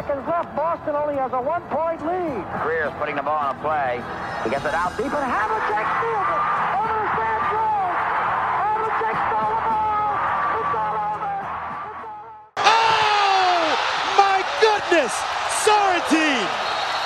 seconds 0.00 0.26
left. 0.26 0.56
Boston 0.56 0.96
only 0.96 1.16
has 1.16 1.32
a 1.32 1.40
one-point 1.40 2.00
lead. 2.08 2.40
Greer's 2.64 2.92
putting 2.96 3.16
the 3.16 3.22
ball 3.22 3.36
on 3.36 3.56
a 3.56 3.58
play. 3.60 4.00
He 4.44 4.48
gets 4.48 4.64
it 4.64 4.72
out 4.72 4.96
deep, 4.96 5.12
and 5.12 5.28
Havlicek 5.28 5.86
steals 6.00 6.28
it. 6.32 6.42
Over 6.80 6.96
the 6.96 7.08
stand 7.12 7.42
throws. 7.52 8.00
Havlicek 8.64 9.16
stole 9.28 9.52
the 9.52 9.64
ball. 9.68 10.16
It's 10.56 10.72
all 10.72 10.96
over. 11.04 11.28
It's 11.84 12.00
all 12.00 12.16
over. 12.16 12.64
Oh, 12.64 13.76
my 14.16 14.40
goodness! 14.64 15.12
Sorrentine 15.60 16.48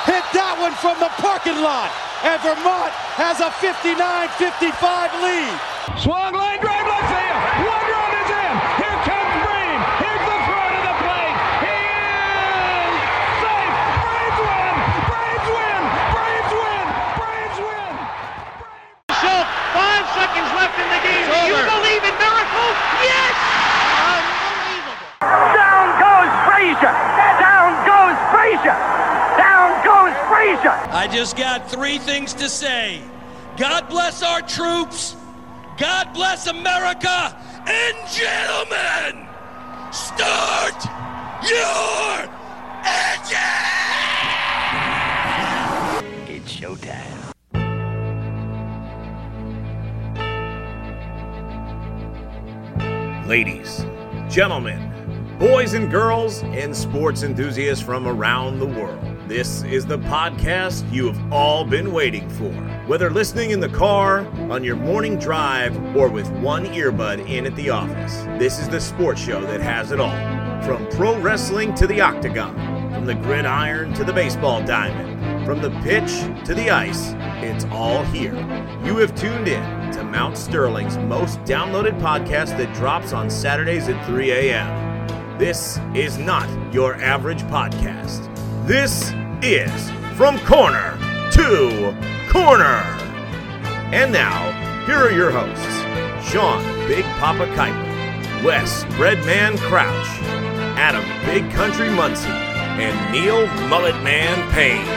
hit 0.07 0.23
that 0.39 0.55
one 0.63 0.75
from 0.79 0.95
the 1.03 1.11
parking 1.19 1.59
lot, 1.59 1.91
and 2.23 2.39
Vermont 2.47 2.95
has 3.19 3.43
a 3.43 3.51
59-55 3.59 5.11
lead. 5.19 5.51
Swung 5.99 6.31
line 6.39 6.63
drive 6.63 6.87
left 6.87 7.11
field. 7.11 7.43
One 7.67 7.87
run 7.91 8.13
is 8.23 8.31
in. 8.31 8.55
Here 8.79 8.99
comes 9.03 9.35
Bream. 9.43 9.79
Here's 9.99 10.23
the 10.23 10.39
throw 10.47 10.67
to 10.71 10.81
the 10.87 10.95
plate. 11.03 11.37
He 11.67 11.75
is 11.75 12.95
safe. 13.43 13.75
Braves 14.01 14.39
win. 14.39 14.75
Braves 15.11 15.49
win. 15.51 15.83
Braves 16.15 16.53
win. 16.55 16.85
Braves 17.21 17.59
win. 17.61 17.93
Schultz, 19.19 19.51
five 19.75 20.07
seconds 20.15 20.51
left 20.57 20.77
in 20.79 20.89
the 20.89 21.01
game. 21.05 21.27
Do 21.27 21.53
you 21.53 21.61
believe 21.69 22.03
in 22.07 22.15
miracles? 22.17 22.77
Yes! 23.05 23.35
Unbelievable. 24.09 24.97
Down 25.53 25.87
goes 26.01 26.33
Frazier. 26.49 26.95
Down 27.45 27.71
goes 27.85 28.17
Frazier. 28.33 28.79
Down 29.37 29.69
goes 29.85 30.15
Frazier. 30.33 30.77
I 31.05 31.07
just 31.07 31.37
got 31.37 31.71
three 31.71 31.99
things 31.99 32.33
to 32.33 32.49
say. 32.49 32.99
God 33.59 33.91
bless 33.91 34.23
our 34.23 34.41
troops. 34.41 35.15
God 35.77 36.15
bless 36.15 36.47
America. 36.47 37.37
And 37.67 37.97
gentlemen, 38.09 39.29
start 39.93 40.83
your 41.45 42.25
engine! 42.87 43.37
It's 46.27 46.51
showtime. 46.51 47.35
Ladies, 53.29 53.85
gentlemen, 54.31 55.37
boys 55.39 55.75
and 55.75 55.91
girls, 55.91 56.43
and 56.45 56.75
sports 56.75 57.23
enthusiasts 57.23 57.85
from 57.85 58.09
around 58.09 58.59
the 58.59 58.67
world. 58.67 59.14
This 59.27 59.63
is 59.63 59.87
the 59.87 59.97
podcast 59.97 60.93
you 60.93 61.11
have 61.11 61.33
all 61.33 61.65
been 61.65 61.93
waiting 61.93 62.29
for. 62.29 62.53
Whether 62.87 63.09
listening 63.09 63.53
in 63.53 63.61
the 63.61 63.71
car, 63.71 64.27
on 64.51 64.63
your 64.63 64.77
morning 64.77 65.19
drive, 65.19 65.75
or 65.97 66.09
with 66.09 66.31
one 66.41 66.67
earbud 66.67 67.27
in 67.27 67.47
at 67.47 67.57
the 67.57 67.71
office, 67.71 68.13
this 68.39 68.59
is 68.59 68.69
the 68.69 68.79
sports 68.79 69.23
show 69.23 69.41
that 69.41 69.63
has 69.63 69.93
it 69.93 69.99
all. 69.99 70.13
From 70.63 70.87
pro 70.89 71.19
wrestling 71.19 71.75
to 71.77 71.87
the 71.87 72.03
octagon, 72.03 72.55
from 72.93 73.07
the 73.07 73.15
gridiron 73.15 73.95
to 73.95 74.05
the 74.05 74.13
baseball 74.13 74.63
diamond, 74.63 75.47
from 75.47 75.63
the 75.63 75.71
pitch 75.81 76.11
to 76.45 76.55
the 76.55 76.69
ice, 76.69 77.15
it's 77.43 77.65
all 77.73 78.05
here. 78.05 78.35
You 78.85 78.99
have 78.99 79.15
tuned 79.15 79.49
in 79.49 79.91
to 79.93 80.05
Mount 80.05 80.37
Sterling's 80.37 80.99
most 80.99 81.41
downloaded 81.45 81.99
podcast 81.99 82.59
that 82.59 82.75
drops 82.75 83.15
on 83.15 83.31
Saturdays 83.31 83.89
at 83.89 84.07
3 84.07 84.33
a.m. 84.33 85.39
This 85.39 85.81
is 85.95 86.19
not 86.19 86.47
your 86.75 86.97
average 86.97 87.43
podcast. 87.45 88.34
This 88.67 89.13
is 89.43 89.91
From 90.17 90.39
Corner 90.39 90.97
to 91.33 91.95
Corner. 92.31 92.81
And 93.93 94.11
now, 94.11 94.53
here 94.87 94.97
are 94.97 95.13
your 95.13 95.31
hosts 95.31 96.31
Sean 96.33 96.65
Big 96.89 97.05
Papa 97.21 97.45
Kiper, 97.49 98.43
Wes 98.43 98.85
Breadman 98.97 99.59
Crouch, 99.59 100.07
Adam 100.79 101.05
Big 101.27 101.53
Country 101.53 101.89
Muncy, 101.89 102.25
and 102.25 103.13
Neil 103.13 103.47
Mullet 103.69 104.03
Man 104.03 104.51
Payne. 104.53 104.89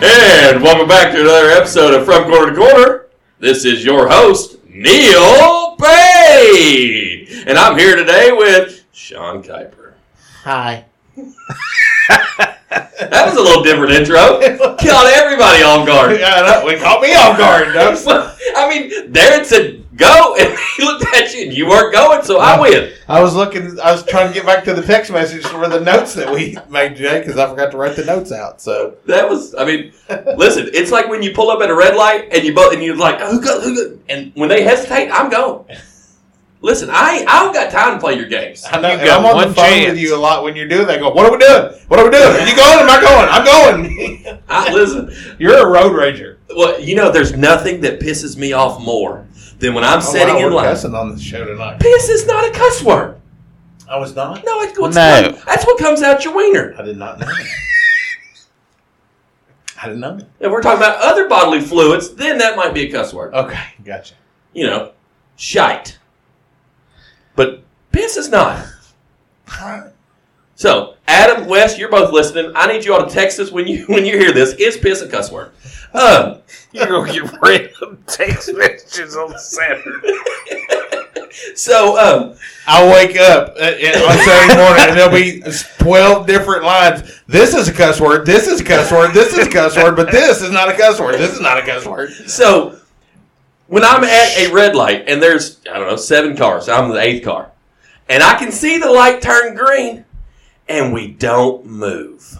And 0.00 0.62
welcome 0.62 0.86
back 0.86 1.12
to 1.12 1.22
another 1.22 1.48
episode 1.48 1.92
of 1.92 2.04
From 2.04 2.30
Corner 2.30 2.52
to 2.52 2.56
Corner. 2.56 3.06
This 3.40 3.64
is 3.64 3.84
your 3.84 4.08
host, 4.08 4.58
Neil 4.68 5.74
Payne. 5.74 7.26
And 7.48 7.58
I'm 7.58 7.76
here 7.76 7.96
today 7.96 8.30
with 8.30 8.84
Sean 8.92 9.42
Kiper. 9.42 9.94
Hi. 10.44 10.84
That 13.10 13.26
was 13.26 13.36
a 13.36 13.42
little 13.42 13.62
different 13.62 13.92
intro. 13.92 14.40
Caught 14.76 15.06
everybody 15.14 15.62
off 15.62 15.86
guard. 15.86 16.18
Yeah, 16.18 16.42
that 16.42 16.64
one 16.64 16.78
caught 16.78 17.00
me 17.00 17.14
off 17.14 17.38
guard. 17.38 17.68
I 18.56 18.68
mean, 18.68 19.12
Darren 19.12 19.44
said 19.44 19.84
go, 19.96 20.36
and 20.38 20.58
he 20.76 20.84
looked 20.84 21.04
at 21.14 21.34
you, 21.34 21.44
and 21.44 21.52
you 21.52 21.68
weren't 21.68 21.92
going, 21.92 22.22
so 22.22 22.38
I 22.38 22.60
win. 22.60 22.92
I 23.08 23.22
was 23.22 23.34
looking. 23.34 23.78
I 23.80 23.92
was 23.92 24.04
trying 24.04 24.28
to 24.28 24.34
get 24.34 24.46
back 24.46 24.64
to 24.64 24.74
the 24.74 24.82
text 24.82 25.10
message 25.10 25.44
for 25.44 25.68
the 25.68 25.80
notes 25.80 26.14
that 26.14 26.32
we 26.32 26.56
made 26.68 26.96
today 26.96 27.20
because 27.20 27.38
I 27.38 27.48
forgot 27.48 27.70
to 27.72 27.76
write 27.76 27.96
the 27.96 28.04
notes 28.04 28.32
out. 28.32 28.60
So 28.60 28.96
That 29.06 29.28
was, 29.28 29.54
I 29.54 29.64
mean, 29.64 29.92
listen, 30.36 30.70
it's 30.72 30.90
like 30.90 31.08
when 31.08 31.22
you 31.22 31.32
pull 31.32 31.50
up 31.50 31.60
at 31.62 31.70
a 31.70 31.74
red 31.74 31.96
light 31.96 32.28
and 32.32 32.44
you 32.44 32.54
both, 32.54 32.72
and 32.72 32.82
you're 32.82 32.96
like, 32.96 33.18
oh, 33.20 33.32
who 33.32 33.40
go, 33.40 33.60
who 33.60 33.72
oh, 33.72 33.90
go, 33.90 33.98
and 34.08 34.32
when 34.34 34.48
they 34.48 34.62
hesitate, 34.62 35.10
I'm 35.10 35.30
going. 35.30 35.64
Listen, 36.64 36.88
I 36.90 37.26
I 37.28 37.42
don't 37.42 37.52
got 37.52 37.70
time 37.70 37.92
to 37.92 38.00
play 38.00 38.14
your 38.14 38.24
games. 38.24 38.64
I 38.66 38.80
know, 38.80 38.92
you 38.92 38.96
got 39.04 39.20
I'm 39.20 39.26
on 39.26 39.34
one 39.34 39.48
the 39.48 39.54
phone 39.54 39.66
chance. 39.66 39.90
with 39.90 39.98
you 39.98 40.16
a 40.16 40.18
lot 40.18 40.42
when 40.44 40.56
you're 40.56 40.66
doing 40.66 40.86
that. 40.86 40.96
I 40.96 40.98
go, 40.98 41.10
what 41.10 41.26
are 41.26 41.30
we 41.30 41.36
doing? 41.36 41.74
What 41.88 42.00
are 42.00 42.06
we 42.06 42.10
doing? 42.10 42.24
Are 42.24 42.48
you 42.48 42.56
going? 42.56 42.78
Am 42.78 42.88
I 42.88 43.00
going? 43.02 43.28
I'm 43.28 43.44
going. 43.44 44.40
I, 44.48 44.72
listen, 44.72 45.12
you're 45.38 45.58
a 45.58 45.66
road 45.70 45.92
rager. 45.92 46.38
well, 46.56 46.80
you 46.80 46.96
know, 46.96 47.12
there's 47.12 47.36
nothing 47.36 47.82
that 47.82 48.00
pisses 48.00 48.38
me 48.38 48.54
off 48.54 48.80
more 48.80 49.26
than 49.58 49.74
when 49.74 49.84
I'm 49.84 50.00
sitting 50.00 50.30
oh, 50.30 50.36
wow, 50.36 50.38
in 50.38 50.44
we're 50.46 50.52
line. 50.52 50.64
cussing 50.64 50.94
on 50.94 51.14
the 51.14 51.20
show 51.20 51.44
tonight. 51.44 51.80
Piss 51.80 52.08
is 52.08 52.26
not 52.26 52.48
a 52.48 52.52
cuss 52.52 52.82
word. 52.82 53.20
I 53.86 53.98
was 53.98 54.16
not. 54.16 54.42
No, 54.42 54.62
it's 54.62 54.78
what's 54.78 54.96
No. 54.96 55.32
come- 55.32 55.42
that's 55.44 55.66
what 55.66 55.78
comes 55.78 56.00
out 56.00 56.24
your 56.24 56.34
wiener. 56.34 56.74
I 56.78 56.82
did 56.82 56.96
not 56.96 57.18
know. 57.18 57.28
I 59.82 59.88
didn't 59.88 60.00
know. 60.00 60.18
If 60.40 60.50
we're 60.50 60.62
talking 60.62 60.78
about 60.78 60.96
other 61.02 61.28
bodily 61.28 61.60
fluids, 61.60 62.14
then 62.14 62.38
that 62.38 62.56
might 62.56 62.72
be 62.72 62.88
a 62.88 62.90
cuss 62.90 63.12
word. 63.12 63.34
Okay, 63.34 63.62
gotcha. 63.84 64.14
You 64.54 64.66
know, 64.66 64.92
shite. 65.36 65.98
But 67.36 67.62
piss 67.92 68.16
is 68.16 68.28
not. 68.28 68.66
So, 70.56 70.94
Adam, 71.08 71.46
Wes, 71.46 71.78
you're 71.78 71.90
both 71.90 72.12
listening. 72.12 72.52
I 72.54 72.72
need 72.72 72.84
you 72.84 72.94
all 72.94 73.06
to 73.06 73.12
text 73.12 73.38
us 73.40 73.50
when 73.50 73.66
you 73.66 73.84
when 73.88 74.04
you 74.04 74.18
hear 74.18 74.32
this. 74.32 74.54
Is 74.54 74.76
piss 74.76 75.02
a 75.02 75.08
cuss 75.08 75.30
word? 75.30 75.50
Um, 75.92 76.38
You're 76.72 76.86
going 76.86 77.12
to 77.12 77.20
get 77.20 77.40
random 77.40 78.02
text 78.08 78.52
messages 78.52 79.16
on 79.16 79.38
Saturday. 79.38 80.12
so, 81.54 81.96
um, 81.96 82.36
I'll 82.66 82.92
wake 82.92 83.16
up 83.16 83.50
uh, 83.50 83.62
on 83.62 84.18
Saturday 84.18 84.56
morning 84.56 84.84
and 84.88 84.98
there'll 84.98 85.12
be 85.12 85.40
12 85.78 86.26
different 86.26 86.64
lines. 86.64 87.20
This 87.28 87.54
is 87.54 87.68
a 87.68 87.72
cuss 87.72 88.00
word. 88.00 88.26
This 88.26 88.48
is 88.48 88.60
a 88.60 88.64
cuss 88.64 88.90
word. 88.90 89.14
This 89.14 89.32
is 89.38 89.46
a 89.46 89.50
cuss 89.50 89.76
word. 89.76 89.94
But 89.94 90.10
this 90.10 90.42
is 90.42 90.50
not 90.50 90.68
a 90.68 90.76
cuss 90.76 90.98
word. 90.98 91.14
This 91.14 91.32
is 91.32 91.40
not 91.40 91.58
a 91.58 91.62
cuss 91.62 91.86
word. 91.86 92.10
so 92.28 92.76
when 93.66 93.84
I'm 93.84 94.04
at 94.04 94.38
a 94.38 94.52
red 94.52 94.74
light 94.74 95.04
and 95.08 95.22
there's 95.22 95.60
I 95.70 95.78
don't 95.78 95.88
know 95.88 95.96
seven 95.96 96.36
cars, 96.36 96.68
I'm 96.68 96.90
the 96.90 97.00
eighth 97.00 97.24
car, 97.24 97.50
and 98.08 98.22
I 98.22 98.38
can 98.38 98.52
see 98.52 98.78
the 98.78 98.90
light 98.90 99.22
turn 99.22 99.54
green, 99.54 100.04
and 100.68 100.92
we 100.92 101.08
don't 101.08 101.66
move. 101.66 102.38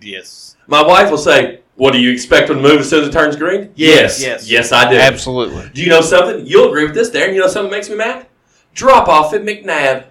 Yes. 0.00 0.56
My 0.66 0.82
wife 0.82 1.10
will 1.10 1.18
say, 1.18 1.60
"What 1.76 1.92
do 1.92 2.00
you 2.00 2.10
expect 2.12 2.48
when 2.48 2.58
to 2.58 2.62
move 2.62 2.80
as 2.80 2.90
soon 2.90 3.02
as 3.02 3.08
it 3.08 3.12
turns 3.12 3.36
green?" 3.36 3.72
Yes. 3.74 4.20
yes, 4.22 4.48
yes, 4.48 4.72
I 4.72 4.90
do. 4.90 4.96
Absolutely. 4.96 5.70
Do 5.72 5.82
you 5.82 5.88
know 5.88 6.02
something? 6.02 6.46
You'll 6.46 6.68
agree 6.68 6.84
with 6.84 6.94
this, 6.94 7.10
Darren. 7.10 7.34
You 7.34 7.40
know 7.40 7.48
something 7.48 7.70
that 7.70 7.76
makes 7.76 7.88
me 7.88 7.96
mad? 7.96 8.26
Drop 8.74 9.08
off 9.08 9.32
at 9.34 9.42
McNabb. 9.42 10.04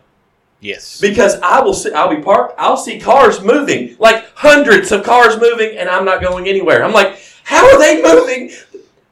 Yes. 0.59 1.00
Because 1.00 1.39
I 1.41 1.61
will 1.61 1.73
see, 1.73 1.94
I'll 1.94 2.13
be 2.13 2.22
parked. 2.22 2.56
I'll 2.57 2.77
see 2.77 3.00
cars 3.00 3.41
moving, 3.41 3.95
like 4.00 4.25
hundreds 4.35 4.91
of 4.91 5.03
cars 5.03 5.39
moving, 5.39 5.77
and 5.77 5.88
I'm 5.88 6.03
not 6.03 6.22
going 6.22 6.47
anywhere. 6.47 6.83
I'm 6.83 6.94
like, 6.94 7.19
how 7.44 7.63
are 7.66 7.77
they 7.77 8.01
moving? 8.01 8.50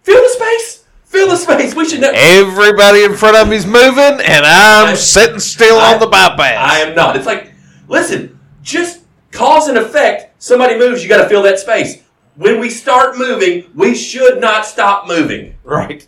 Fill 0.03 0.21
the 0.21 0.29
space. 0.29 0.84
Fill 1.15 1.29
the 1.29 1.37
space. 1.37 1.73
We 1.73 1.87
should 1.87 2.01
know. 2.01 2.11
Everybody 2.13 3.03
in 3.03 3.15
front 3.15 3.37
of 3.37 3.47
me's 3.47 3.65
moving, 3.65 4.19
and 4.21 4.45
I'm 4.45 4.87
I- 4.89 4.95
sitting 4.95 5.39
still 5.39 5.77
I- 5.77 5.93
on 5.93 5.99
the 5.99 6.07
bypass. 6.07 6.71
I 6.73 6.79
am 6.79 6.93
not. 6.95 7.15
It's 7.15 7.25
like, 7.25 7.53
listen, 7.87 8.37
just 8.61 9.03
cause 9.31 9.67
and 9.69 9.77
effect. 9.77 10.41
Somebody 10.43 10.77
moves, 10.77 11.01
you 11.01 11.09
got 11.09 11.23
to 11.23 11.29
fill 11.29 11.41
that 11.43 11.59
space. 11.59 12.01
When 12.35 12.59
we 12.59 12.69
start 12.69 13.17
moving, 13.17 13.63
we 13.73 13.95
should 13.95 14.41
not 14.41 14.65
stop 14.65 15.07
moving. 15.07 15.55
Right. 15.63 16.05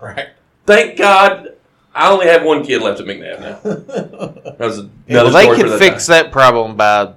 Right. 0.00 0.28
Thank 0.64 0.96
God, 0.96 1.50
I 1.94 2.10
only 2.10 2.26
have 2.26 2.42
one 2.42 2.64
kid 2.64 2.80
left 2.80 2.98
at 3.00 3.06
McNabb 3.06 3.40
now. 3.40 3.58
That 4.56 4.58
was 4.58 4.78
another 4.78 4.90
well, 5.08 5.30
they 5.32 5.42
story 5.42 5.56
for 5.58 5.62
can 5.64 5.70
that 5.72 5.78
fix 5.78 6.06
time. 6.06 6.24
that 6.24 6.32
problem 6.32 6.76
by 6.76 7.12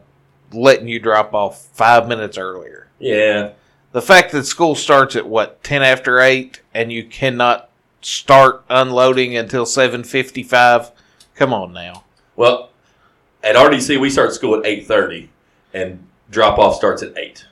letting 0.51 0.89
you 0.89 0.99
drop 0.99 1.33
off 1.33 1.67
five 1.67 2.07
minutes 2.09 2.37
earlier. 2.37 2.89
Yeah, 2.99 3.51
The 3.91 4.01
fact 4.01 4.31
that 4.31 4.45
school 4.45 4.75
starts 4.75 5.15
at 5.15 5.27
what 5.27 5.63
ten 5.63 5.81
after 5.81 6.19
eight, 6.19 6.61
and 6.73 6.91
you 6.91 7.03
cannot 7.03 7.69
start 8.01 8.63
unloading 8.69 9.35
until 9.35 9.65
seven 9.65 10.03
fifty-five. 10.03 10.91
Come 11.35 11.53
on 11.53 11.73
now. 11.73 12.03
Well, 12.35 12.69
at 13.43 13.55
RDC 13.55 13.99
we 13.99 14.09
start 14.09 14.33
school 14.33 14.55
at 14.59 14.65
eight 14.65 14.85
thirty, 14.85 15.29
and 15.73 16.05
drop 16.29 16.59
off 16.59 16.75
starts 16.75 17.01
at 17.01 17.17
eight. 17.17 17.45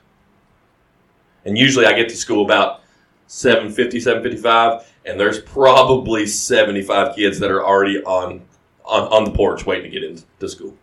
And 1.46 1.58
usually 1.58 1.86
I 1.86 1.94
get 1.94 2.10
to 2.10 2.16
school 2.16 2.44
about 2.44 2.82
7.50, 3.30 3.94
7.55, 3.94 4.84
and 5.06 5.18
there's 5.18 5.40
probably 5.40 6.28
seventy 6.28 6.82
five 6.82 7.16
kids 7.16 7.40
that 7.40 7.50
are 7.50 7.66
already 7.66 8.04
on, 8.04 8.42
on 8.86 9.08
on 9.08 9.24
the 9.24 9.32
porch 9.32 9.66
waiting 9.66 9.92
to 9.92 10.00
get 10.00 10.04
into 10.04 10.50
school. 10.50 10.76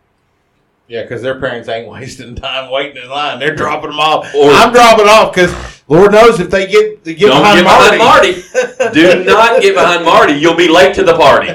Yeah, 0.87 1.01
because 1.01 1.21
their 1.21 1.39
parents 1.39 1.67
ain't 1.67 1.87
wasting 1.91 2.35
time 2.35 2.69
waiting 2.69 3.01
in 3.03 3.09
line. 3.09 3.39
They're 3.39 3.55
dropping 3.55 3.89
them 3.91 3.99
off. 3.99 4.33
Or- 4.35 4.51
I'm 4.51 4.71
dropping 4.71 5.07
off 5.07 5.33
because 5.33 5.53
Lord 5.87 6.11
knows 6.11 6.39
if 6.39 6.49
they 6.49 6.67
get 6.67 7.03
they 7.03 7.15
get 7.15 7.27
Don't 7.27 7.41
behind 7.41 7.59
get 7.59 7.97
Marty, 7.97 8.33
behind 8.33 8.93
Marty. 8.93 8.93
Do 9.01 9.23
not 9.25 9.61
get 9.61 9.75
behind 9.75 10.05
Marty. 10.05 10.33
You'll 10.33 10.55
be 10.55 10.67
late 10.67 10.93
to 10.95 11.03
the 11.03 11.15
party. 11.15 11.49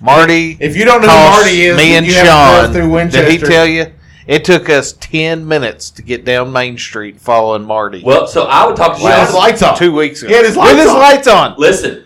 Marty. 0.00 0.56
If 0.60 0.76
you 0.76 0.84
don't 0.84 1.02
know 1.02 1.08
who 1.08 1.30
Marty 1.30 1.62
is, 1.62 1.76
me 1.76 1.94
and 1.96 2.06
you 2.06 2.14
have 2.14 2.22
to 2.24 2.26
drive 2.28 2.64
Sean. 2.74 3.10
through 3.10 3.20
Did 3.22 3.30
he 3.30 3.38
tell 3.38 3.66
you? 3.66 3.92
It 4.26 4.44
took 4.44 4.68
us 4.68 4.92
ten 4.92 5.46
minutes 5.46 5.90
to 5.92 6.02
get 6.02 6.24
down 6.24 6.52
Main 6.52 6.78
Street 6.78 7.20
following 7.20 7.64
Marty. 7.64 8.02
Well, 8.04 8.26
so 8.26 8.44
I 8.44 8.66
would 8.66 8.76
talk 8.76 8.94
to 8.94 8.98
He 8.98 9.04
had 9.06 9.16
Sean. 9.16 9.26
his 9.26 9.34
lights 9.34 9.62
on. 9.62 9.76
two 9.76 9.92
weeks 9.94 10.22
ago. 10.22 10.28
He 10.28 10.34
had 10.34 10.44
his 10.46 10.56
With 10.56 10.66
lights 10.66 10.78
his 10.82 10.88
on. 10.90 10.98
lights 10.98 11.28
on. 11.28 11.54
Listen, 11.58 12.04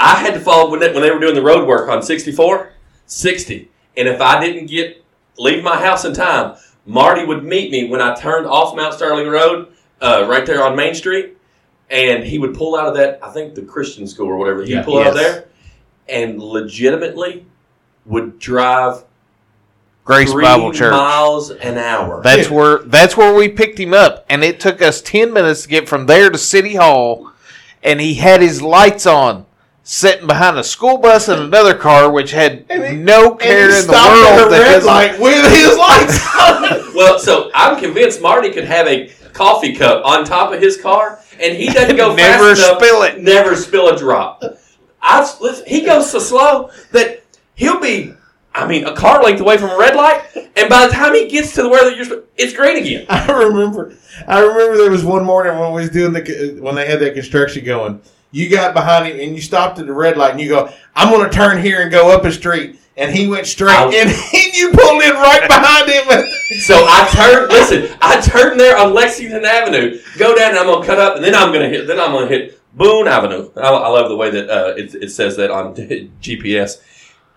I 0.00 0.16
had 0.16 0.34
to 0.34 0.40
follow 0.40 0.70
when 0.70 0.80
they, 0.80 0.92
when 0.92 1.02
they 1.02 1.10
were 1.10 1.20
doing 1.20 1.34
the 1.34 1.42
road 1.42 1.68
work 1.68 1.88
on 1.88 2.02
64, 2.02 2.72
60. 3.06 3.70
And 3.96 4.08
if 4.08 4.20
I 4.20 4.40
didn't 4.44 4.66
get 4.66 5.01
leave 5.42 5.62
my 5.64 5.76
house 5.78 6.04
in 6.04 6.14
time, 6.14 6.56
Marty 6.86 7.24
would 7.24 7.44
meet 7.44 7.70
me 7.70 7.88
when 7.88 8.00
I 8.00 8.14
turned 8.14 8.46
off 8.46 8.76
Mount 8.76 8.94
Sterling 8.94 9.28
Road, 9.28 9.68
uh, 10.00 10.24
right 10.28 10.46
there 10.46 10.64
on 10.64 10.76
Main 10.76 10.94
Street, 10.94 11.36
and 11.90 12.24
he 12.24 12.38
would 12.38 12.54
pull 12.54 12.76
out 12.76 12.86
of 12.86 12.94
that, 12.94 13.18
I 13.22 13.30
think 13.30 13.54
the 13.54 13.62
Christian 13.62 14.06
school 14.06 14.28
or 14.28 14.36
whatever. 14.36 14.62
He'd 14.62 14.70
Yeah. 14.72 14.82
pull 14.82 14.98
out 14.98 15.08
of 15.08 15.14
there 15.14 15.44
and 16.08 16.40
legitimately 16.40 17.44
would 18.06 18.38
drive 18.38 19.04
Grace 20.04 20.32
three 20.32 20.42
Bible 20.42 20.72
Church. 20.72 20.90
miles 20.92 21.50
an 21.50 21.78
hour. 21.78 22.20
That's 22.24 22.50
where 22.50 22.78
that's 22.78 23.16
where 23.16 23.32
we 23.32 23.48
picked 23.48 23.78
him 23.78 23.94
up, 23.94 24.24
and 24.28 24.42
it 24.42 24.58
took 24.58 24.82
us 24.82 25.00
ten 25.00 25.32
minutes 25.32 25.62
to 25.62 25.68
get 25.68 25.88
from 25.88 26.06
there 26.06 26.28
to 26.30 26.38
City 26.38 26.74
Hall, 26.74 27.30
and 27.84 28.00
he 28.00 28.14
had 28.14 28.40
his 28.42 28.60
lights 28.62 29.06
on, 29.06 29.46
sitting 29.84 30.26
behind 30.26 30.56
a 30.58 30.64
school 30.64 30.98
bus 30.98 31.28
and 31.28 31.40
another 31.42 31.74
car, 31.74 32.10
which 32.10 32.30
had 32.30 32.68
no 32.68 33.32
And 33.32 33.40
care 33.40 33.64
in 33.80 33.86
the 33.86 33.92
world. 33.92 34.46
a 34.46 34.50
that 34.50 34.60
red 34.62 34.74
his- 34.76 34.84
light 34.84 35.18
with 35.20 35.52
his 35.52 35.76
lights 35.76 36.36
on. 36.36 36.94
Well, 36.94 37.18
so 37.18 37.50
I'm 37.54 37.78
convinced 37.80 38.20
Marty 38.22 38.50
could 38.50 38.64
have 38.64 38.86
a 38.86 39.10
coffee 39.32 39.74
cup 39.74 40.04
on 40.04 40.24
top 40.24 40.52
of 40.52 40.60
his 40.60 40.80
car, 40.80 41.18
and 41.40 41.56
he 41.56 41.66
doesn't 41.66 41.96
go 41.96 42.14
Never 42.14 42.54
fast 42.54 42.60
enough, 42.68 42.78
spill 42.82 43.02
it. 43.02 43.20
Never 43.20 43.56
spill 43.56 43.88
a 43.88 43.96
drop. 43.98 44.42
I 45.00 45.20
listen, 45.40 45.64
he 45.66 45.80
goes 45.80 46.10
so 46.10 46.20
slow 46.20 46.70
that 46.92 47.24
he'll 47.56 47.80
be, 47.80 48.14
I 48.54 48.68
mean, 48.68 48.84
a 48.84 48.94
car 48.94 49.20
length 49.22 49.40
away 49.40 49.56
from 49.58 49.70
a 49.70 49.78
red 49.78 49.96
light, 49.96 50.22
and 50.54 50.68
by 50.68 50.86
the 50.86 50.92
time 50.92 51.14
he 51.14 51.26
gets 51.28 51.54
to 51.54 51.62
the 51.64 51.68
where 51.68 51.90
you're, 51.92 52.04
sp- 52.06 52.28
it's 52.36 52.52
green 52.54 52.76
again. 52.76 53.06
I 53.10 53.32
remember. 53.32 53.96
I 54.28 54.40
remember 54.40 54.76
there 54.76 54.90
was 54.92 55.04
one 55.04 55.24
morning 55.24 55.58
when 55.58 55.72
we 55.72 55.80
was 55.80 55.90
doing 55.90 56.12
the 56.12 56.58
when 56.60 56.76
they 56.76 56.86
had 56.86 57.00
that 57.00 57.14
construction 57.14 57.64
going. 57.64 58.00
You 58.32 58.48
got 58.48 58.74
behind 58.74 59.06
him 59.06 59.20
and 59.20 59.36
you 59.36 59.42
stopped 59.42 59.78
at 59.78 59.86
the 59.86 59.92
red 59.92 60.16
light 60.16 60.32
and 60.32 60.40
you 60.40 60.48
go, 60.48 60.72
"I'm 60.96 61.12
going 61.12 61.28
to 61.28 61.34
turn 61.34 61.62
here 61.62 61.82
and 61.82 61.90
go 61.90 62.10
up 62.10 62.24
a 62.24 62.32
street." 62.32 62.78
And 62.94 63.14
he 63.14 63.26
went 63.26 63.46
straight, 63.46 63.74
Ow. 63.74 63.90
and, 63.90 64.10
you 64.54 64.70
pulled 64.70 65.02
in 65.02 65.14
right 65.14 65.48
behind 65.48 65.88
him. 65.90 66.24
So 66.60 66.74
I 66.86 67.08
turned. 67.10 67.48
Listen, 67.50 67.96
I 68.02 68.20
turned 68.20 68.60
there 68.60 68.76
on 68.76 68.92
Lexington 68.92 69.42
Avenue. 69.42 69.98
Go 70.18 70.36
down, 70.36 70.50
and 70.50 70.58
I'm 70.58 70.66
gonna 70.66 70.84
cut 70.84 70.98
up, 70.98 71.16
and 71.16 71.24
then 71.24 71.34
I'm 71.34 71.50
gonna 71.50 71.70
hit. 71.70 71.86
Then 71.86 71.98
I'm 71.98 72.12
gonna 72.12 72.26
hit 72.26 72.60
Boone 72.74 73.08
Avenue. 73.08 73.50
I, 73.56 73.68
I 73.70 73.88
love 73.88 74.10
the 74.10 74.16
way 74.16 74.30
that 74.30 74.50
uh, 74.50 74.74
it, 74.76 74.94
it 74.94 75.08
says 75.10 75.36
that 75.38 75.50
on 75.50 75.74
GPS. 76.20 76.82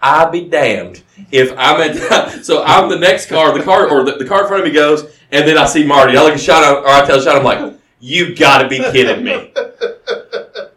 I'd 0.02 0.34
be 0.34 0.50
damned 0.50 1.02
if 1.32 1.52
I'm 1.58 1.80
at. 1.80 2.44
So 2.46 2.64
I'm 2.66 2.90
the 2.90 3.00
next 3.00 3.28
car. 3.28 3.58
The 3.58 3.64
car 3.64 3.90
or 3.90 4.04
the, 4.04 4.18
the 4.18 4.26
car 4.26 4.42
in 4.42 4.48
front 4.50 4.64
of 4.64 4.68
me 4.68 4.74
goes, 4.76 5.04
and 5.32 5.48
then 5.48 5.58
I 5.58 5.66
see 5.66 5.86
Marty. 5.86 6.18
I 6.18 6.24
look 6.24 6.34
at 6.34 6.42
Sean, 6.42 6.62
or 6.62 6.88
I 6.90 7.06
tell 7.06 7.22
Sean, 7.22 7.38
I'm 7.38 7.44
like, 7.44 7.74
"You 8.02 8.36
got 8.36 8.64
to 8.64 8.68
be 8.68 8.80
kidding 8.80 9.24
me." 9.24 9.54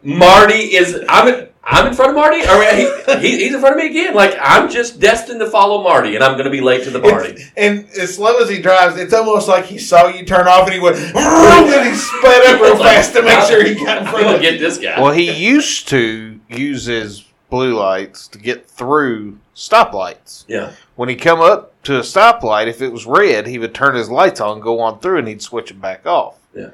Marty 0.02 0.76
is. 0.76 1.00
I'm 1.08 1.28
in, 1.28 1.48
I'm 1.64 1.86
in 1.88 1.94
front 1.94 2.10
of 2.10 2.16
Marty. 2.16 2.40
Or 2.42 2.62
he, 2.74 3.20
he, 3.28 3.44
he's 3.44 3.54
in 3.54 3.60
front 3.60 3.74
of 3.76 3.78
me 3.82 3.90
again. 3.90 4.14
Like 4.14 4.34
I'm 4.40 4.70
just 4.70 5.00
destined 5.00 5.40
to 5.40 5.50
follow 5.50 5.82
Marty, 5.82 6.14
and 6.14 6.24
I'm 6.24 6.32
going 6.32 6.44
to 6.44 6.50
be 6.50 6.60
late 6.60 6.84
to 6.84 6.90
the 6.90 7.00
party. 7.00 7.42
and 7.56 7.86
as 7.98 8.14
slow 8.14 8.38
as 8.38 8.48
he 8.48 8.60
drives, 8.62 8.96
it's 8.96 9.12
almost 9.12 9.48
like 9.48 9.64
he 9.66 9.78
saw 9.78 10.06
you 10.08 10.24
turn 10.24 10.46
off 10.48 10.64
and 10.64 10.72
he 10.74 10.80
went, 10.80 10.96
and 10.96 11.88
he 11.88 11.94
sped 11.94 12.46
up 12.54 12.60
real 12.60 12.76
fast 12.76 13.12
to 13.14 13.22
make 13.22 13.40
sure 13.44 13.64
he 13.64 13.74
got 13.74 13.98
in 13.98 14.04
front 14.08 14.24
gonna 14.24 14.36
of 14.36 14.42
you. 14.42 14.50
get 14.52 14.58
this 14.60 14.78
guy. 14.78 15.00
Well, 15.00 15.12
he 15.12 15.30
used 15.30 15.88
to 15.88 16.40
use 16.48 16.86
his 16.86 17.24
blue 17.50 17.74
lights 17.78 18.28
to 18.28 18.38
get 18.38 18.68
through 18.68 19.38
stoplights. 19.54 20.44
yeah. 20.48 20.72
When 20.96 21.08
he 21.08 21.16
come 21.16 21.40
up 21.40 21.80
to 21.84 21.96
a 21.96 22.00
stoplight, 22.00 22.66
if 22.66 22.82
it 22.82 22.92
was 22.92 23.06
red, 23.06 23.46
he 23.46 23.58
would 23.58 23.72
turn 23.74 23.94
his 23.94 24.10
lights 24.10 24.40
on, 24.40 24.60
go 24.60 24.80
on 24.80 24.98
through, 25.00 25.18
and 25.18 25.28
he'd 25.28 25.40
switch 25.42 25.70
it 25.70 25.80
back 25.80 26.06
off. 26.06 26.36
Yeah. 26.54 26.70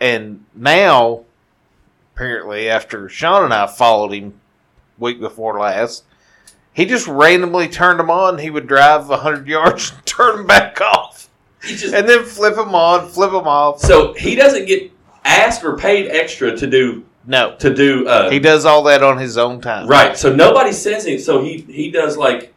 And 0.00 0.44
now, 0.54 1.24
apparently, 2.14 2.68
after 2.68 3.08
Sean 3.08 3.44
and 3.44 3.52
I 3.54 3.66
followed 3.66 4.12
him 4.12 4.40
week 4.98 5.20
before 5.20 5.58
last, 5.58 6.04
he 6.72 6.84
just 6.84 7.06
randomly 7.06 7.68
turned 7.68 7.98
them 8.00 8.10
on. 8.10 8.38
He 8.38 8.50
would 8.50 8.66
drive 8.66 9.06
hundred 9.06 9.46
yards 9.48 9.90
and 9.92 10.06
turn 10.06 10.36
them 10.38 10.46
back 10.46 10.80
off, 10.80 11.28
He 11.62 11.76
just, 11.76 11.94
and 11.94 12.08
then 12.08 12.24
flip 12.24 12.54
them 12.56 12.74
on, 12.74 13.08
flip 13.08 13.30
them 13.32 13.46
off. 13.48 13.80
so 13.80 14.12
he 14.14 14.34
doesn't 14.34 14.66
get 14.66 14.90
asked 15.24 15.64
or 15.64 15.76
paid 15.76 16.08
extra 16.10 16.56
to 16.56 16.66
do 16.66 17.04
No, 17.26 17.56
to 17.56 17.72
do. 17.74 18.06
Uh, 18.08 18.30
he 18.30 18.38
does 18.38 18.64
all 18.64 18.82
that 18.84 19.02
on 19.02 19.18
his 19.18 19.38
own 19.38 19.60
time. 19.60 19.86
right. 19.86 20.16
So 20.16 20.34
nobody 20.34 20.72
says 20.72 21.06
it. 21.06 21.20
So 21.20 21.42
he 21.42 21.58
he 21.58 21.90
does 21.90 22.16
like 22.16 22.52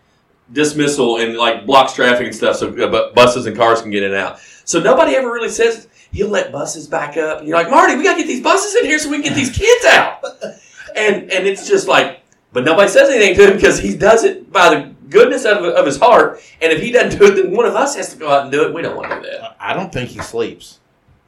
dismissal 0.52 1.18
and 1.18 1.36
like 1.38 1.66
blocks 1.66 1.94
traffic 1.94 2.26
and 2.28 2.36
stuff, 2.36 2.56
so 2.58 2.70
uh, 2.70 2.88
bu- 2.90 3.14
buses 3.14 3.46
and 3.48 3.56
cars 3.58 3.82
can 3.82 3.92
get 3.92 4.04
in 4.04 4.14
and 4.14 4.22
out. 4.22 4.40
So 4.66 4.80
nobody 4.80 5.16
ever 5.16 5.32
really 5.32 5.50
says 5.50 5.88
he'll 6.12 6.30
let 6.30 6.52
buses 6.52 6.88
back 6.88 7.18
up. 7.18 7.40
And 7.40 7.48
you're 7.48 7.58
like 7.58 7.70
Marty, 7.70 7.96
we 7.96 8.04
gotta 8.04 8.20
get 8.20 8.28
these 8.28 8.44
buses 8.44 8.76
in 8.76 8.86
here 8.86 9.00
so 9.00 9.10
we 9.10 9.18
can 9.18 9.26
get 9.26 9.36
these 9.36 9.56
kids 9.56 9.86
out. 9.86 10.24
And 10.96 11.32
and 11.32 11.46
it's 11.48 11.68
just 11.68 11.88
like, 11.88 12.22
but 12.54 12.64
nobody 12.64 12.90
says 12.90 13.10
anything 13.10 13.36
to 13.36 13.48
him 13.52 13.56
because 13.58 13.80
he 13.80 13.96
does 13.96 14.24
it 14.24 14.52
by 14.52 14.70
the 14.74 14.94
goodness 15.10 15.46
of, 15.46 15.58
of 15.64 15.86
his 15.86 15.98
heart. 15.98 16.40
And 16.62 16.72
if 16.72 16.82
he 16.82 16.92
doesn't 16.92 17.20
do 17.20 17.26
it, 17.28 17.36
then 17.36 17.56
one 17.56 17.66
of 17.66 17.76
us 17.76 17.96
has 17.96 18.12
to 18.14 18.20
go 18.20 18.30
out 18.30 18.44
and 18.44 18.52
do 18.52 18.66
it. 18.66 18.74
We 18.74 18.82
don't 18.82 18.96
want 18.96 19.10
to 19.10 19.16
do 19.22 19.38
that. 19.38 19.56
I 19.60 19.74
don't 19.74 19.92
think 19.92 20.10
he 20.10 20.20
sleeps. 20.20 20.80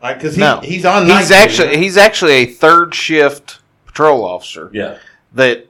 Like, 0.01 0.17
because 0.17 0.35
he, 0.35 0.41
No. 0.41 0.59
he's 0.61 0.85
on 0.85 1.07
night 1.07 1.19
He's 1.19 1.27
duty. 1.27 1.39
actually 1.41 1.77
he's 1.77 1.97
actually 1.97 2.31
a 2.33 2.45
third 2.45 2.95
shift 2.95 3.59
patrol 3.85 4.23
officer 4.23 4.69
Yeah. 4.73 4.97
that 5.33 5.67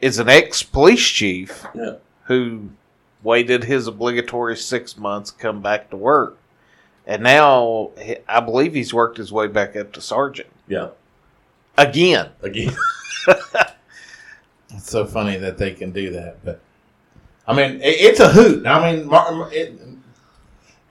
is 0.00 0.18
an 0.18 0.28
ex 0.28 0.62
police 0.62 1.04
chief 1.06 1.64
Yeah. 1.74 1.94
who 2.24 2.68
waited 3.24 3.64
his 3.64 3.86
obligatory 3.88 4.56
six 4.56 4.96
months, 4.96 5.30
come 5.32 5.60
back 5.62 5.90
to 5.90 5.96
work, 5.96 6.38
and 7.06 7.22
now 7.22 7.90
I 8.28 8.40
believe 8.40 8.74
he's 8.74 8.92
worked 8.94 9.16
his 9.18 9.32
way 9.32 9.46
back 9.48 9.74
up 9.76 9.92
to 9.92 10.00
sergeant 10.00 10.48
Yeah. 10.68 10.88
again. 11.76 12.30
Again. 12.42 12.74
It's 14.74 14.90
so 14.90 15.04
funny 15.04 15.36
that 15.36 15.58
they 15.58 15.72
can 15.72 15.90
do 15.92 16.10
that, 16.12 16.42
but 16.44 16.58
I 17.46 17.54
mean, 17.54 17.82
it, 17.82 17.88
it's 18.00 18.20
a 18.20 18.28
hoot. 18.28 18.66
I 18.66 18.92
mean, 18.96 19.06
Mar- 19.06 19.50
it, 19.52 19.78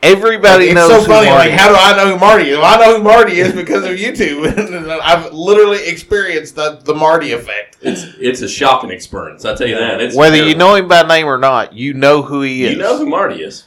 Everybody 0.03 0.65
it's 0.65 0.75
knows. 0.75 0.89
so 0.89 1.00
who 1.01 1.05
funny. 1.07 1.29
Marty 1.29 1.50
Like, 1.50 1.59
how 1.59 1.69
do. 1.69 1.75
I 1.75 1.95
know 1.97 2.12
who 2.13 2.19
Marty 2.19 2.50
is? 2.50 2.57
Well, 2.59 2.65
I 2.65 2.83
know 2.86 2.97
who 2.97 3.03
Marty 3.03 3.39
is 3.39 3.53
because 3.53 3.83
of 3.83 3.91
YouTube. 3.97 5.00
I've 5.01 5.31
literally 5.33 5.79
experienced 5.88 6.55
the, 6.55 6.79
the 6.83 6.93
Marty 6.93 7.31
effect. 7.33 7.77
It's 7.81 8.03
it's 8.19 8.41
a 8.41 8.47
shocking 8.47 8.89
experience. 8.91 9.45
I 9.45 9.55
tell 9.55 9.67
you 9.67 9.75
that. 9.75 10.00
It's 10.01 10.15
Whether 10.15 10.38
you 10.38 10.53
know 10.55 10.75
him 10.75 10.88
by 10.88 11.01
name 11.01 11.25
or 11.27 11.38
not, 11.39 11.74
you 11.74 11.93
know 11.95 12.21
who 12.21 12.41
he 12.43 12.65
is. 12.65 12.74
you 12.74 12.77
know 12.77 12.97
who 12.97 13.05
Marty 13.07 13.41
is. 13.43 13.65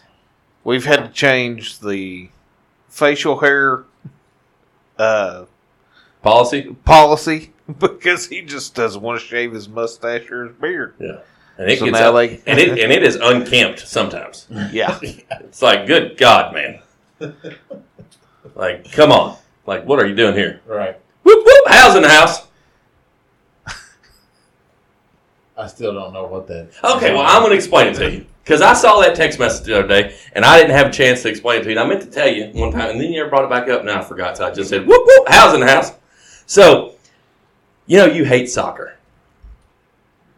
We've 0.65 0.85
had 0.85 1.05
to 1.05 1.09
change 1.09 1.81
the 1.81 2.29
facial 2.99 3.39
hair 3.41 3.85
uh, 4.99 5.45
Policy. 6.23 6.75
policy 6.85 7.53
because 7.79 8.29
he 8.29 8.41
just 8.43 8.75
doesn't 8.75 9.03
want 9.03 9.21
to 9.21 9.27
shave 9.27 9.53
his 9.53 9.69
mustache 9.69 10.31
or 10.31 10.47
his 10.47 10.57
beard. 10.57 10.95
Yeah. 10.99 11.19
And 11.59 11.71
it 11.71 11.79
So 11.79 11.85
gets 11.87 11.99
now 11.99 12.09
out, 12.11 12.13
they- 12.15 12.41
and 12.47 12.59
it 12.59 12.71
and 12.79 12.91
it 12.93 13.03
is 13.03 13.17
unkempt 13.17 13.81
sometimes. 13.81 14.47
Yeah. 14.73 14.99
It's 15.03 15.61
like, 15.61 15.87
good 15.87 16.17
God, 16.17 16.55
man. 16.55 16.81
like, 18.55 18.91
come 18.93 19.13
on. 19.13 19.37
Like, 19.67 19.85
what 19.87 19.99
are 19.99 20.07
you 20.07 20.15
doing 20.15 20.35
here? 20.35 20.61
Right. 20.67 20.99
Whoop 21.25 21.45
whoop. 21.45 21.69
House 21.69 21.97
in 21.97 22.03
the 22.03 22.09
house. 22.09 22.47
I 25.57 25.67
still 25.69 25.95
don't 25.95 26.13
know 26.13 26.27
what 26.27 26.47
that. 26.49 26.71
Okay, 26.83 27.13
well, 27.15 27.23
I'm 27.23 27.41
going 27.41 27.51
to 27.51 27.57
explain 27.57 27.87
it 27.89 27.95
to 27.97 28.11
you. 28.11 28.27
Because 28.45 28.61
I 28.61 28.75
saw 28.75 29.01
that 29.01 29.15
text 29.17 29.39
message 29.39 29.65
the 29.67 29.79
other 29.79 29.89
day, 29.89 30.15
and 30.35 30.45
I 30.45 30.59
didn't 30.59 30.77
have 30.77 30.89
a 30.89 30.93
chance 30.93 31.23
to 31.23 31.31
explain 31.31 31.61
it 31.61 31.65
to 31.65 31.71
you. 31.71 31.79
And 31.79 31.81
I 31.81 31.89
meant 31.89 32.03
to 32.03 32.11
tell 32.11 32.29
you 32.29 32.49
one 32.53 32.73
time, 32.73 32.91
and 32.91 33.01
then 33.01 33.11
you 33.11 33.17
never 33.19 33.31
brought 33.31 33.45
it 33.45 33.51
back 33.51 33.69
up, 33.71 33.81
and 33.81 33.91
I 33.91 34.03
forgot. 34.03 34.37
So 34.37 34.47
I 34.47 34.51
just 34.51 34.69
said, 34.69 34.87
whoop, 34.87 35.03
whoop, 35.07 35.29
house 35.29 35.55
in 35.55 35.61
the 35.61 35.67
house. 35.67 35.93
So, 36.45 36.93
you 37.87 37.97
know, 37.99 38.05
you 38.07 38.25
hate 38.27 38.51
soccer. 38.51 38.97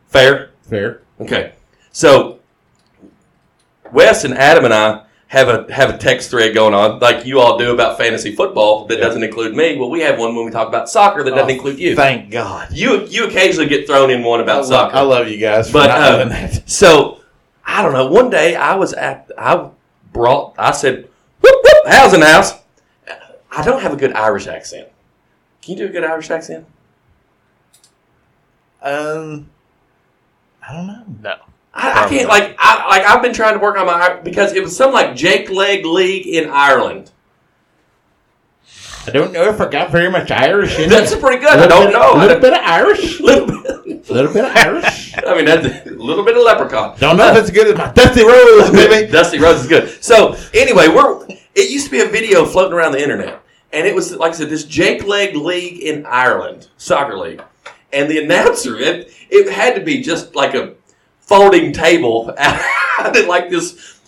Fair? 0.09 0.51
fair. 0.63 1.03
Okay. 1.21 1.53
So, 1.91 2.39
Wes 3.93 4.25
and 4.25 4.35
Adam 4.35 4.65
and 4.65 4.75
I 4.75 5.03
have 5.29 5.49
a 5.49 5.73
have 5.73 5.91
a 5.91 5.99
text 5.99 6.31
thread 6.31 6.55
going 6.55 6.75
on, 6.75 7.01
like 7.01 7.27
you 7.27 7.41
all 7.41 7.59
do 7.59 7.73
about 7.73 7.99
fantasy 7.99 8.35
football 8.35 8.87
that 8.87 8.99
doesn't 8.99 9.23
include 9.25 9.57
me. 9.57 9.77
Well, 9.77 9.91
we 9.91 10.01
have 10.03 10.19
one 10.19 10.37
when 10.37 10.45
we 10.45 10.53
talk 10.53 10.69
about 10.69 10.89
soccer 10.89 11.25
that 11.25 11.31
doesn't 11.31 11.51
Oh, 11.51 11.55
include 11.55 11.79
you. 11.81 11.97
Thank 11.97 12.31
God. 12.31 12.69
You 12.73 13.05
you 13.07 13.27
occasionally 13.27 13.69
get 13.69 13.87
thrown 13.87 14.11
in 14.11 14.23
one 14.23 14.41
I 14.41 14.45
about 14.45 14.59
love, 14.61 14.67
soccer. 14.69 14.97
I 14.97 15.01
love 15.01 15.29
you 15.29 15.39
guys, 15.39 15.67
for 15.69 15.75
But 15.75 15.87
not 15.89 15.99
uh, 15.99 16.25
that. 16.29 16.69
so 16.71 17.21
I 17.67 17.83
don't 17.83 17.93
know. 17.93 18.07
One 18.07 18.31
day 18.31 18.55
I 18.55 18.77
was 18.77 18.93
at 18.93 19.31
I 19.37 19.71
brought 20.13 20.55
I 20.57 20.71
said 20.71 21.09
whoop 21.41 21.65
whoop 21.65 21.87
house 21.93 22.17
house. 22.17 22.63
I 23.51 23.65
don't 23.65 23.83
have 23.83 23.93
a 23.93 23.97
good 23.97 24.13
Irish 24.13 24.47
accent. 24.47 24.89
Can 25.63 25.73
you 25.73 25.79
do 25.79 25.87
a 25.87 25.93
good 25.93 26.05
Irish 26.05 26.31
accent? 26.31 26.67
Um, 28.83 29.51
I 30.67 30.73
don't 30.75 30.87
know. 30.87 31.05
No. 31.23 31.37
I, 31.75 32.05
I 32.05 32.09
can't 32.09 32.29
like 32.29 32.55
I 32.59 32.89
like 32.89 33.03
I've 33.05 33.23
been 33.23 33.35
trying 33.35 33.55
to 33.55 33.61
work 33.61 33.77
on 33.77 33.87
my 33.87 34.15
because 34.23 34.55
it 34.55 34.63
was 34.63 34.75
some 34.77 34.93
like 34.93 35.15
Jake 35.15 35.51
Leg 35.51 35.85
League 35.85 36.27
in 36.27 36.49
Ireland. 36.49 37.11
I 39.07 39.11
don't 39.11 39.33
know 39.33 39.49
if 39.49 39.61
I 39.61 39.69
got 39.69 39.91
very 39.91 40.11
much 40.11 40.31
Irish 40.31 40.79
in 40.79 40.87
it. 40.87 40.91
That's 40.91 41.13
it. 41.13 41.21
pretty 41.21 41.39
good. 41.39 41.59
I 41.59 41.67
don't 41.67 41.93
know. 41.93 42.15
A 42.15 42.19
little 42.19 42.41
bit 42.41 42.53
of 42.53 42.61
Irish. 42.61 43.21
little 43.21 43.47
bit. 43.47 44.09
A 44.09 44.13
little 44.13 44.33
bit 44.33 44.45
of 44.45 44.57
Irish. 44.57 45.15
I 45.27 45.35
mean, 45.35 45.45
that's 45.45 45.87
a 45.87 45.91
little 45.91 46.25
bit 46.25 46.37
of 46.37 46.43
leprechaun. 46.43 46.99
Don't 46.99 47.17
know 47.17 47.31
if 47.31 47.37
it's 47.37 47.51
good 47.51 47.69
as 47.69 47.77
my 47.77 47.93
Dusty 47.93 48.25
Rose, 48.25 48.71
baby. 48.73 49.11
Dusty 49.11 49.39
Rose 49.39 49.63
is 49.63 49.69
good. 49.69 50.03
So 50.03 50.37
anyway, 50.55 50.89
we're 50.89 51.27
it 51.55 51.71
used 51.71 51.87
to 51.87 51.91
be 51.91 52.01
a 52.01 52.09
video 52.09 52.45
floating 52.45 52.73
around 52.73 52.93
the 52.93 53.03
internet, 53.03 53.43
and 53.73 53.87
it 53.87 53.95
was 53.95 54.15
like 54.17 54.33
I 54.33 54.37
said, 54.37 54.51
this 54.51 54.65
Jake 54.65 55.05
Leg 55.05 55.37
League 55.37 55.81
in 55.81 56.05
Ireland, 56.07 56.69
soccer 56.77 57.17
league, 57.17 57.43
and 57.93 58.11
the 58.11 58.23
announcer 58.23 58.77
it 58.79 59.13
it 59.31 59.53
had 59.53 59.75
to 59.75 59.81
be 59.81 60.03
just 60.03 60.35
like 60.35 60.55
a 60.55 60.75
folding 61.21 61.73
table 61.73 62.33
out 62.39 63.27
like 63.27 63.51
this 63.51 64.01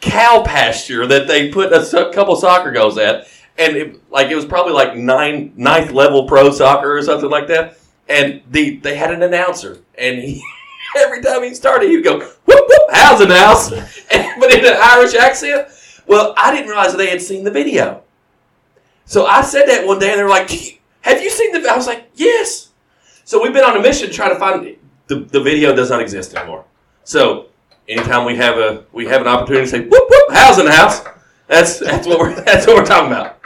cow 0.00 0.42
pasture 0.44 1.06
that 1.06 1.26
they 1.28 1.50
put 1.50 1.72
a 1.72 2.10
couple 2.12 2.34
soccer 2.36 2.72
goals 2.72 2.98
at, 2.98 3.26
and 3.58 3.76
it, 3.76 4.10
like 4.10 4.30
it 4.30 4.36
was 4.36 4.44
probably 4.44 4.72
like 4.72 4.96
nine 4.96 5.52
ninth 5.56 5.92
level 5.92 6.26
pro 6.26 6.50
soccer 6.50 6.96
or 6.96 7.02
something 7.02 7.30
like 7.30 7.48
that, 7.48 7.78
and 8.08 8.42
the 8.50 8.76
they 8.76 8.96
had 8.96 9.12
an 9.12 9.22
announcer, 9.22 9.78
and 9.96 10.18
he. 10.18 10.42
Every 10.94 11.22
time 11.22 11.42
he 11.42 11.54
started, 11.54 11.88
he'd 11.88 12.04
go, 12.04 12.18
whoop, 12.18 12.36
whoop, 12.46 12.90
how's 12.90 13.18
it 13.22 13.30
house? 13.30 13.72
And, 14.12 14.38
but 14.38 14.52
in 14.52 14.62
an 14.62 14.76
Irish 14.78 15.14
accent. 15.14 15.68
Well, 16.06 16.34
I 16.36 16.50
didn't 16.50 16.68
realize 16.68 16.94
they 16.94 17.08
had 17.08 17.22
seen 17.22 17.44
the 17.44 17.50
video. 17.50 18.02
So 19.06 19.24
I 19.24 19.40
said 19.40 19.66
that 19.68 19.86
one 19.86 19.98
day, 19.98 20.10
and 20.10 20.18
they 20.18 20.22
were 20.22 20.28
like, 20.28 20.80
have 21.02 21.22
you 21.22 21.30
seen 21.30 21.52
the 21.52 21.66
I 21.70 21.76
was 21.76 21.86
like, 21.86 22.10
yes. 22.14 22.70
So 23.24 23.42
we've 23.42 23.52
been 23.52 23.64
on 23.64 23.76
a 23.76 23.80
mission 23.80 24.10
trying 24.10 24.30
to 24.30 24.38
find 24.38 24.76
the, 25.06 25.20
the 25.20 25.40
video 25.40 25.74
does 25.74 25.90
not 25.90 26.00
exist 26.00 26.34
anymore. 26.34 26.64
So 27.04 27.46
anytime 27.88 28.24
we 28.24 28.36
have 28.36 28.58
a 28.58 28.84
we 28.92 29.06
have 29.06 29.20
an 29.20 29.28
opportunity 29.28 29.64
to 29.64 29.70
say, 29.70 29.80
whoop, 29.80 30.08
whoop, 30.08 30.32
how's 30.32 30.56
the 30.56 30.70
house? 30.70 31.04
That's 31.48 31.78
that's 31.78 32.06
what 32.06 32.18
we're 32.18 32.34
that's 32.44 32.66
what 32.66 32.76
we're 32.76 32.86
talking 32.86 33.12
about. 33.12 33.41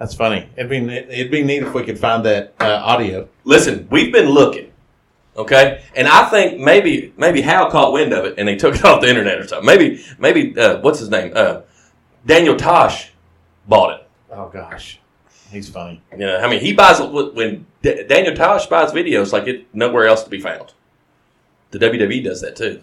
That's 0.00 0.14
funny. 0.14 0.48
It'd 0.56 0.70
be 0.70 0.78
it'd 0.78 1.30
be 1.30 1.44
neat 1.44 1.62
if 1.62 1.74
we 1.74 1.84
could 1.84 1.98
find 1.98 2.24
that 2.24 2.54
uh, 2.58 2.80
audio. 2.82 3.28
Listen, 3.44 3.86
we've 3.90 4.10
been 4.10 4.30
looking. 4.30 4.72
Okay, 5.36 5.84
and 5.94 6.08
I 6.08 6.26
think 6.30 6.58
maybe 6.58 7.12
maybe 7.18 7.42
Hal 7.42 7.70
caught 7.70 7.92
wind 7.92 8.14
of 8.14 8.24
it 8.24 8.34
and 8.38 8.48
they 8.48 8.56
took 8.56 8.74
it 8.74 8.84
off 8.86 9.02
the 9.02 9.10
internet 9.10 9.38
or 9.38 9.46
something. 9.46 9.66
Maybe 9.66 10.02
maybe 10.18 10.58
uh, 10.58 10.80
what's 10.80 10.98
his 11.00 11.10
name? 11.10 11.32
Uh, 11.36 11.60
Daniel 12.24 12.56
Tosh 12.56 13.10
bought 13.68 14.00
it. 14.00 14.08
Oh 14.30 14.48
gosh, 14.48 14.98
he's 15.50 15.68
funny. 15.68 16.00
You 16.12 16.18
know, 16.20 16.38
I 16.38 16.48
mean, 16.48 16.60
he 16.60 16.72
buys 16.72 16.98
when 17.02 17.66
D- 17.82 18.04
Daniel 18.04 18.34
Tosh 18.34 18.66
buys 18.68 18.92
videos 18.92 19.32
like 19.34 19.46
it 19.48 19.66
nowhere 19.74 20.06
else 20.06 20.24
to 20.24 20.30
be 20.30 20.40
found. 20.40 20.72
The 21.72 21.78
WWE 21.78 22.24
does 22.24 22.40
that 22.40 22.56
too. 22.56 22.80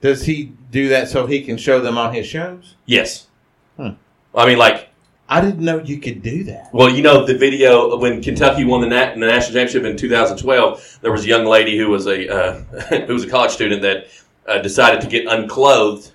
Does 0.00 0.24
he 0.24 0.52
do 0.72 0.88
that 0.88 1.08
so 1.08 1.26
he 1.26 1.42
can 1.42 1.56
show 1.56 1.80
them 1.80 1.96
on 1.96 2.12
his 2.12 2.26
shows? 2.26 2.74
Yes. 2.86 3.28
Hmm. 3.76 3.90
I 4.34 4.46
mean, 4.46 4.58
like, 4.58 4.87
I 5.28 5.40
didn't 5.42 5.60
know 5.60 5.78
you 5.78 5.98
could 5.98 6.22
do 6.22 6.44
that. 6.44 6.70
well, 6.72 6.88
you 6.88 7.02
know, 7.02 7.26
the 7.26 7.36
video 7.36 7.96
when 7.96 8.22
Kentucky 8.22 8.64
won 8.64 8.80
the, 8.80 8.86
nat- 8.86 9.14
the 9.14 9.20
national 9.20 9.54
championship 9.54 9.84
in 9.84 9.96
2012, 9.96 10.98
there 11.02 11.12
was 11.12 11.24
a 11.24 11.28
young 11.28 11.44
lady 11.44 11.76
who 11.76 11.90
was 11.90 12.06
a 12.06 12.28
uh, 12.28 12.52
who 13.06 13.12
was 13.12 13.24
a 13.24 13.28
college 13.28 13.50
student 13.50 13.82
that 13.82 14.08
uh, 14.46 14.58
decided 14.58 15.00
to 15.02 15.06
get 15.06 15.26
unclothed 15.26 16.12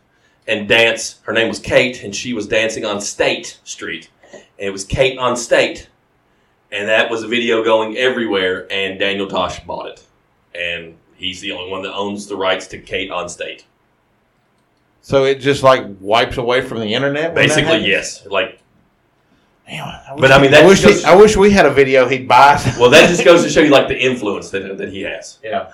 and 0.47 0.67
dance. 0.67 1.19
Her 1.23 1.33
name 1.33 1.47
was 1.47 1.59
Kate, 1.59 2.03
and 2.03 2.15
she 2.15 2.33
was 2.33 2.47
dancing 2.47 2.85
on 2.85 2.99
State 2.99 3.59
Street, 3.63 4.09
and 4.31 4.41
it 4.57 4.71
was 4.71 4.83
Kate 4.83 5.17
on 5.19 5.37
State, 5.37 5.89
and 6.71 6.87
that 6.89 7.11
was 7.11 7.21
a 7.23 7.27
video 7.27 7.63
going 7.63 7.97
everywhere. 7.97 8.67
And 8.71 8.99
Daniel 8.99 9.27
Tosh 9.27 9.59
bought 9.59 9.87
it, 9.87 10.03
and 10.55 10.95
he's 11.15 11.39
the 11.39 11.51
only 11.51 11.69
one 11.69 11.83
that 11.83 11.93
owns 11.93 12.25
the 12.27 12.35
rights 12.35 12.65
to 12.67 12.79
Kate 12.79 13.11
on 13.11 13.29
State. 13.29 13.65
So 15.01 15.25
it 15.25 15.35
just 15.35 15.63
like 15.63 15.85
wipes 15.99 16.37
away 16.37 16.61
from 16.61 16.79
the 16.79 16.93
internet. 16.93 17.35
Basically, 17.35 17.85
yes. 17.85 18.25
Like, 18.25 18.59
Damn, 19.67 19.87
I 19.87 20.11
wish 20.13 20.21
But 20.21 20.31
I 20.31 20.41
mean, 20.41 20.51
he- 20.51 20.57
I 20.57 20.65
wish, 20.65 20.81
just 20.81 21.05
he, 21.05 21.11
I 21.11 21.15
wish 21.15 21.37
we 21.37 21.51
had 21.51 21.65
a 21.65 21.71
video 21.71 22.07
he'd 22.07 22.27
buy. 22.27 22.61
well, 22.79 22.89
that 22.89 23.07
just 23.09 23.23
goes 23.23 23.43
to 23.43 23.49
show 23.49 23.61
you 23.61 23.69
like 23.71 23.87
the 23.87 23.97
influence 24.05 24.49
that 24.51 24.77
that 24.77 24.89
he 24.89 25.01
has. 25.01 25.39
yeah, 25.43 25.73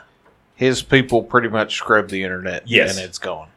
His 0.55 0.81
people 0.84 1.24
pretty 1.24 1.48
much 1.50 1.75
scrubbed 1.75 2.10
the 2.12 2.24
internet. 2.24 2.67
Yes. 2.67 2.98
and 2.98 3.05
it's 3.05 3.17
gone. 3.17 3.48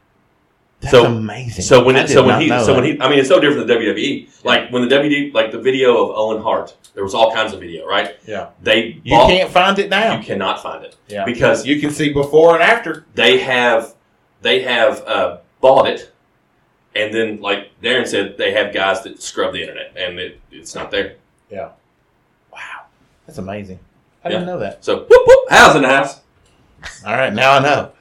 that's 0.79 0.91
So- 0.91 1.05
amazing. 1.05 1.63
So 1.63 1.83
when 1.83 1.95
I 1.95 1.99
it, 2.03 2.07
did 2.07 2.13
so 2.13 2.25
when 2.25 2.41
he 2.41 2.47
know 2.47 2.63
so 2.63 2.73
when 2.75 2.83
he 2.83 2.99
I 2.99 3.09
mean 3.09 3.19
it's 3.19 3.29
so 3.29 3.39
different 3.39 3.67
than 3.67 3.77
WWE. 3.77 4.43
Like 4.43 4.71
when 4.71 4.87
the 4.87 4.95
WWE 4.95 5.33
like 5.33 5.51
the 5.51 5.59
video 5.61 6.03
of 6.03 6.17
Owen 6.17 6.41
Hart, 6.41 6.75
there 6.95 7.03
was 7.03 7.13
all 7.13 7.31
kinds 7.33 7.53
of 7.53 7.59
video, 7.59 7.85
right? 7.87 8.17
yeah, 8.27 8.49
They 8.61 8.99
you 9.03 9.11
bought- 9.15 9.29
can't 9.29 9.51
find 9.51 9.77
it 9.79 9.89
now. 9.89 10.17
you 10.17 10.23
cannot 10.23 10.61
find 10.63 10.83
it 10.83 10.95
Yeah. 11.07 11.25
because 11.25 11.65
You 11.65 11.79
can 11.79 11.91
see 11.91 12.11
before 12.11 12.55
and 12.55 12.63
after. 12.63 13.05
they 13.15 13.37
have 13.39 13.93
they 14.41 14.61
have 14.63 15.01
uh, 15.07 15.37
bought 15.61 15.87
it, 15.87 16.11
and 16.95 17.13
then 17.13 17.41
like 17.41 17.69
Darren 17.81 18.07
said, 18.07 18.37
they 18.37 18.51
have 18.53 18.73
guys 18.73 19.01
that 19.03 19.21
scrub 19.21 19.53
the 19.53 19.61
internet, 19.61 19.93
and 19.95 20.19
it, 20.19 20.39
it's 20.51 20.73
not 20.75 20.91
there. 20.91 21.15
Yeah. 21.49 21.69
Wow, 22.51 22.59
that's 23.25 23.37
amazing. 23.39 23.79
I 24.23 24.29
Yeah. 24.29 24.33
didn't 24.35 24.47
know 24.47 24.59
that. 24.59 24.83
So 24.85 24.99
whoop 24.99 25.21
whoop, 25.25 25.49
house 25.49 25.75
in 25.75 25.81
the 25.83 25.89
house. 25.89 26.21
All 27.05 27.13
right, 27.15 27.33
now 27.33 27.53
I 27.53 27.59
know. 27.59 27.91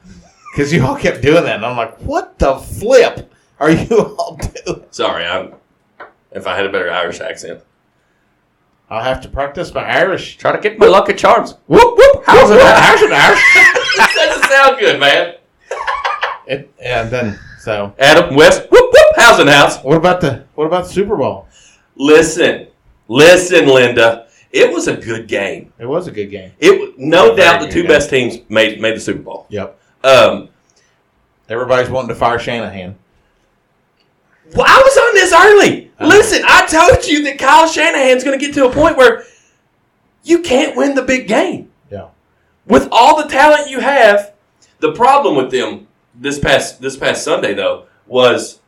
Because 0.53 0.73
you 0.73 0.85
all 0.85 0.97
kept 0.97 1.23
doing 1.23 1.45
that, 1.45 1.57
and 1.57 1.65
I'm 1.67 1.77
like, 1.77 1.97
what 2.01 2.39
the 2.39 2.57
flip 2.57 3.33
are 3.59 3.71
you 3.71 4.17
all 4.19 4.37
doing? 4.65 4.85
Sorry, 4.91 5.25
I'm. 5.25 5.55
If 6.33 6.47
I 6.47 6.57
had 6.57 6.67
a 6.67 6.73
better 6.73 6.91
Irish 6.91 7.21
accent, 7.21 7.61
I'll 8.91 9.03
have 9.05 9.21
to 9.23 9.29
practice 9.29 9.73
my 9.73 9.83
Irish. 9.85 10.37
try 10.37 10.53
to 10.53 10.59
get 10.61 10.79
my 10.79 10.87
lucky 10.87 11.15
charms. 11.15 11.55
Whoop 11.67 11.97
whoop. 11.97 12.23
How's 12.27 12.51
it? 12.51 12.61
How's 12.61 13.03
it? 13.03 13.13
Irish? 13.13 13.41
that 13.97 14.13
doesn't 14.15 14.51
sound 14.51 14.79
good, 14.79 15.01
man. 15.01 15.35
It, 16.47 16.73
yeah, 16.81 17.05
then 17.05 17.39
so. 17.63 17.95
Adam 17.99 18.35
West, 18.35 18.63
whoop 18.71 18.93
whoop, 18.93 19.17
house 19.17 19.39
in 19.41 19.47
the 19.47 19.53
house. 19.53 19.79
What 19.83 19.97
about 19.97 20.21
the 20.21 20.45
What 20.55 20.67
about 20.67 20.85
the 20.85 20.91
Super 20.91 21.17
Bowl? 21.17 21.47
Listen, 21.97 22.67
listen, 23.09 23.67
Linda. 23.67 24.27
It 24.51 24.71
was 24.71 24.87
a 24.89 24.97
good 24.97 25.29
game. 25.29 25.73
It 25.79 25.87
was 25.87 26.09
a 26.09 26.11
good 26.11 26.31
game. 26.31 26.53
It 26.59 26.99
no 26.99 27.35
Very 27.35 27.37
doubt 27.37 27.61
the 27.63 27.69
two 27.69 27.83
game. 27.83 27.89
best 27.89 28.11
teams 28.11 28.39
made 28.49 28.81
made 28.81 28.97
the 28.97 29.01
Super 29.01 29.23
Bowl. 29.23 29.47
Yep. 29.51 29.79
Um, 30.05 30.49
Everybody's 31.49 31.91
wanting 31.91 32.09
to 32.09 32.15
fire 32.15 32.39
Shanahan. 32.39 32.97
well, 34.55 34.67
I 34.67 34.81
was 34.83 34.97
on 34.97 35.15
this 35.15 35.33
early. 35.33 35.91
Listen, 36.01 36.43
I 36.47 36.67
told 36.67 37.07
you 37.07 37.23
that 37.25 37.39
Kyle 37.39 37.67
Shanahan's 37.69 38.25
going 38.25 38.39
to 38.39 38.45
get 38.45 38.55
to 38.55 38.67
a 38.67 38.73
point 38.73 38.97
where 38.97 39.25
you 40.25 40.41
can't 40.41 40.77
win 40.77 40.95
the 40.95 41.03
big 41.03 41.29
game 41.29 41.71
Yeah. 41.91 42.09
with 42.67 42.89
all 42.91 43.23
the 43.23 43.29
talent 43.29 43.71
you 43.71 43.81
have. 43.81 44.33
The 44.81 44.93
problem 44.93 45.37
with 45.37 45.51
them 45.51 45.87
this 46.15 46.39
past 46.39 46.81
this 46.81 46.97
past 46.97 47.25
Sunday 47.25 47.55
though 47.55 47.87
was 48.07 48.61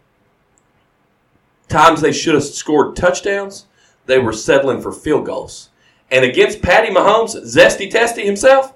times 1.68 2.00
they 2.00 2.12
should 2.12 2.34
have 2.34 2.44
scored 2.44 2.96
touchdowns, 2.96 3.66
they 4.06 4.18
were 4.18 4.32
settling 4.32 4.80
for 4.80 4.92
field 4.92 5.26
goals. 5.26 5.70
And 6.10 6.24
against 6.24 6.62
Patty 6.62 6.92
Mahomes, 6.92 7.34
zesty 7.44 7.90
testy 7.90 8.24
himself, 8.24 8.74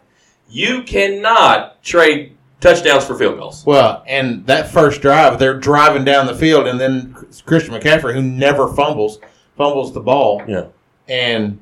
you 0.48 0.82
cannot 0.82 1.82
trade 1.82 2.36
touchdowns 2.60 3.04
for 3.04 3.16
field 3.16 3.38
goals. 3.38 3.64
Well, 3.64 4.02
and 4.06 4.46
that 4.46 4.70
first 4.70 5.00
drive, 5.00 5.38
they're 5.38 5.58
driving 5.58 6.04
down 6.04 6.26
the 6.26 6.34
field, 6.34 6.66
and 6.66 6.80
then 6.80 7.14
Christian 7.44 7.74
McCaffrey, 7.74 8.14
who 8.14 8.22
never 8.22 8.72
fumbles, 8.74 9.18
fumbles 9.56 9.92
the 9.92 10.00
ball. 10.00 10.42
Yeah. 10.48 10.66
And 11.06 11.60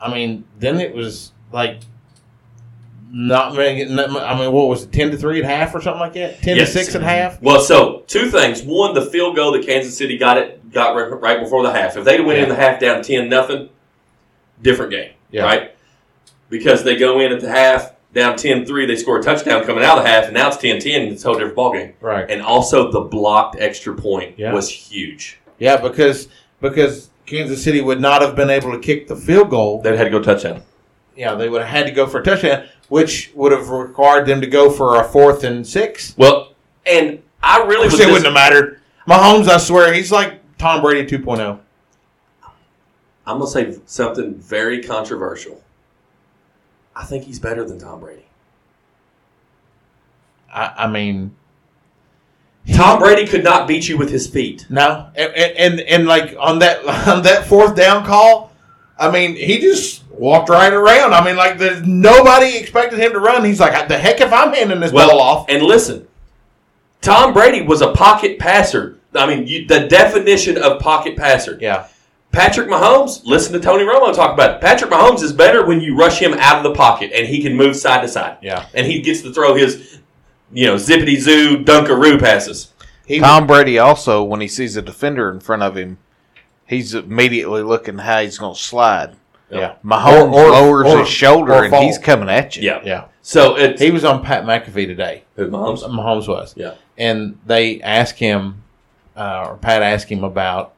I 0.00 0.12
mean, 0.12 0.44
then 0.58 0.80
it 0.80 0.94
was 0.94 1.32
like 1.52 1.80
not 3.10 3.54
many. 3.54 3.82
I 3.84 4.38
mean, 4.38 4.52
what 4.52 4.68
was 4.68 4.84
it, 4.84 4.92
ten 4.92 5.10
to 5.10 5.16
three 5.16 5.38
at 5.38 5.44
half 5.44 5.74
or 5.74 5.80
something 5.80 6.00
like 6.00 6.12
that? 6.14 6.42
Ten 6.42 6.56
Yes. 6.56 6.72
to 6.72 6.78
six 6.84 6.94
at 6.94 7.02
half. 7.02 7.40
Well, 7.42 7.60
so 7.60 8.02
two 8.06 8.30
things. 8.30 8.62
One, 8.62 8.94
the 8.94 9.06
field 9.06 9.36
goal 9.36 9.52
that 9.52 9.64
Kansas 9.66 9.96
City 9.96 10.18
got 10.18 10.38
it 10.38 10.72
got 10.72 10.92
right, 10.92 11.40
before 11.40 11.62
the 11.62 11.72
half. 11.72 11.96
If 11.96 12.04
they'd 12.04 12.20
went 12.20 12.38
in 12.40 12.48
the 12.48 12.54
half 12.56 12.80
down 12.80 13.02
ten 13.02 13.28
nothing, 13.28 13.68
different 14.60 14.90
game, 14.90 15.12
Yeah. 15.30 15.44
right? 15.44 15.70
Because 16.48 16.84
they 16.84 16.96
go 16.96 17.20
in 17.20 17.32
at 17.32 17.40
the 17.40 17.48
half 17.48 17.92
down 18.14 18.34
10-3, 18.34 18.86
they 18.86 18.96
score 18.96 19.18
a 19.18 19.22
touchdown 19.22 19.62
coming 19.64 19.84
out 19.84 19.98
of 19.98 20.04
the 20.04 20.08
half, 20.10 20.24
and 20.24 20.32
now 20.34 20.48
it's 20.48 20.56
10-10, 20.56 21.02
and 21.02 21.12
it's 21.12 21.22
a 21.24 21.28
whole 21.28 21.34
different 21.36 21.54
ball 21.56 21.72
game. 21.72 21.92
Right. 22.00 22.24
And 22.30 22.40
also 22.40 22.90
the 22.90 23.00
blocked 23.02 23.56
extra 23.58 23.94
point 23.94 24.34
Yeah. 24.38 24.54
was 24.54 24.70
huge. 24.70 25.38
Yeah, 25.58 25.76
because 25.76 26.28
because 26.62 27.10
Kansas 27.26 27.62
City 27.62 27.80
would 27.82 28.00
not 28.00 28.22
have 28.22 28.34
been 28.34 28.48
able 28.48 28.72
to 28.72 28.78
kick 28.78 29.08
the 29.08 29.16
field 29.16 29.50
goal. 29.50 29.82
They 29.82 29.94
had 29.96 30.04
to 30.04 30.10
go 30.10 30.20
touchdown. 30.22 30.62
Yeah, 31.16 31.34
they 31.34 31.48
would 31.48 31.62
have 31.62 31.70
had 31.70 31.86
to 31.86 31.92
go 31.92 32.06
for 32.06 32.20
a 32.20 32.24
touchdown, 32.24 32.66
which 32.88 33.32
would 33.34 33.52
have 33.52 33.70
required 33.70 34.26
them 34.26 34.40
to 34.42 34.46
go 34.46 34.70
for 34.70 35.00
a 35.00 35.04
fourth 35.04 35.44
and 35.44 35.66
six. 35.66 36.14
Well, 36.16 36.52
and 36.84 37.22
I 37.42 37.62
really 37.64 37.86
was 37.86 37.94
it 37.94 37.98
dis- 37.98 38.06
wouldn't 38.06 38.26
have 38.26 38.34
mattered. 38.34 38.80
Mahomes, 39.08 39.48
I 39.48 39.56
swear, 39.56 39.92
he's 39.92 40.12
like 40.12 40.40
Tom 40.58 40.82
Brady 40.82 41.16
oh. 41.16 41.18
2.0. 41.18 41.60
I'm 43.26 43.38
gonna 43.38 43.50
say 43.50 43.76
something 43.86 44.34
very 44.34 44.82
controversial. 44.82 45.62
I 46.94 47.04
think 47.04 47.24
he's 47.24 47.40
better 47.40 47.64
than 47.64 47.78
Tom 47.78 48.00
Brady. 48.00 48.26
I, 50.52 50.72
I 50.78 50.86
mean, 50.86 51.34
Tom 52.72 52.98
Brady 52.98 53.26
could 53.26 53.42
not 53.44 53.66
beat 53.66 53.88
you 53.88 53.98
with 53.98 54.10
his 54.10 54.26
feet. 54.26 54.66
no, 54.70 55.08
and, 55.14 55.32
and 55.34 55.56
and 55.56 55.80
and 55.80 56.06
like 56.06 56.36
on 56.38 56.60
that 56.60 56.86
on 57.08 57.22
that 57.22 57.46
fourth 57.46 57.74
down 57.74 58.04
call, 58.04 58.52
I 58.98 59.10
mean, 59.10 59.34
he 59.34 59.58
just 59.58 60.04
walked 60.18 60.48
right 60.48 60.72
around. 60.72 61.14
I 61.14 61.24
mean, 61.24 61.36
like 61.36 61.58
there's 61.58 61.86
nobody 61.86 62.56
expected 62.56 62.98
him 62.98 63.12
to 63.12 63.20
run. 63.20 63.44
He's 63.44 63.60
like, 63.60 63.88
the 63.88 63.98
heck 63.98 64.20
if 64.20 64.32
I'm 64.32 64.52
handing 64.52 64.80
this 64.80 64.92
ball 64.92 65.20
off. 65.20 65.46
And 65.48 65.62
listen, 65.62 66.06
Tom 67.00 67.32
Brady 67.32 67.62
was 67.62 67.82
a 67.82 67.92
pocket 67.92 68.38
passer. 68.38 68.98
I 69.14 69.26
mean, 69.26 69.46
you, 69.46 69.66
the 69.66 69.86
definition 69.88 70.58
of 70.58 70.80
pocket 70.80 71.16
passer. 71.16 71.58
Yeah. 71.60 71.88
Patrick 72.32 72.68
Mahomes, 72.68 73.24
listen 73.24 73.54
to 73.54 73.60
Tony 73.60 73.84
Romo 73.84 74.14
talk 74.14 74.34
about 74.34 74.56
it. 74.56 74.60
Patrick 74.60 74.90
Mahomes 74.90 75.22
is 75.22 75.32
better 75.32 75.64
when 75.64 75.80
you 75.80 75.96
rush 75.96 76.18
him 76.20 76.34
out 76.34 76.58
of 76.58 76.64
the 76.64 76.74
pocket 76.74 77.10
and 77.14 77.26
he 77.26 77.40
can 77.40 77.56
move 77.56 77.76
side 77.76 78.02
to 78.02 78.08
side. 78.08 78.36
Yeah. 78.42 78.66
And 78.74 78.86
he 78.86 79.00
gets 79.00 79.22
to 79.22 79.32
throw 79.32 79.54
his, 79.54 80.00
you 80.52 80.66
know, 80.66 80.74
zippity 80.74 81.16
zoo 81.16 81.64
dunkaroo 81.64 82.20
passes. 82.20 82.74
He, 83.06 83.20
Tom 83.20 83.46
Brady 83.46 83.78
also, 83.78 84.22
when 84.22 84.40
he 84.40 84.48
sees 84.48 84.76
a 84.76 84.82
defender 84.82 85.30
in 85.30 85.40
front 85.40 85.62
of 85.62 85.76
him, 85.76 85.96
he's 86.66 86.92
immediately 86.92 87.62
looking 87.62 87.98
how 87.98 88.20
he's 88.20 88.36
going 88.36 88.54
to 88.54 88.60
slide. 88.60 89.16
Yeah. 89.50 89.74
Mahomes 89.84 90.32
Or- 90.32 90.46
or- 90.46 90.50
lowers 90.50 90.92
or- 90.92 90.98
his 91.00 91.08
shoulder 91.08 91.52
and 91.64 91.70
fall. 91.70 91.82
he's 91.82 91.98
coming 91.98 92.28
at 92.28 92.56
you. 92.56 92.62
Yeah. 92.64 92.80
Yeah. 92.84 93.04
So 93.22 93.56
it's 93.56 93.80
He 93.80 93.90
was 93.90 94.04
on 94.04 94.22
Pat 94.22 94.44
McAfee 94.44 94.86
today. 94.86 95.22
who, 95.36 95.48
Mahomes. 95.48 95.82
Mahomes 95.88 96.28
was. 96.28 96.54
Yeah. 96.56 96.72
And 96.98 97.38
they 97.46 97.80
asked 97.82 98.18
him, 98.18 98.62
uh, 99.16 99.46
or 99.50 99.56
Pat 99.56 99.82
asked 99.82 100.08
him 100.08 100.24
about, 100.24 100.72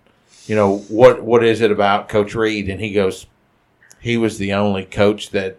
you 0.47 0.55
know, 0.57 0.79
what 0.89 1.23
what 1.23 1.45
is 1.45 1.61
it 1.61 1.71
about 1.71 2.09
Coach 2.09 2.35
Reid? 2.35 2.69
And 2.69 2.81
he 2.81 2.93
goes, 2.93 3.27
he 4.01 4.17
was 4.17 4.39
the 4.39 4.53
only 4.53 4.85
coach 4.85 5.31
that 5.31 5.57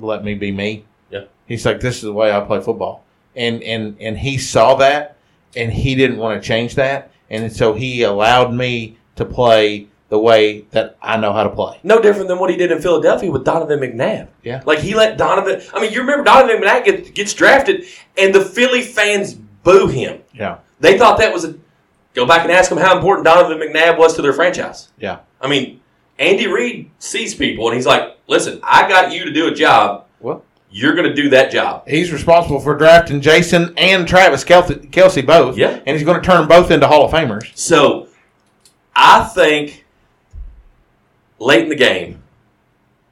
let 0.00 0.24
me 0.24 0.34
be 0.34 0.52
me. 0.52 0.84
Yeah. 1.10 1.24
He's 1.46 1.64
like, 1.64 1.80
this 1.80 1.96
is 1.96 2.02
the 2.02 2.12
way 2.12 2.30
I 2.32 2.40
play 2.40 2.60
football. 2.60 3.02
And 3.34 3.62
and 3.62 3.96
and 4.00 4.18
he 4.18 4.38
saw 4.38 4.74
that, 4.76 5.16
and 5.54 5.72
he 5.72 5.94
didn't 5.94 6.16
want 6.18 6.40
to 6.42 6.46
change 6.46 6.74
that, 6.76 7.10
and 7.30 7.52
so 7.52 7.74
he 7.74 8.02
allowed 8.02 8.52
me 8.52 8.96
to 9.16 9.24
play 9.24 9.86
the 10.08 10.18
way 10.18 10.62
that 10.70 10.96
I 11.02 11.16
know 11.16 11.32
how 11.32 11.42
to 11.42 11.50
play. 11.50 11.80
No 11.82 12.00
different 12.00 12.28
than 12.28 12.38
what 12.38 12.50
he 12.50 12.56
did 12.56 12.70
in 12.70 12.80
Philadelphia 12.80 13.30
with 13.30 13.44
Donovan 13.44 13.80
McNabb. 13.80 14.28
Yeah. 14.42 14.62
Like 14.64 14.78
he 14.78 14.94
let 14.94 15.18
Donovan. 15.18 15.62
I 15.74 15.80
mean, 15.80 15.92
you 15.92 16.00
remember 16.00 16.24
Donovan 16.24 16.62
McNabb 16.62 16.84
get, 16.84 17.14
gets 17.14 17.34
drafted, 17.34 17.84
and 18.16 18.34
the 18.34 18.44
Philly 18.44 18.82
fans 18.82 19.34
boo 19.34 19.88
him. 19.88 20.22
Yeah. 20.32 20.58
They 20.80 20.98
thought 20.98 21.18
that 21.18 21.32
was 21.32 21.44
a. 21.44 21.54
Go 22.14 22.24
back 22.24 22.42
and 22.42 22.52
ask 22.52 22.70
them 22.70 22.78
how 22.78 22.96
important 22.96 23.26
Donovan 23.26 23.58
McNabb 23.58 23.98
was 23.98 24.14
to 24.16 24.22
their 24.22 24.32
franchise. 24.32 24.88
Yeah. 24.98 25.18
I 25.40 25.48
mean, 25.48 25.80
Andy 26.18 26.46
Reid 26.46 26.90
sees 26.98 27.34
people, 27.34 27.66
and 27.66 27.74
he's 27.76 27.84
like, 27.84 28.16
"Listen, 28.26 28.60
I 28.62 28.88
got 28.88 29.12
you 29.12 29.24
to 29.26 29.32
do 29.32 29.48
a 29.48 29.54
job. 29.54 30.06
Well, 30.20 30.42
You're 30.70 30.94
going 30.94 31.08
to 31.08 31.14
do 31.14 31.28
that 31.30 31.50
job." 31.50 31.86
he's 31.86 32.12
responsible 32.12 32.58
for 32.60 32.74
drafting 32.74 33.20
Jason 33.20 33.74
and 33.76 34.08
Travis 34.08 34.44
Kelce, 34.44 34.88
Kelce 34.90 35.26
both. 35.26 35.58
Yeah. 35.58 35.80
And 35.84 35.96
he's 35.96 36.04
going 36.04 36.18
to 36.18 36.26
turn 36.26 36.48
both 36.48 36.70
into 36.70 36.86
Hall 36.86 37.04
of 37.04 37.10
Famers. 37.12 37.50
So, 37.54 38.08
I 38.94 39.24
think 39.24 39.84
late 41.38 41.64
in 41.64 41.68
the 41.68 41.76
game, 41.76 42.22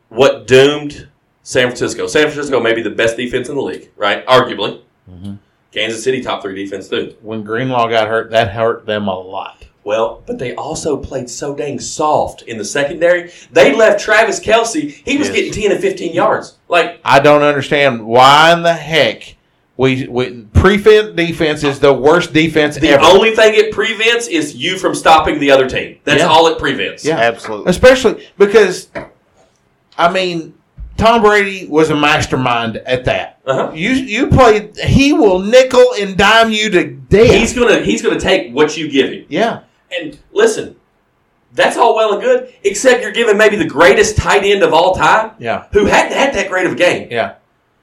what 0.09 0.47
doomed 0.47 1.09
San 1.43 1.66
Francisco? 1.69 2.07
San 2.07 2.23
Francisco 2.25 2.61
may 2.61 2.75
be 2.75 2.83
the 2.83 2.90
best 2.90 3.16
defense 3.16 3.49
in 3.49 3.54
the 3.57 3.62
league, 3.62 3.90
right? 3.97 4.25
Arguably. 4.26 4.81
Mm-hmm. 5.11 5.35
Kansas 5.73 6.04
City 6.04 6.23
top 6.23 6.40
three 6.43 6.54
defense 6.54 6.88
too. 6.88 7.16
When 7.21 7.43
Greenlaw 7.43 7.88
got 7.88 8.09
hurt, 8.09 8.31
that 8.31 8.50
hurt 8.52 8.87
them 8.87 9.09
a 9.09 9.19
lot. 9.19 9.66
Well, 9.83 10.23
but 10.25 10.38
they 10.38 10.54
also 10.54 10.97
played 10.97 11.28
so 11.28 11.54
dang 11.54 11.78
soft 11.78 12.43
in 12.43 12.57
the 12.57 12.64
secondary. 12.64 13.31
They 13.50 13.75
left 13.75 14.00
Travis 14.02 14.40
Kelce. 14.40 14.90
He 15.04 15.19
was 15.19 15.28
Yes. 15.28 15.37
getting 15.37 15.52
ten 15.52 15.73
and 15.73 15.81
fifteen 15.81 16.14
yards. 16.14 16.57
Like 16.69 17.00
I 17.04 17.19
don't 17.21 17.43
understand 17.43 18.07
why 18.07 18.52
in 18.52 18.62
the 18.62 18.73
heck 18.73 19.35
we, 19.76 20.07
we 20.07 20.43
prevent 20.52 21.16
defense 21.16 21.64
is 21.64 21.81
the 21.81 21.93
worst 21.93 22.33
defense 22.33 22.76
ever. 22.76 22.87
the 22.87 22.93
ever. 22.93 23.04
only 23.04 23.35
thing 23.35 23.54
it 23.54 23.73
prevents 23.73 24.28
is 24.28 24.54
you 24.54 24.78
from 24.78 24.95
stopping 24.95 25.40
the 25.40 25.50
other 25.50 25.69
team. 25.69 25.99
That's 26.04 26.21
Yeah. 26.21 26.28
all 26.28 26.47
it 26.47 26.59
prevents. 26.59 27.04
Yeah. 27.04 27.16
Absolutely. 27.19 27.71
Especially 27.71 28.26
because, 28.38 28.88
I 29.99 30.12
mean, 30.12 30.54
Tom 30.97 31.23
Brady 31.23 31.66
was 31.66 31.90
a 31.90 31.97
mastermind 31.97 32.76
at 32.78 33.04
that. 33.07 33.40
Uh-huh. 33.47 33.73
You 33.75 33.90
you 33.90 34.28
played. 34.28 34.76
He 34.78 35.12
will 35.12 35.40
nickel 35.40 35.85
and 35.99 36.16
dime 36.16 36.50
you 36.52 36.71
to 36.71 36.85
death. 36.93 37.31
He's 37.35 37.52
gonna 37.52 37.81
he's 37.81 38.00
gonna 38.00 38.21
take 38.21 38.52
what 38.54 38.76
you 38.76 38.88
give 38.88 39.11
him. 39.11 39.26
yeah. 39.28 39.61
And 40.00 40.19
listen, 40.33 40.76
that's 41.52 41.76
all 41.76 41.95
well 41.97 42.14
and 42.14 42.23
good, 42.23 42.52
except 42.64 43.03
you're 43.03 43.12
giving 43.12 43.37
maybe 43.37 43.57
the 43.57 43.66
greatest 43.66 44.16
tight 44.16 44.44
end 44.44 44.62
of 44.62 44.72
all 44.72 44.94
time, 44.94 45.33
Yeah. 45.38 45.66
who 45.72 45.85
hadn't 45.87 46.16
had 46.16 46.33
that 46.35 46.48
great 46.48 46.66
of 46.66 46.72
a 46.72 46.77
game. 46.77 47.09
Yeah. 47.11 47.35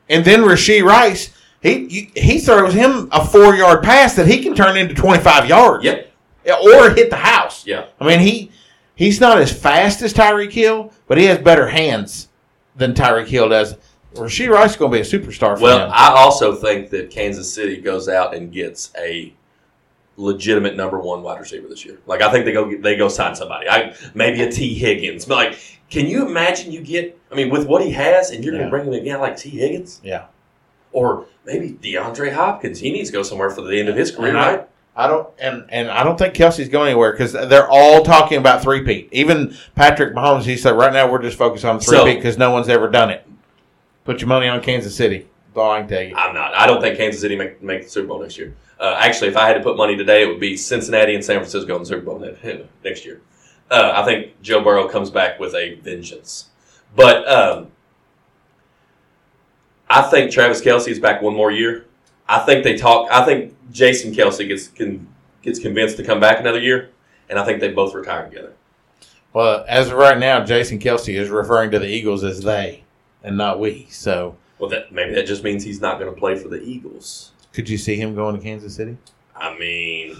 And 0.09 0.25
then 0.25 0.41
Rashee 0.41 0.83
Rice, 0.83 1.29
he 1.61 1.85
you, 1.87 2.07
he 2.15 2.39
throws 2.39 2.73
him 2.73 3.07
a 3.11 3.25
four 3.25 3.55
yard 3.55 3.83
pass 3.83 4.15
that 4.15 4.27
he 4.27 4.41
can 4.41 4.55
turn 4.55 4.77
into 4.77 4.93
twenty 4.95 5.23
five 5.23 5.47
yards. 5.47 5.83
Yep. 5.83 6.07
Or 6.63 6.89
hit 6.89 7.09
the 7.09 7.17
house. 7.17 7.65
Yeah. 7.67 7.85
I 7.99 8.07
mean 8.07 8.19
he 8.19 8.51
he's 8.95 9.19
not 9.21 9.37
as 9.39 9.51
fast 9.51 10.01
as 10.01 10.13
Tyreek 10.13 10.51
Hill, 10.51 10.91
but 11.07 11.17
he 11.17 11.25
has 11.25 11.37
better 11.37 11.67
hands 11.67 12.29
than 12.75 12.93
Tyreek 12.93 13.27
Hill 13.27 13.49
does. 13.49 13.75
Rashee 14.15 14.49
Rice 14.49 14.71
is 14.71 14.75
going 14.77 14.91
to 14.91 14.97
be 14.97 15.01
a 15.01 15.05
superstar 15.05 15.55
for 15.55 15.63
Well, 15.63 15.77
them. 15.79 15.91
I 15.93 16.09
also 16.09 16.53
think 16.53 16.89
that 16.89 17.09
Kansas 17.11 17.53
City 17.53 17.77
goes 17.77 18.09
out 18.09 18.35
and 18.35 18.51
gets 18.51 18.91
a 18.97 19.33
legitimate 20.17 20.75
number 20.75 20.99
one 20.99 21.23
wide 21.23 21.39
receiver 21.39 21.67
this 21.67 21.85
year. 21.85 21.97
Like 22.05 22.21
I 22.21 22.31
think 22.31 22.45
they 22.45 22.51
go 22.51 22.75
they 22.77 22.95
go 22.97 23.07
sign 23.07 23.35
somebody. 23.35 23.69
I 23.69 23.95
maybe 24.13 24.41
a 24.41 24.51
Tee 24.51 24.73
Higgins. 24.73 25.25
But 25.25 25.35
like, 25.35 25.79
can 25.89 26.07
you 26.07 26.27
imagine 26.27 26.71
you 26.71 26.81
get? 26.81 27.17
I 27.31 27.35
mean, 27.35 27.49
with 27.49 27.67
what 27.67 27.83
he 27.83 27.91
has, 27.91 28.31
and 28.31 28.43
you're 28.43 28.53
Yeah. 28.53 28.59
going 28.61 28.71
to 28.71 28.75
bring 28.77 28.87
him 28.87 28.93
again 29.01 29.19
like 29.21 29.37
Tee 29.37 29.49
Higgins 29.51 30.01
yeah. 30.03 30.25
or 30.91 31.25
maybe 31.45 31.71
DeAndre 31.81 32.33
Hopkins. 32.33 32.79
He 32.79 32.91
needs 32.91 33.09
to 33.09 33.13
go 33.13 33.23
somewhere 33.23 33.49
for 33.49 33.61
the 33.61 33.79
end 33.79 33.89
of 33.89 33.95
his 33.95 34.11
career, 34.11 34.29
And 34.29 34.37
I- 34.37 34.55
right? 34.55 34.67
I 34.93 35.07
don't 35.07 35.29
and 35.39 35.63
and 35.69 35.89
I 35.89 36.03
don't 36.03 36.17
think 36.17 36.33
Kelce's 36.33 36.67
going 36.67 36.89
anywhere 36.89 37.13
because 37.13 37.31
they're 37.31 37.69
all 37.69 38.03
talking 38.03 38.37
about 38.37 38.61
three 38.61 38.83
peat. 38.83 39.07
Even 39.13 39.55
Patrick 39.73 40.13
Mahomes, 40.13 40.43
he 40.43 40.57
said 40.57 40.71
right 40.71 40.91
now 40.91 41.09
we're 41.09 41.21
just 41.21 41.37
focused 41.37 41.63
on 41.63 41.79
three 41.79 41.97
So- 41.97 42.03
peat 42.05 42.17
because 42.17 42.37
no 42.37 42.51
one's 42.51 42.67
ever 42.67 42.89
done 42.89 43.09
it. 43.09 43.25
Put 44.03 44.19
your 44.19 44.27
money 44.27 44.49
on 44.49 44.61
Kansas 44.61 44.93
City. 44.93 45.27
That's 45.53 45.57
all 45.63 45.71
I 45.71 45.79
can 45.79 45.87
tell 45.89 46.01
you. 46.03 46.13
I'm 46.17 46.33
not. 46.35 46.53
I 46.55 46.67
don't 46.67 46.81
think 46.81 46.97
Kansas 46.97 47.21
City 47.21 47.37
make 47.37 47.63
make 47.63 47.83
the 47.83 47.89
Super 47.89 48.07
Bowl 48.09 48.19
next 48.21 48.37
year. 48.37 48.53
Uh, 48.81 48.97
actually, 48.99 49.29
if 49.29 49.37
I 49.37 49.47
had 49.47 49.53
to 49.53 49.61
put 49.61 49.77
money 49.77 49.95
today, 49.95 50.23
it 50.23 50.25
would 50.27 50.39
be 50.41 50.57
Cincinnati 50.57 51.15
and 51.15 51.23
San 51.23 51.37
Francisco 51.37 51.73
in 51.75 51.83
the 51.83 51.85
Super 51.85 52.01
Bowl 52.01 52.19
ne- 52.19 52.65
next 52.83 53.05
year. 53.05 53.21
Uh, 53.69 53.93
I 53.95 54.03
think 54.03 54.41
Joe 54.41 54.61
Burrow 54.61 54.89
comes 54.89 55.09
back 55.09 55.39
with 55.39 55.55
a 55.55 55.75
vengeance. 55.75 56.49
But 56.97 57.25
um, 57.29 57.67
I 60.01 60.09
think 60.09 60.31
Travis 60.31 60.61
Kelce 60.61 60.87
is 60.87 60.99
back 60.99 61.21
one 61.21 61.35
more 61.35 61.51
year. 61.51 61.85
I 62.27 62.39
think 62.39 62.63
they 62.63 62.75
talk. 62.77 63.09
I 63.11 63.25
think 63.25 63.55
Jason 63.71 64.13
Kelce 64.13 64.47
gets 64.47 64.67
can, 64.67 65.07
gets 65.41 65.59
convinced 65.59 65.97
to 65.97 66.03
come 66.03 66.19
back 66.19 66.39
another 66.39 66.59
year, 66.59 66.89
and 67.29 67.37
I 67.37 67.45
think 67.45 67.59
they 67.59 67.71
both 67.71 67.93
retire 67.93 68.25
together. 68.27 68.53
Well, 69.33 69.63
as 69.67 69.87
of 69.87 69.93
right 69.93 70.17
now, 70.17 70.43
Jason 70.43 70.79
Kelce 70.79 71.13
is 71.17 71.29
referring 71.29 71.71
to 71.71 71.79
the 71.79 71.87
Eagles 71.87 72.23
as 72.23 72.41
they 72.41 72.83
and 73.23 73.37
not 73.37 73.59
we. 73.59 73.87
So 73.89 74.35
Well, 74.59 74.69
that 74.71 74.91
maybe 74.91 75.13
that 75.15 75.25
just 75.25 75.43
means 75.43 75.63
he's 75.63 75.81
not 75.81 75.99
going 75.99 76.13
to 76.13 76.19
play 76.19 76.35
for 76.35 76.47
the 76.49 76.61
Eagles. 76.61 77.31
could 77.53 77.69
you 77.69 77.77
see 77.77 77.95
him 77.95 78.15
going 78.15 78.35
to 78.37 78.41
Kansas 78.41 78.75
City? 78.75 78.97
I 79.35 79.57
mean, 79.57 80.17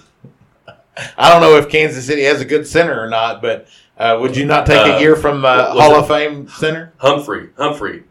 I 1.18 1.30
don't 1.30 1.42
know 1.42 1.56
if 1.58 1.70
Kansas 1.70 2.06
City 2.06 2.24
has 2.24 2.42
a 2.42 2.46
good 2.46 2.68
center 2.68 3.02
or 3.02 3.10
not, 3.10 3.42
but 3.42 3.68
uh, 3.98 4.18
would 4.20 4.36
you 4.36 4.46
not 4.46 4.66
take 4.66 4.80
Uh, 4.86 4.96
a 4.98 5.00
year 5.00 5.16
from 5.16 5.46
uh, 5.46 5.72
Hall 5.74 5.92
it? 5.92 5.98
of 6.00 6.08
Fame 6.08 6.48
center? 6.50 6.92
Humphrey, 6.98 7.50
Humphrey, 7.58 8.04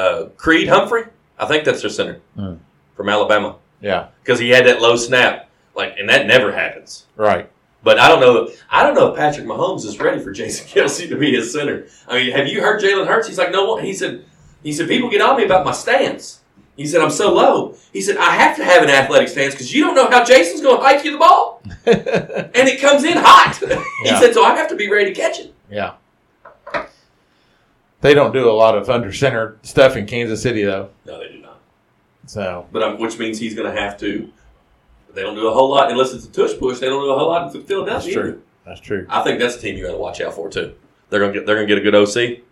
uh, 0.00 0.28
Creed 0.36 0.68
Humphrey. 0.68 1.04
I 1.38 1.46
think 1.46 1.64
that's 1.64 1.80
their 1.80 1.90
center 1.90 2.20
Hmm. 2.36 2.54
from 2.96 3.08
Alabama 3.08 3.56
Yeah, 3.80 4.08
because 4.22 4.38
he 4.38 4.50
had 4.50 4.66
that 4.66 4.80
low 4.80 4.96
snap, 4.96 5.48
like, 5.74 5.94
and 5.98 6.08
that 6.08 6.26
never 6.26 6.52
happens. 6.52 7.06
right. 7.16 7.48
But 7.82 7.98
I 7.98 8.08
don't 8.08 8.20
know. 8.20 8.50
I 8.70 8.82
don't 8.82 8.94
know 8.94 9.06
if 9.12 9.16
Patrick 9.16 9.46
Mahomes 9.46 9.86
is 9.86 9.98
ready 9.98 10.20
for 10.22 10.32
Jason 10.32 10.66
Kelce 10.72 11.08
to 11.08 11.16
be 11.16 11.32
his 11.34 11.50
center. 11.50 11.86
I 12.06 12.16
mean, 12.18 12.30
have 12.36 12.46
you 12.46 12.60
heard 12.60 12.78
Jalen 12.82 13.06
Hurts? 13.06 13.26
He's 13.26 13.38
like, 13.38 13.50
no 13.52 13.64
one. 13.72 13.82
He 13.82 13.94
said, 13.94 14.22
he 14.62 14.70
said, 14.74 14.86
people 14.86 15.08
get 15.08 15.22
on 15.22 15.38
me 15.38 15.44
about 15.46 15.64
my 15.64 15.72
stance. 15.72 16.40
He 16.76 16.86
said, 16.86 17.00
I'm 17.00 17.10
so 17.10 17.32
low. 17.32 17.74
He 17.90 18.02
said, 18.02 18.18
I 18.18 18.32
have 18.36 18.54
to 18.58 18.64
have 18.66 18.82
an 18.82 18.90
athletic 18.90 19.28
stance 19.28 19.54
because 19.54 19.72
you 19.74 19.82
don't 19.84 19.94
know 19.94 20.10
how 20.10 20.22
Jason's 20.24 20.60
going 20.60 20.76
to 20.76 20.82
hike 20.82 21.04
you 21.06 21.12
the 21.12 21.18
ball, 21.18 21.62
and 21.86 22.68
it 22.68 22.80
comes 22.82 23.04
in 23.04 23.16
hot. 23.16 23.56
he 24.02 24.08
Yeah. 24.10 24.20
said, 24.20 24.34
so 24.34 24.44
I 24.44 24.54
have 24.56 24.68
to 24.68 24.76
be 24.76 24.90
ready 24.90 25.14
to 25.14 25.18
catch 25.18 25.40
it. 25.40 25.54
Yeah. 25.70 25.94
They 28.00 28.14
don't 28.14 28.32
do 28.32 28.48
a 28.48 28.52
lot 28.52 28.76
of 28.76 28.88
under 28.88 29.12
center 29.12 29.58
stuff 29.62 29.96
in 29.96 30.06
Kansas 30.06 30.42
City 30.42 30.64
though. 30.64 30.90
No, 31.06 31.18
they 31.18 31.28
do 31.32 31.38
not. 31.42 31.60
So 32.26 32.66
But 32.72 32.82
um, 32.82 32.98
which 33.00 33.18
means 33.18 33.38
he's 33.38 33.54
going 33.54 33.72
to 33.74 33.80
have 33.80 33.98
to. 34.00 34.30
They 35.12 35.22
don't 35.22 35.34
do 35.34 35.48
a 35.48 35.52
whole 35.52 35.70
lot 35.70 35.90
unless 35.90 36.12
it's 36.12 36.24
a 36.24 36.30
tush 36.30 36.58
push. 36.58 36.78
They 36.78 36.86
don't 36.86 37.02
do 37.02 37.10
a 37.10 37.18
whole 37.18 37.28
lot 37.28 37.54
in 37.54 37.62
Philadelphia. 37.64 37.92
that's 37.94 38.06
either. 38.06 38.22
true. 38.32 38.42
That's 38.64 38.80
true. 38.80 39.06
I 39.08 39.22
think 39.22 39.40
that's 39.40 39.56
a 39.56 39.60
team 39.60 39.76
you 39.76 39.84
got 39.86 39.92
to 39.92 39.98
watch 39.98 40.20
out 40.20 40.34
for 40.34 40.48
too. 40.48 40.74
They're 41.08 41.18
gonna 41.20 41.32
get 41.32 41.46
they're 41.46 41.56
gonna 41.56 41.66
get 41.66 41.78
a 41.78 41.80
good 41.80 41.94
OC. 41.94 42.42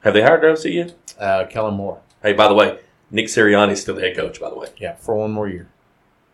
Have 0.00 0.14
they 0.14 0.22
hired 0.22 0.42
their 0.42 0.50
OC 0.50 0.64
yet? 0.66 0.94
Uh, 1.20 1.44
Kellen 1.50 1.74
Moore. 1.74 2.00
Hey, 2.22 2.32
by 2.32 2.48
the 2.48 2.54
way, 2.54 2.78
Nick 3.10 3.26
Sirianni's 3.26 3.82
still 3.82 3.94
the 3.94 4.00
head 4.00 4.16
coach. 4.16 4.40
By 4.40 4.48
the 4.48 4.56
way, 4.56 4.68
Yeah, 4.78 4.94
for 4.94 5.14
one 5.16 5.32
more 5.32 5.48
year. 5.48 5.68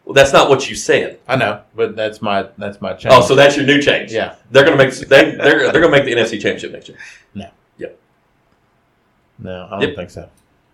well, 0.04 0.14
that's 0.14 0.32
not 0.32 0.48
what 0.48 0.70
you 0.70 0.76
said. 0.76 1.18
I 1.26 1.34
know, 1.34 1.62
but 1.74 1.96
that's 1.96 2.22
my 2.22 2.48
that's 2.56 2.80
my 2.80 2.92
change. 2.92 3.12
Oh, 3.16 3.22
so 3.22 3.34
that's 3.34 3.56
your 3.56 3.66
new 3.66 3.82
change. 3.82 4.12
Yeah. 4.12 4.36
they're 4.52 4.64
gonna 4.64 4.76
make 4.76 4.94
they 4.94 5.32
they're 5.34 5.72
they're 5.72 5.80
gonna 5.82 5.90
make 5.90 6.04
the 6.04 6.12
NFC 6.12 6.32
Championship 6.40 6.70
next 6.70 6.88
year. 6.88 6.98
no. 7.34 7.48
Yep. 9.38 9.44
No, 9.46 9.66
I 9.66 9.70
don't 9.80 9.88
Yep. 9.88 9.96
think 9.96 10.10
so. 10.10 10.28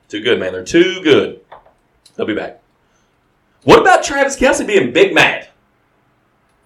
Too 0.09 0.21
good, 0.21 0.39
man. 0.41 0.53
They're 0.53 0.65
too 0.65 1.01
good. 1.03 1.41
They'll 2.17 2.27
be 2.27 2.35
back. 2.35 2.61
What 3.65 3.79
about 3.81 4.03
Travis 4.03 4.37
Kelce 4.37 4.67
being 4.67 4.93
big 4.93 5.13
mad? 5.15 5.49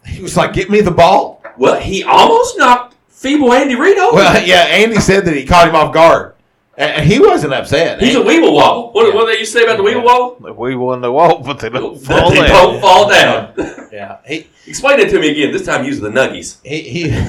He 0.07 0.21
was 0.23 0.37
like, 0.37 0.53
"Get 0.53 0.71
me 0.71 0.81
the 0.81 0.91
ball." 0.91 1.43
Well, 1.57 1.81
he 1.81 2.03
almost 2.05 2.57
knocked 2.59 2.95
feeble 3.09 3.53
Andy 3.53 3.75
Reid 3.75 3.99
over. 3.99 4.17
Well, 4.17 4.43
yeah. 4.47 4.63
Andy 4.69 4.97
said 5.01 5.25
that 5.27 5.35
he 5.35 5.45
caught 5.45 5.69
him 5.69 5.75
off 5.77 5.93
guard. 5.93 6.35
And 6.77 6.91
and 6.93 7.07
he 7.11 7.19
wasn't 7.21 7.53
upset. 7.53 8.01
He's 8.01 8.15
a 8.15 8.21
weeble 8.21 8.55
wobble. 8.55 8.93
What, 8.93 9.15
what 9.15 9.27
did 9.27 9.35
they 9.35 9.41
used 9.41 9.53
to 9.53 9.59
say 9.59 9.65
about 9.65 9.77
the 9.77 9.83
weeble 9.83 10.03
wobble? 10.05 10.55
We 10.55 10.75
won 10.75 11.01
the 11.03 11.13
wall, 11.13 11.39
but 11.41 11.59
they 11.61 11.69
don't 11.69 12.01
That 12.01 12.07
fall 12.21 12.31
they 12.31 12.37
down. 12.37 12.49
don't 12.49 12.81
fall 12.81 13.09
down. 13.11 13.53
yeah. 13.93 14.19
He 14.27 14.47
Explain 14.67 14.99
it 15.01 15.11
to 15.11 15.19
me 15.21 15.31
again. 15.33 15.53
This 15.53 15.67
time 15.67 15.85
using 15.85 16.05
the 16.05 16.11
nuggies. 16.11 16.57
he. 16.65 16.81
he 16.83 17.11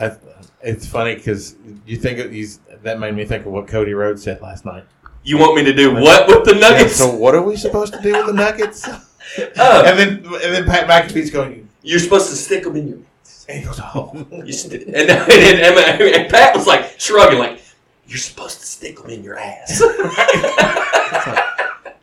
I, 0.00 0.16
it's 0.68 0.86
funny 0.86 1.14
because 1.14 1.56
you 1.86 1.96
think 1.96 2.18
of 2.18 2.30
these. 2.30 2.60
That 2.82 3.00
made 3.00 3.14
me 3.14 3.24
think 3.24 3.44
of 3.46 3.52
what 3.52 3.66
Cody 3.66 3.94
Rhodes 3.94 4.22
said 4.22 4.40
last 4.40 4.64
night. 4.64 4.84
You 5.24 5.36
want 5.38 5.56
me 5.56 5.64
to 5.64 5.72
do 5.74 5.94
what 5.94 6.28
with 6.28 6.44
the 6.44 6.54
Yeah, 6.54 6.68
nuggets? 6.70 6.96
so 6.96 7.12
what 7.14 7.34
are 7.34 7.42
we 7.42 7.56
supposed 7.56 7.92
to 7.94 8.00
do 8.00 8.12
with 8.12 8.26
the 8.26 8.32
Nuggets? 8.32 8.88
Uh, 9.58 9.82
and 9.84 9.98
then 9.98 10.08
and 10.24 10.54
then 10.54 10.64
Pat 10.64 10.88
McAfee's 10.88 11.30
going. 11.30 11.68
you're 11.82 11.98
supposed 11.98 12.30
to 12.30 12.34
stick 12.36 12.64
them 12.64 12.76
in 12.76 12.88
your. 12.88 12.98
And 13.46 13.58
he 13.58 13.64
goes, 13.66 13.78
oh. 13.78 14.26
You 14.42 14.52
st- 14.54 14.84
and, 14.84 14.94
and, 14.96 15.10
and, 15.10 15.78
and, 15.78 16.00
and 16.00 16.30
Pat 16.30 16.56
was 16.56 16.66
like 16.66 16.98
shrugging, 16.98 17.38
like 17.38 17.60
you're 18.06 18.16
supposed 18.16 18.60
to 18.60 18.66
stick 18.66 18.98
them 18.98 19.10
in 19.10 19.22
your 19.22 19.38
ass. 19.38 19.82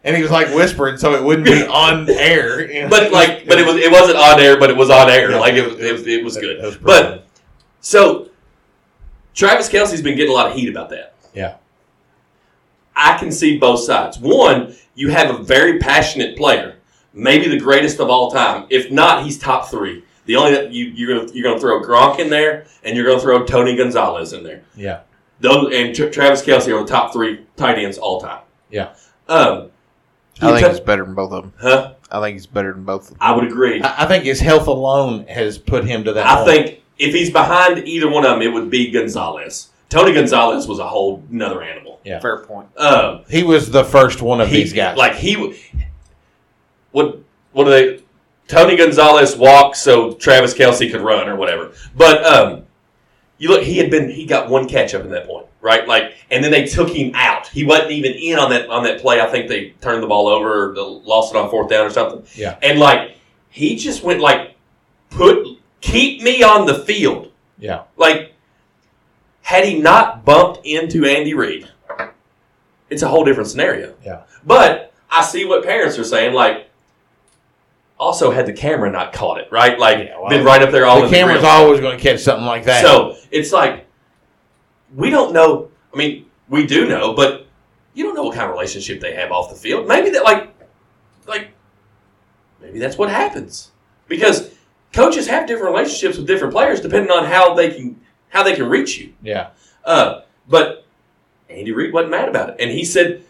And 0.04 0.16
he 0.16 0.22
was 0.22 0.30
like 0.30 0.50
whispering 0.54 0.98
so 0.98 1.16
it 1.16 1.24
wouldn't 1.24 1.48
be 1.48 1.66
on 1.66 2.08
air. 2.12 2.72
you 2.72 2.84
know? 2.84 2.90
but 2.90 3.12
like, 3.12 3.48
but 3.48 3.58
it 3.58 3.66
was 3.66 3.76
it 3.78 3.92
wasn't 3.92 4.18
on 4.20 4.40
air, 4.40 4.60
but 4.60 4.70
it 4.70 4.78
was 4.78 4.92
on 4.92 5.10
air. 5.10 5.32
Yeah. 5.32 5.40
like 5.40 5.56
it 5.56 5.66
was 5.68 5.80
it 5.80 5.92
was, 5.94 6.06
it 6.06 6.24
was 6.24 6.38
good. 6.38 6.62
Was 6.64 6.78
but 6.78 7.26
so 7.82 8.30
Travis 9.36 9.70
Kelce's 9.70 10.02
been 10.02 10.16
getting 10.16 10.32
a 10.32 10.34
lot 10.36 10.48
of 10.50 10.54
heat 10.56 10.70
about 10.70 10.90
that. 10.90 11.14
yeah, 11.34 11.58
I 12.96 13.18
can 13.18 13.32
see 13.32 13.58
both 13.58 13.82
sides. 13.82 14.18
One, 14.20 14.74
you 14.96 15.10
have 15.10 15.34
a 15.38 15.44
very 15.44 15.80
passionate 15.80 16.38
player, 16.38 16.78
maybe 17.14 17.48
the 17.50 17.60
greatest 17.60 18.00
of 18.00 18.10
all 18.10 18.32
time. 18.32 18.66
If 18.70 18.92
not, 18.92 19.24
he's 19.26 19.38
top 19.38 19.70
three. 19.70 20.04
The 20.26 20.38
only 20.38 20.54
that 20.54 20.72
you 20.72 20.86
you're 20.86 21.20
gonna, 21.20 21.32
you're 21.34 21.44
going 21.44 21.56
to 21.56 21.62
throw 21.62 21.82
Gronk 21.82 22.20
in 22.20 22.30
there, 22.30 22.66
and 22.84 22.96
you're 22.96 23.06
going 23.06 23.18
to 23.18 23.22
throw 23.24 23.46
Tony 23.46 23.76
Gonzalez 23.76 24.34
in 24.34 24.44
there. 24.44 24.64
yeah, 24.76 25.02
Those 25.40 25.72
and 25.74 25.94
Tra- 25.96 26.10
Travis 26.10 26.42
Kelsey 26.42 26.72
are 26.72 26.82
the 26.82 26.88
top 26.90 27.14
three 27.14 27.46
tight 27.58 27.78
ends 27.78 27.98
all 27.98 28.20
time. 28.22 28.42
yeah. 28.72 28.96
Um, 29.28 29.72
I 30.42 30.52
think 30.52 30.62
ta- 30.66 30.70
he's 30.70 30.80
better 30.80 31.04
than 31.06 31.16
both 31.16 31.32
of 31.32 31.44
them. 31.44 31.54
huh? 31.60 31.94
I 32.12 32.20
think 32.22 32.36
he's 32.36 32.46
better 32.46 32.74
than 32.74 32.84
both 32.86 33.04
of 33.04 33.08
them. 33.10 33.18
I 33.22 33.32
would 33.34 33.44
agree. 33.46 33.82
I, 33.82 34.04
I 34.04 34.06
think 34.08 34.24
his 34.24 34.40
health 34.40 34.68
alone 34.68 35.26
has 35.28 35.58
put 35.58 35.84
him 35.86 36.04
to 36.06 36.14
that. 36.14 36.26
I 36.26 36.36
point. 36.36 36.48
think 36.48 36.84
if 36.98 37.14
he's 37.14 37.30
behind 37.30 37.88
either 37.88 38.10
one 38.10 38.26
of 38.26 38.32
them, 38.32 38.42
it 38.42 38.54
would 38.54 38.70
be 38.70 38.92
Gonzalez. 38.92 39.70
Tony 39.90 40.14
Gonzalez 40.14 40.68
was 40.68 40.80
a 40.80 40.88
whole 40.88 41.24
another 41.32 41.62
animal. 41.62 42.00
Yeah. 42.04 42.20
Fair 42.20 42.40
point. 42.40 42.68
Um, 42.78 43.24
he 43.30 43.44
was 43.44 43.72
the 43.72 43.84
first 43.84 44.22
one 44.22 44.42
of 44.42 44.50
he, 44.50 44.58
these 44.58 44.74
guys. 44.74 44.98
like 44.98 45.16
he, 45.16 45.34
w- 45.36 45.56
what 46.92 47.20
what 47.52 47.66
do 47.66 47.70
they? 47.70 48.02
Tony 48.48 48.76
Gonzalez 48.76 49.36
walked 49.36 49.78
so 49.78 50.14
Travis 50.14 50.54
Kelce 50.54 50.92
could 50.92 51.02
run 51.02 51.28
or 51.28 51.36
whatever. 51.36 51.72
But 51.96 52.24
um, 52.26 52.64
you 53.38 53.50
look, 53.50 53.64
he 53.64 53.78
had 53.78 53.90
been 53.90 54.10
he 54.10 54.26
got 54.26 54.50
one 54.50 54.68
catch 54.68 54.94
up 54.94 55.04
in 55.04 55.10
that 55.12 55.28
point, 55.28 55.48
right? 55.62 55.88
Like, 55.88 56.14
and 56.30 56.44
then 56.44 56.52
they 56.52 56.66
took 56.66 56.90
him 56.90 57.12
out. 57.16 57.48
He 57.48 57.64
wasn't 57.64 57.92
even 57.92 58.14
in 58.14 58.38
on 58.38 58.50
that 58.52 58.70
on 58.70 58.84
that 58.84 59.02
play. 59.02 59.20
I 59.20 59.28
think 59.28 59.48
they 59.50 59.70
turned 59.82 60.04
the 60.04 60.08
ball 60.08 60.28
over 60.28 60.72
or 60.72 60.76
lost 60.76 61.34
it 61.34 61.38
on 61.38 61.50
fourth 61.50 61.70
down 61.70 61.86
or 61.86 61.90
something. 61.90 62.26
Yeah. 62.36 62.58
and 62.62 62.80
like 62.80 63.18
he 63.50 63.76
just 63.76 64.04
went 64.04 64.20
like 64.20 64.56
put 65.10 65.45
keep 65.86 66.22
me 66.22 66.42
on 66.44 66.66
the 66.66 66.80
field. 66.80 67.32
yeah, 67.60 67.84
Like, 67.96 68.34
had 69.44 69.64
he 69.66 69.80
not 69.80 70.26
bumped 70.26 70.66
into 70.66 71.06
Andy 71.06 71.34
Reid, 71.36 71.70
it's 72.90 73.04
a 73.04 73.08
whole 73.08 73.24
different 73.24 73.50
scenario. 73.50 73.96
Yeah. 74.04 74.24
But 74.46 74.94
I 75.10 75.24
see 75.24 75.46
what 75.46 75.64
parents 75.64 75.98
are 76.00 76.04
saying. 76.04 76.34
Like, 76.34 76.70
also 78.00 78.32
had 78.32 78.46
the 78.48 78.54
camera 78.54 78.92
not 78.92 79.14
caught 79.14 79.40
it, 79.40 79.48
right? 79.52 79.78
Like, 79.80 80.00
Yeah, 80.08 80.20
well, 80.20 80.30
been 80.30 80.44
right 80.46 80.62
up 80.62 80.72
there 80.72 80.86
all 80.86 81.00
the 81.02 81.06
in 81.06 81.12
camera's 81.14 81.40
grill. 81.42 81.52
always 81.52 81.80
going 81.80 81.98
to 81.98 82.04
catch 82.04 82.20
something 82.22 82.46
like 82.46 82.66
that. 82.66 82.84
So 82.84 83.16
it's 83.32 83.52
like 83.52 83.86
we 84.96 85.10
don't 85.10 85.32
know. 85.34 85.70
I 85.94 85.98
mean, 85.98 86.26
we 86.50 86.66
do 86.66 86.88
know, 86.88 87.14
but 87.14 87.48
you 87.94 88.04
don't 88.04 88.16
know 88.16 88.24
what 88.24 88.34
kind 88.36 88.46
of 88.48 88.52
relationship 88.52 89.00
they 89.00 89.14
have 89.14 89.32
off 89.32 89.50
the 89.50 89.56
field. 89.56 89.88
Maybe 89.88 90.10
that, 90.12 90.24
like, 90.24 90.54
like 91.28 91.50
maybe 92.62 92.80
that's 92.80 92.98
what 92.98 93.10
happens 93.10 93.72
because 94.08 94.52
coaches 94.96 95.28
have 95.28 95.46
different 95.48 95.74
relationships 95.76 96.18
with 96.18 96.26
different 96.26 96.54
players 96.54 96.82
depending 96.82 97.12
on 97.12 97.26
how 97.26 97.54
they 97.54 97.70
can 97.70 98.00
how 98.30 98.44
they 98.44 98.56
can 98.56 98.68
reach 98.68 98.98
you. 98.98 99.14
yeah, 99.22 99.48
Uh, 99.86 100.22
but 100.48 100.86
Andy 101.50 101.72
Reid 101.72 101.94
wasn't 101.94 102.12
mad 102.12 102.28
about 102.30 102.50
it, 102.50 102.56
and 102.60 102.72
he 102.72 102.84
said 102.84 103.22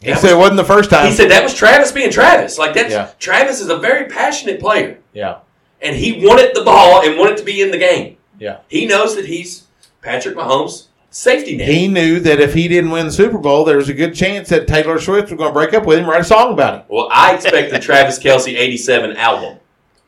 he 0.00 0.14
said 0.14 0.30
it 0.30 0.34
was- 0.34 0.40
wasn't 0.42 0.56
the 0.58 0.64
first 0.64 0.90
time. 0.90 1.06
he 1.06 1.12
said 1.12 1.30
that 1.30 1.42
was 1.42 1.54
Travis 1.54 1.90
being 1.92 2.10
Travis. 2.10 2.58
Like 2.58 2.74
that's 2.74 2.92
Yeah. 2.92 3.08
Travis 3.18 3.60
is 3.60 3.68
a 3.68 3.76
very 3.78 4.04
passionate 4.08 4.60
player, 4.60 4.98
yeah, 5.12 5.36
and 5.82 5.96
he 5.96 6.24
wanted 6.24 6.54
the 6.54 6.62
ball 6.62 7.02
and 7.02 7.18
wanted 7.18 7.36
to 7.38 7.44
be 7.44 7.60
in 7.60 7.70
the 7.70 7.78
game. 7.78 8.16
yeah. 8.38 8.58
He 8.68 8.86
knows 8.86 9.16
that 9.16 9.24
he's 9.26 9.64
Patrick 10.02 10.36
Mahomes' 10.36 10.84
safety 11.10 11.56
net. 11.56 11.68
He 11.68 11.88
knew 11.88 12.20
that 12.20 12.40
if 12.40 12.54
he 12.54 12.68
didn't 12.68 12.90
win 12.90 13.06
the 13.06 13.12
Super 13.12 13.38
Bowl, 13.38 13.64
there 13.64 13.76
was 13.78 13.88
a 13.88 13.94
good 13.94 14.14
chance 14.14 14.48
that 14.50 14.66
Taylor 14.68 15.00
Swift 15.00 15.30
was 15.30 15.38
going 15.38 15.50
to 15.50 15.54
break 15.54 15.72
up 15.74 15.84
with 15.86 15.98
him, 15.98 16.04
and 16.04 16.12
write 16.12 16.20
a 16.20 16.24
song 16.24 16.52
about 16.52 16.74
him. 16.74 16.82
Well, 16.88 17.08
I 17.10 17.34
expect 17.34 17.70
the 17.72 17.78
Travis 17.78 18.18
Kelce 18.18 18.56
'87 18.56 19.16
album, 19.16 19.56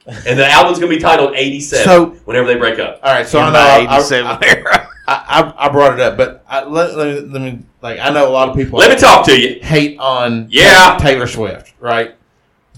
and 0.09 0.39
the 0.39 0.49
album's 0.49 0.79
going 0.79 0.91
to 0.91 0.97
be 0.97 1.03
titled 1.03 1.35
'87. 1.37 1.85
So- 1.85 2.07
whenever 2.25 2.47
they 2.47 2.57
break 2.57 2.79
up, 2.79 3.01
All 3.03 3.13
right, 3.13 3.27
so 3.27 3.41
I 3.41 3.47
know 3.47 3.53
my 3.53 3.59
I, 3.59 3.97
I, 3.97 3.99
87 3.99 4.45
era. 4.45 4.89
I, 5.07 5.55
I, 5.59 5.67
I 5.67 5.69
brought 5.71 5.95
it 5.95 6.01
up, 6.01 6.17
but 6.17 6.45
I, 6.49 6.65
let, 6.65 6.97
let, 6.97 7.07
me, 7.07 7.29
let 7.29 7.43
me 7.43 7.63
like 7.81 7.99
I 7.99 8.11
know 8.11 8.29
a 8.29 8.33
lot 8.33 8.49
of 8.49 8.57
people 8.57 8.79
let 8.79 8.91
me 8.91 8.97
talk 8.97 9.25
to 9.27 9.39
you. 9.39 9.61
hate 9.63 9.99
on 9.99 10.49
Yeah. 10.51 10.99
Taylor 11.01 11.27
Swift, 11.27 11.75
right? 11.81 12.15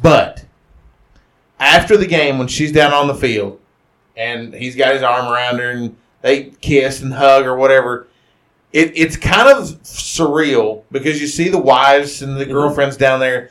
But 0.02 0.44
after 1.58 1.96
the 1.96 2.06
game, 2.06 2.38
when 2.38 2.48
she's 2.48 2.72
down 2.72 2.92
on 2.92 3.06
the 3.06 3.14
field 3.14 3.60
and 4.16 4.54
he's 4.54 4.76
got 4.76 4.94
his 4.94 5.02
arm 5.02 5.26
around 5.32 5.58
her 5.58 5.70
and 5.70 5.96
they 6.22 6.44
kiss 6.60 7.02
and 7.02 7.12
hug 7.12 7.46
or 7.46 7.56
whatever, 7.56 8.08
it, 8.72 8.92
it's 8.94 9.16
kind 9.16 9.48
of 9.48 9.64
surreal 9.82 10.84
because 10.90 11.20
you 11.20 11.26
see 11.26 11.48
the 11.48 11.58
wives 11.58 12.22
and 12.22 12.36
the 12.36 12.44
mm-hmm. 12.44 12.52
girlfriends 12.52 12.96
down 12.96 13.20
there 13.20 13.50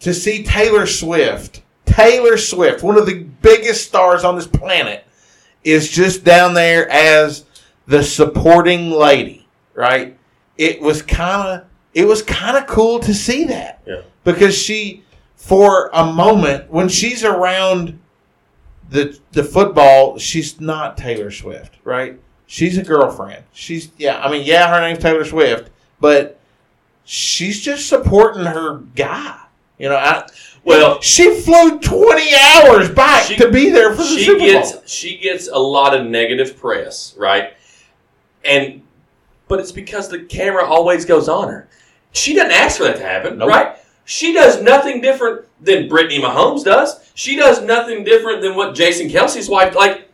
to 0.00 0.14
see 0.14 0.44
Taylor 0.44 0.86
Swift, 0.86 1.62
Taylor 1.98 2.36
Swift, 2.36 2.82
one 2.84 2.96
of 2.96 3.06
the 3.06 3.24
biggest 3.42 3.88
stars 3.88 4.22
on 4.22 4.36
this 4.36 4.46
planet, 4.46 5.04
is 5.64 5.88
just 5.90 6.22
down 6.24 6.54
there 6.54 6.88
as 6.90 7.44
the 7.86 8.02
supporting 8.04 8.90
lady, 8.92 9.48
right? 9.74 10.16
It 10.56 10.80
was 10.80 11.02
kind 11.02 11.48
of 11.60 11.64
it 11.94 12.06
was 12.06 12.22
kind 12.22 12.56
of 12.56 12.66
cool 12.66 13.00
to 13.00 13.12
see 13.12 13.44
that 13.44 13.82
Yeah. 13.86 14.02
because 14.22 14.56
she 14.56 15.02
for 15.34 15.90
a 15.92 16.04
moment 16.12 16.70
when 16.70 16.88
she's 16.88 17.24
around 17.24 17.98
the 18.90 19.18
the 19.32 19.42
football 19.42 20.18
she's 20.18 20.60
not 20.60 20.96
Taylor 20.96 21.30
Swift 21.30 21.76
right 21.84 22.18
she's 22.46 22.76
a 22.78 22.82
girlfriend 22.82 23.44
she's 23.52 23.90
yeah 23.98 24.20
I 24.20 24.30
mean 24.30 24.44
yeah 24.44 24.68
her 24.68 24.80
name's 24.80 24.98
Taylor 25.02 25.24
Swift 25.24 25.70
but 26.00 26.38
she's 27.04 27.60
just 27.60 27.88
supporting 27.88 28.44
her 28.44 28.78
guy 28.94 29.38
you 29.78 29.88
know 29.88 29.96
I 29.96 30.26
Well, 30.64 31.00
she 31.00 31.40
flew 31.40 31.78
20 31.78 32.34
hours 32.34 32.88
back 32.90 33.24
She- 33.24 33.36
to 33.36 33.50
be 33.50 33.70
there 33.70 33.90
for 33.92 34.02
the 34.02 34.08
she 34.08 34.24
Super 34.24 34.38
gets 34.40 34.72
Bowl 34.72 34.82
she 34.86 35.16
gets 35.18 35.48
a 35.48 35.58
lot 35.58 35.94
of 35.94 36.06
negative 36.06 36.56
press, 36.58 37.14
right? 37.16 37.54
And 38.44 38.82
but 39.48 39.60
it's 39.60 39.72
because 39.72 40.08
the 40.08 40.20
camera 40.24 40.64
always 40.64 41.04
goes 41.04 41.28
on 41.28 41.48
her. 41.48 41.68
She 42.12 42.34
doesn't 42.34 42.52
ask 42.52 42.76
for 42.78 42.84
that 42.84 42.96
to 42.96 43.02
happen, 43.02 43.38
Nope. 43.38 43.48
right? 43.48 43.76
She 44.04 44.32
does 44.32 44.60
nothing 44.62 45.00
different 45.00 45.46
than 45.60 45.88
Brittany 45.88 46.20
Mahomes 46.20 46.64
does. 46.64 47.10
She 47.14 47.36
does 47.36 47.62
nothing 47.62 48.04
different 48.04 48.42
than 48.42 48.54
what 48.56 48.74
Jason 48.74 49.08
Kelce's 49.08 49.48
wife 49.48 49.74
like. 49.74 50.04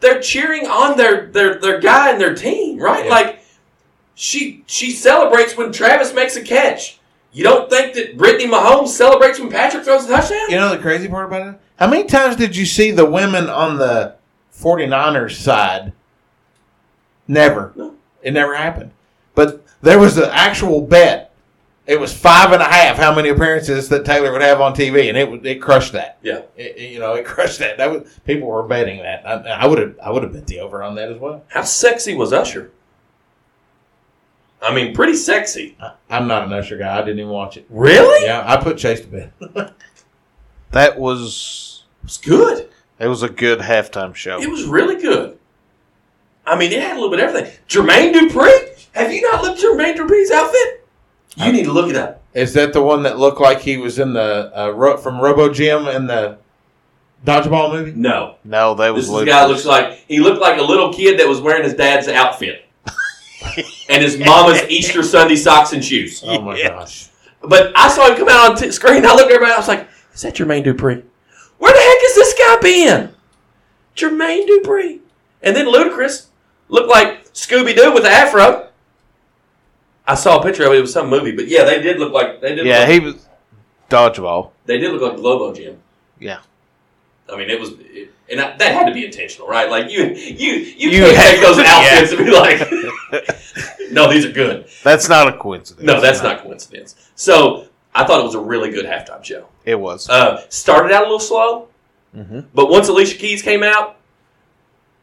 They're 0.00 0.20
cheering 0.20 0.66
on 0.66 0.96
their 0.96 1.26
their 1.26 1.58
their 1.58 1.80
guy 1.80 2.10
and 2.10 2.20
their 2.20 2.34
team, 2.34 2.78
right? 2.78 3.04
Yeah. 3.06 3.10
Like 3.10 3.38
she 4.14 4.62
she 4.66 4.90
celebrates 4.90 5.56
when 5.56 5.72
Travis 5.72 6.12
makes 6.14 6.36
a 6.36 6.42
catch. 6.42 6.95
You 7.36 7.44
don't 7.44 7.68
think 7.68 7.92
that 7.96 8.16
Brittany 8.16 8.50
Mahomes 8.50 8.88
celebrates 8.88 9.38
when 9.38 9.50
Patrick 9.50 9.84
throws 9.84 10.06
a 10.06 10.08
touchdown? 10.08 10.48
You 10.48 10.56
know 10.56 10.70
the 10.70 10.78
crazy 10.80 11.06
part 11.06 11.26
about 11.26 11.54
it? 11.54 11.60
How 11.78 11.86
many 11.86 12.04
times 12.04 12.34
did 12.36 12.56
you 12.56 12.64
see 12.64 12.90
the 12.92 13.04
women 13.04 13.50
on 13.50 13.76
the 13.76 14.14
49ers 14.58 15.32
side? 15.36 15.92
Never. 17.28 17.72
No. 17.76 17.94
It 18.22 18.32
never 18.32 18.54
happened. 18.54 18.92
But 19.34 19.62
there 19.82 19.98
was 19.98 20.16
an 20.16 20.30
actual 20.32 20.80
bet. 20.80 21.34
It 21.86 22.00
was 22.00 22.12
five 22.12 22.52
and 22.52 22.62
a 22.62 22.66
half 22.66 22.96
how 22.96 23.14
many 23.14 23.28
appearances 23.28 23.88
that 23.90 24.06
Taylor 24.06 24.32
would 24.32 24.40
have 24.42 24.60
on 24.62 24.74
TV, 24.74 25.08
and 25.10 25.16
it 25.18 25.30
would- 25.30 25.44
it 25.46 25.60
crushed 25.60 25.92
that. 25.92 26.16
Yeah. 26.22 26.40
It, 26.56 26.76
it- 26.78 26.90
you 26.92 26.98
know, 26.98 27.14
it 27.16 27.24
crushed 27.26 27.58
that. 27.58 27.76
That 27.76 27.90
was 27.90 28.18
people 28.24 28.48
were 28.48 28.62
betting 28.62 29.02
that. 29.02 29.26
I, 29.28 29.34
I 29.50 29.66
would 29.66 29.78
have 29.78 29.98
I 30.02 30.10
would 30.10 30.22
have 30.22 30.32
bet 30.32 30.46
the 30.46 30.60
over 30.60 30.82
on 30.82 30.94
that 30.94 31.10
as 31.12 31.18
well. 31.18 31.44
How 31.48 31.62
sexy 31.62 32.14
was 32.14 32.32
Usher? 32.32 32.70
I 34.66 34.74
mean, 34.74 34.94
pretty 34.94 35.14
sexy. 35.14 35.76
I, 35.80 35.92
I'm 36.10 36.26
not 36.26 36.44
an 36.44 36.52
Usher 36.52 36.76
guy. 36.76 36.96
I 36.96 37.00
didn't 37.02 37.18
even 37.20 37.30
watch 37.30 37.56
it. 37.56 37.66
Really? 37.68 38.26
Yeah, 38.26 38.42
I 38.46 38.56
put 38.56 38.78
Chase 38.78 39.00
to 39.00 39.06
bed. 39.06 39.32
That 40.72 40.98
was 40.98 41.84
It 42.02 42.04
was 42.04 42.18
good. 42.18 42.68
it 42.98 43.06
was 43.06 43.22
a 43.22 43.28
good 43.28 43.60
halftime 43.60 44.14
show. 44.14 44.42
It 44.42 44.50
was 44.50 44.64
really 44.64 45.00
good. 45.00 45.38
I 46.44 46.58
mean, 46.58 46.72
it 46.72 46.82
had 46.82 46.92
a 46.92 46.94
little 47.00 47.08
bit 47.10 47.20
of 47.20 47.30
everything. 47.34 47.58
Jermaine 47.68 48.12
Dupri? 48.12 48.88
Have 48.92 49.12
you 49.12 49.22
not 49.22 49.42
looked 49.42 49.58
at 49.60 49.64
Jermaine 49.64 49.96
Dupri's 49.96 50.30
outfit? 50.30 50.86
You 51.36 51.52
need 51.52 51.64
to 51.64 51.72
look 51.72 51.88
it 51.88 51.96
up. 51.96 52.22
Is 52.34 52.52
that 52.54 52.72
the 52.72 52.82
one 52.82 53.04
that 53.04 53.18
looked 53.18 53.40
like 53.40 53.60
he 53.60 53.76
was 53.76 53.98
in 53.98 54.12
the 54.12 54.50
uh, 54.54 54.96
from 54.98 55.18
Globo 55.18 55.52
Gym 55.52 55.86
and 55.86 56.10
the 56.10 56.38
Dodgeball 57.24 57.72
movie? 57.72 57.92
No, 57.92 58.36
No, 58.44 58.74
that 58.74 58.92
was 58.92 59.08
this 59.08 59.16
is 59.20 59.24
guy 59.24 59.46
looks 59.46 59.64
like 59.64 60.04
he 60.08 60.20
looked 60.20 60.40
like 60.40 60.58
a 60.58 60.62
little 60.64 60.92
kid 60.92 61.18
that 61.20 61.28
was 61.28 61.40
wearing 61.40 61.64
his 61.64 61.74
dad's 61.74 62.08
outfit 62.08 62.66
and 63.88 64.02
his 64.02 64.18
mama's 64.18 64.62
Easter 64.68 65.02
Sunday 65.02 65.36
socks 65.36 65.72
and 65.72 65.84
shoes. 65.84 66.22
Oh 66.26 66.40
my 66.40 66.56
Yeah. 66.56 66.68
gosh. 66.70 67.08
But 67.42 67.72
I 67.76 67.88
saw 67.88 68.08
him 68.10 68.16
come 68.16 68.28
out 68.28 68.50
on 68.50 68.56
t- 68.56 68.70
screen. 68.72 69.04
I 69.06 69.10
looked 69.14 69.30
at 69.30 69.34
everybody. 69.34 69.52
I 69.52 69.56
was 69.58 69.68
like, 69.68 69.88
"Is 70.14 70.22
that 70.22 70.34
Jermaine 70.34 70.64
Dupri? 70.64 71.02
Where 71.58 71.72
the 71.72 71.78
heck 71.78 71.98
has 72.00 72.14
this 72.14 72.34
guy 72.34 72.56
been?" 72.60 73.14
Jermaine 73.96 74.46
Dupri. 74.48 75.00
And 75.42 75.54
then 75.54 75.66
Ludacris 75.66 76.26
looked 76.68 76.88
like 76.88 77.32
Scooby 77.32 77.74
Doo 77.76 77.92
with 77.92 78.02
the 78.02 78.10
afro. 78.10 78.68
I 80.06 80.14
saw 80.14 80.38
a 80.38 80.42
picture 80.42 80.64
of 80.64 80.72
it. 80.72 80.78
It 80.78 80.80
was 80.82 80.92
some 80.92 81.08
movie, 81.08 81.32
but 81.32 81.48
yeah, 81.48 81.64
they 81.64 81.80
did 81.80 81.98
look 81.98 82.12
like 82.12 82.40
they 82.40 82.54
did. 82.54 82.66
Yeah, 82.66 82.80
look, 82.80 82.88
he 82.88 83.00
was 83.00 83.28
dodgeball. 83.90 84.50
they 84.66 84.78
did 84.78 84.92
look 84.92 85.02
like 85.02 85.16
Globo 85.16 85.52
Gym. 85.54 85.78
Yeah. 86.18 86.38
I 87.32 87.36
mean, 87.36 87.50
it 87.50 87.58
was, 87.58 87.70
it, 87.80 88.12
and 88.30 88.38
that, 88.40 88.58
that 88.58 88.72
had 88.72 88.86
to 88.86 88.92
be 88.94 89.04
intentional, 89.04 89.48
right? 89.48 89.68
Like 89.70 89.90
you, 89.90 90.04
you, 90.14 90.52
you, 90.52 90.90
You 90.90 91.00
can't 91.00 91.16
had- 91.16 91.30
take 91.32 91.40
those 91.42 91.58
yeah. 91.58 91.64
outfits 91.68 92.12
and 92.12 92.24
be 92.24 92.30
like, 92.32 93.90
"No, 93.92 94.10
these 94.10 94.24
are 94.24 94.32
good." 94.32 94.68
That's 94.84 95.08
not 95.08 95.28
a 95.28 95.36
coincidence. 95.36 95.84
No, 95.86 96.00
that's 96.00 96.22
not 96.22 96.42
coincidence. 96.42 96.94
So 97.16 97.66
I 97.94 98.04
thought 98.04 98.20
it 98.20 98.24
was 98.24 98.34
a 98.34 98.40
really 98.40 98.70
good 98.70 98.84
halftime 98.86 99.24
show. 99.24 99.46
It 99.64 99.74
was. 99.78 100.08
Uh, 100.08 100.44
started 100.50 100.92
out 100.92 101.02
a 101.02 101.06
little 101.06 101.18
slow, 101.20 101.68
Mhm. 102.16 102.46
but 102.54 102.68
once 102.70 102.88
Alicia 102.88 103.16
Keys 103.18 103.42
came 103.42 103.62
out, 103.62 103.96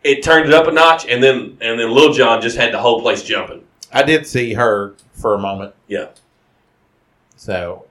it 0.04 0.24
turned 0.24 0.48
it 0.48 0.54
up 0.54 0.68
a 0.68 0.72
notch, 0.72 1.06
and 1.08 1.22
then 1.24 1.58
and 1.62 1.80
then 1.80 1.92
Lil 1.92 2.14
Jon 2.14 2.42
just 2.42 2.58
had 2.58 2.74
the 2.74 2.80
whole 2.80 3.02
place 3.02 3.24
jumping. 3.24 3.64
I 3.92 4.04
did 4.04 4.26
see 4.28 4.54
her 4.54 4.96
for 5.14 5.34
a 5.34 5.38
moment. 5.40 5.74
Yeah. 5.88 6.08
So, 7.36 7.86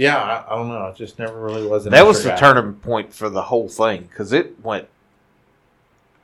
yeah, 0.00 0.16
I, 0.16 0.52
I 0.52 0.56
don't 0.56 0.68
know. 0.68 0.86
It 0.86 0.96
just 0.96 1.18
never 1.18 1.38
really 1.38 1.66
was. 1.66 1.84
an 1.84 1.92
that 1.92 2.06
was 2.06 2.22
the 2.24 2.30
guy. 2.30 2.36
turning 2.36 2.72
point 2.74 3.12
for 3.12 3.28
the 3.28 3.42
whole 3.42 3.68
thing 3.68 4.02
because 4.10 4.32
it 4.32 4.56
went 4.64 4.88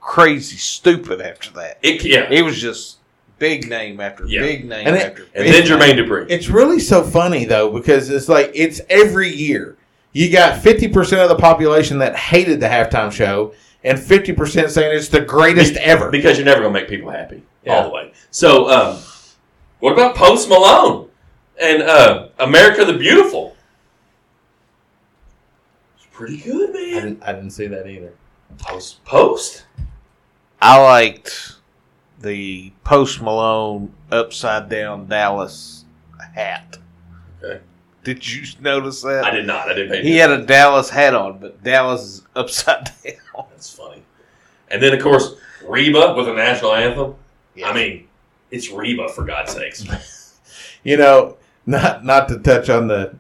crazy 0.01 0.57
stupid 0.57 1.21
after 1.21 1.51
that. 1.53 1.79
It 1.83 2.05
yeah, 2.05 2.29
It 2.31 2.43
was 2.43 2.59
just 2.61 2.99
big 3.39 3.69
name 3.69 4.01
after 4.01 4.25
Yeah. 4.27 4.41
big 4.41 4.65
name 4.67 4.87
And 4.87 4.97
it- 4.97 5.03
after 5.07 5.23
and 5.35 5.45
big 5.45 5.53
then 5.67 5.79
name. 5.81 5.97
Jermaine 5.99 6.07
Dupri. 6.09 6.27
It's 6.31 6.49
really 6.49 6.79
so 6.81 7.03
funny 7.03 7.45
though 7.45 7.71
because 7.71 8.09
it's 8.09 8.29
like 8.29 8.51
it's 8.55 8.81
every 8.89 9.29
year. 9.29 9.77
You 10.13 10.31
got 10.33 10.63
fifty 10.63 10.89
percent 10.89 11.21
of 11.23 11.29
the 11.29 11.37
population 11.37 11.99
that 11.99 12.17
hated 12.17 12.61
the 12.61 12.67
halftime 12.69 13.13
show, 13.13 13.53
and 13.85 13.99
fifty 13.99 14.33
percent 14.33 14.71
saying 14.71 14.97
it's 14.97 15.09
the 15.09 15.21
greatest 15.21 15.75
ever. 15.77 16.11
because 16.11 16.39
you're 16.39 16.47
never 16.47 16.63
gonna 16.63 16.73
make 16.73 16.89
people 16.89 17.11
happy 17.11 17.43
Yeah. 17.65 17.77
all 17.77 17.83
the 17.83 17.91
way. 17.91 18.13
So, 18.31 18.71
um, 18.71 18.97
what 19.81 19.93
about 19.93 20.15
Post 20.15 20.49
Malone 20.49 21.09
and 21.61 21.83
uh, 21.83 22.29
America 22.39 22.85
the 22.87 22.95
Beautiful? 22.95 23.56
It's 26.17 26.19
pretty 26.19 26.39
good, 26.39 26.71
I 26.71 26.73
man. 26.73 26.95
didn't, 26.95 27.23
I 27.25 27.33
didn't 27.33 27.51
see 27.51 27.67
that 27.67 27.87
either. 27.87 28.13
Post 28.59 29.05
Post. 29.05 29.67
I 30.63 30.83
liked 30.83 31.57
the 32.21 32.73
Post 32.85 33.21
Malone 33.21 33.93
upside 34.11 34.71
down 34.71 35.09
Dallas 35.09 35.85
hat. 36.35 36.79
Okay. 37.43 37.61
Did 38.03 38.27
you 38.27 38.45
notice 38.61 39.03
that? 39.03 39.27
I 39.27 39.31
did 39.31 39.47
not. 39.47 39.69
I 39.69 39.75
didn't 39.75 39.91
pay. 39.93 40.03
He 40.03 40.17
had 40.17 40.31
a 40.31 40.47
Dallas 40.47 40.89
hat 40.89 41.15
on, 41.15 41.39
but 41.39 41.63
Dallas 41.63 42.03
is 42.03 42.23
upside 42.35 42.85
down. 43.05 43.45
That's 43.51 43.71
funny. 43.71 44.03
And 44.71 44.83
then, 44.83 44.95
of 44.95 45.03
course, 45.03 45.35
Reba 45.67 46.15
with 46.17 46.29
a 46.29 46.33
national 46.35 46.75
anthem. 46.75 47.15
Yeah. 47.55 47.69
I 47.69 47.75
mean, 47.75 48.09
it's 48.51 48.71
Reba 48.71 49.09
for 49.11 49.25
God's 49.25 49.53
sakes. 49.53 49.85
You 50.85 50.97
know, 50.97 51.37
not 51.67 52.05
not 52.05 52.29
to 52.29 52.39
touch 52.39 52.71
on 52.71 52.87
the, 52.87 53.17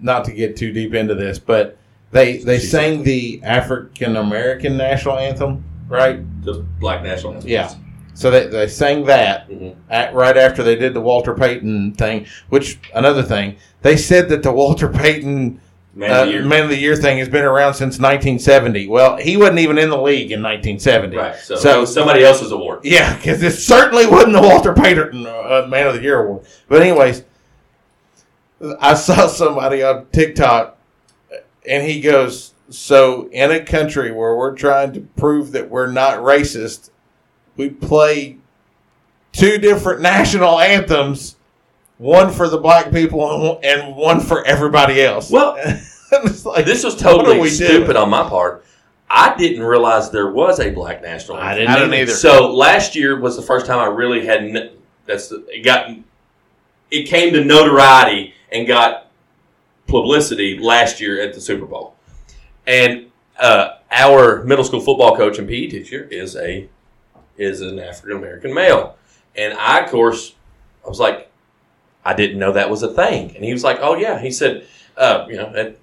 not 0.00 0.24
to 0.24 0.32
get 0.32 0.56
too 0.56 0.72
deep 0.72 0.92
into 0.92 1.14
this, 1.14 1.38
but 1.38 1.78
they 2.14 2.38
they 2.38 2.58
sang 2.58 3.02
the 3.02 3.40
African 3.44 4.16
American 4.16 4.76
national 4.78 5.18
anthem, 5.18 5.64
right? 5.88 6.20
the 6.44 6.64
Black 6.80 7.02
national 7.02 7.34
anthem. 7.34 7.50
Yeah. 7.50 7.74
So 8.14 8.30
they, 8.30 8.46
they 8.46 8.68
sang 8.68 9.04
that 9.06 9.48
Mhm. 9.50 9.74
at, 9.90 10.14
right 10.14 10.36
after 10.36 10.62
they 10.62 10.76
did 10.76 10.94
the 10.94 11.00
Walter 11.00 11.34
Payton 11.34 11.94
thing. 11.94 12.26
Which 12.48 12.78
another 12.94 13.22
thing, 13.24 13.56
they 13.82 13.96
said 13.96 14.28
that 14.28 14.42
the 14.44 14.52
Walter 14.52 14.88
Payton 14.88 15.60
Man 15.96 16.10
uh, 16.12 16.20
of 16.22 16.26
the 16.26 16.32
year. 16.34 16.44
Man 16.44 16.62
of 16.64 16.68
the 16.70 16.76
Year 16.78 16.94
thing 16.96 17.18
has 17.18 17.28
been 17.28 17.44
around 17.44 17.74
since 17.74 17.98
1970. 17.98 18.86
Well, 18.88 19.16
he 19.16 19.36
wasn't 19.36 19.58
even 19.60 19.78
in 19.78 19.90
the 19.90 20.00
league 20.00 20.30
in 20.32 20.42
1970. 20.42 21.16
right. 21.16 21.34
So, 21.36 21.56
So- 21.56 21.84
somebody 21.84 22.22
else's 22.24 22.52
award. 22.52 22.80
Yeah, 22.84 23.16
because 23.16 23.42
it 23.42 23.52
certainly 23.52 24.06
wasn't 24.06 24.34
the 24.34 24.42
Walter 24.42 24.72
Payton 24.74 25.26
uh, 25.26 25.66
Man 25.68 25.86
of 25.88 25.94
the 25.94 26.02
Year 26.02 26.24
award. 26.24 26.44
But 26.68 26.82
anyways, 26.82 27.24
I 28.80 28.94
saw 28.94 29.26
somebody 29.26 29.82
on 29.82 30.06
TikTok, 30.12 30.73
and 31.68 31.86
he 31.86 32.00
goes, 32.00 32.54
"So 32.70 33.28
in 33.32 33.50
a 33.50 33.60
country 33.64 34.10
where 34.12 34.36
we're 34.36 34.54
trying 34.56 34.92
to 34.94 35.00
prove 35.16 35.52
that 35.52 35.70
we're 35.70 35.90
not 35.90 36.18
racist, 36.18 36.90
we 37.56 37.70
play 37.70 38.38
two 39.32 39.58
different 39.58 40.00
national 40.00 40.60
anthems." 40.60 41.36
One 41.98 42.32
for 42.32 42.48
the 42.48 42.58
black 42.58 42.90
people 42.90 43.60
and 43.62 43.94
one- 43.94 44.18
for 44.20 44.44
everybody 44.44 45.00
else. 45.00 45.30
Well, 45.30 45.54
like, 46.44 46.64
This 46.66 46.82
was 46.82 46.96
totally 46.96 47.48
stupid 47.48 47.84
doing? 47.86 47.96
on 47.96 48.10
my 48.10 48.28
part. 48.28 48.64
I 49.08 49.36
didn't 49.36 49.62
realize 49.62 50.10
there 50.10 50.30
was 50.32 50.58
a 50.58 50.70
Black 50.70 51.02
national 51.02 51.36
anthem. 51.38 51.48
I 51.48 51.54
didn't, 51.54 51.70
I 51.70 51.78
didn't 51.78 51.94
either. 51.94 52.12
So 52.12 52.52
last 52.52 52.96
year 52.96 53.20
was 53.20 53.36
the 53.36 53.42
first 53.42 53.64
time 53.66 53.78
I 53.78 53.86
really 53.86 54.26
had. 54.26 54.38
n- 54.42 54.70
That's 55.06 55.28
the, 55.28 55.44
it 55.48 55.62
got. 55.64 55.90
It 56.90 57.04
came 57.06 57.32
to 57.34 57.44
notoriety 57.44 58.34
and 58.50 58.66
got 58.66 59.03
publicity 59.94 60.58
last 60.58 61.00
year 61.00 61.20
at 61.20 61.34
the 61.34 61.40
Super 61.40 61.66
Bowl, 61.66 61.94
and 62.66 63.06
uh, 63.38 63.76
our 63.92 64.42
middle 64.42 64.64
school 64.64 64.80
football 64.80 65.16
coach 65.16 65.38
and 65.38 65.48
PE 65.48 65.68
teacher 65.68 66.08
is 66.10 66.34
a 66.34 66.68
is 67.38 67.60
an 67.60 67.78
African 67.78 68.18
American 68.18 68.52
male, 68.52 68.96
and 69.36 69.54
I 69.54 69.80
of 69.80 69.90
course 69.90 70.34
I 70.84 70.88
was 70.88 70.98
like, 70.98 71.30
I 72.04 72.12
didn't 72.12 72.40
know 72.40 72.52
that 72.52 72.68
was 72.68 72.82
a 72.82 72.92
thing, 72.92 73.36
and 73.36 73.44
he 73.44 73.52
was 73.52 73.62
like, 73.62 73.78
Oh 73.80 73.94
yeah, 73.94 74.20
he 74.20 74.32
said, 74.32 74.66
uh, 74.96 75.26
you 75.28 75.36
know, 75.36 75.52
it 75.54 75.80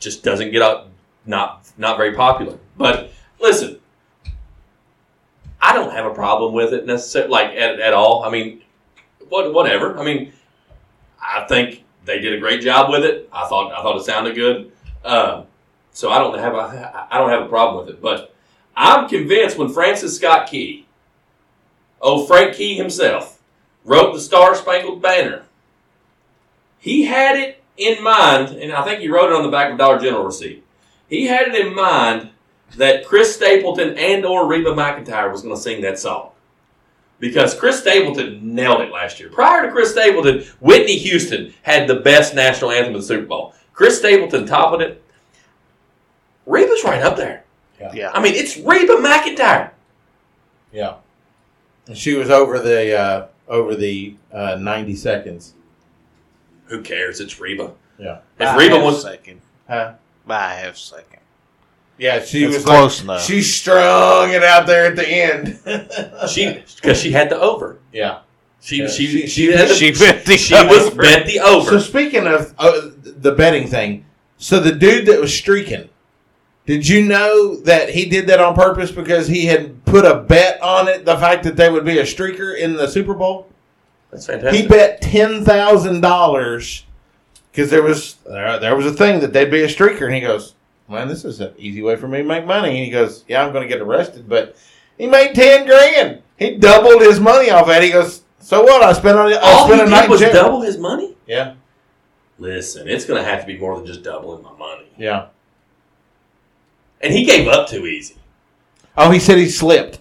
just 0.00 0.22
doesn't 0.22 0.50
get 0.50 0.62
up, 0.62 0.88
not 1.26 1.68
not 1.76 1.98
very 1.98 2.14
popular, 2.14 2.58
but 2.78 3.12
listen. 3.38 3.78
I 5.64 5.74
don't 5.74 5.92
have 5.92 6.06
a 6.06 6.14
problem 6.14 6.54
with 6.54 6.72
it 6.72 6.86
necessarily, 6.86 7.30
like 7.30 7.50
at, 7.50 7.78
at 7.78 7.92
all. 7.92 8.24
I 8.24 8.30
mean, 8.30 8.62
what 9.28 9.52
whatever. 9.54 9.96
I 9.96 10.04
mean, 10.04 10.32
I 11.20 11.44
think 11.46 11.81
they 12.04 12.18
did 12.18 12.32
a 12.32 12.38
great 12.38 12.60
job 12.60 12.90
with 12.90 13.04
it. 13.04 13.28
I 13.32 13.46
thought 13.48 13.72
I 13.72 13.82
thought 13.82 13.96
it 13.96 14.04
sounded 14.04 14.34
good. 14.34 14.72
Um, 15.04 15.44
so 15.92 16.10
I 16.10 16.18
don't 16.18 16.38
have 16.38 16.54
a 16.54 17.08
I 17.10 17.18
don't 17.18 17.30
have 17.30 17.42
a 17.42 17.48
problem 17.48 17.84
with 17.84 17.94
it. 17.94 18.00
But 18.00 18.34
I'm 18.76 19.08
convinced 19.08 19.58
when 19.58 19.72
Francis 19.72 20.16
Scott 20.16 20.48
Key, 20.48 20.86
oh 22.00 22.26
Frank 22.26 22.56
Key 22.56 22.74
himself, 22.74 23.40
wrote 23.84 24.12
the 24.12 24.20
Star 24.20 24.54
Spangled 24.54 25.02
Banner, 25.02 25.44
he 26.78 27.04
had 27.04 27.36
it 27.36 27.62
in 27.76 28.02
mind, 28.02 28.50
and 28.50 28.72
I 28.72 28.84
think 28.84 29.00
he 29.00 29.08
wrote 29.08 29.30
it 29.30 29.36
on 29.36 29.42
the 29.42 29.50
back 29.50 29.70
of 29.70 29.78
Dollar 29.78 29.98
General 29.98 30.24
receipt. 30.24 30.64
He 31.08 31.26
had 31.26 31.48
it 31.48 31.66
in 31.66 31.74
mind 31.74 32.30
that 32.76 33.04
Chris 33.06 33.34
Stapleton 33.34 33.96
and 33.98 34.24
or 34.24 34.46
Reba 34.46 34.70
McEntire 34.70 35.30
was 35.30 35.42
going 35.42 35.54
to 35.54 35.60
sing 35.60 35.82
that 35.82 35.98
song. 35.98 36.31
Because 37.22 37.54
Chris 37.54 37.78
Stapleton 37.78 38.52
nailed 38.52 38.80
it 38.80 38.90
last 38.90 39.20
year. 39.20 39.28
Prior 39.28 39.64
to 39.64 39.70
Chris 39.70 39.92
Stapleton, 39.92 40.44
Whitney 40.58 40.98
Houston 40.98 41.54
had 41.62 41.86
the 41.86 41.94
best 41.94 42.34
national 42.34 42.72
anthem 42.72 42.96
of 42.96 43.00
the 43.00 43.06
Super 43.06 43.26
Bowl. 43.26 43.54
Chris 43.72 43.96
Stapleton 44.00 44.44
topped 44.44 44.82
it. 44.82 45.00
Reba's 46.46 46.82
right 46.82 47.00
up 47.00 47.16
there. 47.16 47.44
Yeah. 47.94 48.10
I 48.12 48.20
mean, 48.20 48.34
it's 48.34 48.56
Reba 48.56 48.94
McEntire. 48.94 49.70
Yeah. 50.72 50.96
And 51.86 51.96
she 51.96 52.16
was 52.16 52.28
over 52.28 52.58
the 52.58 52.98
uh, 52.98 53.26
over 53.46 53.76
the 53.76 54.16
uh, 54.32 54.56
90 54.56 54.96
seconds. 54.96 55.54
Who 56.66 56.82
cares? 56.82 57.20
It's 57.20 57.38
Reba. 57.38 57.70
Yeah. 57.98 58.18
If 58.40 58.48
By 58.48 58.56
Reba 58.56 58.80
was 58.80 59.00
second. 59.00 59.40
Huh? 59.68 59.92
By 60.26 60.54
a 60.54 60.56
half 60.56 60.76
second. 60.76 61.20
Yeah, 62.02 62.20
she 62.20 62.42
That's 62.42 62.56
was 62.56 62.64
close 62.64 62.98
like, 62.98 63.04
enough. 63.04 63.22
She 63.26 63.42
strung 63.42 64.32
it 64.32 64.42
out 64.42 64.66
there 64.66 64.86
at 64.86 64.96
the 64.96 65.08
end. 65.08 65.60
she 66.28 66.60
because 66.76 67.00
she 67.00 67.12
had 67.12 67.30
the 67.30 67.40
over. 67.40 67.78
yeah. 67.92 68.20
She 68.60 68.78
Yeah, 68.78 68.88
she 68.88 69.06
she- 69.06 69.26
she, 69.28 69.46
had 69.52 69.68
the, 69.68 69.74
She 69.74 69.92
bet 69.92 70.24
the 70.24 70.36
she 70.36 70.54
was 70.54 70.86
over. 70.88 71.00
bet 71.02 71.26
the 71.26 71.34
So 71.38 71.78
speaking 71.78 72.26
of 72.26 72.52
uh, 72.58 72.90
the 73.02 73.30
betting 73.32 73.68
thing, 73.68 74.04
so 74.36 74.58
the 74.58 74.72
dude 74.72 75.06
that 75.06 75.20
was 75.20 75.32
streaking, 75.32 75.88
did 76.66 76.88
you 76.88 77.02
know 77.04 77.54
that 77.60 77.90
he 77.90 78.06
did 78.06 78.26
that 78.26 78.40
on 78.40 78.56
purpose 78.56 78.90
because 78.90 79.28
he 79.28 79.46
had 79.46 79.84
put 79.84 80.04
a 80.04 80.16
bet 80.16 80.60
on 80.60 80.88
it? 80.88 81.04
The 81.04 81.16
fact 81.18 81.44
that 81.44 81.54
they 81.56 81.70
would 81.70 81.84
be 81.84 81.98
a 81.98 82.04
streaker 82.04 82.56
in 82.58 82.74
the 82.74 82.88
Super 82.88 83.14
Bowl. 83.14 83.48
That's 84.10 84.26
fantastic. 84.26 84.60
He 84.60 84.66
bet 84.66 85.00
ten 85.00 85.44
thousand 85.44 86.00
dollars 86.00 86.84
because 87.52 87.70
there 87.70 87.82
was 87.84 88.14
there, 88.28 88.58
there 88.58 88.74
was 88.76 88.86
a 88.86 88.92
thing 88.92 89.20
that 89.20 89.32
they'd 89.32 89.50
be 89.52 89.62
a 89.62 89.68
streaker, 89.68 90.06
and 90.06 90.14
he 90.14 90.20
goes, 90.20 90.54
"Man, 90.92 91.08
this 91.08 91.24
is 91.24 91.40
an 91.40 91.54
easy 91.58 91.82
way 91.82 91.96
for 91.96 92.06
me 92.08 92.18
to 92.18 92.24
make 92.24 92.46
money." 92.46 92.68
And 92.68 92.78
he 92.84 92.90
goes, 92.90 93.24
"Yeah, 93.28 93.44
I'm 93.44 93.52
going 93.52 93.66
to 93.66 93.68
get 93.68 93.80
arrested, 93.82 94.28
but 94.28 94.56
he 94.98 95.06
made 95.06 95.34
ten 95.34 95.66
grand. 95.66 96.22
He 96.38 96.56
doubled 96.56 97.02
his 97.02 97.18
money 97.20 97.50
off 97.50 97.66
that. 97.66 97.82
He 97.82 97.90
goes, 97.90 98.22
"So 98.40 98.62
what? 98.62 98.82
I 98.82 98.92
spent 98.92 99.18
on 99.18 99.32
I 99.32 99.36
All 99.36 99.66
he 99.66 99.72
spent 99.74 99.88
a 99.88 99.90
night 99.90 100.02
did 100.02 100.10
was 100.10 100.20
jail." 100.20 100.32
double 100.32 100.60
his 100.60 100.78
money. 100.78 101.16
Yeah, 101.26 101.54
Listen, 102.38 102.88
it's 102.88 103.04
going 103.04 103.22
to 103.22 103.28
have 103.28 103.40
to 103.40 103.46
be 103.46 103.58
more 103.58 103.76
than 103.76 103.86
just 103.86 104.02
doubling 104.02 104.42
my 104.42 104.52
money. 104.56 104.86
yeah. 104.98 105.26
and 107.00 107.12
he 107.12 107.24
gave 107.24 107.48
up 107.48 107.68
too 107.68 107.86
easy. 107.86 108.16
Oh, 108.96 109.10
he 109.10 109.18
said 109.18 109.38
he 109.38 109.48
slipped. 109.48 110.00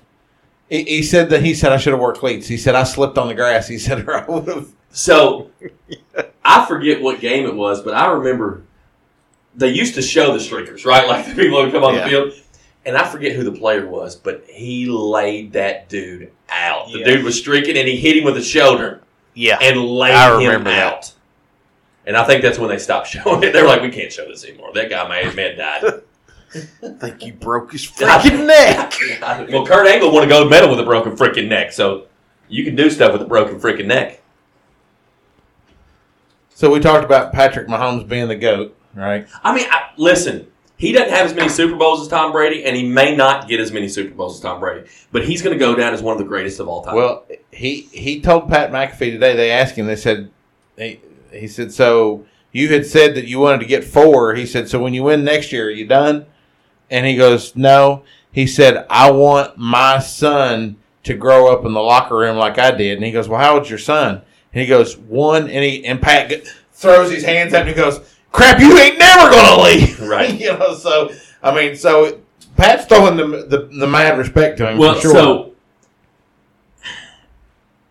He, 0.70 0.84
he 0.84 1.04
said 1.04 1.30
that 1.30 1.44
he 1.44 1.54
said 1.54 1.72
I 1.72 1.78
should 1.78 1.94
have 1.94 2.00
wore 2.00 2.14
cleats. 2.14 2.48
He 2.48 2.58
said 2.58 2.76
I 2.76 2.84
slipped 2.84 3.18
on 3.18 3.28
the 3.28 3.34
grass. 3.36 3.68
He 3.68 3.78
said 3.78 4.08
or 4.08 4.16
I 4.18 4.26
would 4.30 4.48
have. 4.48 4.70
So 4.90 5.52
I 6.44 6.66
forget 6.66 7.02
what 7.02 7.20
game 7.22 7.46
it 7.46 7.56
was, 7.56 7.82
but 7.82 7.94
I 7.94 8.12
remember 8.12 8.64
they 9.56 9.70
used 9.70 9.96
to 9.96 10.02
show 10.02 10.34
the 10.34 10.40
streakers, 10.40 10.86
right? 10.86 11.08
Like 11.08 11.26
the 11.26 11.36
people 11.36 11.62
would 11.62 11.72
come 11.72 11.84
on 11.84 11.96
Yeah. 11.96 12.04
the 12.04 12.10
field. 12.10 12.34
And 12.86 12.98
I 12.98 13.08
forget 13.08 13.34
who 13.36 13.44
the 13.44 13.52
player 13.52 13.86
was, 13.88 14.16
but 14.16 14.44
he 14.50 14.88
laid 14.88 15.54
that 15.54 15.88
dude 15.88 16.32
out. 16.50 16.92
The 16.92 17.00
Yeah. 17.00 17.06
dude 17.06 17.24
was 17.24 17.38
streaking 17.38 17.78
and 17.78 17.88
he 17.88 17.96
hit 17.96 18.18
him 18.18 18.24
with 18.24 18.36
his 18.36 18.48
shoulder 18.48 19.02
Yeah. 19.36 19.60
and 19.62 19.80
laid 19.86 20.14
I 20.16 20.32
him 20.34 20.48
remember 20.48 20.72
that. 20.72 20.94
out. 20.94 21.14
And 22.08 22.18
I 22.18 22.24
think 22.26 22.42
that's 22.42 22.58
when 22.58 22.70
they 22.70 22.80
stopped 22.80 23.08
showing 23.12 23.44
it. 23.44 23.54
They 23.54 23.62
were 23.62 23.68
like, 23.68 23.82
we 23.84 23.90
can't 23.92 24.12
show 24.12 24.28
this 24.28 24.44
anymore. 24.46 24.72
That 24.74 24.90
guy, 24.90 25.08
my 25.08 25.32
man 25.34 25.58
died. 25.58 25.84
I 26.84 26.88
think 27.00 27.24
you 27.24 27.34
broke 27.34 27.72
his 27.72 27.86
freaking 27.86 28.48
neck. 28.48 28.94
well, 29.52 29.66
Kurt 29.66 29.86
Angle 29.88 30.12
won 30.12 30.24
a 30.24 30.28
gold 30.28 30.50
medal 30.50 30.70
with 30.70 30.80
a 30.80 30.84
broken 30.84 31.16
freaking 31.16 31.48
neck, 31.48 31.72
so 31.72 32.06
you 32.50 32.64
can 32.66 32.76
do 32.76 32.90
stuff 32.90 33.14
with 33.14 33.22
a 33.22 33.26
broken 33.26 33.60
freaking 33.60 33.86
neck. 33.86 34.22
So 36.54 36.70
we 36.72 36.80
talked 36.80 37.06
about 37.06 37.32
Patrick 37.32 37.68
Mahomes 37.68 38.08
being 38.08 38.28
the 38.28 38.36
goat, 38.36 38.76
right? 38.96 39.28
I 39.44 39.56
mean, 39.56 39.68
I, 39.70 39.90
listen, 39.98 40.48
he 40.78 40.92
doesn't 40.92 41.10
have 41.10 41.28
as 41.28 41.36
many 41.36 41.48
Super 41.50 41.76
Bowls 41.76 42.02
as 42.02 42.08
Tom 42.08 42.32
Brady, 42.32 42.64
and 42.64 42.76
he 42.76 42.88
may 42.88 43.16
not 43.16 43.48
get 43.48 43.60
as 43.60 43.72
many 43.72 43.88
Super 43.88 44.16
Bowls 44.16 44.36
as 44.36 44.42
Tom 44.42 44.60
Brady, 44.60 44.90
but 45.12 45.26
he's 45.26 45.42
going 45.42 45.58
to 45.58 45.60
go 45.60 45.76
down 45.76 45.94
as 45.94 46.02
one 46.02 46.14
of 46.14 46.18
the 46.18 46.28
greatest 46.28 46.60
of 46.60 46.68
all 46.68 46.84
time. 46.84 46.96
Well, 46.96 47.26
he 47.52 47.82
he 47.92 48.20
told 48.20 48.50
Pat 48.50 48.72
McAfee 48.72 49.12
today. 49.12 49.36
They 49.36 49.52
asked 49.52 49.76
him. 49.76 49.86
They 49.86 49.96
said 49.96 50.32
he, 50.78 51.00
he 51.32 51.48
said 51.48 51.72
so. 51.72 52.26
You 52.52 52.70
had 52.70 52.86
said 52.86 53.16
that 53.16 53.28
you 53.28 53.40
wanted 53.40 53.60
to 53.60 53.66
get 53.66 53.84
four. 53.84 54.34
He 54.34 54.46
said 54.46 54.68
so. 54.68 54.82
When 54.82 54.94
you 54.94 55.04
win 55.04 55.24
next 55.24 55.52
year, 55.52 55.68
are 55.68 55.72
you 55.72 55.86
done? 55.86 56.26
And 56.90 57.06
he 57.06 57.16
goes, 57.16 57.56
no. 57.56 58.04
He 58.32 58.48
said 58.48 58.86
I 58.90 59.12
want 59.12 59.58
my 59.58 60.00
son 60.00 60.78
to 61.04 61.14
grow 61.14 61.52
up 61.52 61.66
in 61.66 61.74
the 61.74 61.82
locker 61.82 62.18
room 62.18 62.38
like 62.38 62.60
I 62.60 62.72
did. 62.72 62.98
And 62.98 63.06
he 63.06 63.12
goes, 63.12 63.30
well, 63.30 63.40
how 63.40 63.56
old's 63.56 63.70
your 63.70 63.80
son? 63.80 64.22
And 64.54 64.62
he 64.62 64.68
goes 64.68 64.98
one. 64.98 65.44
And 65.44 65.64
he 65.64 65.86
and 65.86 66.02
Pat 66.02 66.46
throws 66.74 67.12
his 67.12 67.24
hands 67.24 67.54
up 67.54 67.62
and 67.62 67.70
he 67.70 67.76
goes, 67.76 68.00
crap, 68.32 68.60
you 68.60 68.78
ain't 68.78 68.98
never 68.98 69.30
gonna 69.32 69.62
leave. 69.64 70.00
Right. 70.12 70.40
you 70.40 70.58
know. 70.58 70.74
So 70.76 71.12
I 71.42 71.56
mean, 71.56 71.76
so 71.76 72.20
Pat's 72.58 72.86
throwing 72.86 73.16
the 73.18 73.46
the, 73.46 73.70
the 73.80 73.88
mad 73.88 74.18
respect 74.18 74.58
to 74.58 74.70
him. 74.70 74.78
well, 74.78 74.96
for 74.96 75.02
sure. 75.02 75.14
so 75.14 75.52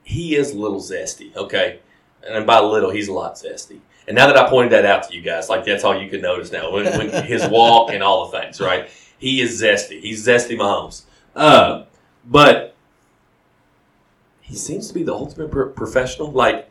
he 0.05 0.35
is 0.35 0.51
a 0.53 0.59
little 0.59 0.81
zesty, 0.81 1.35
okay? 1.37 1.79
And 2.29 2.47
by 2.47 2.61
little, 2.61 2.91
he's 2.91 3.09
a 3.09 3.13
lot 3.13 3.35
zesty. 3.37 3.79
And 4.09 4.17
now 4.17 4.27
that 4.27 4.37
I 4.37 4.49
pointed 4.51 4.73
that 4.73 4.85
out 4.85 5.09
to 5.09 5.15
you 5.17 5.23
guys, 5.23 5.49
like 5.49 5.65
that's 5.65 5.85
all 5.85 6.01
you 6.01 6.11
can 6.11 6.21
notice 6.21 6.51
now. 6.51 6.73
When, 6.73 6.85
when 6.99 7.25
his 7.25 7.47
walk 7.47 7.93
and 7.93 8.03
all 8.03 8.29
the 8.29 8.39
things, 8.41 8.61
right? 8.61 8.91
He 9.19 9.41
is 9.41 9.63
zesty. 9.63 10.01
He's 10.01 10.27
zesty 10.27 10.57
Mahomes. 10.57 11.03
Uh, 11.37 11.85
but 12.27 12.75
he 14.41 14.57
seems 14.57 14.89
to 14.89 14.95
be 14.95 15.05
the 15.05 15.15
ultimate 15.15 15.51
pro- 15.51 15.69
professional. 15.69 16.33
Like 16.33 16.69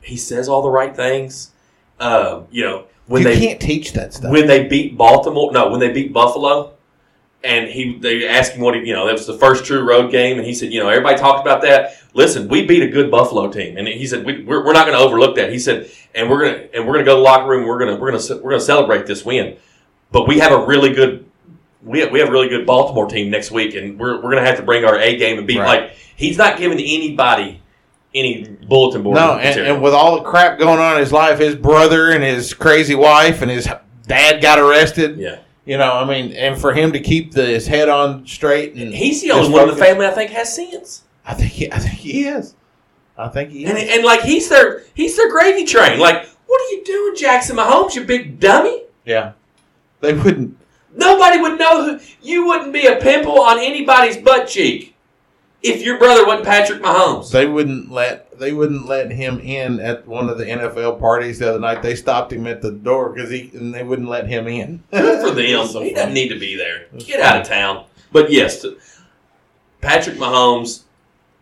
he 0.00 0.16
says 0.16 0.48
all 0.48 0.62
the 0.62 0.70
right 0.70 0.94
things. 0.94 1.52
Uh, 1.98 2.42
you 2.50 2.64
know, 2.64 2.86
when 3.06 3.22
you 3.22 3.28
they 3.28 3.38
can't 3.38 3.60
teach 3.60 3.92
that 3.92 4.14
stuff. 4.14 4.30
when 4.30 4.46
they 4.46 4.66
beat 4.66 4.96
Baltimore, 4.96 5.52
no, 5.52 5.70
when 5.70 5.80
they 5.80 5.92
beat 5.92 6.12
Buffalo, 6.12 6.74
and 7.44 7.68
he 7.68 7.98
they 7.98 8.26
asked 8.26 8.52
him 8.52 8.62
what 8.62 8.74
he, 8.74 8.86
you 8.86 8.92
know, 8.92 9.06
that 9.06 9.12
was 9.12 9.26
the 9.26 9.38
first 9.38 9.64
true 9.64 9.82
road 9.82 10.10
game, 10.10 10.38
and 10.38 10.46
he 10.46 10.54
said, 10.54 10.72
you 10.72 10.80
know, 10.80 10.88
everybody 10.88 11.16
talked 11.16 11.40
about 11.40 11.62
that. 11.62 11.96
Listen, 12.14 12.48
we 12.48 12.66
beat 12.66 12.82
a 12.82 12.88
good 12.88 13.10
Buffalo 13.10 13.50
team, 13.50 13.76
and 13.76 13.86
he 13.86 14.06
said 14.06 14.24
we, 14.24 14.42
we're, 14.42 14.64
we're 14.64 14.72
not 14.72 14.86
going 14.86 14.98
to 14.98 15.04
overlook 15.04 15.36
that. 15.36 15.52
He 15.52 15.58
said, 15.58 15.90
and 16.14 16.28
we're 16.28 16.44
gonna 16.44 16.68
and 16.74 16.86
we're 16.86 16.94
gonna 16.94 17.04
go 17.04 17.14
to 17.14 17.18
the 17.18 17.22
locker 17.22 17.48
room. 17.48 17.66
We're 17.66 17.78
gonna 17.78 17.96
we're 17.96 18.10
gonna 18.10 18.42
we're 18.42 18.50
gonna 18.50 18.60
celebrate 18.60 19.06
this 19.06 19.24
win, 19.24 19.56
but 20.10 20.26
we 20.26 20.38
have 20.40 20.52
a 20.52 20.66
really 20.66 20.92
good. 20.92 21.24
We 21.82 22.00
have, 22.00 22.10
we 22.10 22.18
have 22.18 22.30
a 22.30 22.32
really 22.32 22.48
good 22.48 22.66
Baltimore 22.66 23.06
team 23.06 23.30
next 23.30 23.52
week, 23.52 23.76
and 23.76 23.96
we're, 23.96 24.16
we're 24.16 24.32
going 24.32 24.42
to 24.42 24.44
have 24.44 24.56
to 24.56 24.64
bring 24.64 24.84
our 24.84 24.98
A 24.98 25.16
game 25.16 25.38
and 25.38 25.46
beat. 25.46 25.60
Right. 25.60 25.82
Like 25.82 25.96
he's 26.16 26.36
not 26.36 26.58
giving 26.58 26.80
anybody 26.80 27.62
any 28.14 28.44
bulletin 28.68 29.02
board. 29.02 29.16
No, 29.16 29.38
and, 29.38 29.60
and 29.60 29.82
with 29.82 29.92
all 29.94 30.16
the 30.16 30.22
crap 30.22 30.58
going 30.58 30.78
on 30.78 30.94
in 30.94 31.00
his 31.00 31.12
life, 31.12 31.38
his 31.38 31.54
brother 31.54 32.10
and 32.10 32.22
his 32.24 32.54
crazy 32.54 32.94
wife 32.94 33.42
and 33.42 33.50
his 33.50 33.68
dad 34.06 34.40
got 34.40 34.58
arrested. 34.58 35.18
yeah, 35.18 35.40
You 35.64 35.76
know, 35.78 35.92
I 35.92 36.04
mean, 36.04 36.32
and 36.32 36.58
for 36.58 36.72
him 36.72 36.92
to 36.92 37.00
keep 37.00 37.32
the, 37.32 37.44
his 37.44 37.66
head 37.66 37.88
on 37.88 38.26
straight, 38.26 38.74
and 38.74 38.94
he's 38.94 39.20
the 39.22 39.32
only 39.32 39.50
one 39.50 39.68
in 39.68 39.74
the 39.74 39.80
family 39.84 40.06
I 40.06 40.10
think 40.12 40.30
has 40.30 40.54
sense. 40.54 41.04
I 41.24 41.34
think, 41.34 41.52
he, 41.52 41.72
I 41.72 41.78
think 41.78 41.94
he 41.94 42.24
is. 42.26 42.54
I 43.18 43.28
think 43.28 43.50
he 43.50 43.64
is. 43.64 43.70
And, 43.70 43.78
and 43.78 44.04
like 44.04 44.20
he's 44.22 44.48
their 44.48 44.84
he's 44.94 45.16
their 45.16 45.30
gravy 45.30 45.64
train. 45.64 45.98
Like, 45.98 46.26
what 46.46 46.60
are 46.60 46.74
you 46.74 46.84
doing, 46.84 47.16
Jackson 47.16 47.56
Mahomes? 47.56 47.94
You 47.94 48.04
big 48.04 48.38
dummy. 48.40 48.82
yeah, 49.04 49.32
they 50.00 50.12
wouldn't. 50.14 50.56
Nobody 50.94 51.38
would 51.40 51.58
know 51.58 51.84
who 51.98 52.04
you 52.22 52.46
wouldn't 52.46 52.72
be 52.72 52.86
a 52.86 52.96
pimple 52.96 53.40
on 53.40 53.58
anybody's 53.58 54.16
butt 54.16 54.48
cheek 54.48 54.94
if 55.68 55.82
your 55.82 55.98
brother 55.98 56.26
wasn't 56.26 56.46
Patrick 56.46 56.82
Mahomes. 56.82 57.30
They 57.30 57.46
wouldn't 57.46 57.90
let. 57.90 58.38
They 58.38 58.52
wouldn't 58.52 58.86
let 58.86 59.10
him 59.10 59.40
in 59.40 59.80
at 59.80 60.06
one 60.06 60.28
of 60.28 60.36
the 60.38 60.44
NFL 60.44 61.00
parties 61.00 61.38
the 61.38 61.48
other 61.50 61.58
night. 61.60 61.82
They 61.82 61.94
stopped 61.96 62.32
him 62.32 62.46
at 62.46 62.60
the 62.62 62.70
door 62.70 63.10
because 63.10 63.30
he 63.30 63.50
and 63.54 63.74
they 63.74 63.82
wouldn't 63.82 64.08
let 64.08 64.26
him 64.28 64.46
in. 64.46 64.82
Good 64.90 65.20
for 65.26 65.34
them. 65.34 65.36
he 65.84 65.94
doesn't 65.94 66.12
need 66.12 66.28
to 66.28 66.38
be 66.38 66.54
there. 66.56 66.86
Get 66.98 67.20
out 67.20 67.40
of 67.40 67.46
town. 67.46 67.84
But 68.12 68.30
yes, 68.30 68.64
Patrick 69.80 70.16
Mahomes, 70.16 70.82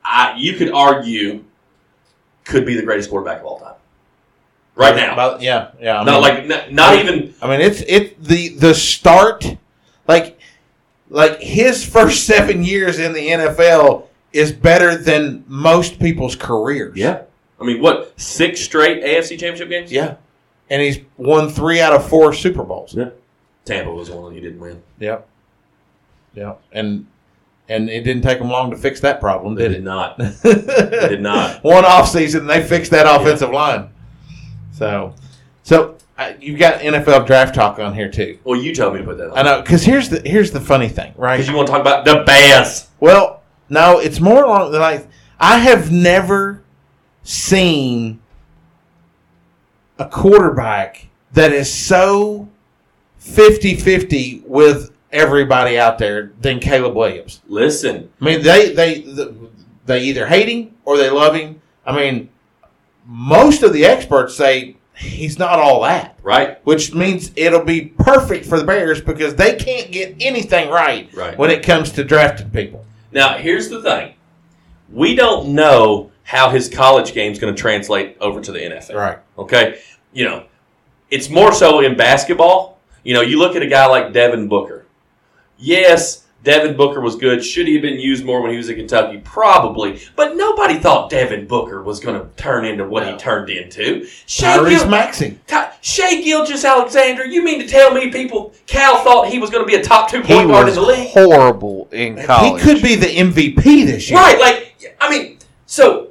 I 0.04 0.34
you 0.36 0.54
could 0.54 0.70
argue 0.72 1.44
could 2.44 2.64
be 2.66 2.74
the 2.74 2.82
greatest 2.82 3.10
quarterback 3.10 3.40
of 3.40 3.46
all 3.46 3.58
time. 3.60 3.74
Right 4.76 4.96
now. 4.96 5.12
About- 5.14 5.40
yeah, 5.40 5.70
yeah. 5.80 6.00
I 6.00 6.04
Not 6.04 6.12
mean- 6.12 6.22
like 6.22 6.46
not, 6.46 6.72
not 6.72 6.98
even 6.98 7.34
I 7.42 7.48
mean, 7.48 7.60
it's 7.60 7.80
it 7.82 8.22
the 8.22 8.50
the 8.50 8.74
start, 8.74 9.56
like 10.08 10.38
like 11.10 11.40
his 11.40 11.84
first 11.84 12.24
seven 12.24 12.62
years 12.64 12.98
in 12.98 13.12
the 13.12 13.28
NFL 13.28 14.06
is 14.34 14.52
better 14.52 14.96
than 14.96 15.44
most 15.46 15.98
people's 16.00 16.34
careers. 16.36 16.96
Yeah. 16.96 17.22
I 17.60 17.64
mean, 17.64 17.80
what 17.80 18.18
six 18.20 18.60
straight 18.60 19.02
AFC 19.02 19.30
Championship 19.38 19.68
games? 19.70 19.92
yeah, 19.92 20.16
and 20.68 20.82
he's 20.82 20.98
won 21.16 21.48
three 21.48 21.80
out 21.80 21.92
of 21.94 22.06
four 22.08 22.32
Super 22.34 22.64
Bowls. 22.64 22.94
Yeah. 22.94 23.10
Tampa 23.64 23.90
was 23.94 24.08
the 24.08 24.16
one 24.16 24.34
he 24.34 24.40
didn't 24.40 24.60
win. 24.60 24.82
Yep, 24.98 25.26
yeah, 26.34 26.54
and 26.72 27.06
and 27.68 27.88
it 27.88 28.02
didn't 28.02 28.22
take 28.22 28.38
them 28.40 28.50
long 28.50 28.70
to 28.72 28.76
fix 28.76 29.00
that 29.00 29.20
problem, 29.20 29.54
They 29.54 29.62
did 29.68 29.68
did 29.68 29.78
it? 29.78 29.84
not. 29.84 30.18
they 30.42 31.08
did 31.08 31.22
not. 31.22 31.62
One 31.64 31.84
off 31.84 32.08
season, 32.08 32.46
they 32.46 32.62
fixed 32.62 32.90
that 32.90 33.06
offensive 33.08 33.50
line. 33.50 33.88
So, 34.72 35.14
so 35.62 35.96
uh, 36.18 36.32
you've 36.40 36.58
got 36.58 36.80
NFL 36.80 37.26
draft 37.26 37.54
talk 37.54 37.78
on 37.78 37.94
here 37.94 38.10
too. 38.10 38.38
Well, 38.44 38.60
you 38.60 38.74
told 38.74 38.92
me 38.94 38.98
to 38.98 39.04
put 39.06 39.16
that 39.18 39.30
on. 39.30 39.38
I 39.38 39.42
know 39.42 39.62
because 39.62 39.84
here's 39.84 40.08
the 40.10 40.20
here's 40.28 40.50
the 40.50 40.60
funny 40.60 40.88
thing, 40.88 41.14
right? 41.16 41.36
Because 41.36 41.48
you 41.48 41.56
want 41.56 41.68
to 41.68 41.72
talk 41.72 41.80
about 41.80 42.04
the 42.04 42.24
Bears. 42.26 42.88
Well, 43.00 43.42
no, 43.74 43.98
it's 43.98 44.20
more 44.20 44.44
along 44.44 44.72
the 44.72 44.78
lines. 44.78 45.06
I 45.38 45.58
have 45.58 45.90
never 45.92 46.62
seen 47.22 48.20
a 49.98 50.08
quarterback 50.08 51.08
that 51.32 51.52
is 51.52 51.72
so 51.72 52.48
50-50 53.20 54.44
with 54.46 54.90
everybody 55.12 55.78
out 55.78 55.98
there 55.98 56.32
than 56.40 56.60
Caleb 56.60 56.94
Williams. 56.94 57.40
Listen, 57.48 58.10
I 58.20 58.24
mean, 58.24 58.42
they 58.42 58.72
they 58.74 59.04
they 59.86 60.00
either 60.02 60.26
hate 60.26 60.48
him 60.48 60.74
or 60.84 60.96
they 60.96 61.10
love 61.10 61.34
him. 61.34 61.60
I 61.86 61.94
mean, 61.96 62.28
most 63.06 63.62
of 63.62 63.72
the 63.72 63.84
experts 63.84 64.34
say 64.34 64.76
he's 64.96 65.38
not 65.38 65.58
all 65.58 65.82
that, 65.82 66.18
right? 66.22 66.58
which 66.64 66.94
means 66.94 67.30
it'll 67.36 67.64
be 67.64 67.86
perfect 67.98 68.46
for 68.46 68.58
the 68.58 68.64
Bears 68.64 69.00
because 69.00 69.34
they 69.34 69.56
can't 69.56 69.90
get 69.92 70.16
anything 70.20 70.70
right, 70.70 71.08
Right. 71.14 71.36
when 71.36 71.50
it 71.50 71.62
comes 71.64 71.90
to 71.92 72.04
drafting 72.04 72.50
people. 72.50 72.84
Now, 73.14 73.38
here's 73.38 73.68
the 73.68 73.80
thing. 73.80 74.14
We 74.92 75.14
don't 75.14 75.54
know 75.54 76.10
how 76.24 76.50
his 76.50 76.68
college 76.68 77.14
game 77.14 77.32
is 77.32 77.38
going 77.38 77.54
to 77.54 77.60
translate 77.60 78.16
over 78.20 78.40
to 78.40 78.52
the 78.52 78.58
NFL. 78.58 78.94
Right. 78.94 79.18
Okay. 79.38 79.80
You 80.12 80.24
know, 80.24 80.46
it's 81.10 81.30
more 81.30 81.52
so 81.52 81.80
in 81.80 81.96
basketball. 81.96 82.80
You 83.04 83.14
know, 83.14 83.20
you 83.20 83.38
look 83.38 83.54
at 83.54 83.62
a 83.62 83.66
guy 83.66 83.86
like 83.86 84.12
Devin 84.12 84.48
Booker. 84.48 84.84
Yes, 85.56 86.23
Devin 86.44 86.76
Booker 86.76 87.00
was 87.00 87.16
good. 87.16 87.42
Should 87.44 87.66
he 87.66 87.72
have 87.72 87.82
been 87.82 87.98
used 87.98 88.24
more 88.24 88.40
when 88.42 88.50
he 88.52 88.56
was 88.58 88.68
at 88.70 88.76
Kentucky? 88.76 89.18
Probably. 89.24 90.00
But 90.14 90.36
nobody 90.36 90.78
thought 90.78 91.10
Devin 91.10 91.46
Booker 91.46 91.82
was 91.82 91.98
going 92.00 92.20
to 92.20 92.28
turn 92.36 92.64
into 92.66 92.86
what 92.86 93.06
he 93.08 93.16
turned 93.16 93.48
into. 93.50 94.06
Shea 94.26 94.46
Tyrese 94.46 94.80
Gil- 94.80 94.88
Maxey. 94.88 95.38
Ty- 95.46 95.72
Shai 95.80 96.20
Gilgeous 96.22 96.64
Alexander, 96.64 97.24
you 97.26 97.42
mean 97.42 97.60
to 97.60 97.66
tell 97.66 97.92
me 97.92 98.10
people, 98.10 98.54
Cal 98.66 99.02
thought 99.02 99.28
he 99.28 99.38
was 99.38 99.50
going 99.50 99.64
to 99.64 99.66
be 99.66 99.74
a 99.74 99.82
top 99.82 100.10
two 100.10 100.20
He 100.20 100.34
point 100.34 100.48
guard 100.48 100.68
in 100.68 100.74
the 100.74 100.82
league? 100.82 101.08
horrible 101.08 101.88
in 101.92 102.22
college. 102.22 102.62
He 102.62 102.68
could 102.74 102.82
be 102.82 102.94
the 102.94 103.06
MVP 103.06 103.86
this 103.86 104.10
year. 104.10 104.18
Right, 104.18 104.38
like 104.38 104.94
I 105.00 105.10
mean, 105.10 105.38
so 105.66 106.08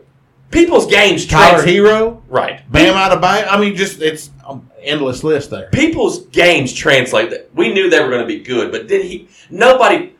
people's 0.52 0.88
games 0.88 1.26
Tyler 1.28 1.62
trans- 1.64 1.70
Herro, 1.78 2.22
right. 2.28 2.62
Bam 2.72 2.96
Adebayo. 2.96 3.48
I 3.48 3.60
mean, 3.60 3.76
just 3.76 4.02
it's 4.02 4.32
um, 4.48 4.70
endless 4.82 5.24
list 5.24 5.50
there. 5.52 5.70
People's 5.72 6.26
games 6.28 6.74
translate. 6.74 7.30
That 7.30 7.50
we 7.56 7.72
knew 7.74 7.90
they 7.90 8.00
were 8.02 8.10
going 8.10 8.22
to 8.22 8.28
be 8.28 8.40
good, 8.40 8.72
but 8.72 8.88
did 8.88 9.06
he? 9.06 9.28
Nobody. 9.50 10.13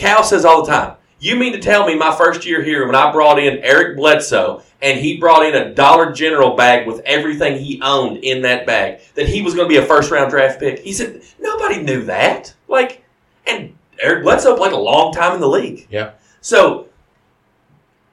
Cal 0.00 0.24
says 0.24 0.46
all 0.46 0.64
the 0.64 0.72
time. 0.72 0.96
You 1.18 1.36
mean 1.36 1.52
to 1.52 1.58
tell 1.58 1.86
me 1.86 1.94
my 1.94 2.14
first 2.14 2.46
year 2.46 2.62
here 2.62 2.86
when 2.86 2.94
I 2.94 3.12
brought 3.12 3.38
in 3.38 3.58
Eric 3.58 3.98
Bledsoe 3.98 4.62
and 4.80 4.98
he 4.98 5.18
brought 5.18 5.44
in 5.44 5.54
a 5.54 5.74
Dollar 5.74 6.12
General 6.12 6.56
bag 6.56 6.86
with 6.86 7.00
everything 7.00 7.58
he 7.58 7.78
owned 7.82 8.24
in 8.24 8.40
that 8.42 8.66
bag 8.66 9.02
that 9.14 9.28
he 9.28 9.42
was 9.42 9.54
going 9.54 9.68
to 9.68 9.72
be 9.72 9.76
a 9.76 9.84
first 9.84 10.10
round 10.10 10.30
draft 10.30 10.58
pick? 10.58 10.78
He 10.78 10.94
said 10.94 11.20
nobody 11.38 11.82
knew 11.82 12.04
that. 12.04 12.54
Like, 12.66 13.04
and 13.46 13.76
Eric 14.00 14.24
Bledsoe 14.24 14.56
played 14.56 14.72
a 14.72 14.78
long 14.78 15.12
time 15.12 15.34
in 15.34 15.40
the 15.40 15.48
league. 15.48 15.86
Yeah. 15.90 16.12
So 16.40 16.88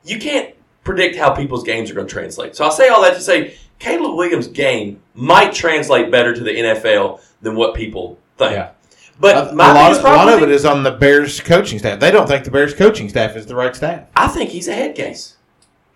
you 0.03 0.19
can't 0.19 0.53
predict 0.83 1.15
how 1.15 1.33
people's 1.33 1.63
games 1.63 1.89
are 1.89 1.93
going 1.93 2.07
to 2.07 2.13
translate. 2.13 2.57
So 2.57 2.65
I'll 2.65 2.71
say 2.71 2.89
all 2.89 3.01
that 3.03 3.13
to 3.13 3.21
say 3.21 3.55
Caleb 3.79 4.17
Williams' 4.17 4.47
game 4.47 5.01
might 5.13 5.53
translate 5.53 6.11
better 6.11 6.35
to 6.35 6.43
the 6.43 6.51
NFL 6.51 7.21
than 7.41 7.55
what 7.55 7.75
people 7.75 8.19
think. 8.37 8.51
Yeah. 8.51 8.71
But 9.19 9.51
a, 9.51 9.55
my 9.55 9.71
a 9.71 9.73
lot, 9.73 9.89
biggest 9.89 10.01
a 10.01 10.09
lot 10.11 10.29
of 10.33 10.43
it 10.43 10.51
is 10.51 10.65
on 10.65 10.83
the 10.83 10.91
Bears 10.91 11.39
coaching 11.41 11.79
staff. 11.79 11.99
They 11.99 12.11
don't 12.11 12.27
think 12.27 12.43
the 12.45 12.51
Bears 12.51 12.73
coaching 12.73 13.09
staff 13.09 13.35
is 13.35 13.45
the 13.45 13.55
right 13.55 13.75
staff. 13.75 14.07
I 14.15 14.27
think 14.27 14.51
he's 14.51 14.67
a 14.67 14.73
head 14.73 14.95
case. 14.95 15.37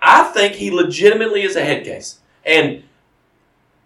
I 0.02 0.24
think 0.24 0.54
he 0.56 0.72
legitimately 0.72 1.44
is 1.44 1.56
a 1.56 1.64
head 1.64 1.84
case. 1.84 2.20
And 2.44 2.84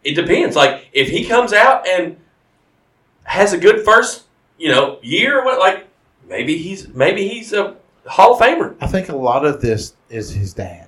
it 0.04 0.14
depends. 0.14 0.56
Like, 0.56 0.88
if 0.94 1.10
he 1.10 1.26
comes 1.26 1.52
out 1.52 1.86
and 1.88 2.18
has 3.24 3.52
a 3.52 3.58
good 3.58 3.84
first, 3.84 4.24
you 4.58 4.70
know, 4.70 5.00
year, 5.02 5.42
or 5.42 5.46
what, 5.46 5.60
like, 5.60 5.88
maybe 6.30 6.58
he's 6.58 6.88
maybe 6.90 7.28
he's 7.28 7.52
a 7.52 7.76
Hall 8.08 8.36
of 8.36 8.40
Famer. 8.40 8.76
I 8.80 8.88
think 8.88 9.10
a 9.10 9.16
lot 9.16 9.46
of 9.46 9.60
this 9.60 9.96
is 10.10 10.32
his 10.32 10.54
dad. 10.54 10.88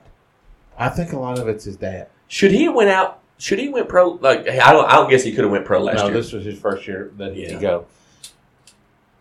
I 0.77 0.89
think 0.89 1.11
a 1.11 1.19
lot 1.19 1.39
of 1.39 1.47
it's 1.49 1.65
his 1.65 1.75
dad. 1.75 2.07
Should 2.27 2.51
he 2.51 2.65
have 2.65 2.75
went 2.75 2.89
out? 2.89 3.19
Should 3.39 3.59
he 3.59 3.67
went 3.67 3.89
pro? 3.89 4.11
Like, 4.11 4.47
I 4.47 4.71
don't. 4.71 4.87
I 4.87 4.95
don't 4.95 5.09
guess 5.09 5.23
he 5.23 5.31
could 5.31 5.43
have 5.43 5.51
went 5.51 5.65
pro 5.65 5.81
last 5.81 5.97
no, 5.97 6.03
year. 6.05 6.13
No, 6.13 6.21
this 6.21 6.31
was 6.31 6.45
his 6.45 6.57
first 6.57 6.87
year 6.87 7.11
that 7.17 7.33
he 7.33 7.43
Yeah. 7.43 7.49
could 7.49 7.61
go. 7.61 7.85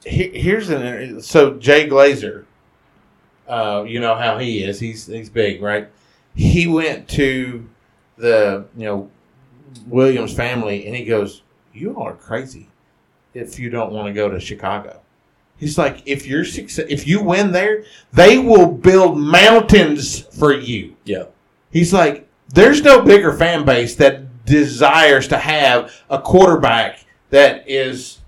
He- 0.07 0.39
Here's 0.39 0.71
an 0.71 1.21
so 1.21 1.55
Jay 1.55 1.89
Glazer. 1.89 2.45
Uh, 3.49 3.85
you 3.87 4.01
know 4.01 4.15
how 4.15 4.39
he 4.39 4.63
is. 4.65 4.81
He's 4.81 5.07
he's 5.07 5.29
big, 5.31 5.63
right? 5.63 5.89
He 6.35 6.67
went 6.67 7.09
to 7.11 7.69
the 8.17 8.67
you 8.77 8.85
know 8.87 9.11
Williams 9.87 10.33
family, 10.35 10.87
and 10.87 10.97
he 10.97 11.05
goes, 11.05 11.43
"You 11.73 11.95
all 11.95 12.09
are 12.09 12.15
crazy 12.15 12.69
if 13.35 13.59
you 13.59 13.71
don't 13.71 13.93
want 13.93 14.07
to 14.09 14.13
go 14.13 14.29
to 14.29 14.41
Chicago." 14.41 15.01
He's 15.59 15.79
like, 15.79 16.03
"If 16.07 16.27
you're 16.27 16.45
success, 16.45 16.87
if 16.89 17.07
you 17.07 17.23
win 17.23 17.53
there, 17.53 17.85
they 18.13 18.39
will 18.39 18.71
build 18.71 19.19
mountains 19.19 20.21
for 20.21 20.53
you." 20.53 20.97
yeah. 21.05 21.25
He's 21.71 21.93
like, 21.93 22.27
there's 22.55 22.81
no 22.83 23.03
bigger 23.03 23.33
fan 23.35 23.65
base 23.67 23.97
that 23.97 24.45
desires 24.47 25.29
to 25.29 25.37
have 25.37 25.93
a 26.09 26.19
quarterback 26.19 27.05
that 27.31 27.69
is 27.69 28.19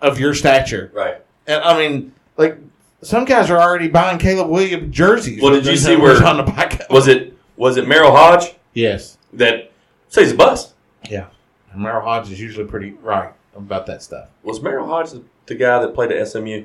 of 0.00 0.18
your 0.18 0.34
stature. 0.34 0.90
Right. 0.94 1.16
And 1.46 1.62
I 1.62 1.76
mean, 1.76 2.12
like 2.36 2.58
some 3.02 3.24
guys 3.24 3.50
are 3.50 3.58
already 3.60 3.88
buying 3.88 4.18
Caleb 4.18 4.48
Williams 4.48 4.94
jerseys. 4.94 5.42
Well, 5.42 5.52
did 5.52 5.66
you 5.66 5.76
see 5.76 5.96
where- 5.96 6.22
on 6.24 6.36
the 6.36 6.42
back? 6.44 6.82
Was 6.90 7.08
it 7.08 7.36
was 7.56 7.76
it 7.76 7.86
Merril 7.86 8.14
Hoge 8.16 8.54
Yes. 8.74 9.18
that 9.34 9.70
says 10.08 10.24
he's 10.26 10.32
a 10.32 10.36
bust? 10.36 10.74
Yeah. 11.08 11.26
And 11.72 11.82
Merril 11.82 12.02
Hoge 12.02 12.30
is 12.30 12.40
usually 12.40 12.66
pretty 12.66 12.92
right 13.02 13.32
about 13.54 13.86
that 13.86 14.02
stuff. 14.02 14.28
Was 14.42 14.60
Merril 14.60 14.86
Hoge 14.86 15.10
the, 15.10 15.22
the 15.46 15.54
guy 15.54 15.78
that 15.80 15.94
played 15.94 16.12
at 16.12 16.26
SMU? 16.28 16.64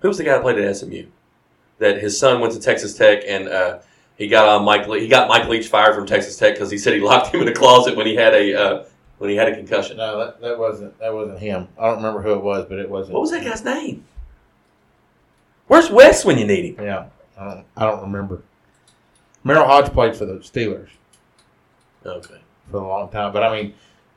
Who 0.00 0.08
was 0.08 0.18
the 0.18 0.24
guy 0.24 0.32
that 0.32 0.42
played 0.42 0.58
at 0.58 0.76
SMU? 0.76 1.06
That 1.78 1.98
his 2.00 2.18
son 2.18 2.40
went 2.40 2.52
to 2.54 2.60
Texas 2.60 2.94
Tech 2.96 3.22
and 3.26 3.48
uh, 3.48 3.78
he 4.16 4.28
got 4.28 4.48
on 4.48 4.64
Mike. 4.64 4.86
Le- 4.86 4.98
he 5.00 5.08
got 5.08 5.28
Mike 5.28 5.48
Leach 5.48 5.66
fired 5.68 5.94
from 5.94 6.06
Texas 6.06 6.36
Tech 6.36 6.54
because 6.54 6.70
he 6.70 6.78
said 6.78 6.94
he 6.94 7.00
locked 7.00 7.34
him 7.34 7.42
in 7.42 7.48
a 7.48 7.52
closet 7.54 7.96
when 7.96 8.06
he 8.06 8.14
had 8.14 8.34
a 8.34 8.54
uh, 8.54 8.84
when 9.18 9.30
he 9.30 9.36
had 9.36 9.48
a 9.48 9.54
concussion. 9.54 9.96
No, 9.96 10.18
that, 10.18 10.40
that 10.40 10.58
wasn't 10.58 10.98
that 10.98 11.12
wasn't 11.14 11.38
him. 11.38 11.68
I 11.78 11.86
don't 11.86 11.96
remember 11.96 12.22
who 12.22 12.32
it 12.32 12.42
was, 12.42 12.66
but 12.68 12.78
it 12.78 12.88
wasn't. 12.90 13.14
What 13.14 13.20
was 13.22 13.30
that 13.30 13.44
guy's 13.44 13.64
name? 13.64 14.04
Where's 15.68 15.90
Wes 15.90 16.24
when 16.24 16.38
you 16.38 16.46
need 16.46 16.74
him? 16.76 16.84
Yeah, 16.84 17.06
I 17.38 17.44
don't, 17.44 17.66
I 17.76 17.86
don't 17.86 18.02
remember. 18.02 18.42
Merril 19.44 19.66
Hoge 19.66 19.92
played 19.92 20.16
for 20.16 20.24
the 20.26 20.34
Steelers. 20.34 20.88
Okay. 22.04 22.40
for 22.70 22.78
a 22.78 22.86
long 22.88 23.08
time. 23.10 23.32
But 23.32 23.42
I 23.44 23.52
mean, 23.62 23.74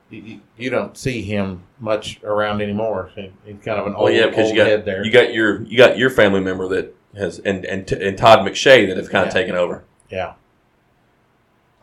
you- 0.10 0.42
you, 0.58 0.70
don't 0.72 0.98
see 0.98 1.22
him 1.22 1.62
much 1.80 2.20
around 2.24 2.62
anymore. 2.62 3.12
He- 3.16 3.32
He's 3.46 3.56
kind 3.64 3.80
of 3.80 3.86
an 3.88 3.94
Well, 3.94 4.04
old, 4.04 4.14
yeah, 4.14 4.26
because 4.28 4.48
old 4.48 4.56
you 4.56 4.62
got 4.62 4.68
head 4.68 4.86
there. 4.86 5.06
you 5.06 5.12
got 5.12 5.34
your 5.34 5.62
you 5.64 5.78
got 5.78 5.98
your 5.98 6.10
family 6.10 6.40
member 6.42 6.68
that 6.70 6.96
has 7.16 7.40
and 7.40 7.64
and, 7.66 7.90
and 7.92 8.18
Todd 8.18 8.40
McShay 8.40 8.88
that 8.88 8.98
have 8.98 9.10
kind 9.10 9.28
of 9.28 9.34
taken 9.34 9.56
over. 9.56 9.84
yeah, 10.10 10.34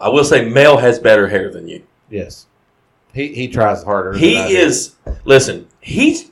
I 0.00 0.08
will 0.08 0.24
say 0.24 0.44
Mel 0.44 0.78
has 0.78 0.98
better 0.98 1.28
hair 1.28 1.50
than 1.50 1.68
you. 1.68 1.84
yes. 2.10 2.46
He 3.14 3.28
he 3.34 3.48
tries 3.48 3.82
harder. 3.82 4.12
He 4.14 4.34
than 4.34 4.48
do. 4.48 4.56
is. 4.56 4.94
Listen, 5.24 5.68
he's 5.80 6.30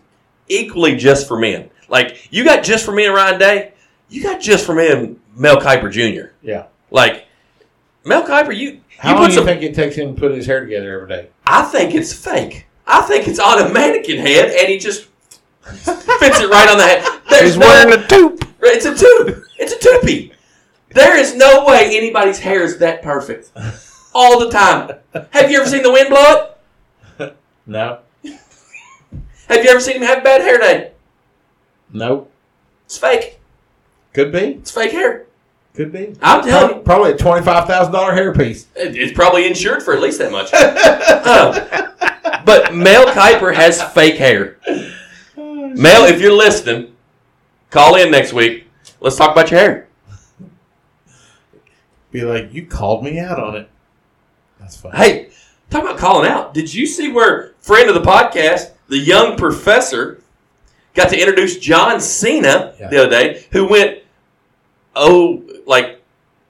equally 0.49 0.97
just 0.97 1.29
for 1.29 1.39
men. 1.39 1.71
Like 1.89 2.29
you 2.33 2.45
got 2.45 2.63
just 2.65 2.85
for 2.85 2.93
men 2.93 3.13
Ryan 3.13 3.39
Day, 3.39 3.73
you 4.09 4.23
got 4.23 4.41
just 4.41 4.65
for 4.65 4.75
men 4.75 5.21
Mel 5.37 5.57
Kiper 5.59 5.91
Jr. 5.91 6.31
Yeah. 6.43 6.67
Like 6.91 7.27
Mel 8.05 8.23
Kiper, 8.25 8.57
you 8.57 8.81
How 8.99 9.11
you 9.11 9.15
long 9.17 9.25
put 9.25 9.29
do 9.29 9.33
you 9.33 9.39
some. 9.41 9.47
think 9.47 9.63
it 9.63 9.75
takes 9.75 9.97
him 9.97 10.15
to 10.15 10.21
put 10.21 10.33
his 10.33 10.47
hair 10.47 10.61
together 10.61 10.95
every 11.01 11.09
day? 11.09 11.29
I 11.47 11.63
think 11.63 11.95
it's 11.95 12.13
fake. 12.13 12.67
I 12.87 13.03
think 13.03 13.29
it's 13.29 13.39
on 13.39 13.61
a 13.61 13.73
mannequin 13.73 14.19
head, 14.19 14.51
and 14.51 14.69
he 14.69 14.79
just 14.79 15.05
fits 15.63 16.41
it 16.41 16.49
right 16.51 16.69
on 16.69 16.79
the 16.79 16.85
head. 16.85 17.21
There's 17.29 17.43
He's 17.51 17.57
no- 17.59 17.67
wearing 17.67 17.93
a 17.93 18.07
tube. 18.09 18.45
It's 18.63 18.85
a 18.87 18.95
tube. 18.97 19.43
It's 19.59 19.73
a 19.73 19.79
toupee. 19.79 20.33
There 20.93 21.17
is 21.17 21.35
no 21.37 21.65
way 21.67 21.97
anybody's 21.97 22.39
hair 22.41 22.63
is 22.63 22.79
that 22.79 23.03
perfect 23.03 23.53
all 24.13 24.41
the 24.41 24.51
time. 24.51 24.91
Have 25.31 25.51
you 25.51 25.61
ever 25.61 25.69
seen 25.69 25.83
the 25.85 25.93
wind 25.93 26.09
blow 26.09 26.19
it? 26.37 26.57
No, 27.67 27.99
Have 29.49 29.65
you 29.65 29.71
ever 29.71 29.81
seen 29.81 29.97
him 29.97 30.03
have 30.03 30.19
a 30.19 30.23
bad 30.23 30.41
hair 30.41 30.59
day? 30.59 30.93
no. 31.93 32.29
It's 32.87 32.99
fake. 32.99 33.39
Could 34.13 34.33
be, 34.33 34.39
It's 34.55 34.71
fake 34.73 34.91
hair. 34.91 35.27
could 35.75 35.93
be. 35.93 36.17
I'm 36.21 36.43
telling 36.43 36.79
you. 36.79 36.83
Probably 36.83 37.13
a 37.13 37.17
twenty 37.17 37.45
five 37.45 37.67
thousand 37.69 37.93
dollar 37.93 38.13
hairpiece. 38.13 38.67
It- 38.75 38.97
It's 38.97 39.13
probably 39.13 39.47
insured 39.47 39.83
for 39.85 39.95
at 39.95 40.01
least 40.01 40.19
that 40.19 40.33
much. 40.33 40.51
Uh, 40.53 42.41
but 42.45 42.75
Mel 42.75 43.07
Kiper 43.07 43.55
has 43.55 43.81
fake 43.93 44.17
hair. 44.17 44.57
Mel, 45.37 46.05
if 46.07 46.21
you're 46.21 46.33
listening, 46.33 46.93
call 47.71 47.95
in 47.95 48.11
next 48.11 48.33
week. 48.33 48.67
Let's 49.01 49.15
talk 49.17 49.31
about 49.31 49.51
your 49.53 49.61
hair. 49.61 49.89
Be 52.11 52.23
like, 52.23 52.53
you 52.53 52.67
called 52.67 53.05
me 53.05 53.21
out 53.21 53.39
on 53.39 53.55
it. 53.55 53.69
That's 54.59 54.77
fine. 54.77 54.93
Hey, 54.97 55.31
talk 55.71 55.85
about 55.85 55.97
calling 55.99 56.29
out. 56.29 56.53
Did 56.53 56.75
you 56.75 56.87
see 56.87 57.13
where 57.13 57.50
friend 57.61 57.89
of 57.89 57.95
the 57.95 58.03
podcast, 58.09 58.73
the 58.89 58.99
young 58.99 59.37
professor, 59.37 60.23
got 60.95 61.09
to 61.11 61.19
introduce 61.19 61.59
John 61.59 62.01
Cena 62.01 62.75
Yeah. 62.81 62.89
the 62.89 62.99
other 63.03 63.11
day, 63.11 63.47
who 63.53 63.69
went, 63.69 63.99
oh, 64.97 65.43
like 65.67 66.03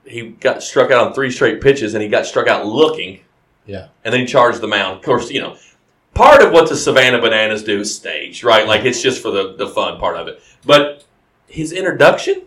he 0.07 0.29
got 0.31 0.63
struck 0.63 0.91
out 0.91 1.07
on 1.07 1.13
three 1.13 1.31
straight 1.31 1.61
pitches 1.61 1.95
and 1.95 2.03
he 2.03 2.09
got 2.09 2.27
struck 2.27 2.49
out 2.49 2.67
looking. 2.67 3.21
Yeah. 3.67 3.89
and 4.05 4.13
then 4.13 4.23
he 4.23 4.27
charged 4.27 4.61
the 4.61 4.67
mound. 4.67 4.97
Of 4.99 5.05
course, 5.05 5.31
you 5.31 5.41
know, 5.41 5.57
part 6.15 6.43
of 6.43 6.51
what 6.51 6.69
the 6.69 6.75
Savannah 6.77 7.21
Bananas 7.21 7.63
do 7.63 7.81
is 7.81 7.95
stage, 7.95 8.43
right? 8.43 8.67
Like 8.67 8.85
it's 8.85 9.01
just 9.01 9.23
for 9.23 9.31
the, 9.31 9.55
the 9.57 9.69
fun 9.69 10.01
part 10.01 10.17
of 10.17 10.27
it. 10.27 10.43
But 10.67 11.05
his 11.47 11.71
introduction 11.73 12.43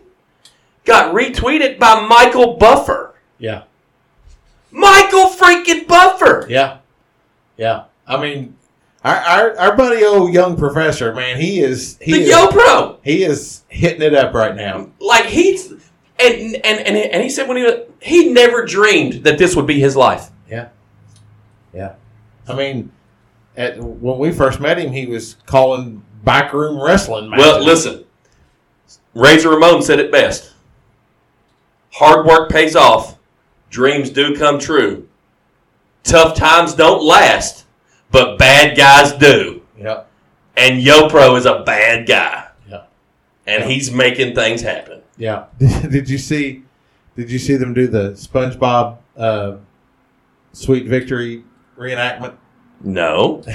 got 0.84 1.14
retweeted 1.14 1.78
by 1.78 2.06
Michael 2.06 2.58
Buffer. 2.58 3.14
Yeah, 3.38 3.62
Michael 4.70 5.26
freaking 5.30 5.86
Buffer. 5.86 6.46
yeah, 6.50 6.78
yeah. 7.56 7.84
I 8.06 8.20
mean, 8.20 8.56
our 9.02 9.16
our, 9.16 9.58
our 9.58 9.76
buddy 9.76 10.04
old 10.04 10.32
young 10.32 10.56
professor, 10.56 11.14
man, 11.14 11.40
he 11.40 11.60
is 11.60 11.98
he 12.00 12.12
The 12.12 12.20
is, 12.20 12.28
Yo 12.28 12.48
Pro. 12.48 12.98
he 13.02 13.24
is 13.24 13.62
hitting 13.68 14.02
it 14.02 14.14
up 14.14 14.34
right 14.34 14.54
now. 14.54 14.90
Like 15.00 15.26
he's 15.26 15.70
and 15.72 15.80
and 16.18 16.64
and, 16.64 16.96
and 16.96 17.22
he 17.22 17.28
said 17.30 17.48
when 17.48 17.56
he 17.56 17.62
was, 17.64 17.80
he 18.00 18.30
never 18.30 18.64
dreamed 18.64 19.24
that 19.24 19.38
this 19.38 19.56
would 19.56 19.66
be 19.66 19.80
his 19.80 19.96
life. 19.96 20.30
Yeah, 20.50 20.68
yeah. 21.72 21.94
I 22.46 22.54
mean, 22.54 22.92
at, 23.56 23.78
when 23.78 24.18
we 24.18 24.30
first 24.32 24.60
met 24.60 24.78
him, 24.78 24.92
he 24.92 25.06
was 25.06 25.36
calling 25.46 26.02
backroom 26.24 26.80
wrestling 26.82 27.30
matches. 27.30 27.44
Well, 27.44 27.64
listen. 27.64 28.04
Razor 29.14 29.50
Ramon 29.50 29.80
said 29.80 30.00
it 30.00 30.10
best. 30.10 30.52
Hard 31.92 32.26
work 32.26 32.50
pays 32.50 32.74
off. 32.74 33.16
Dreams 33.70 34.10
do 34.10 34.36
come 34.36 34.58
true. 34.58 35.08
Tough 36.02 36.36
times 36.36 36.74
don't 36.74 37.02
last, 37.02 37.63
but 38.14 38.38
bad 38.38 38.76
guys 38.76 39.12
do. 39.12 39.62
Yeah, 39.76 40.04
And 40.56 40.80
YoPro 40.80 41.36
is 41.36 41.46
a 41.46 41.64
bad 41.64 42.06
guy. 42.06 42.48
Yeah. 42.70 42.84
And 43.46 43.64
he's 43.64 43.90
making 43.90 44.34
things 44.36 44.62
happen. 44.62 45.02
yeah. 45.18 45.46
did 45.58 46.08
you 46.08 46.16
see? 46.16 46.62
Did 47.16 47.30
you 47.30 47.38
see 47.38 47.56
them 47.56 47.74
do 47.74 47.86
the 47.88 48.12
SpongeBob 48.12 48.98
uh, 49.16 49.56
Sweet 50.52 50.86
Victory 50.86 51.44
reenactment? 51.76 52.36
No. 52.82 53.42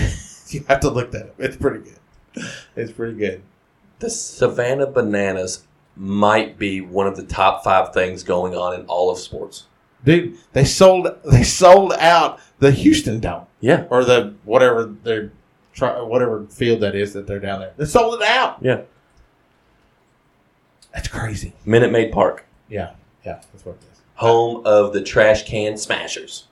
You 0.49 0.65
have 0.67 0.79
to 0.79 0.89
look 0.89 1.11
that 1.11 1.27
up. 1.27 1.35
It's 1.37 1.55
pretty 1.55 1.81
good. 1.89 2.45
It's 2.75 2.91
pretty 2.91 3.15
good. 3.15 3.43
The 3.99 4.09
Savannah 4.09 4.87
Bananas 4.87 5.67
might 5.95 6.57
be 6.57 6.81
one 6.81 7.05
of 7.05 7.15
the 7.15 7.23
top 7.23 7.63
five 7.63 7.93
things 7.93 8.23
going 8.23 8.55
on 8.55 8.73
in 8.79 8.87
all 8.87 9.11
of 9.11 9.19
sports. 9.19 9.67
Dude, 10.03 10.37
they 10.53 10.63
sold 10.65 11.07
they 11.25 11.43
sold 11.43 11.93
out 11.93 12.39
the 12.59 12.71
Houston 12.71 13.19
Dome 13.19 13.45
Yeah. 13.59 13.85
or 13.89 14.03
the 14.05 14.33
whatever 14.45 14.85
their 14.85 15.31
whatever 15.79 16.45
field 16.49 16.81
that 16.81 16.95
is 16.95 17.13
that 17.13 17.25
they're 17.27 17.39
down 17.39 17.59
there. 17.61 17.71
They 17.77 17.85
sold 17.85 18.21
it 18.21 18.27
out. 18.27 18.57
Yeah. 18.61 18.81
That's 20.93 21.07
crazy. 21.07 21.53
Minute 21.65 21.91
Maid 21.91 22.11
Park, 22.11 22.45
Yeah, 22.67 22.91
yeah, 23.25 23.41
that's 23.53 23.65
what 23.65 23.75
it 23.75 23.83
is. 23.91 24.01
home 24.15 24.63
of 24.65 24.91
the 24.93 25.01
trash 25.01 25.43
can 25.45 25.77
smashers. 25.77 26.47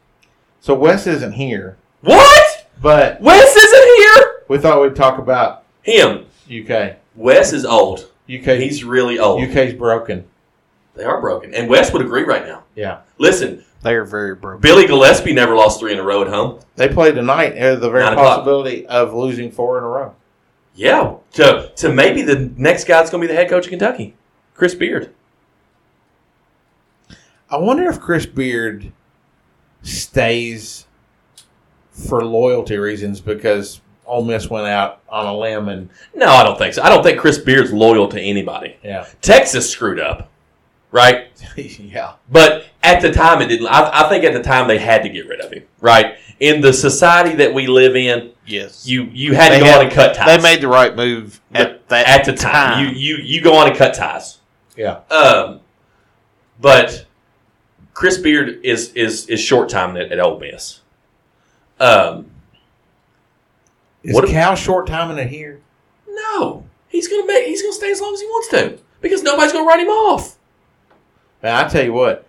So 0.62 0.74
Wes 0.76 1.08
isn't 1.08 1.34
here, 1.34 1.78
What? 2.02 2.68
but 2.82 3.20
Wes 3.22 3.56
isn't 3.56 3.98
here? 3.98 4.42
we 4.48 4.58
thought 4.60 4.82
we'd 4.82 4.96
talk 4.96 5.18
about 5.18 5.64
Him. 5.82 6.26
UK. 6.50 6.98
Wes 7.16 7.52
is 7.52 7.66
old. 7.66 8.12
UK. 8.30 8.58
He's 8.60 8.84
really 8.84 9.18
old. 9.20 9.42
UK's 9.42 9.74
broken. 9.74 10.26
They 10.96 11.04
are 11.04 11.20
broken. 11.20 11.54
And 11.54 11.70
Wes 11.70 11.92
would 11.92 12.02
agree 12.02 12.24
right 12.24 12.46
now. 12.46 12.64
Yeah. 12.78 13.00
Listen, 13.18 13.66
They 13.82 13.94
are 13.96 14.06
very 14.06 14.36
broken. 14.36 14.62
Billy 14.62 14.86
Gillispie 14.86 15.34
never 15.34 15.56
lost 15.56 15.80
three 15.80 15.92
in 15.92 16.00
a 16.00 16.04
row 16.04 16.22
at 16.22 16.28
home. 16.30 16.60
They 16.78 16.88
play 16.88 17.12
tonight. 17.12 17.56
There's 17.56 17.80
the 17.82 17.90
very 17.90 18.04
Nine 18.04 18.14
o'clock. 18.14 18.38
possibility 18.38 18.86
of 18.88 19.14
losing 19.14 19.52
four 19.52 19.78
in 19.80 19.84
a 19.84 19.88
row. 19.88 20.16
Yeah. 20.76 21.16
To 21.34 21.72
to 21.78 21.92
maybe 21.92 22.22
the 22.22 22.52
next 22.56 22.86
guy 22.86 22.98
that's 23.00 23.10
going 23.10 23.22
to 23.22 23.28
be 23.28 23.34
the 23.34 23.38
head 23.38 23.50
coach 23.50 23.66
of 23.66 23.72
Kentucky, 23.72 24.16
Chris 24.54 24.76
Beard. 24.76 25.12
I 27.50 27.58
wonder 27.58 27.90
if 27.90 28.00
Chris 28.00 28.26
Beard 28.26 28.92
stays 29.82 30.86
for 31.92 32.24
loyalty 32.24 32.78
reasons 32.78 33.22
because 33.22 33.82
Ole 34.06 34.26
Miss 34.26 34.50
went 34.50 34.68
out 34.68 35.02
on 35.10 35.26
a 35.26 35.36
limb 35.36 35.70
and 35.70 35.90
No, 36.14 36.28
I 36.28 36.44
don't 36.44 36.58
think 36.58 36.74
so. 36.74 36.84
I 36.84 36.90
don't 36.90 37.04
think 37.04 37.20
Chris 37.20 37.38
Beard's 37.38 37.72
loyal 37.74 38.08
to 38.10 38.20
anybody. 38.22 38.78
yeah, 38.84 39.08
Texas 39.22 39.70
screwed 39.70 40.00
up, 40.00 40.30
right? 40.92 41.28
yeah, 41.58 42.14
But 42.32 42.66
at 42.84 43.02
the 43.02 43.12
time, 43.12 43.42
it 43.42 43.48
didn't. 43.48 43.68
I, 43.68 44.06
I 44.06 44.10
think 44.10 44.24
at 44.24 44.34
the 44.34 44.42
time 44.44 44.68
they 44.68 44.78
had 44.78 45.04
to 45.04 45.10
get 45.10 45.28
rid 45.28 45.42
of 45.42 45.52
him, 45.52 45.64
right? 45.82 46.16
In 46.40 46.62
the 46.62 46.72
society 46.72 47.36
that 47.38 47.54
we 47.54 47.68
live 47.68 47.96
in, 47.96 48.32
Yes. 48.46 48.88
you 48.88 49.04
you 49.12 49.34
had 49.34 49.52
They 49.52 49.58
to 49.60 49.66
go 49.66 49.70
had- 49.72 49.80
on 49.80 49.86
and 49.88 49.94
cut 49.94 50.16
ties. 50.16 50.28
They 50.38 50.42
made 50.42 50.62
the 50.62 50.68
right 50.68 50.96
move 50.96 51.42
at 51.54 51.88
that 51.90 52.08
at 52.08 52.26
the 52.26 52.34
time. 52.34 52.86
You 52.86 52.92
you 52.94 53.16
you 53.24 53.42
go 53.42 53.56
on 53.58 53.68
and 53.68 53.76
cut 53.78 53.94
ties. 53.96 54.40
yeah. 54.78 55.00
Um, 55.12 55.60
but 56.62 57.06
Chris 57.94 58.18
Beard 58.20 58.60
is 58.64 58.94
is 58.94 59.26
is 59.28 59.40
short 59.42 59.68
time 59.70 59.98
at, 59.98 60.12
at 60.12 60.20
Ole 60.20 60.40
Miss. 60.40 60.80
Um, 61.80 62.28
Is 64.04 64.14
What 64.16 64.24
if- 64.24 64.30
Cal 64.30 64.56
short 64.56 64.88
timing 64.88 65.18
it 65.18 65.28
here? 65.30 65.60
no, 66.08 66.64
he's 66.88 67.08
gonna 67.08 67.26
make 67.26 67.46
he's 67.48 67.62
gonna 67.62 67.74
stay 67.74 67.92
as 67.92 68.00
long 68.00 68.14
as 68.14 68.22
he 68.22 68.28
wants 68.28 68.48
to 68.50 68.80
because 69.02 69.24
nobody's 69.24 69.52
gonna 69.52 69.66
write 69.66 69.80
him 69.82 69.88
off. 69.90 70.37
Man, 71.44 71.56
I 71.56 71.68
tell 71.68 71.84
you 71.84 71.94
what, 71.94 72.26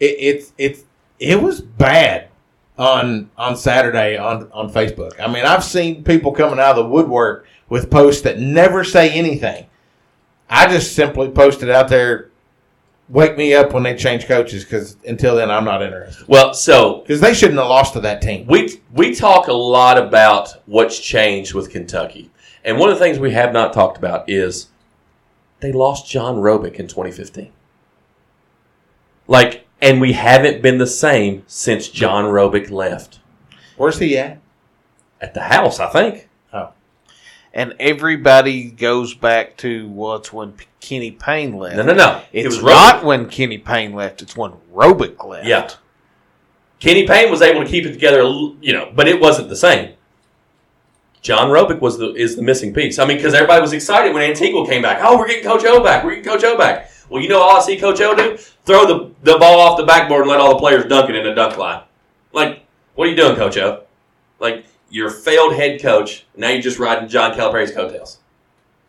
it 0.00 0.04
it 0.04 0.52
it 0.58 0.84
it 1.18 1.42
was 1.42 1.60
bad 1.60 2.28
on 2.76 3.30
on 3.36 3.56
Saturday 3.56 4.16
on 4.16 4.50
on 4.52 4.70
Facebook. 4.70 5.18
I 5.20 5.26
mean, 5.28 5.44
I've 5.44 5.64
seen 5.64 6.04
people 6.04 6.32
coming 6.32 6.58
out 6.58 6.76
of 6.78 6.84
the 6.84 6.90
woodwork 6.90 7.46
with 7.68 7.90
posts 7.90 8.22
that 8.22 8.38
never 8.38 8.84
say 8.84 9.10
anything. 9.10 9.66
I 10.50 10.66
just 10.66 10.94
simply 10.94 11.30
posted 11.30 11.70
out 11.70 11.88
there, 11.88 12.28
"Wake 13.08 13.38
me 13.38 13.54
up 13.54 13.72
when 13.72 13.82
they 13.84 13.94
change 13.94 14.26
coaches," 14.26 14.64
because 14.64 14.96
until 15.06 15.36
then, 15.36 15.50
I'm 15.50 15.64
not 15.64 15.82
interested. 15.82 16.28
Well, 16.28 16.52
so 16.52 17.00
Because 17.00 17.20
they 17.20 17.32
shouldn't 17.32 17.58
have 17.58 17.68
lost 17.68 17.94
to 17.94 18.00
that 18.00 18.20
team. 18.20 18.44
we 18.46 18.80
we 18.92 19.14
talk 19.14 19.48
a 19.48 19.52
lot 19.52 19.96
about 19.96 20.50
what's 20.66 20.98
changed 20.98 21.54
with 21.54 21.70
Kentucky, 21.70 22.30
and 22.64 22.78
one 22.78 22.90
of 22.90 22.98
the 22.98 23.04
things 23.04 23.18
we 23.18 23.32
have 23.32 23.52
not 23.52 23.72
talked 23.72 23.96
about 23.96 24.28
is 24.28 24.68
they 25.60 25.72
lost 25.72 26.06
John 26.06 26.36
Robic 26.36 26.74
in 26.74 26.86
2015. 26.86 27.50
Like, 29.26 29.66
and 29.80 30.00
we 30.00 30.12
haven't 30.12 30.62
been 30.62 30.78
the 30.78 30.86
same 30.86 31.44
since 31.46 31.88
John 31.88 32.24
Robic 32.24 32.70
left 32.70 33.20
Where's 33.76 33.98
he 33.98 34.16
at? 34.18 34.38
at 35.20 35.34
the 35.34 35.42
house. 35.42 35.80
I 35.80 35.88
think. 35.90 36.28
Oh, 36.52 36.70
and 37.52 37.74
everybody 37.80 38.70
goes 38.70 39.14
back 39.14 39.56
to 39.58 39.88
well, 39.88 40.22
when 40.32 40.52
P- 40.52 40.66
Kenny 40.80 41.10
Payne 41.10 41.56
left. 41.56 41.76
No, 41.76 41.82
no, 41.82 41.94
no. 41.94 42.22
it 42.32 42.46
It's 42.46 42.56
was 42.56 42.64
not 42.64 43.00
Robic. 43.00 43.04
when 43.04 43.28
Kenny 43.28 43.58
Payne 43.58 43.94
left. 43.94 44.22
It's 44.22 44.36
when 44.36 44.52
Robic 44.74 45.24
left. 45.24 45.46
Yeah. 45.46 45.70
Kenny 46.80 47.06
Payne 47.06 47.30
was 47.30 47.40
able 47.40 47.64
to 47.64 47.68
keep 47.70 47.86
it 47.86 47.92
together, 47.92 48.18
you 48.60 48.72
know, 48.72 48.92
but 48.94 49.08
it 49.08 49.18
wasn't 49.20 49.48
the 49.48 49.56
same. 49.56 49.94
John 51.22 51.48
Robic 51.48 51.80
was 51.80 51.96
the 51.96 52.12
is 52.14 52.36
the 52.36 52.42
missing 52.42 52.74
piece. 52.74 52.98
I 52.98 53.06
mean, 53.06 53.16
because 53.16 53.32
everybody 53.32 53.62
was 53.62 53.72
excited 53.72 54.12
when 54.12 54.22
Antigua 54.28 54.66
came 54.68 54.82
back. 54.82 54.98
Oh, 55.02 55.16
we're 55.18 55.26
getting 55.28 55.44
Coach 55.44 55.64
O 55.64 55.82
back. 55.82 56.04
We're 56.04 56.16
getting 56.16 56.24
Coach 56.30 56.44
O 56.44 56.58
back. 56.58 56.90
Well, 57.08 57.22
you 57.22 57.28
know 57.28 57.40
all 57.40 57.58
I 57.58 57.60
see 57.60 57.76
Coach 57.78 58.00
O 58.00 58.14
do? 58.14 58.36
Throw 58.36 58.86
the, 58.86 59.14
the 59.22 59.38
ball 59.38 59.60
off 59.60 59.76
the 59.76 59.84
backboard 59.84 60.22
and 60.22 60.30
let 60.30 60.40
all 60.40 60.54
the 60.54 60.58
players 60.58 60.86
dunk 60.86 61.10
it 61.10 61.16
in 61.16 61.24
the 61.24 61.34
dunk 61.34 61.58
line. 61.58 61.82
Like, 62.32 62.62
what 62.94 63.06
are 63.06 63.10
you 63.10 63.16
doing, 63.16 63.36
Coach 63.36 63.56
O? 63.58 63.82
Like, 64.40 64.64
you're 64.90 65.08
a 65.08 65.12
failed 65.12 65.54
head 65.54 65.80
coach. 65.82 66.24
Now 66.36 66.48
you're 66.50 66.62
just 66.62 66.78
riding 66.78 67.08
John 67.08 67.34
Calipari's 67.34 67.72
coattails. 67.72 68.20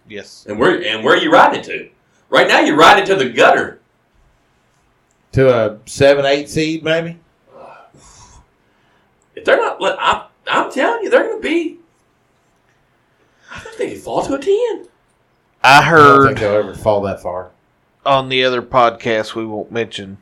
Yes. 0.08 0.46
And 0.48 0.60
where 0.60 0.82
and 0.84 1.04
where 1.04 1.16
are 1.16 1.20
you 1.20 1.32
riding 1.32 1.60
it 1.60 1.64
to? 1.66 1.90
Right 2.30 2.48
now, 2.48 2.60
you're 2.60 2.78
riding 2.78 3.04
it 3.04 3.08
to 3.08 3.16
the 3.16 3.30
gutter. 3.30 3.80
to 5.34 5.50
a 5.50 5.78
seven, 5.86 6.26
eight 6.26 6.50
seed 6.50 6.84
maybe. 6.84 7.20
If 9.36 9.44
they're 9.44 9.58
not, 9.58 9.78
I'm, 10.00 10.24
I'm 10.48 10.72
telling 10.72 11.04
you, 11.04 11.10
they're 11.10 11.24
going 11.24 11.42
to 11.42 11.48
be. 11.48 11.80
I 13.54 13.60
think 13.60 13.78
they 13.78 13.90
could 13.92 14.02
fall 14.02 14.24
to 14.24 14.36
a 14.36 14.40
ten. 14.40 14.88
I 15.64 15.82
heard. 15.84 16.00
I 16.00 16.06
don't 16.06 16.18
heard 16.18 16.26
think 16.28 16.40
they'll 16.40 16.54
ever 16.54 16.74
fall 16.74 17.02
that 17.02 17.22
far. 17.22 17.52
On 18.06 18.30
the 18.30 18.44
other 18.44 18.62
podcast 18.62 19.34
we 19.36 19.46
won't 19.46 19.72
mention 19.72 20.18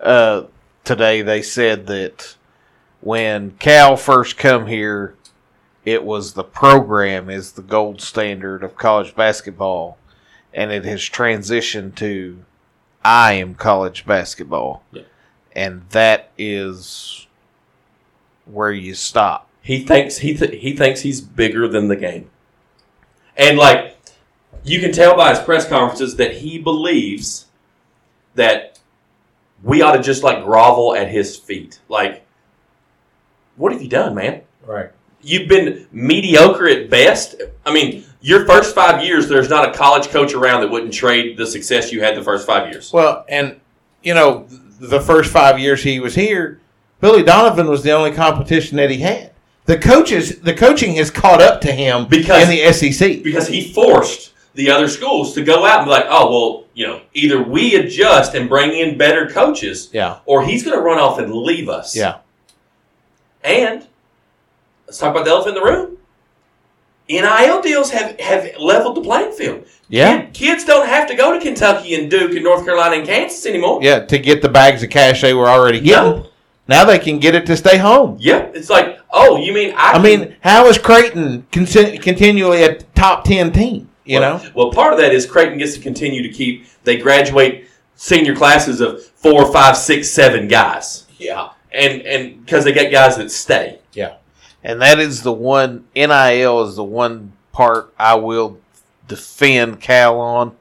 uh, 0.00 0.44
today 0.84 1.22
they 1.22 1.42
said 1.42 1.86
that 1.86 2.36
when 3.00 3.52
Cal 3.52 3.96
first 3.96 4.36
come 4.36 4.66
here, 4.66 5.14
it 5.84 6.02
was 6.04 6.32
the 6.32 6.44
program 6.44 7.30
is 7.30 7.52
the 7.52 7.62
gold 7.62 8.00
standard 8.00 8.62
of 8.64 8.76
college 8.76 9.14
basketball, 9.14 9.96
and 10.52 10.72
it 10.72 10.84
has 10.84 11.00
transitioned 11.02 11.94
to 11.96 12.44
I 13.04 13.34
am 13.34 13.54
college 13.54 14.04
basketball, 14.04 14.82
Yeah. 14.92 15.02
and 15.54 15.82
that 15.90 16.30
is 16.36 17.26
where 18.44 18.72
you 18.72 18.94
stop. 18.94 19.48
He 19.62 19.84
thinks 19.84 20.18
he 20.18 20.34
th- 20.36 20.60
he 20.60 20.74
thinks 20.76 21.00
he's 21.02 21.20
bigger 21.20 21.68
than 21.68 21.88
the 21.88 21.96
game, 21.96 22.30
and 23.36 23.56
like 23.56 23.95
you 24.66 24.80
can 24.80 24.92
tell 24.92 25.16
by 25.16 25.30
his 25.30 25.38
press 25.38 25.68
conferences 25.68 26.16
that 26.16 26.34
he 26.36 26.58
believes 26.58 27.46
that 28.34 28.78
we 29.62 29.80
ought 29.82 29.92
to 29.96 30.02
just 30.02 30.22
like 30.22 30.44
grovel 30.44 30.94
at 30.94 31.08
his 31.08 31.36
feet. 31.36 31.80
Like, 31.88 32.24
what 33.56 33.72
have 33.72 33.80
you 33.82 33.88
done, 33.88 34.14
man? 34.14 34.42
Right. 34.64 34.90
You've 35.22 35.48
been 35.48 35.86
mediocre 35.92 36.68
at 36.68 36.90
best. 36.90 37.36
I 37.64 37.72
mean, 37.72 38.04
your 38.20 38.44
first 38.44 38.74
five 38.74 39.02
years, 39.02 39.28
there's 39.28 39.48
not 39.48 39.68
a 39.68 39.72
college 39.76 40.08
coach 40.08 40.34
around 40.34 40.60
that 40.60 40.70
wouldn't 40.70 40.92
trade 40.92 41.36
the 41.36 41.46
success 41.46 41.90
you 41.92 42.02
had 42.02 42.16
the 42.16 42.22
first 42.22 42.46
five 42.46 42.70
years. 42.70 42.92
Well, 42.92 43.24
and 43.28 43.60
you 44.02 44.14
know, 44.14 44.46
the 44.78 45.00
first 45.00 45.32
five 45.32 45.58
years 45.58 45.82
he 45.82 46.00
was 46.00 46.14
here, 46.14 46.60
Billy 47.00 47.22
Donovan 47.22 47.66
was 47.68 47.82
the 47.82 47.92
only 47.92 48.12
competition 48.12 48.76
that 48.76 48.90
he 48.90 48.98
had. 48.98 49.32
The 49.64 49.78
coaches, 49.78 50.40
the 50.40 50.54
coaching 50.54 50.94
has 50.94 51.10
caught 51.10 51.40
up 51.42 51.60
to 51.62 51.72
him 51.72 52.06
Because- 52.06 52.42
in 52.44 52.50
the 52.50 52.62
SEC. 52.72 53.22
because 53.22 53.48
he 53.48 53.72
forced 53.72 54.32
the 54.56 54.70
other 54.70 54.88
schools 54.88 55.32
to 55.34 55.42
go 55.44 55.64
out 55.64 55.78
and 55.78 55.86
be 55.86 55.90
like, 55.92 56.06
oh, 56.08 56.30
well, 56.30 56.64
you 56.74 56.86
know, 56.86 57.00
either 57.14 57.42
we 57.42 57.76
adjust 57.76 58.34
and 58.34 58.48
bring 58.48 58.72
in 58.72 58.98
better 58.98 59.28
coaches, 59.28 59.88
Yeah, 59.92 60.18
or 60.26 60.44
he's 60.44 60.64
going 60.64 60.76
to 60.76 60.82
run 60.82 60.98
off 60.98 61.18
and 61.18 61.32
leave 61.32 61.68
us. 61.68 61.94
yeah, 61.96 62.18
And 63.44 63.86
let's 64.86 64.98
talk 64.98 65.12
about 65.12 65.24
the 65.24 65.30
elephant 65.30 65.56
in 65.56 65.62
the 65.62 65.70
room. 65.70 65.92
NIL 67.08 67.62
deals 67.62 67.90
have, 67.90 68.18
have 68.18 68.50
leveled 68.58 68.96
the 68.96 69.00
playing 69.00 69.30
field. 69.32 69.64
yeah, 69.88 70.22
Kid- 70.22 70.34
kids 70.34 70.64
don't 70.64 70.88
have 70.88 71.06
to 71.08 71.14
go 71.14 71.32
to 71.32 71.40
Kentucky 71.40 71.94
and 71.94 72.10
Duke 72.10 72.32
and 72.32 72.42
North 72.42 72.64
Carolina 72.64 72.96
and 72.96 73.06
Kansas 73.06 73.46
anymore. 73.46 73.78
yeah. 73.82 74.00
To 74.06 74.18
get 74.18 74.42
the 74.42 74.48
bags 74.48 74.82
of 74.82 74.90
cash 74.90 75.20
they 75.22 75.32
were 75.32 75.46
already 75.48 75.78
getting, 75.80 76.10
No. 76.22 76.26
now 76.66 76.84
they 76.84 76.98
can 76.98 77.20
get 77.20 77.36
it 77.36 77.46
to 77.46 77.56
stay 77.56 77.78
home. 77.78 78.16
Yeah, 78.18 78.50
it's 78.54 78.68
like, 78.70 78.98
oh, 79.12 79.36
you 79.36 79.52
mean 79.52 79.72
I? 79.76 79.92
I 79.92 79.98
mean, 80.02 80.34
how 80.40 80.66
is 80.66 80.78
Creighton 80.78 81.46
con- 81.52 81.66
continually 81.98 82.64
a 82.64 82.74
top 82.96 83.22
ten 83.24 83.52
team? 83.52 83.88
You 84.06 84.20
well, 84.20 84.38
know, 84.38 84.50
Well, 84.54 84.70
part 84.72 84.92
of 84.92 84.98
that 85.00 85.12
is 85.12 85.26
Creighton 85.26 85.58
gets 85.58 85.74
to 85.74 85.80
continue 85.80 86.22
to 86.22 86.28
keep. 86.28 86.66
They 86.84 86.96
graduate 86.96 87.66
senior 87.96 88.34
classes 88.36 88.80
of 88.80 89.04
four, 89.04 89.50
five, 89.52 89.76
six, 89.76 90.08
seven 90.10 90.48
guys, 90.48 91.06
yeah, 91.18 91.50
and 91.72 92.02
and 92.02 92.44
because 92.44 92.64
they 92.64 92.72
get 92.72 92.90
guys 92.92 93.16
that 93.16 93.30
stay. 93.30 93.80
yeah. 93.92 94.14
And 94.64 94.80
that 94.82 94.98
is 94.98 95.22
the 95.22 95.32
one 95.32 95.84
NIL 95.94 96.62
is 96.64 96.74
the 96.76 96.82
one 96.84 97.32
part 97.52 97.92
I 97.98 98.14
will 98.16 98.58
defend 99.06 99.80
Cal 99.80 100.18
on. 100.20 100.56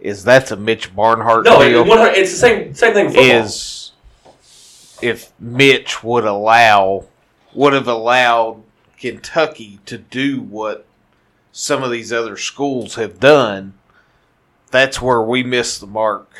Is 0.00 0.24
that's 0.24 0.50
a 0.50 0.56
Mitch 0.56 0.94
Barnhart 0.96 1.44
No, 1.44 1.58
deal? 1.62 1.84
100 1.84 2.12
it's 2.14 2.30
the 2.32 2.36
same 2.38 2.74
same 2.74 2.94
thing. 2.94 3.10
Is 3.14 3.92
if 5.02 5.32
Mitch 5.38 6.02
would 6.02 6.24
allow 6.24 7.04
would 7.54 7.72
have 7.74 7.88
allowed 7.88 8.62
Kentucky 8.98 9.80
to 9.86 9.98
do 9.98 10.40
what 10.40 10.86
some 11.52 11.82
of 11.82 11.90
these 11.90 12.12
other 12.12 12.36
schools 12.36 12.94
have 12.96 13.20
done, 13.20 13.74
that's 14.70 15.00
where 15.02 15.20
we 15.22 15.42
missed 15.42 15.80
the 15.80 15.86
mark. 15.86 16.30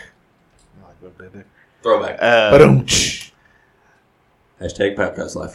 throwback. 1.83 2.19
Uh, 2.23 2.59
um, 2.65 2.87
Hashtag 4.61 4.97
podcast 4.97 5.35
life. 5.35 5.55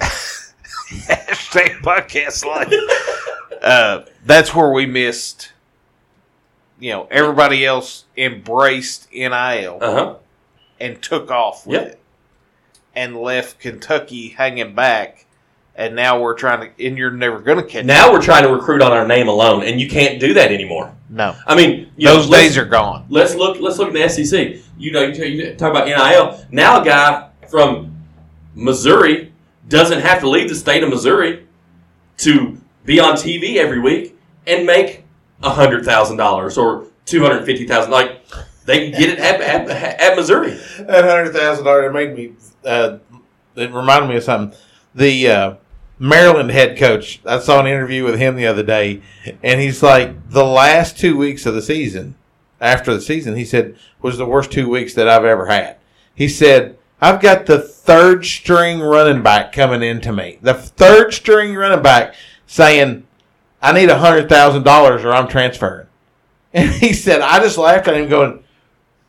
hashtag 1.08 1.80
podcast 1.82 2.46
life. 2.46 2.74
uh, 3.62 4.02
that's 4.26 4.54
where 4.54 4.70
we 4.72 4.86
missed. 4.86 5.54
You 6.80 6.92
know, 6.92 7.08
everybody 7.10 7.66
else 7.66 8.06
embraced 8.16 9.08
NIL 9.12 9.80
Uh 9.82 9.94
huh. 9.94 10.16
and 10.80 11.02
took 11.02 11.32
off 11.32 11.66
with 11.66 11.82
Yep. 11.82 11.88
it, 11.94 12.00
and 12.96 13.16
left 13.18 13.60
Kentucky 13.60 14.30
hanging 14.30 14.76
back. 14.76 15.26
And 15.78 15.96
now 15.96 16.20
we're 16.20 16.34
trying 16.34 16.62
to, 16.62 16.86
and 16.86 16.98
you're 16.98 17.12
never 17.12 17.40
going 17.40 17.60
to 17.60 17.64
catch. 17.64 17.86
Now 17.86 18.12
we're 18.12 18.22
trying 18.22 18.44
to 18.44 18.50
recruit 18.54 18.82
on 18.82 18.92
our 18.92 19.08
name 19.08 19.28
alone, 19.28 19.64
and 19.64 19.80
you 19.80 19.88
can't 19.88 20.20
do 20.20 20.34
that 20.34 20.52
anymore. 20.52 20.94
no, 21.10 21.36
I 21.46 21.56
mean, 21.56 21.92
you 21.96 22.08
those 22.08 22.30
know, 22.30 22.36
days 22.38 22.58
are 22.58 22.66
gone. 22.66 23.06
Let's 23.10 23.36
look. 23.36 23.60
Let's 23.62 23.78
look 23.78 23.94
at 23.94 23.94
the 23.94 24.26
SEC. 24.26 24.58
You 24.78 24.92
know, 24.92 25.04
you, 25.04 25.24
you 25.24 25.56
talk 25.56 25.72
about 25.72 25.86
NIL. 25.86 26.46
Now, 26.52 26.82
a 26.82 26.86
guy 26.86 27.30
from 27.50 27.96
Missouri 28.56 29.32
doesn't 29.70 30.02
have 30.02 30.20
to 30.22 30.30
leave 30.30 30.50
the 30.50 30.56
state 30.56 30.84
of 30.84 30.90
Missouri 30.90 31.46
to 32.18 32.58
be 32.84 33.00
on 33.00 33.14
TV 33.14 33.58
every 33.58 33.80
week 33.80 34.18
and 34.48 34.66
make 34.66 35.04
hundred 35.44 35.86
thousand 35.86 36.18
dollars 36.18 36.58
or 36.58 36.88
two 37.06 37.22
hundred 37.22 37.46
fifty 37.46 37.68
thousand. 37.68 37.92
Like 37.92 38.24
they 38.66 38.90
can 38.90 39.00
get 39.00 39.10
it 39.12 39.20
at, 39.20 39.40
at, 39.42 39.70
at 40.00 40.16
Missouri. 40.16 40.58
That 40.80 41.04
hundred 41.06 41.34
thousand 41.34 41.66
dollars 41.66 41.94
made 41.94 42.16
me. 42.16 42.34
Uh, 42.66 42.98
it 43.56 43.72
reminded 43.72 44.08
me 44.08 44.18
of 44.18 44.24
something. 44.24 44.58
The 44.96 45.28
uh, 45.30 45.56
Maryland 46.00 46.52
head 46.52 46.78
coach. 46.78 47.20
I 47.26 47.40
saw 47.40 47.60
an 47.60 47.68
interview 47.68 48.04
with 48.04 48.20
him 48.20 48.36
the 48.36 48.48
other 48.48 48.64
day, 48.64 49.02
and 49.42 49.60
he's 49.60 49.82
like, 49.82 50.30
the 50.30 50.46
last 50.46 50.98
two 50.98 51.18
weeks 51.18 51.46
of 51.46 51.56
the 51.56 51.62
season, 51.62 52.16
after 52.62 52.94
the 52.94 53.02
season, 53.02 53.36
he 53.36 53.46
said 53.46 53.76
was 54.02 54.18
the 54.18 54.26
worst 54.26 54.52
two 54.52 54.70
weeks 54.70 54.94
that 54.94 55.08
I've 55.08 55.26
ever 55.26 55.48
had. 55.48 55.78
He 56.14 56.28
said, 56.28 56.78
I've 57.00 57.22
got 57.22 57.46
the 57.46 57.60
third 57.60 58.26
string 58.26 58.80
running 58.80 59.22
back 59.22 59.52
coming 59.52 59.84
into 59.84 60.12
me. 60.12 60.40
The 60.42 60.56
third 60.56 61.14
string 61.14 61.56
running 61.56 61.84
back 61.84 62.16
saying, 62.48 63.06
I 63.62 63.72
need 63.74 63.90
a 63.90 64.00
hundred 64.00 64.30
thousand 64.30 64.64
dollars 64.64 65.04
or 65.04 65.14
I'm 65.14 65.28
transferring. 65.28 65.88
And 66.54 66.72
he 66.72 66.94
said, 66.94 67.22
I 67.22 67.40
just 67.40 67.58
laughed 67.58 67.90
at 67.90 67.98
him 67.98 68.10
going, 68.10 68.44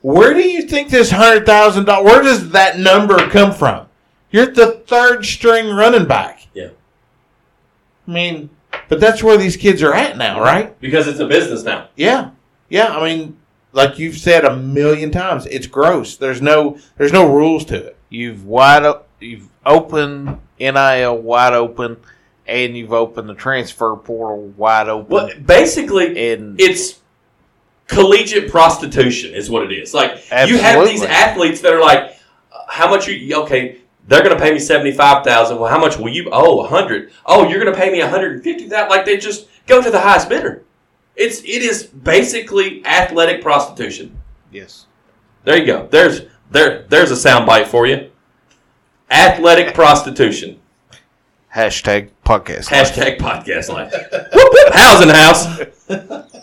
where 0.02 0.34
do 0.34 0.42
you 0.42 0.62
think 0.62 0.90
this 0.90 1.10
hundred 1.10 1.46
thousand 1.46 1.84
dollars? 1.84 2.04
Where 2.04 2.22
does 2.22 2.50
that 2.50 2.78
number 2.78 3.16
come 3.30 3.54
from? 3.54 3.86
You're 4.30 4.46
the 4.46 4.82
third 4.86 5.24
string 5.24 5.74
running 5.74 6.06
back. 6.06 6.37
I 8.08 8.10
mean, 8.10 8.50
but 8.88 9.00
that's 9.00 9.22
where 9.22 9.36
these 9.36 9.56
kids 9.56 9.82
are 9.82 9.92
at 9.92 10.16
now, 10.16 10.40
right? 10.40 10.78
because 10.80 11.06
it's 11.06 11.20
a 11.20 11.26
business 11.26 11.62
now. 11.62 11.88
Yeah, 11.94 12.30
yeah. 12.70 12.96
I 12.96 13.04
mean, 13.04 13.36
like 13.72 13.98
you've 13.98 14.16
said 14.16 14.44
a 14.46 14.56
million 14.56 15.10
times, 15.10 15.46
it's 15.46 15.66
gross. 15.66 16.16
There's 16.16 16.40
no, 16.40 16.78
there's 16.96 17.12
no 17.12 17.30
rules 17.32 17.66
to 17.66 17.76
it. 17.76 17.96
You've 18.08 18.46
wide 18.46 18.90
you've 19.20 19.48
opened 19.66 20.38
NIL 20.58 21.18
wide 21.18 21.52
open, 21.52 21.98
and 22.46 22.76
you've 22.76 22.94
opened 22.94 23.28
the 23.28 23.34
transfer 23.34 23.94
portal 23.96 24.48
wide 24.56 24.88
open. 24.88 25.10
Well, 25.10 25.30
basically, 25.44 26.32
And 26.32 26.58
it's 26.58 27.00
collegiate 27.86 28.50
prostitution 28.50 29.34
is 29.34 29.50
what 29.50 29.70
it 29.70 29.72
is. 29.74 29.92
Like 29.92 30.24
you 30.46 30.58
have 30.58 30.86
these 30.86 31.02
athletes 31.02 31.60
that 31.60 31.74
are 31.74 31.80
like, 31.80 32.16
uh, 32.52 32.60
how 32.68 32.88
much 32.88 33.06
are 33.08 33.12
you? 33.12 33.42
Okay, 33.42 33.78
they're 34.08 34.22
going 34.24 34.36
to 34.36 34.42
pay 34.42 34.52
me 34.52 34.58
seventy 34.58 34.90
five 34.92 35.24
thousand. 35.24 35.58
Well, 35.60 35.70
how 35.70 35.78
much 35.78 35.96
will 35.98 36.08
you? 36.08 36.28
Oh, 36.32 36.64
a 36.64 36.68
hundred. 36.68 37.12
Oh, 37.24 37.48
you're 37.48 37.60
going 37.62 37.72
to 37.72 37.78
pay 37.78 37.90
me 37.92 38.00
one 38.00 38.10
hundred 38.10 38.32
and 38.32 38.42
fifty 38.42 38.68
thousand. 38.68 38.88
Like 38.90 39.04
they 39.06 39.16
just 39.16 39.46
go 39.66 39.80
to 39.80 39.90
the 39.90 40.00
highest 40.00 40.28
bidder. 40.28 40.64
It's 41.14 41.40
it 41.42 41.62
is 41.62 41.84
basically 41.84 42.84
athletic 42.86 43.42
prostitution. 43.42 44.16
yes, 44.52 44.86
There 45.44 45.56
you 45.56 45.66
go. 45.66 45.86
There's 45.90 46.22
there 46.50 46.82
there's 46.88 47.10
a 47.10 47.16
sound 47.16 47.46
bite 47.46 47.66
for 47.68 47.86
you. 47.86 48.10
Athletic 49.10 49.74
prostitution. 49.74 50.60
hashtag 51.54 52.10
podcast. 52.24 52.68
Hashtag 52.68 53.18
podcast 53.18 53.68
life. 53.70 53.92
whoop, 54.32 54.52
whoop, 54.52 54.72
housing 54.74 55.08
house. 55.08 55.46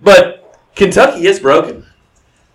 but 0.00 0.58
Kentucky 0.74 1.26
is 1.26 1.40
broken. 1.40 1.86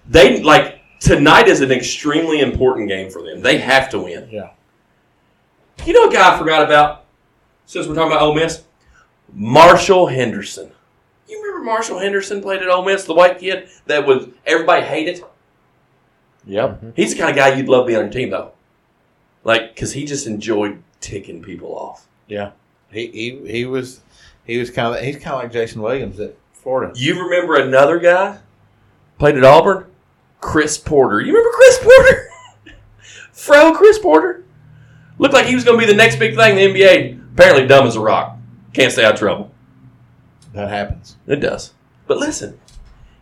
They 0.08 0.42
like 0.44 0.79
tonight 1.00 1.48
is 1.48 1.62
an 1.62 1.72
extremely 1.72 2.40
important 2.42 2.88
game 2.88 3.10
for 3.10 3.22
them. 3.22 3.42
They 3.42 3.58
have 3.60 3.90
to 3.90 4.00
win. 4.00 4.30
Yeah. 4.32 4.52
You 5.86 5.94
know 5.94 6.10
a 6.10 6.12
guy 6.12 6.36
I 6.36 6.38
forgot 6.38 6.64
about 6.64 7.06
since 7.66 7.88
we're 7.88 7.96
talking 7.96 8.12
about 8.12 8.22
Ole 8.22 8.36
Miss? 8.36 8.64
Marshall 9.34 10.08
Henderson. 10.08 10.72
You 11.28 11.42
remember 11.42 11.64
Marshall 11.64 12.00
Henderson 12.00 12.42
played 12.42 12.62
at 12.62 12.70
Ole 12.70 12.84
Miss, 12.84 13.06
the 13.06 13.14
white 13.14 13.40
kid 13.40 13.70
that 13.86 14.06
was 14.06 14.28
everybody 14.46 14.86
hated? 14.86 15.24
Yep. 16.46 16.70
Mm-hmm. 16.70 16.90
He's 16.96 17.14
the 17.14 17.20
kind 17.20 17.30
of 17.30 17.36
guy 17.36 17.54
you'd 17.54 17.70
love 17.70 17.86
to 17.86 17.88
be 17.88 17.96
on 17.96 18.04
your 18.04 18.12
team 18.12 18.32
though. 18.32 18.52
Like, 19.44 19.76
cause 19.76 19.94
he 19.94 20.06
just 20.06 20.28
enjoyed 20.28 20.82
ticking 21.00 21.42
people 21.42 21.74
off. 21.78 22.08
Yeah. 22.28 22.52
He 22.92 23.08
he 23.08 23.52
he 23.52 23.66
was 23.66 24.02
he 24.46 24.58
was 24.58 24.72
kind 24.72 24.96
of 24.96 25.02
he's 25.02 25.16
kind 25.18 25.36
of 25.36 25.44
like 25.44 25.52
Jason 25.52 25.82
Williams 25.82 26.20
at 26.20 26.36
Florida. 26.54 26.92
You 26.96 27.24
remember 27.24 27.56
another 27.56 28.00
guy 28.00 28.40
played 29.18 29.38
at 29.38 29.44
Auburn? 29.44 29.86
Chris 30.42 30.78
Porter. 30.78 31.20
You 31.22 31.34
remember 31.34 31.50
Chris 31.56 31.80
Porter? 31.82 32.30
Fro 33.34 33.74
Chris 33.74 34.00
Porter? 34.00 34.46
Looked 35.18 35.34
like 35.34 35.46
he 35.46 35.56
was 35.56 35.64
going 35.64 35.80
to 35.80 35.86
be 35.86 35.92
the 35.92 35.98
next 35.98 36.18
big 36.18 36.36
thing 36.36 36.58
in 36.58 36.74
the 36.74 36.80
NBA. 36.80 37.34
Apparently 37.34 37.68
dumb 37.68 37.86
as 37.88 37.96
a 37.96 38.00
rock. 38.00 38.38
Can't 38.74 38.92
stay 38.92 39.04
out 39.04 39.14
of 39.14 39.20
trouble. 39.20 39.52
That 40.54 40.70
happens. 40.70 41.18
It 41.28 41.38
does. 41.38 41.74
But 42.08 42.18
listen, 42.18 42.60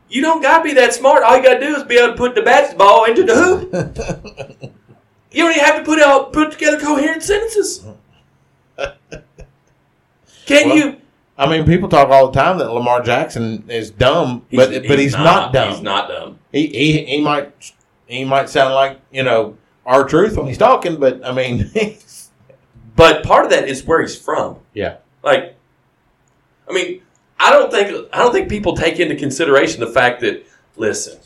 you 0.09 0.21
don't 0.21 0.41
got 0.41 0.59
to 0.59 0.63
be 0.63 0.73
that 0.73 0.93
smart. 0.93 1.23
All 1.23 1.37
you 1.37 1.43
got 1.43 1.55
to 1.55 1.59
do 1.59 1.75
is 1.75 1.83
be 1.83 1.97
able 1.97 2.09
to 2.13 2.17
put 2.17 2.35
the 2.35 2.41
basketball 2.41 3.05
into 3.05 3.23
the 3.23 3.35
hoop. 3.35 3.71
you 5.31 5.43
don't 5.43 5.51
even 5.51 5.63
have 5.65 5.77
to 5.77 5.83
put 5.83 5.99
out 5.99 6.31
put 6.33 6.51
together 6.51 6.79
coherent 6.79 7.23
sentences. 7.23 7.83
Can 10.45 10.69
Well, 10.69 10.77
you? 10.77 10.97
I 11.37 11.47
mean, 11.49 11.65
people 11.65 11.89
talk 11.89 12.09
all 12.09 12.31
the 12.31 12.39
time 12.39 12.57
that 12.59 12.71
Lamar 12.71 13.01
Jackson 13.03 13.65
is 13.69 13.91
dumb, 13.91 14.45
but 14.51 14.87
but 14.87 14.97
he's 14.97 15.13
not, 15.13 15.53
dumb. 15.53 15.71
He's 15.73 15.81
not 15.81 16.07
dumb. 16.07 16.36
He, 16.51 16.67
he 16.67 17.05
he 17.05 17.21
might 17.21 17.73
he 18.07 18.23
might 18.25 18.49
sound 18.49 18.73
like 18.73 18.99
you 19.11 19.23
know 19.23 19.57
our 19.85 20.03
truth 20.07 20.37
when 20.37 20.47
he's 20.47 20.57
talking, 20.57 20.97
but 20.99 21.25
I 21.25 21.31
mean, 21.31 21.71
But 22.95 23.23
part 23.23 23.45
of 23.45 23.51
that 23.51 23.69
is 23.69 23.85
where 23.85 24.01
he's 24.01 24.19
from. 24.19 24.57
yeah, 24.73 24.97
Like, 25.23 25.55
I 26.67 26.73
mean, 26.73 27.03
I 27.39 27.51
don't 27.51 27.71
think 27.71 28.09
I 28.11 28.17
don't 28.17 28.31
think 28.33 28.49
people 28.49 28.75
take 28.75 28.99
into 28.99 29.15
consideration 29.15 29.79
the 29.79 29.87
fact 29.87 30.19
that 30.21 30.45
listen, 30.75 31.19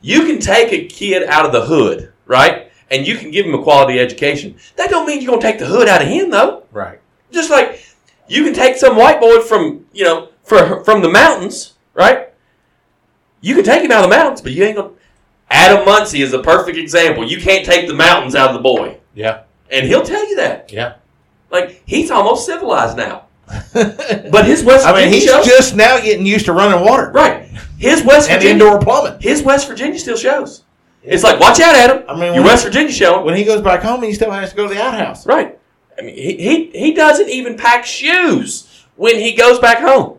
you 0.00 0.22
can 0.26 0.40
take 0.40 0.72
a 0.72 0.86
kid 0.88 1.22
out 1.28 1.46
of 1.46 1.52
the 1.52 1.64
hood, 1.64 2.12
right, 2.26 2.72
and 2.90 3.06
you 3.06 3.16
can 3.16 3.30
give 3.30 3.46
him 3.46 3.54
a 3.54 3.62
quality 3.62 4.00
education. 4.00 4.56
That 4.76 4.90
don't 4.90 5.06
mean 5.06 5.22
you're 5.22 5.30
gonna 5.30 5.40
take 5.40 5.60
the 5.60 5.66
hood 5.66 5.86
out 5.88 6.02
of 6.02 6.08
him, 6.08 6.30
though. 6.30 6.64
right. 6.72 6.98
Just 7.30 7.50
like 7.50 7.86
you 8.26 8.42
can 8.42 8.52
take 8.52 8.76
some 8.76 8.96
white 8.96 9.20
boy 9.20 9.40
from 9.42 9.86
you 9.92 10.02
know 10.04 10.28
for, 10.42 10.82
from 10.82 11.02
the 11.02 11.08
mountains, 11.08 11.74
right? 11.94 12.31
You 13.42 13.54
can 13.54 13.64
take 13.64 13.82
him 13.84 13.90
out 13.92 14.04
of 14.04 14.10
the 14.10 14.16
mountains, 14.16 14.40
but 14.40 14.52
you 14.52 14.64
ain't 14.64 14.76
gonna. 14.76 14.90
Adam 15.50 15.84
Muncy 15.86 16.20
is 16.20 16.32
a 16.32 16.42
perfect 16.42 16.78
example. 16.78 17.28
You 17.28 17.38
can't 17.38 17.66
take 17.66 17.86
the 17.86 17.92
mountains 17.94 18.34
out 18.34 18.48
of 18.48 18.54
the 18.54 18.62
boy, 18.62 18.96
Yeah, 19.14 19.42
and 19.70 19.86
he'll 19.86 20.02
tell 20.02 20.26
you 20.26 20.36
that. 20.36 20.72
yeah. 20.72 20.94
Like 21.50 21.82
he's 21.84 22.10
almost 22.10 22.46
civilized 22.46 22.96
now. 22.96 23.24
But 23.74 24.46
his 24.46 24.64
West 24.64 24.86
I 24.86 24.94
mean, 24.94 25.12
he's 25.12 25.24
shows, 25.24 25.44
just 25.44 25.76
now 25.76 26.00
getting 26.00 26.24
used 26.24 26.46
to 26.46 26.52
running 26.54 26.80
water, 26.82 27.10
right. 27.10 27.44
His 27.78 28.02
West 28.02 28.30
And 28.30 28.40
Virginia, 28.40 28.64
indoor 28.64 28.78
plumbing. 28.80 29.20
his 29.20 29.42
West 29.42 29.68
Virginia 29.68 29.98
still 29.98 30.16
shows. 30.16 30.62
It's 31.02 31.24
like, 31.24 31.40
watch 31.40 31.58
out, 31.60 31.74
Adam. 31.74 32.04
I 32.08 32.18
mean, 32.18 32.32
your 32.32 32.44
West 32.44 32.64
Virginia 32.64 32.92
showing. 32.92 33.26
When 33.26 33.36
he 33.36 33.42
goes 33.44 33.60
back 33.60 33.82
home, 33.82 34.02
he 34.04 34.12
still 34.14 34.30
has 34.30 34.50
to 34.50 34.56
go 34.56 34.68
to 34.68 34.72
the 34.74 34.80
outhouse. 34.80 35.26
Right. 35.26 35.58
I 35.98 36.02
mean, 36.02 36.14
he, 36.14 36.36
he 36.36 36.70
he 36.70 36.94
doesn't 36.94 37.28
even 37.28 37.56
pack 37.58 37.84
shoes 37.84 38.86
when 38.96 39.18
he 39.18 39.34
goes 39.34 39.58
back 39.58 39.78
home. 39.80 40.11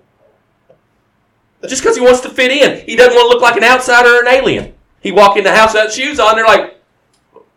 Just 1.68 1.82
because 1.82 1.95
he 1.95 2.01
wants 2.03 2.20
to 2.22 2.30
fit 2.30 2.51
in, 2.51 2.86
he 2.86 2.95
doesn't 2.95 3.14
want 3.14 3.32
to 3.32 3.34
look 3.34 3.41
like 3.41 3.55
an 3.55 3.64
outsider 3.64 4.09
or 4.09 4.22
an 4.22 4.28
alien. 4.28 4.74
He 5.01 5.11
walk 5.11 5.38
in 5.38 5.43
the 5.43 5.53
house 5.53 5.74
without 5.74 5.91
shoes 5.91 6.20
on. 6.20 6.36
They're 6.36 6.45
like, 6.45 6.78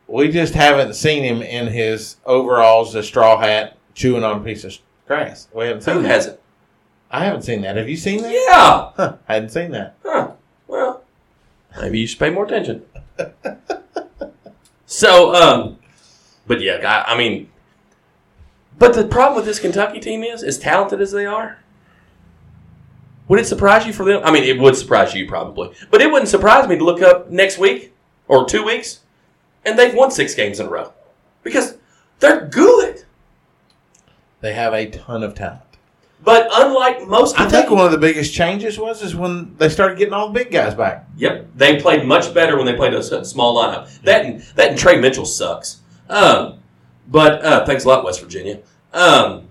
We 0.07 0.29
just 0.31 0.55
haven't 0.55 0.95
seen 0.95 1.25
him 1.25 1.43
in 1.43 1.69
his 1.69 2.17
overalls, 2.25 2.95
a 2.95 3.03
straw 3.03 3.39
hat, 3.39 3.77
chewing 3.95 4.25
on 4.25 4.41
a 4.41 4.45
piece 4.45 4.65
of 4.65 4.77
grass. 5.07 5.49
We 5.55 5.67
haven't 5.67 5.83
seen 5.83 5.95
who 5.95 6.03
that. 6.03 6.09
hasn't? 6.09 6.41
I 7.11 7.25
haven't 7.25 7.43
seen 7.43 7.63
that. 7.63 7.77
Have 7.77 7.89
you 7.89 7.97
seen 7.97 8.23
that? 8.23 8.33
Yeah. 8.33 8.91
Huh, 8.97 9.17
I 9.29 9.35
hadn't 9.35 9.51
seen 9.51 9.71
that. 9.73 9.97
Huh. 10.05 10.33
Well, 10.67 11.03
maybe 11.81 12.01
you 12.01 12.07
should 12.07 12.19
pay 12.19 12.31
more 12.31 12.45
attention. 12.45 12.83
so, 14.87 15.35
um, 15.35 15.79
but 16.47 16.61
yeah, 16.61 17.05
I, 17.07 17.15
I 17.15 17.19
mean, 17.19 17.49
but 18.79 18.95
the 18.95 19.07
problem 19.07 19.37
with 19.37 19.47
this 19.47 19.59
Kentucky 19.59 20.01
team 20.01 20.23
is, 20.23 20.43
as 20.43 20.59
talented 20.59 21.01
as 21.01 21.13
they 21.13 21.27
are, 21.27 21.59
would 23.29 23.41
it 23.41 23.47
surprise 23.47 23.87
you 23.87 23.93
for 23.93 24.05
them? 24.05 24.23
I 24.25 24.31
mean, 24.31 24.45
it 24.45 24.59
would 24.59 24.77
surprise 24.77 25.15
you 25.15 25.27
probably, 25.27 25.73
but 25.91 26.01
it 26.01 26.11
wouldn't 26.11 26.29
surprise 26.29 26.69
me 26.69 26.77
to 26.79 26.85
look 26.85 27.03
up 27.03 27.31
next 27.31 27.59
week 27.59 27.93
or 28.29 28.47
two 28.47 28.65
weeks, 28.65 29.01
and 29.65 29.79
they've 29.79 29.95
won 29.95 30.11
six 30.11 30.35
games 30.35 30.61
in 30.61 30.67
a 30.67 30.71
row 30.71 30.93
because 31.43 31.79
they're 32.21 32.47
good. 32.47 33.05
They 34.41 34.53
have 34.53 34.75
a 34.75 34.87
ton 34.91 35.23
of 35.23 35.35
talent. 35.35 35.63
But 36.25 36.49
unlike 36.53 37.07
most, 37.07 37.39
I 37.39 37.49
think 37.49 37.71
one 37.71 37.85
of 37.85 37.93
the 37.93 37.99
biggest 37.99 38.33
changes 38.33 38.79
was 38.79 39.03
is 39.03 39.15
when 39.15 39.55
they 39.59 39.69
started 39.69 39.99
getting 39.99 40.15
all 40.15 40.29
the 40.29 40.35
big 40.35 40.51
guys 40.51 40.75
back. 40.75 41.07
Yep, 41.17 41.49
they 41.55 41.81
played 41.81 42.07
much 42.07 42.33
better 42.35 42.57
when 42.57 42.67
they 42.67 42.75
played 42.75 42.95
a 42.95 43.25
small 43.25 43.57
lineup. 43.57 44.01
That 44.03 44.25
and 44.25 44.41
that 44.57 44.71
and 44.71 44.79
Tre 44.79 44.99
Mitchell 44.99 45.27
sucks. 45.27 45.81
Um, 46.09 46.59
but 47.09 47.45
uh, 47.45 47.65
thanks 47.67 47.85
a 47.85 47.89
lot, 47.89 48.05
West 48.05 48.21
Virginia. 48.21 48.61
Um, 48.93 49.49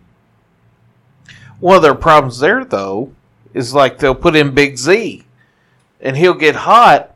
One 1.59 1.77
of 1.77 1.81
their 1.83 1.95
problems 1.95 2.39
there, 2.39 2.65
though, 2.65 3.13
is 3.55 3.73
like 3.73 3.97
they'll 3.97 4.13
put 4.13 4.35
in 4.35 4.51
Big 4.53 4.77
Z, 4.77 5.23
and 6.01 6.15
he'll 6.15 6.33
get 6.35 6.55
hot, 6.55 7.15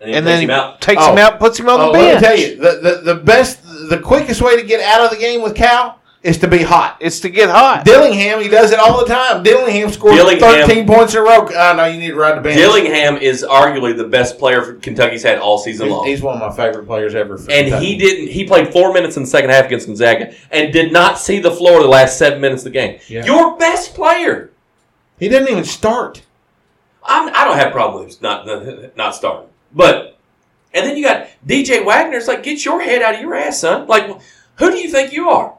and, 0.00 0.14
and 0.14 0.24
takes 0.24 0.24
then 0.26 0.42
him 0.44 0.48
he 0.50 0.54
out. 0.54 0.80
takes 0.80 1.02
Oh. 1.04 1.12
him 1.12 1.18
out, 1.18 1.38
puts 1.40 1.58
him 1.58 1.68
on 1.68 1.80
Oh, 1.80 1.86
the 1.86 1.98
let 1.98 2.20
bench. 2.20 2.22
me 2.22 2.26
tell 2.28 2.38
you, 2.38 2.56
the, 2.60 2.80
the, 3.04 3.14
the 3.14 3.20
best 3.20 3.60
the 3.88 3.98
quickest 3.98 4.40
way 4.42 4.56
to 4.60 4.62
get 4.62 4.80
out 4.80 5.00
of 5.04 5.10
the 5.10 5.16
game 5.16 5.42
with 5.42 5.56
Cal 5.56 5.96
is 6.22 6.36
to 6.36 6.46
be 6.46 6.58
hot. 6.62 6.98
It's 7.00 7.18
to 7.20 7.30
get 7.30 7.48
hot. 7.48 7.82
Dillingham, 7.86 8.42
he 8.42 8.48
does 8.48 8.72
it 8.72 8.78
all 8.78 9.00
the 9.00 9.06
time. 9.06 9.42
Dillingham 9.42 9.90
scored 9.90 10.16
Dillingham- 10.16 10.68
13 10.68 10.86
points 10.86 11.14
in 11.14 11.20
a 11.20 11.22
row. 11.22 11.48
Ah, 11.56 11.72
oh, 11.72 11.76
know 11.76 11.86
you 11.86 11.98
need 11.98 12.08
to 12.10 12.14
ride 12.14 12.36
the 12.36 12.42
bench. 12.42 12.56
Dillingham 12.58 13.16
is 13.16 13.42
arguably 13.42 13.96
the 13.96 14.04
best 14.04 14.38
player 14.38 14.74
Kentucky's 14.74 15.22
had 15.22 15.38
all 15.38 15.56
season 15.56 15.86
He's, 15.86 15.92
long. 15.94 16.06
he's 16.06 16.20
one 16.20 16.34
of 16.40 16.40
my 16.46 16.54
favorite 16.54 16.84
players 16.86 17.14
ever. 17.14 17.38
For 17.38 17.50
and 17.50 17.68
Kentucky. 17.68 17.86
he 17.86 17.96
didn't. 17.96 18.28
He 18.28 18.44
played 18.44 18.70
four 18.70 18.92
minutes 18.92 19.16
in 19.16 19.22
the 19.22 19.28
second 19.30 19.48
half 19.48 19.64
against 19.64 19.86
Gonzaga 19.86 20.34
and 20.50 20.70
did 20.74 20.92
not 20.92 21.18
see 21.18 21.38
the 21.40 21.50
floor 21.50 21.80
the 21.80 21.88
last 21.88 22.18
seven 22.18 22.38
minutes 22.38 22.60
of 22.66 22.72
the 22.72 22.78
game. 22.78 23.00
Yeah. 23.08 23.24
Your 23.24 23.56
best 23.56 23.94
player. 23.94 24.49
He 25.20 25.28
didn't 25.28 25.50
even 25.50 25.64
start. 25.64 26.22
I'm, 27.04 27.28
I 27.34 27.44
don't 27.44 27.56
have 27.56 27.68
a 27.68 27.72
problem 27.72 28.04
with 28.04 28.20
not 28.20 28.46
not 28.96 29.14
starting, 29.14 29.48
but 29.72 30.18
and 30.74 30.86
then 30.86 30.96
you 30.96 31.04
got 31.04 31.28
DJ 31.46 31.84
Wagner. 31.84 32.16
It's 32.16 32.28
like 32.28 32.42
get 32.42 32.64
your 32.64 32.80
head 32.80 33.02
out 33.02 33.14
of 33.14 33.20
your 33.20 33.34
ass, 33.34 33.60
son. 33.60 33.86
Like 33.86 34.20
who 34.56 34.70
do 34.70 34.78
you 34.78 34.90
think 34.90 35.12
you 35.12 35.28
are? 35.28 35.54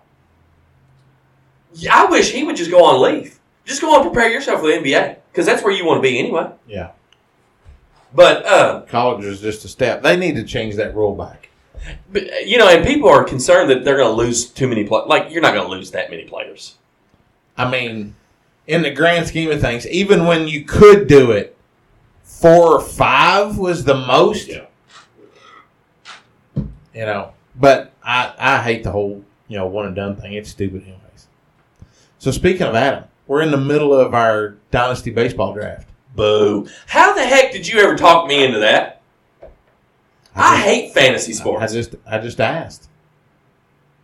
I 1.89 2.05
wish 2.05 2.31
he 2.31 2.43
would 2.43 2.55
just 2.55 2.71
go 2.71 2.83
on 2.83 3.01
leave. 3.01 3.39
Just 3.65 3.81
go 3.81 3.93
on 3.95 4.01
and 4.01 4.11
prepare 4.11 4.29
yourself 4.29 4.59
for 4.59 4.67
the 4.67 4.73
NBA 4.73 5.17
because 5.31 5.45
that's 5.45 5.63
where 5.63 5.73
you 5.73 5.85
want 5.85 5.99
to 5.99 6.01
be 6.01 6.19
anyway. 6.19 6.51
Yeah. 6.67 6.91
But 8.13 8.45
uh, 8.45 8.81
College 8.81 9.23
is 9.25 9.39
just 9.39 9.63
a 9.63 9.67
step. 9.67 10.03
They 10.03 10.17
need 10.17 10.35
to 10.35 10.43
change 10.43 10.75
that 10.75 10.95
rule 10.95 11.15
back. 11.15 11.49
But, 12.11 12.47
you 12.47 12.57
know, 12.57 12.67
and 12.67 12.85
people 12.85 13.09
are 13.09 13.23
concerned 13.23 13.69
that 13.69 13.85
they're 13.85 13.97
going 13.97 14.15
to 14.15 14.21
lose 14.21 14.45
too 14.45 14.67
many 14.67 14.83
players. 14.83 15.07
Like, 15.07 15.31
you're 15.31 15.41
not 15.41 15.53
going 15.53 15.65
to 15.65 15.71
lose 15.71 15.91
that 15.91 16.09
many 16.09 16.25
players. 16.25 16.75
I 17.57 17.69
mean, 17.69 18.15
in 18.67 18.81
the 18.81 18.91
grand 18.91 19.27
scheme 19.27 19.51
of 19.51 19.61
things, 19.61 19.87
even 19.87 20.25
when 20.25 20.47
you 20.47 20.63
could 20.63 21.07
do 21.07 21.31
it, 21.31 21.57
four 22.23 22.75
or 22.75 22.81
five 22.81 23.57
was 23.57 23.83
the 23.83 23.95
most. 23.95 24.47
Yeah. 24.47 24.65
You 26.93 27.05
know, 27.05 27.33
but 27.55 27.93
I, 28.03 28.33
I 28.37 28.61
hate 28.61 28.83
the 28.83 28.91
whole, 28.91 29.23
you 29.47 29.57
know, 29.57 29.67
one 29.67 29.85
and 29.85 29.95
done 29.95 30.15
thing. 30.17 30.33
It's 30.33 30.49
stupid, 30.49 30.83
anyways. 30.83 31.27
So, 32.19 32.31
speaking 32.31 32.63
of 32.63 32.75
Adam, 32.75 33.05
we're 33.27 33.41
in 33.41 33.51
the 33.51 33.57
middle 33.57 33.93
of 33.93 34.13
our 34.13 34.57
Dynasty 34.71 35.09
Baseball 35.09 35.53
draft. 35.53 35.87
Boo. 36.15 36.67
How 36.87 37.13
the 37.13 37.25
heck 37.25 37.53
did 37.53 37.65
you 37.67 37.79
ever 37.79 37.95
talk 37.95 38.27
me 38.27 38.43
into 38.43 38.59
that? 38.59 39.01
I 40.35 40.57
hate 40.57 40.93
fantasy 40.93 41.33
sports. 41.33 41.63
I 41.63 41.67
sports. 41.67 41.87
just, 41.87 41.95
I 42.05 42.17
just 42.17 42.41
asked. 42.41 42.89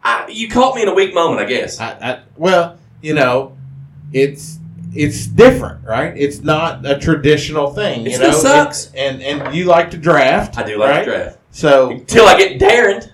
I, 0.03 0.28
you 0.30 0.49
caught 0.49 0.76
me 0.76 0.84
in 0.84 0.88
a 0.88 0.93
weak 0.93 1.14
moment, 1.14 1.41
I 1.41 1.45
guess. 1.45 1.80
I, 1.80 1.91
I, 2.01 2.20
well, 2.38 2.78
you 3.01 3.14
know, 3.14 3.58
it's 4.14 4.60
it's 4.93 5.28
different, 5.28 5.86
right? 5.86 6.18
It's 6.18 6.39
not 6.39 6.86
a 6.86 6.97
traditional 6.97 7.74
thing. 7.74 8.01
It 8.01 8.12
you 8.12 8.16
still 8.16 8.32
know? 8.32 8.38
sucks. 8.38 8.91
And, 8.95 9.22
and 9.22 9.41
and 9.41 9.55
you 9.55 9.66
like 9.66 9.91
to 9.91 9.97
draft. 9.97 10.58
I 10.58 10.64
do 10.64 10.78
like 10.78 10.89
right? 10.89 11.05
to 11.05 11.12
draft. 11.12 11.39
So 11.51 11.91
Until 11.91 12.26
I 12.26 12.38
get 12.38 12.60
Darren. 12.60 13.12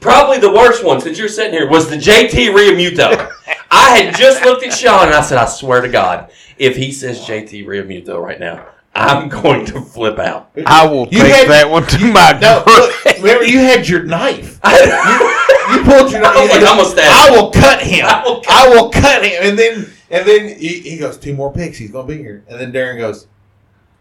Probably 0.00 0.38
the 0.38 0.52
worst 0.52 0.84
one 0.84 1.00
since 1.00 1.18
you're 1.18 1.28
sitting 1.28 1.52
here 1.52 1.68
was 1.68 1.90
the 1.90 1.96
JT 1.96 2.52
Realmuto. 2.54 3.32
I 3.70 3.98
had 3.98 4.16
just 4.16 4.44
looked 4.44 4.64
at 4.64 4.72
Sean 4.72 5.06
and 5.06 5.14
I 5.14 5.20
said, 5.20 5.38
I 5.38 5.46
swear 5.46 5.80
to 5.80 5.88
God, 5.88 6.30
if 6.58 6.76
he 6.76 6.92
says 6.92 7.20
JT 7.20 7.66
Realmuto 7.66 8.22
right 8.22 8.38
now, 8.38 8.66
I'm 8.98 9.28
going 9.28 9.64
to 9.66 9.80
flip 9.80 10.18
out. 10.18 10.50
I 10.66 10.86
will 10.86 11.06
You 11.10 11.22
take 11.22 11.34
had- 11.34 11.48
that 11.48 11.70
one 11.70 11.86
to 11.86 12.12
my 12.12 12.38
no, 12.40 12.62
look, 12.66 13.16
remember 13.18 13.44
you 13.44 13.58
had 13.60 13.88
your 13.88 14.02
knife. 14.02 14.58
I, 14.64 15.74
You 15.74 15.84
pulled 15.84 16.10
your 16.10 16.20
knife. 16.22 16.36
I 16.36 16.42
like, 16.46 16.50
and 16.56 16.64
I'm 16.64 16.76
gonna 16.78 16.88
stab 16.88 17.04
I 17.10 17.30
will 17.30 17.50
cut 17.50 17.80
him. 17.82 18.04
I 18.06 18.22
will 18.24 18.40
cut 18.40 18.50
I 18.50 18.68
will 18.68 18.90
cut 18.90 19.24
him. 19.24 19.38
And 19.42 19.58
then 19.58 19.86
and 20.10 20.26
then 20.26 20.58
he, 20.58 20.80
he 20.80 20.96
goes 20.98 21.16
two 21.18 21.34
more 21.34 21.52
picks. 21.52 21.76
He's 21.78 21.90
gonna 21.90 22.08
be 22.08 22.16
here. 22.18 22.42
And 22.48 22.58
then 22.58 22.72
Darren 22.72 22.96
goes, 22.98 23.26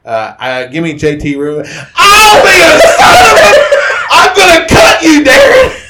uh, 0.05 0.35
uh, 0.39 0.65
"Give 0.67 0.81
me 0.83 0.93
JT 0.93 1.35
Rue." 1.37 1.61
I'll 1.95 2.43
be 2.43 2.49
a 2.49 2.79
son 2.79 3.25
of 3.27 3.37
a. 3.37 3.67
I'm 4.09 4.35
gonna 4.35 4.67
cut 4.67 5.01
you, 5.03 5.23
Darren. 5.25 5.86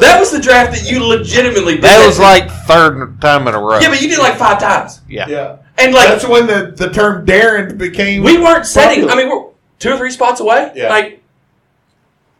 That 0.00 0.18
was 0.18 0.30
the 0.30 0.40
draft 0.40 0.72
that 0.72 0.90
you 0.90 1.04
legitimately 1.04 1.74
did. 1.74 1.84
That 1.84 2.06
was 2.06 2.18
like 2.18 2.50
third 2.50 3.20
time 3.20 3.48
in 3.48 3.54
a 3.54 3.58
row. 3.58 3.78
Yeah, 3.78 3.88
but 3.88 4.00
you 4.00 4.08
did 4.08 4.18
like 4.18 4.36
five 4.36 4.58
times. 4.58 5.00
Yeah. 5.08 5.28
yeah, 5.28 5.56
And 5.78 5.94
like, 5.94 6.08
that's 6.08 6.26
when 6.26 6.46
the, 6.46 6.72
the 6.76 6.90
term 6.90 7.26
Darren 7.26 7.78
became. 7.78 8.22
we 8.22 8.38
weren't 8.38 8.66
setting, 8.66 9.06
popular. 9.06 9.12
I 9.12 9.16
mean, 9.16 9.28
we're 9.28 9.50
two 9.78 9.90
or 9.92 9.98
three 9.98 10.10
spots 10.10 10.40
away. 10.40 10.72
Yeah. 10.74 10.88
Like, 10.88 11.22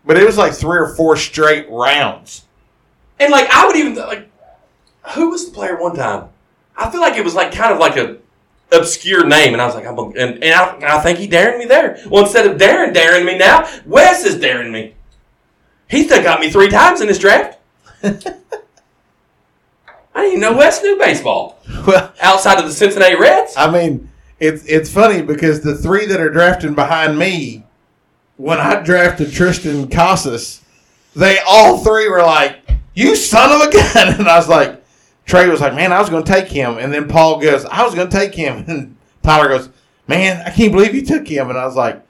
but 0.05 0.17
it 0.17 0.27
was 0.27 0.39
like 0.39 0.53
three 0.53 0.79
or 0.79 0.95
four 0.95 1.17
straight 1.17 1.67
rounds. 1.71 2.45
And 3.19 3.31
like 3.31 3.49
I 3.51 3.67
would 3.67 3.77
even 3.77 3.95
like, 3.97 4.31
who 5.15 5.31
was 5.31 5.47
the 5.47 5.53
player 5.53 5.81
one 5.81 5.95
time? 5.95 6.29
I 6.77 6.91
feel 6.91 7.01
like 7.01 7.17
it 7.17 7.25
was 7.25 7.35
like 7.35 7.53
kind 7.53 7.73
of 7.73 7.79
like 7.79 7.97
a 7.97 8.17
obscure 8.73 9.27
name, 9.27 9.53
and 9.53 9.61
I 9.61 9.67
was 9.67 9.75
like, 9.75 9.87
I'm 9.87 9.99
a, 9.99 10.09
and, 10.11 10.43
and 10.43 10.55
I, 10.55 10.97
I 10.97 11.01
think 11.01 11.19
he 11.19 11.27
daring 11.27 11.59
me 11.59 11.67
there. 11.67 12.03
Well, 12.09 12.25
instead 12.25 12.47
of 12.47 12.59
daring 12.59 12.93
daring 12.93 13.27
me 13.27 13.37
now, 13.37 13.69
Wes 13.85 14.25
is 14.25 14.41
daring 14.41 14.73
me. 14.73 14.95
He's 15.91 16.09
done 16.09 16.23
got 16.23 16.41
me 16.41 16.51
three 16.51 16.69
times 16.69 17.01
in 17.01 17.09
this 17.09 17.19
draft. 17.19 17.59
I 18.03 18.13
didn't 20.15 20.39
even 20.39 20.41
know 20.41 20.57
Wes 20.57 20.83
knew 20.83 20.97
baseball 20.99 21.59
Well, 21.87 22.13
outside 22.21 22.59
of 22.59 22.65
the 22.65 22.73
Cincinnati 22.73 23.17
Reds. 23.17 23.55
I 23.57 23.71
mean, 23.71 24.09
it's 24.39 24.65
it's 24.67 24.91
funny 24.91 25.23
because 25.23 25.61
the 25.61 25.75
three 25.77 26.07
that 26.07 26.21
are 26.21 26.31
drafting 26.31 26.75
behind 26.75 27.19
me, 27.19 27.65
when 28.37 28.59
I 28.59 28.81
drafted 28.83 29.29
Triston 29.29 29.91
Casas, 29.91 30.63
they 31.15 31.39
all 31.47 31.79
three 31.79 32.09
were 32.09 32.23
like, 32.23 32.59
"You 32.95 33.17
son 33.17 33.51
of 33.53 33.69
a 33.69 33.73
gun!" 33.73 34.15
And 34.21 34.29
I 34.29 34.37
was 34.37 34.49
like, 34.49 34.83
Trey 35.27 35.49
was 35.49 35.61
like, 35.61 35.75
"Man, 35.75 35.93
I 35.93 36.01
was 36.01 36.09
going 36.09 36.25
to 36.25 36.33
take 36.33 36.49
him," 36.49 36.79
and 36.79 36.93
then 36.93 37.09
Paul 37.09 37.41
goes, 37.41 37.65
"I 37.67 37.85
was 37.85 37.95
going 37.95 38.09
to 38.09 38.17
take 38.17 38.35
him," 38.35 38.65
and 38.69 38.97
Tyler 39.23 39.49
goes, 39.49 39.69
"Man, 40.09 40.43
I 40.47 40.51
can't 40.51 40.73
believe 40.73 40.95
you 40.95 41.05
took 41.05 41.27
him," 41.29 41.51
and 41.51 41.59
I 41.59 41.67
was 41.67 41.77
like, 41.77 42.01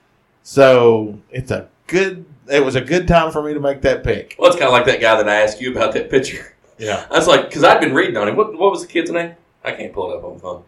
"So 0.43 1.19
it's 1.31 1.51
a 1.51 1.67
good." 1.87 2.25
It 2.51 2.63
was 2.65 2.75
a 2.75 2.81
good 2.81 3.07
time 3.07 3.31
for 3.31 3.41
me 3.41 3.53
to 3.53 3.59
make 3.59 3.81
that 3.81 4.03
pick. 4.03 4.35
Well, 4.37 4.49
it's 4.49 4.59
kind 4.59 4.67
of 4.67 4.73
like 4.73 4.85
that 4.85 4.99
guy 5.01 5.15
that 5.15 5.27
I 5.29 5.41
asked 5.41 5.61
you 5.61 5.71
about 5.71 5.93
that 5.93 6.09
picture. 6.09 6.53
Yeah. 6.77 7.05
I 7.09 7.15
was 7.17 7.27
like, 7.27 7.45
because 7.47 7.63
I'd 7.63 7.79
been 7.79 7.93
reading 7.93 8.17
on 8.17 8.27
him. 8.27 8.35
What, 8.35 8.57
what 8.57 8.71
was 8.71 8.81
the 8.81 8.87
kid's 8.87 9.11
name? 9.11 9.35
I 9.63 9.71
can't 9.71 9.93
pull 9.93 10.11
it 10.11 10.17
up 10.17 10.23
on 10.23 10.33
the 10.33 10.39
phone. 10.39 10.63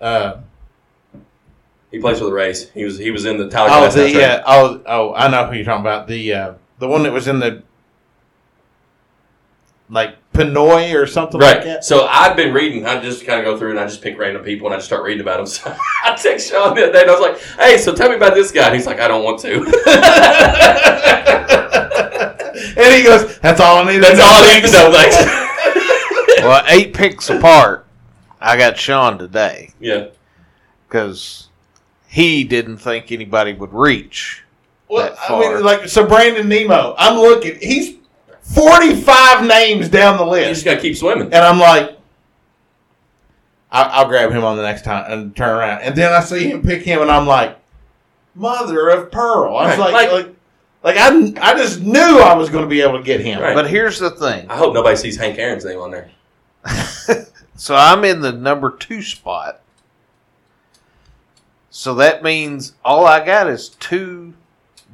Uh, 0.00 0.36
He 1.90 1.98
plays 1.98 2.18
for 2.18 2.26
the 2.26 2.32
Rays. 2.32 2.70
He 2.70 2.84
was 2.84 2.98
he 2.98 3.10
was 3.10 3.24
in 3.24 3.38
the 3.38 3.48
Tyler. 3.48 3.70
oh, 3.72 3.90
the 3.90 4.22
uh, 4.22 4.42
oh 4.46 4.82
oh, 4.86 5.14
I 5.14 5.28
know 5.28 5.46
who 5.46 5.56
you're 5.56 5.64
talking 5.64 5.80
about. 5.80 6.06
The 6.06 6.34
uh, 6.34 6.54
the 6.78 6.88
one 6.88 7.02
that 7.04 7.12
was 7.12 7.26
in 7.28 7.38
the 7.38 7.62
like 9.88 10.16
Pinoy 10.34 10.92
or 10.94 11.06
something 11.06 11.40
like 11.40 11.56
Right. 11.58 11.64
that. 11.64 11.84
So 11.84 12.06
I've 12.06 12.36
been 12.36 12.52
reading. 12.52 12.84
I 12.86 13.00
just 13.00 13.24
kind 13.24 13.38
of 13.40 13.46
go 13.46 13.56
through 13.56 13.70
and 13.70 13.80
I 13.80 13.84
just 13.86 14.02
pick 14.02 14.18
random 14.18 14.42
people 14.42 14.66
and 14.66 14.74
I 14.74 14.78
just 14.78 14.88
start 14.88 15.02
reading 15.04 15.22
about 15.22 15.38
them. 15.38 15.46
So 15.64 15.74
I 16.04 16.14
text 16.16 16.50
Sean 16.50 16.74
the 16.74 16.82
other 16.84 16.92
day 16.92 17.00
and 17.02 17.10
I 17.10 17.14
was 17.14 17.22
like, 17.22 17.38
"Hey, 17.58 17.78
so 17.78 17.94
tell 17.94 18.10
me 18.10 18.16
about 18.16 18.34
this 18.34 18.50
guy." 18.52 18.66
And 18.66 18.74
he's 18.74 18.86
like, 18.86 19.00
"I 19.00 19.08
don't 19.08 19.24
want 19.24 19.38
to." 19.40 19.54
and 22.76 22.94
he 22.94 23.02
goes, 23.02 23.38
"That's 23.38 23.60
all 23.60 23.78
I 23.78 23.84
need. 23.92 23.98
That's 23.98 24.20
all 24.20 24.26
I 24.26 24.54
need 24.54 24.64
to 24.66 24.72
know. 24.72 24.92
Thanks. 24.92 25.16
Well, 26.44 26.62
eight 26.68 26.92
picks 26.92 27.30
apart, 27.30 27.86
I 28.38 28.58
got 28.58 28.76
Sean 28.76 29.16
today 29.16 29.70
yeah. 29.80 30.08
because 30.86 31.48
he 32.06 32.44
didn't 32.44 32.76
think 32.76 33.10
anybody 33.10 33.54
would 33.54 33.72
reach. 33.72 34.42
Well, 34.90 35.08
that 35.08 35.18
I 35.30 35.40
mean, 35.40 35.62
like 35.64 35.88
so, 35.88 36.04
Brandon 36.06 36.46
Nimmo. 36.46 36.94
I'm 36.98 37.16
looking. 37.16 37.56
He's 37.62 37.96
45 38.44 39.46
names 39.46 39.88
down 39.88 40.16
the 40.18 40.24
list. 40.24 40.42
You 40.42 40.48
list, 40.48 40.64
just 40.64 40.64
gotta 40.64 40.80
keep 40.80 40.96
swimming. 40.96 41.26
and 41.32 41.36
I'm 41.44 41.58
like, 41.58 41.98
I'll, 43.72 44.02
I'll 44.02 44.08
grab 44.08 44.30
him 44.30 44.44
on 44.44 44.56
the 44.56 44.62
next 44.62 44.82
time 44.84 45.10
and 45.10 45.34
turn 45.34 45.48
around. 45.56 45.82
And 45.82 45.96
then 45.96 46.12
I 46.12 46.20
see 46.20 46.48
him 46.50 46.62
pick 46.62 46.82
him, 46.82 47.00
and 47.02 47.10
I'm 47.10 47.26
like, 47.26 47.58
mother 48.34 48.88
of 48.90 49.10
pearl. 49.10 49.56
I 49.56 49.68
was 49.70 49.78
Right, 49.78 49.92
like, 49.92 50.12
like- 50.12 50.26
like, 50.26 50.34
like, 50.82 50.96
I, 50.98 51.52
I 51.52 51.54
just 51.56 51.80
knew 51.80 51.98
I 52.18 52.34
was 52.34 52.50
going 52.50 52.62
to 52.64 52.68
be 52.68 52.82
able 52.82 52.98
to 52.98 53.02
get 53.02 53.20
him. 53.20 53.40
Right. 53.40 53.54
But 53.54 53.70
here's 53.70 53.98
the 53.98 54.10
thing. 54.10 54.50
I 54.50 54.56
hope 54.58 54.74
nobody 54.74 54.96
sees 54.96 55.16
Hank 55.16 55.38
Aaron's 55.38 55.64
name 55.64 55.80
on 55.80 55.90
there. 55.90 56.10
So 57.56 57.76
I'm 57.76 58.04
in 58.04 58.20
the 58.20 58.32
number 58.32 58.68
two 58.76 59.00
spot. 59.00 59.60
So 61.70 61.94
that 61.94 62.22
means 62.24 62.74
all 62.84 63.06
I 63.06 63.24
got 63.24 63.48
is 63.48 63.68
two 63.68 64.34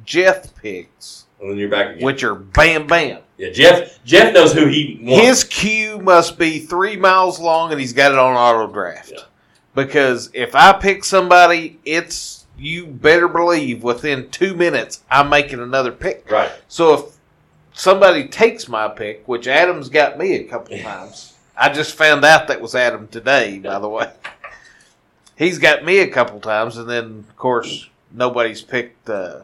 Jeff 0.05 0.55
picks, 0.55 1.25
And 1.41 1.49
then 1.49 1.57
you're 1.57 1.69
back 1.69 1.95
again. 1.95 2.05
which 2.05 2.23
are 2.23 2.35
bam 2.35 2.85
bam. 2.85 3.21
Yeah, 3.41 3.49
Jeff. 3.49 4.03
Jeff 4.05 4.33
knows 4.35 4.53
who 4.53 4.67
he 4.67 4.99
wants. 5.01 5.25
His 5.25 5.43
queue 5.43 5.97
must 5.97 6.37
be 6.37 6.59
three 6.59 6.95
miles 6.95 7.39
long, 7.39 7.71
and 7.71 7.81
he's 7.81 7.91
got 7.91 8.11
it 8.11 8.19
on 8.19 8.35
auto 8.35 8.71
draft. 8.71 9.11
Yeah. 9.15 9.23
Because 9.73 10.29
if 10.33 10.53
I 10.53 10.73
pick 10.73 11.03
somebody, 11.03 11.79
it's 11.83 12.45
you 12.55 12.85
better 12.85 13.27
believe 13.27 13.81
within 13.81 14.29
two 14.29 14.53
minutes 14.53 15.01
I'm 15.09 15.29
making 15.29 15.59
another 15.59 15.91
pick. 15.91 16.29
right. 16.29 16.51
So 16.67 16.93
if 16.93 17.17
somebody 17.73 18.27
takes 18.27 18.67
my 18.67 18.87
pick, 18.87 19.27
which 19.27 19.47
Adam's 19.47 19.89
got 19.89 20.19
me 20.19 20.35
a 20.35 20.43
couple 20.43 20.77
times, 20.83 21.33
I 21.57 21.69
just 21.69 21.95
found 21.95 22.23
out 22.23 22.47
that 22.47 22.61
was 22.61 22.75
Adam 22.75 23.07
today, 23.07 23.57
by 23.57 23.79
the 23.79 23.89
way. 23.89 24.11
He's 25.35 25.57
got 25.57 25.83
me 25.83 25.97
a 25.99 26.07
couple 26.07 26.39
times, 26.39 26.77
and 26.77 26.87
then 26.87 27.25
of 27.27 27.35
course 27.37 27.89
nobody's 28.11 28.61
picked 28.61 29.09
uh, 29.09 29.39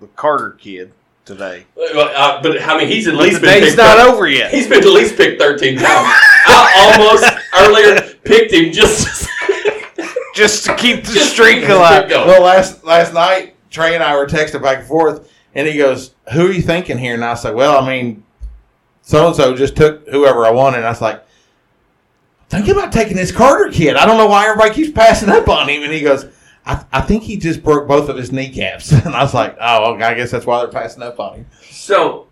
the 0.00 0.08
Carter 0.16 0.50
kid 0.50 0.92
today. 1.26 1.66
Uh, 1.76 2.40
but 2.42 2.62
I 2.62 2.78
mean, 2.78 2.88
he's 2.88 3.06
at 3.06 3.14
least 3.14 3.40
The 3.42 3.46
been 3.46 3.60
day's 3.60 3.64
picked 3.74 3.76
not 3.78 3.98
up- 3.98 4.14
over 4.14 4.26
yet. 4.26 4.50
He's 4.50 4.66
been 4.68 4.78
at 4.82 4.86
least 4.88 5.16
picked 5.16 5.40
13 5.40 5.74
times. 5.76 5.86
I 5.88 6.96
almost 6.96 7.24
earlier 7.60 8.14
picked 8.24 8.52
him 8.54 8.72
just 8.72 9.28
just 10.34 10.64
to 10.64 10.74
keep 10.76 11.04
the 11.04 11.12
streak 11.20 11.68
alive. 11.68 12.08
going. 12.08 12.26
Well, 12.28 12.42
last 12.42 12.84
last 12.84 13.12
night, 13.12 13.54
Trey 13.70 13.94
and 13.94 14.02
I 14.02 14.16
were 14.16 14.26
texting 14.26 14.62
back 14.62 14.78
and 14.78 14.86
forth, 14.86 15.30
And 15.54 15.66
he 15.68 15.76
goes, 15.76 16.14
"Who 16.32 16.46
are 16.48 16.52
you 16.52 16.62
thinking 16.62 16.96
here?" 16.98 17.14
And 17.14 17.24
I 17.24 17.30
was 17.30 17.44
like, 17.44 17.54
"Well, 17.54 17.76
I 17.82 17.86
mean, 17.86 18.22
so 19.02 19.26
and 19.26 19.36
so 19.36 19.54
just 19.56 19.76
took 19.76 20.08
whoever 20.08 20.46
I 20.46 20.50
wanted." 20.50 20.78
And 20.78 20.86
I 20.86 20.90
was 20.90 21.00
like, 21.02 21.22
"Think 22.48 22.68
about 22.68 22.92
taking 22.92 23.16
this 23.16 23.32
Carter 23.32 23.70
kid. 23.72 23.96
I 23.96 24.06
don't 24.06 24.18
know 24.18 24.26
why 24.26 24.46
everybody 24.48 24.74
keeps 24.74 24.92
passing 24.92 25.28
up 25.30 25.48
on 25.48 25.68
him." 25.68 25.82
And 25.82 25.92
he 25.92 26.00
goes, 26.02 26.26
"I, 26.66 26.84
I 26.92 27.00
think 27.00 27.22
he 27.22 27.36
just 27.36 27.62
broke 27.62 27.86
both 27.88 28.08
of 28.08 28.16
his 28.16 28.32
kneecaps." 28.32 28.92
And 29.06 29.14
I 29.14 29.22
was 29.22 29.34
like, 29.34 29.56
"Oh, 29.60 29.94
okay, 29.94 30.04
I 30.04 30.14
guess 30.14 30.30
that's 30.30 30.46
why 30.46 30.58
they're 30.58 30.68
passing 30.68 31.02
up 31.02 31.18
on 31.20 31.34
him." 31.36 31.46
So 31.70 32.26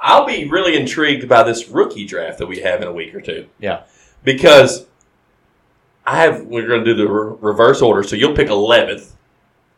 I'll 0.00 0.26
be 0.26 0.48
really 0.48 0.76
intrigued 0.76 1.28
by 1.28 1.42
this 1.42 1.68
rookie 1.68 2.06
draft 2.06 2.38
that 2.38 2.46
we 2.46 2.60
have 2.60 2.80
in 2.82 2.88
a 2.88 2.92
week 2.92 3.14
or 3.14 3.20
two 3.20 3.46
Yeah, 3.60 3.82
because 4.24 4.86
I 6.04 6.18
have 6.22 6.42
we're 6.46 6.66
going 6.66 6.84
to 6.84 6.94
do 6.94 6.94
the 6.94 7.08
re- 7.08 7.36
reverse 7.40 7.80
order. 7.82 8.02
So 8.02 8.16
you'll 8.16 8.34
pick 8.34 8.48
eleventh. 8.48 9.14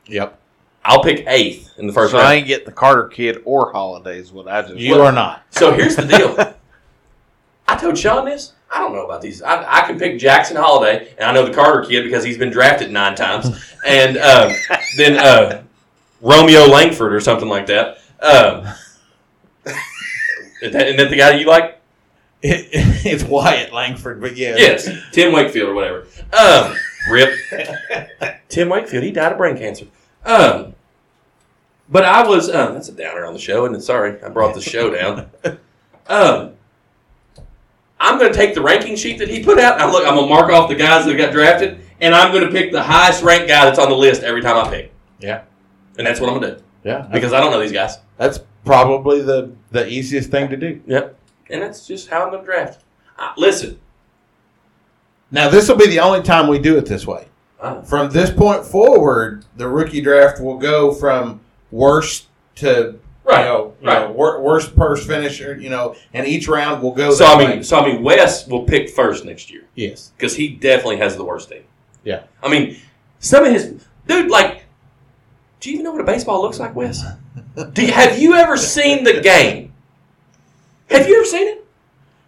yep. 0.07 0.39
I'll 0.87 1.03
pick 1.03 1.25
eighth 1.27 1.71
in 1.79 1.87
the 1.87 1.95
first 1.95 2.13
So 2.13 2.19
I 2.19 2.23
round. 2.25 2.35
ain't 2.35 2.47
getting 2.47 2.67
the 2.67 2.73
Carter 2.73 3.09
kid 3.09 3.39
or 3.47 3.73
Hollidays. 3.73 4.33
What 4.33 4.47
I 4.49 4.61
just 4.63 4.77
You 4.77 5.01
are 5.01 5.13
not. 5.13 5.43
So 5.51 5.73
here's 5.73 5.97
the 5.97 6.05
deal. 6.07 6.37
I 7.69 7.77
told 7.77 7.97
Sean 7.97 8.27
this. 8.27 8.53
I 8.73 8.79
don't 8.79 8.93
know 8.93 9.05
about 9.05 9.23
these. 9.23 9.43
I, 9.43 9.83
I 9.83 9.87
can 9.87 9.99
pick 9.99 10.19
Jackson 10.19 10.57
Holliday, 10.57 11.15
and 11.19 11.29
I 11.29 11.33
know 11.33 11.47
the 11.47 11.55
Carter 11.55 11.87
kid 11.89 12.03
because 12.03 12.25
he's 12.25 12.39
been 12.39 12.51
drafted 12.51 12.91
nine 12.91 13.15
times, 13.15 13.47
and 13.87 14.17
um, 14.17 14.53
then 14.97 15.17
uh, 15.17 15.63
Romeo 16.21 16.67
Langford 16.67 17.13
or 17.13 17.21
something 17.21 17.49
like 17.49 17.67
that. 17.67 17.99
Um, 18.21 18.67
is 20.63 20.73
that. 20.73 20.87
Isn't 20.87 20.97
that 20.97 21.11
the 21.11 21.17
guy 21.17 21.37
you 21.37 21.47
like? 21.47 21.81
It, 22.43 22.69
it's 23.07 23.23
Wyatt 23.23 23.73
Langford, 23.73 24.21
but 24.21 24.37
yeah, 24.37 24.57
Yes, 24.57 24.89
Tim 25.13 25.33
Wakefield 25.33 25.69
or 25.69 25.75
whatever. 25.75 26.07
Um, 26.33 26.75
rip. 27.11 27.39
Tim 28.49 28.69
Wakefield. 28.69 29.05
He 29.05 29.13
died 29.13 29.33
of 29.33 29.39
brain 29.39 29.57
cancer. 29.57 29.87
Um, 30.25 30.75
but 31.89 32.05
I 32.05 32.27
was. 32.27 32.49
Um, 32.49 32.75
that's 32.75 32.89
a 32.89 32.93
downer 32.93 33.25
on 33.25 33.35
the 33.35 33.39
show, 33.39 33.67
and 33.67 33.83
sorry 33.83 34.23
I 34.23 34.29
brought 34.31 34.55
the 34.55 34.61
show 34.61 34.91
down. 34.91 35.31
Um, 36.07 36.53
I'm 38.05 38.19
going 38.19 38.33
to 38.33 38.37
take 38.39 38.55
the 38.55 38.63
ranking 38.63 38.97
sheet 38.97 39.19
that 39.19 39.29
he 39.29 39.43
put 39.43 39.59
out. 39.59 39.79
Now 39.79 39.91
look, 39.91 40.07
I'm 40.07 40.15
going 40.15 40.29
to 40.29 40.35
mark 40.35 40.51
off 40.53 40.69
the 40.69 40.75
guys 40.75 41.05
that 41.07 41.17
got 41.17 41.33
drafted, 41.33 41.81
and 42.01 42.15
I'm 42.15 42.33
going 42.33 42.45
to 42.45 42.51
pick 42.51 42.71
the 42.73 42.83
highest 42.83 43.23
ranked 43.23 43.49
guy 43.49 43.65
that's 43.65 43.79
on 43.79 43.89
the 43.89 43.97
list 43.97 44.23
every 44.23 44.43
time 44.43 44.57
I 44.65 44.69
pick, 44.69 44.93
yeah, 45.21 45.43
and 45.99 46.07
that's 46.07 46.21
what 46.21 46.31
I'm 46.31 46.39
going 46.41 46.53
to 46.53 46.59
do 46.59 46.65
yeah. 46.85 47.09
because 47.13 47.33
I 47.33 47.41
don't 47.41 47.51
know 47.51 47.61
these 47.61 47.73
guys. 47.73 47.97
That's 48.17 48.41
probably 48.65 49.23
the 49.23 49.53
the 49.71 49.89
easiest 49.89 50.31
thing 50.31 50.49
to 50.51 50.57
do. 50.57 50.81
Yep, 50.87 51.19
and 51.51 51.63
that's 51.63 51.87
just 51.87 52.09
how 52.09 52.23
I'm 52.25 52.31
going 52.31 52.41
to 52.43 52.47
draft. 52.47 52.85
Uh, 53.19 53.33
listen, 53.37 53.79
Now, 55.31 55.49
this 55.49 55.69
will 55.69 55.77
be 55.77 55.87
the 55.87 56.01
only 56.01 56.23
time 56.23 56.49
we 56.49 56.59
do 56.59 56.77
it 56.77 56.87
this 56.87 57.07
way. 57.07 57.27
uh, 57.61 57.81
From 57.83 58.11
this 58.11 58.31
point 58.31 58.65
forward, 58.65 59.45
the 59.57 59.69
rookie 59.69 60.01
draft 60.01 60.41
will 60.41 60.59
go 60.59 60.93
from 60.93 61.41
worst 61.71 62.27
to 62.57 62.99
right, 63.25 63.41
you 63.41 63.45
know, 63.45 63.75
you 63.81 63.89
right. 63.89 64.07
know 64.09 64.13
wor- 64.13 64.41
worst 64.43 64.75
purse 64.77 65.07
finisher, 65.07 65.57
you 65.57 65.71
know, 65.71 65.95
and 66.13 66.27
each 66.27 66.49
round 66.49 66.83
will 66.83 66.93
go. 66.93 67.13
So 67.13 67.25
I 67.27 67.39
mean, 67.39 67.51
way. 67.59 67.63
so 67.63 67.79
I 67.79 67.87
mean, 67.93 68.03
Wes 68.03 68.47
will 68.47 68.65
pick 68.65 68.91
first 68.91 69.25
next 69.25 69.51
year. 69.51 69.65
yes, 69.75 70.13
because 70.17 70.37
he 70.37 70.49
definitely 70.49 70.99
has 70.99 71.17
the 71.17 71.25
worst 71.25 71.49
team. 71.49 71.65
Yeah. 72.05 72.25
I 72.43 72.49
mean, 72.49 72.77
some 73.19 73.45
of 73.45 73.53
his 73.53 73.85
dude, 74.07 74.31
like, 74.31 74.65
do 75.61 75.71
you 75.71 75.75
even 75.75 75.85
know 75.85 75.93
what 75.93 76.01
a 76.01 76.05
baseball 76.05 76.43
looks 76.43 76.61
like, 76.61 76.75
Wes? 76.75 77.03
do 77.73 77.83
you, 77.87 77.93
have 77.93 78.19
you 78.19 78.35
ever 78.35 78.57
seen 78.57 79.05
the 79.05 79.21
game? 79.21 79.73
Have 80.91 81.09
you 81.09 81.17
ever 81.17 81.25
seen 81.25 81.49
it? 81.49 81.67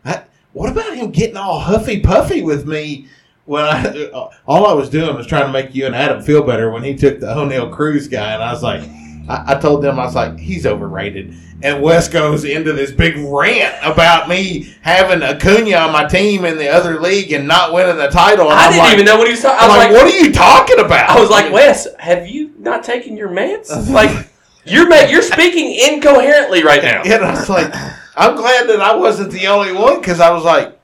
I- 0.05 0.23
what 0.53 0.71
about 0.71 0.97
him 0.97 1.11
getting 1.11 1.37
all 1.37 1.61
huffy 1.61 2.01
puffy 2.01 2.43
with 2.43 2.67
me? 2.67 3.09
When 3.45 3.63
I 3.63 4.09
all 4.47 4.67
I 4.67 4.73
was 4.73 4.91
doing 4.91 5.15
was 5.15 5.25
trying 5.29 5.47
to 5.47 5.53
make 5.53 5.73
you 5.73 5.87
and 5.87 5.95
Adam 5.95 6.21
feel 6.21 6.43
better 6.43 6.69
when 6.73 6.83
he 6.83 6.97
took 6.97 7.21
the 7.21 7.27
Oneil 7.27 7.71
Cruz 7.73 8.09
guy, 8.09 8.33
and 8.35 8.43
I 8.43 8.51
was 8.53 8.61
like, 8.61 8.83
I, 9.29 9.55
I 9.55 9.61
told 9.61 9.83
them 9.83 9.99
I 9.99 10.05
was 10.05 10.15
like, 10.15 10.39
he's 10.39 10.67
overrated. 10.67 11.35
And 11.63 11.83
Wes 11.83 12.09
goes 12.09 12.45
into 12.45 12.73
this 12.73 12.91
big 12.93 13.17
rant 13.17 13.75
about 13.83 14.29
me 14.29 14.75
having 14.83 15.23
Acuna 15.23 15.77
on 15.77 15.93
my 15.93 16.05
team 16.05 16.45
in 16.45 16.59
the 16.59 16.69
other 16.69 17.01
league 17.01 17.33
and 17.33 17.49
not 17.49 17.73
winning 17.73 17.97
the 17.97 18.09
title. 18.09 18.51
And 18.51 18.59
I 18.61 18.67
I'm 18.67 18.73
didn't 18.73 18.85
like, 18.85 18.93
even 18.95 19.07
know 19.07 19.17
what 19.17 19.27
he 19.27 19.33
was 19.33 19.43
talking. 19.43 19.59
I 19.59 19.67
was 19.69 19.77
like, 19.77 19.91
like, 19.91 20.03
what 20.03 20.13
are 20.13 20.19
you 20.19 20.33
talking 20.33 20.81
about? 20.81 21.09
I 21.09 21.19
was 21.21 21.31
like, 21.31 21.51
Wes, 21.53 21.89
have 21.99 22.29
you 22.29 22.53
not 22.59 22.85
taken 22.85 23.17
your 23.17 23.29
meds? 23.29 23.71
Like, 23.97 24.29
you're 24.67 24.93
you're 25.07 25.23
speaking 25.23 25.79
incoherently 25.93 26.63
right 26.65 26.83
now. 26.83 27.03
And 27.07 27.25
I 27.25 27.31
was 27.31 27.49
like, 27.49 27.73
I'm 28.17 28.37
glad 28.37 28.69
that 28.69 28.81
I 28.81 28.95
wasn't 28.95 29.31
the 29.31 29.47
only 29.47 29.73
one 29.73 30.01
because 30.01 30.21
I 30.21 30.31
was 30.31 30.45
like, 30.45 30.67
"Well, 30.69 30.76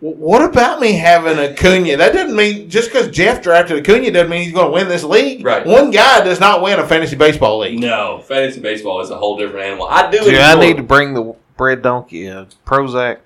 what 0.00 0.44
about 0.44 0.80
me 0.80 0.92
having 0.92 1.38
Acuna? 1.38 1.96
That 1.96 2.12
doesn't 2.12 2.36
mean 2.36 2.70
just 2.70 2.92
because 2.92 3.10
Jeff 3.10 3.42
drafted 3.42 3.78
Acuna 3.78 4.12
doesn't 4.12 4.30
mean 4.30 4.42
he's 4.42 4.52
going 4.52 4.66
to 4.66 4.72
win 4.72 4.88
this 4.88 5.02
league. 5.02 5.44
Right. 5.44 5.66
One 5.66 5.90
guy 5.90 6.22
does 6.22 6.38
not 6.38 6.62
win 6.62 6.78
a 6.78 6.86
fantasy 6.86 7.16
baseball 7.16 7.58
league. 7.58 7.80
No, 7.80 8.18
fantasy 8.18 8.60
baseball 8.60 9.00
is 9.00 9.10
a 9.10 9.16
whole 9.16 9.36
different 9.36 9.66
animal. 9.66 9.86
I 9.88 10.08
do. 10.10 10.20
Dude, 10.20 10.36
I 10.36 10.58
need 10.60 10.76
to 10.76 10.84
bring 10.84 11.14
the 11.14 11.34
bread 11.56 11.82
donkey 11.82 12.28
uh, 12.28 12.44
Prozac. 12.64 13.18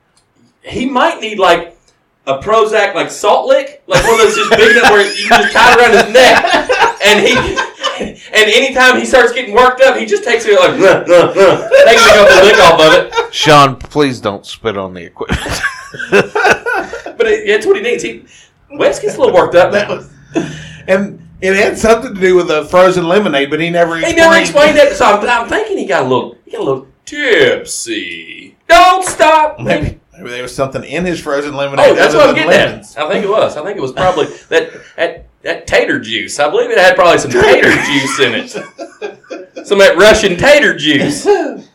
he 0.63 0.87
might 0.87 1.21
need 1.21 1.39
like 1.39 1.77
a 2.27 2.39
Prozac, 2.39 2.95
like 2.95 3.11
salt 3.11 3.49
lick, 3.49 3.83
like 3.87 4.03
one 4.05 4.15
of 4.15 4.21
those 4.21 4.37
just 4.37 4.51
big 4.51 4.75
enough 4.77 4.91
where 4.91 5.07
you 5.07 5.29
just 5.29 5.53
tie 5.53 5.75
it 5.75 5.79
around 5.79 6.05
his 6.05 6.15
neck, 6.15 6.71
and 7.05 7.27
he. 7.27 7.69
And 8.03 8.51
anytime 8.51 8.99
he 8.99 9.05
starts 9.05 9.33
getting 9.33 9.55
worked 9.55 9.81
up, 9.83 9.97
he 9.97 10.07
just 10.07 10.25
takes 10.25 10.45
it 10.47 10.59
like, 10.59 10.73
takes 10.73 12.03
a 12.03 12.15
couple 12.15 12.47
lick 12.47 12.59
off 12.59 12.81
of 12.81 12.95
it. 12.95 13.35
Sean, 13.35 13.77
please 13.77 14.21
don't 14.21 14.45
spit 14.47 14.77
on 14.77 14.95
the 14.95 15.05
equipment. 15.05 15.41
But 17.23 17.31
it, 17.33 17.49
it's 17.49 17.67
what 17.67 17.77
he 17.77 17.83
needs. 17.83 18.05
Wes 18.73 18.99
gets 18.99 19.17
a 19.17 19.21
little 19.21 19.35
worked 19.35 19.55
up 19.55 19.71
That 19.73 19.89
now. 19.89 19.97
was, 19.97 20.11
and 20.89 21.29
it 21.41 21.55
had 21.55 21.79
something 21.79 22.15
to 22.15 22.21
do 22.21 22.35
with 22.35 22.49
the 22.49 22.65
frozen 22.65 23.07
lemonade, 23.07 23.49
but 23.51 23.61
he 23.61 23.71
never 23.71 23.97
He 23.97 24.03
explained. 24.05 24.17
never 24.19 24.37
explained 24.41 24.77
that, 24.79 24.93
so 24.95 25.05
I'm, 25.05 25.29
I'm 25.29 25.49
thinking 25.49 25.79
he 25.79 25.87
got 25.87 26.03
a 26.03 26.09
little, 26.09 26.37
he 26.45 26.51
got 26.51 26.61
a 26.61 26.65
little 26.65 26.87
tipsy. 27.05 28.57
Don't 28.69 29.05
stop. 29.05 29.61
Maybe, 29.61 30.01
maybe 30.15 30.31
there 30.31 30.43
was 30.43 30.55
something 30.55 30.83
in 30.83 31.05
his 31.05 31.21
frozen 31.21 31.55
lemonade. 31.55 31.87
Oh, 31.91 31.95
that's 31.95 32.15
other 32.15 32.19
what 32.19 32.29
I'm 32.31 32.35
getting 32.35 32.51
lemons. 32.51 32.97
at. 32.97 33.05
I 33.05 33.11
think 33.13 33.25
it 33.25 33.29
was. 33.29 33.57
I 33.57 33.63
think 33.65 33.77
it 33.77 33.81
was 33.83 33.93
probably 33.93 34.27
that, 34.49 34.71
that 34.97 35.27
that 35.43 35.67
tater 35.67 36.01
juice. 36.01 36.39
I 36.41 36.49
believe 36.49 36.71
it 36.71 36.79
had 36.79 36.97
probably 36.97 37.19
some 37.19 37.31
tater 37.31 37.71
juice 37.71 38.21
in 38.21 38.35
it. 38.35 39.67
Some 39.67 39.81
of 39.81 39.87
that 39.87 39.97
Russian 39.99 40.37
tater 40.37 40.77
juice. 40.77 41.27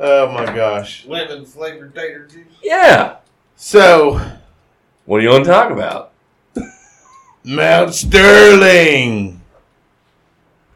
Oh 0.00 0.30
my 0.30 0.44
gosh! 0.44 1.04
Lemon 1.06 1.44
flavored 1.44 1.92
tater 1.92 2.24
juice. 2.28 2.46
Yeah. 2.62 3.16
So 3.56 4.24
What 5.08 5.20
do 5.20 5.24
you 5.24 5.30
want 5.30 5.44
to 5.46 5.50
talk 5.50 5.70
about? 5.70 6.12
Mount 7.42 7.94
Sterling. 7.94 9.40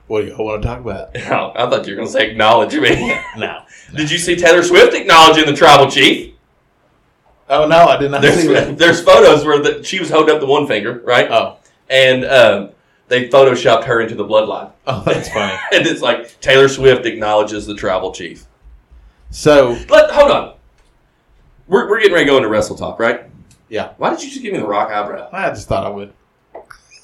What 0.06 0.22
do 0.22 0.28
you 0.28 0.36
want 0.38 0.62
to 0.62 0.66
talk 0.68 0.80
about? 0.80 1.14
Oh, 1.30 1.52
I 1.54 1.68
thought 1.68 1.86
you 1.86 1.92
were 1.92 1.96
going 1.96 2.06
to 2.08 2.12
say 2.12 2.30
acknowledge 2.30 2.74
me. 2.74 3.14
No. 3.36 3.64
Did 3.94 4.10
you 4.10 4.16
see 4.16 4.34
Taylor 4.34 4.62
Swift 4.62 4.94
acknowledging 4.94 5.44
the 5.44 5.52
tribal 5.52 5.90
chief? 5.90 6.32
Oh 7.50 7.66
no, 7.68 7.76
I 7.84 7.98
did 7.98 8.10
not 8.10 8.22
see 8.22 8.28
There's, 8.30 8.46
that. 8.46 8.78
there's 8.78 9.02
photos 9.02 9.44
where 9.44 9.60
the, 9.62 9.82
she 9.84 10.00
was 10.00 10.08
holding 10.08 10.34
up 10.34 10.40
the 10.40 10.46
one 10.46 10.66
finger, 10.66 11.02
right? 11.04 11.30
Oh, 11.30 11.58
And 11.90 12.24
um, 12.24 12.70
they 13.08 13.28
photoshopped 13.28 13.84
her 13.84 14.00
into 14.00 14.14
the 14.14 14.24
bloodline. 14.24 14.72
oh, 14.86 15.02
that's 15.04 15.28
funny. 15.28 15.52
and 15.74 15.86
it's 15.86 16.00
like 16.00 16.40
Taylor 16.40 16.68
Swift 16.68 17.04
acknowledges 17.04 17.66
the 17.66 17.74
tribal 17.74 18.12
chief. 18.12 18.46
So 19.28 19.76
Let 19.90 20.10
hold 20.10 20.30
on. 20.30 20.54
We're, 21.68 21.86
we're 21.90 21.98
getting 21.98 22.14
ready 22.14 22.24
to 22.24 22.30
go 22.30 22.36
into 22.38 22.48
wrestle 22.48 22.76
talk, 22.76 22.98
right? 22.98 23.24
Yeah. 23.72 23.94
Why 23.96 24.10
did 24.10 24.22
you 24.22 24.28
just 24.28 24.42
give 24.42 24.52
me 24.52 24.58
the 24.58 24.66
rock 24.66 24.90
eyebrow? 24.90 25.30
I 25.32 25.48
just 25.48 25.66
thought 25.66 25.86
I 25.86 25.88
would. 25.88 26.12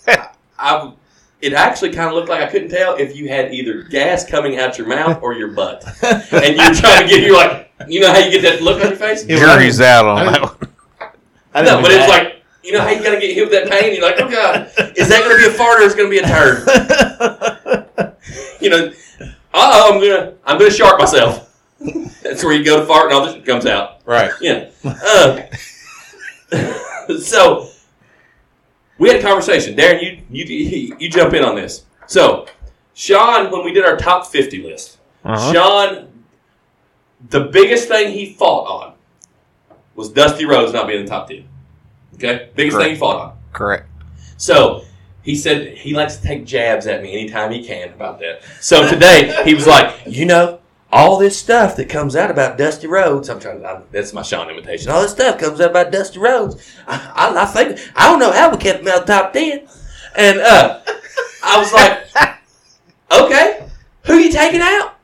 I, 0.59 0.93
it 1.41 1.55
actually 1.55 1.93
kind 1.95 2.09
of 2.09 2.15
looked 2.15 2.29
like 2.29 2.43
I 2.43 2.47
couldn't 2.47 2.69
tell 2.69 2.95
if 2.97 3.17
you 3.17 3.27
had 3.31 3.55
either 3.55 3.85
gas 3.85 4.29
coming 4.29 4.59
out 4.59 4.77
your 4.77 4.87
mouth 4.87 5.23
or 5.23 5.33
your 5.33 5.49
butt, 5.49 5.83
and 6.03 6.57
you're 6.57 6.75
trying 6.75 7.05
to 7.05 7.09
get 7.09 7.25
you 7.25 7.35
like 7.35 7.73
you 7.89 8.01
know 8.01 8.13
how 8.13 8.19
you 8.19 8.31
get 8.31 8.43
that 8.43 8.61
look 8.61 8.83
on 8.85 8.91
your 8.91 8.99
face. 8.99 9.23
It 9.23 9.33
was- 9.33 9.41
Jury's 9.41 9.81
out 9.81 10.05
on 10.05 10.19
I 10.19 10.31
that 10.31 10.43
one. 10.43 10.69
I 11.55 11.63
No, 11.63 11.81
but 11.81 11.91
it's 11.91 12.07
like 12.07 12.43
you 12.63 12.73
know 12.73 12.83
how 12.83 12.91
you 12.91 13.03
gotta 13.03 13.19
get 13.19 13.35
hit 13.35 13.49
with 13.49 13.53
that 13.53 13.71
pain. 13.71 13.95
You're 13.95 14.03
like, 14.03 14.21
oh 14.21 14.31
god, 14.31 14.71
is 14.95 15.09
that 15.09 15.23
gonna 15.23 15.39
be 15.39 15.47
a 15.47 15.51
fart 15.51 15.81
or 15.81 15.85
is 15.85 15.95
it 15.95 15.97
gonna 15.97 16.11
be 16.11 16.19
a 16.19 16.27
turd? 16.27 16.69
you 18.61 18.69
know, 18.69 18.93
oh, 19.55 19.95
I'm 19.95 20.01
gonna 20.03 20.35
I'm 20.45 20.59
gonna 20.59 20.71
shark 20.71 20.99
myself. 20.99 21.47
That's 22.23 22.45
where 22.45 22.53
you 22.53 22.63
go 22.63 22.79
to 22.79 22.85
fart 22.85 23.07
and 23.07 23.15
all 23.15 23.25
this 23.25 23.43
comes 23.47 23.65
out. 23.65 24.03
right. 24.05 24.33
Yeah. 24.43 24.69
Uh, 24.85 25.45
so 27.23 27.69
we 28.99 29.09
had 29.09 29.19
a 29.19 29.23
conversation. 29.23 29.77
Darren, 29.77 30.23
you 30.31 30.45
you 30.45 30.97
you 30.99 31.09
jump 31.11 31.35
in 31.35 31.45
on 31.45 31.55
this. 31.55 31.85
So 32.07 32.47
Sean, 32.95 33.51
when 33.51 33.65
we 33.65 33.73
did 33.73 33.85
our 33.85 33.97
top 33.97 34.27
fifty 34.27 34.63
list, 34.63 34.99
Uh-huh. 35.25 35.53
Sean, 35.53 36.09
the 37.31 37.41
biggest 37.41 37.89
thing 37.89 38.13
he 38.13 38.33
fought 38.35 38.67
on 38.67 38.95
was 39.95 40.11
Dusty 40.11 40.45
Rhodes 40.45 40.73
not 40.73 40.87
being 40.87 41.01
in 41.01 41.05
the 41.07 41.11
top 41.11 41.29
ten. 41.29 41.49
Okay, 42.15 42.51
biggest 42.55 42.77
thing 42.79 42.91
he 42.91 42.97
fought 42.97 43.21
on. 43.21 43.39
Correct. 43.53 43.87
So 44.37 44.85
he 45.23 45.35
said 45.37 45.77
he 45.77 45.95
likes 45.95 46.17
to 46.17 46.23
take 46.23 46.47
jabs 46.47 46.87
at 46.87 47.03
me 47.03 47.13
anytime 47.13 47.53
he 47.53 47.65
can 47.65 47.91
about 47.93 48.19
that. 48.21 48.43
So 48.61 48.89
today 48.89 49.43
he 49.45 49.55
was 49.55 49.67
like, 49.67 49.95
you 50.07 50.25
know, 50.25 50.61
all 50.91 51.19
this 51.19 51.39
stuff 51.39 51.77
that 51.77 51.89
comes 51.89 52.17
out 52.17 52.31
about 52.31 52.57
Dusty 52.57 52.87
Rhodes. 52.87 53.29
I'm 53.29 53.41
trying 53.41 53.61
to. 53.61 53.69
I'm, 53.69 53.83
that's 53.91 54.13
my 54.13 54.23
Sean 54.23 54.49
imitation. 54.51 54.91
All 54.91 55.03
this 55.03 55.13
stuff 55.13 55.39
comes 55.39 55.61
out 55.61 55.71
about 55.71 55.93
Dusty 55.93 56.19
Rhodes. 56.19 56.73
I, 56.87 57.13
I, 57.15 57.43
I 57.43 57.47
think 57.47 57.79
I 57.95 58.09
don't 58.09 58.19
know 58.19 58.33
how 58.33 58.51
we 58.51 58.57
kept 58.57 58.81
him 58.81 58.89
out 58.89 59.01
of 59.01 59.07
the 59.07 59.13
top 59.13 59.33
ten. 59.33 59.69
And 60.17 60.41
uh, 60.41 60.81
I 61.45 61.59
was 61.59 61.73
like, 61.73 62.39
okay, 63.23 63.69
who 64.05 64.15
you 64.15 64.33
taking 64.33 64.61
out? 64.61 64.95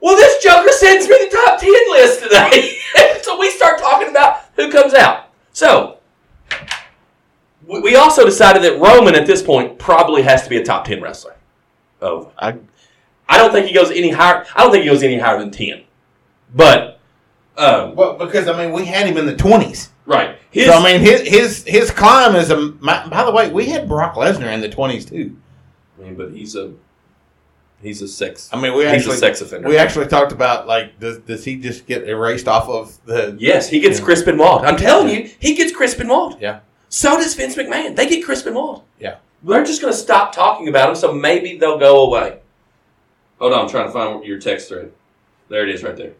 Well, 0.00 0.16
this 0.16 0.42
joker 0.42 0.70
sends 0.72 1.08
me 1.08 1.16
the 1.18 1.36
top 1.36 1.58
10 1.58 1.72
list 1.90 2.22
today. 2.22 2.78
so 3.22 3.38
we 3.40 3.50
start 3.50 3.80
talking 3.80 4.08
about 4.08 4.44
who 4.54 4.70
comes 4.70 4.94
out. 4.94 5.30
So, 5.52 5.98
we 7.66 7.80
we 7.80 7.96
also 7.96 8.24
decided 8.24 8.62
that 8.62 8.78
Roman 8.78 9.14
at 9.14 9.26
this 9.26 9.42
point 9.42 9.78
probably 9.78 10.22
has 10.22 10.44
to 10.44 10.50
be 10.50 10.58
a 10.58 10.64
top 10.64 10.84
10 10.84 11.02
wrestler. 11.02 11.34
Oh, 12.00 12.30
I, 12.38 12.58
I 13.28 13.38
don't 13.38 13.52
think 13.52 13.66
he 13.66 13.74
goes 13.74 13.90
any 13.90 14.10
higher. 14.10 14.44
I 14.54 14.62
don't 14.62 14.72
think 14.72 14.84
he 14.84 14.90
goes 14.90 15.02
any 15.02 15.18
higher 15.18 15.38
than 15.38 15.50
10. 15.50 15.82
But, 16.54 17.00
um, 17.56 17.94
Well, 17.96 18.14
because 18.14 18.48
I 18.48 18.56
mean, 18.56 18.72
we 18.72 18.84
had 18.84 19.06
him 19.06 19.16
in 19.16 19.26
the 19.26 19.36
twenties. 19.36 19.90
right. 20.06 20.38
His, 20.50 20.66
So 20.66 20.72
I 20.74 20.82
mean, 20.84 21.00
his 21.00 21.20
his 21.22 21.64
his 21.66 21.90
climb 21.90 22.34
is 22.36 22.50
a. 22.50 22.56
my- 22.80 23.06
By 23.08 23.24
the 23.24 23.32
way, 23.32 23.50
we 23.50 23.66
had 23.66 23.88
Brock 23.88 24.14
Lesnar 24.14 24.52
in 24.52 24.60
the 24.60 24.68
twenties 24.68 25.04
too. 25.04 25.36
I 25.98 26.04
mean, 26.04 26.14
but 26.14 26.32
he's 26.32 26.54
a 26.56 26.72
he's 27.82 28.00
a 28.00 28.08
sex. 28.08 28.48
I 28.52 28.60
mean, 28.60 28.74
we 28.74 28.84
he's 28.84 28.92
actually 28.92 29.14
a 29.16 29.18
sex 29.18 29.40
offender. 29.42 29.68
we 29.68 29.76
actually 29.76 30.06
talked 30.06 30.32
about 30.32 30.66
like 30.66 30.98
does 30.98 31.18
does 31.18 31.44
he 31.44 31.56
just 31.56 31.86
get 31.86 32.08
erased 32.08 32.48
off 32.48 32.68
of 32.68 32.96
the? 33.04 33.36
yes, 33.38 33.68
he 33.68 33.80
gets 33.80 33.98
Yeah. 33.98 34.04
Chris 34.04 34.22
Benoit. 34.22 34.62
I'm 34.64 34.76
telling 34.76 35.08
you, 35.10 35.30
he 35.38 35.54
gets 35.54 35.72
Chris 35.72 35.94
Benoit. 35.94 36.40
Yeah. 36.40 36.60
So 36.88 37.16
does 37.16 37.34
Vince 37.34 37.56
McMahon. 37.56 37.96
They 37.96 38.08
get 38.08 38.24
Chris 38.24 38.42
Benoit. 38.42 38.82
Yeah. 39.00 39.16
They're 39.42 39.64
just 39.64 39.82
going 39.82 39.92
to 39.92 39.98
stop 39.98 40.32
talking 40.34 40.68
about 40.68 40.88
him, 40.90 40.94
so 40.96 41.12
maybe 41.12 41.58
they'll 41.58 41.78
go 41.78 42.06
away. 42.06 42.38
Hold 43.38 43.52
on, 43.52 43.60
I'm 43.60 43.68
trying 43.68 43.86
to 43.86 43.92
find 43.92 44.24
your 44.24 44.38
text 44.38 44.68
thread. 44.68 44.92
There 45.48 45.62
it 45.62 45.74
is, 45.74 45.82
right 45.82 45.96
there. 45.96 46.14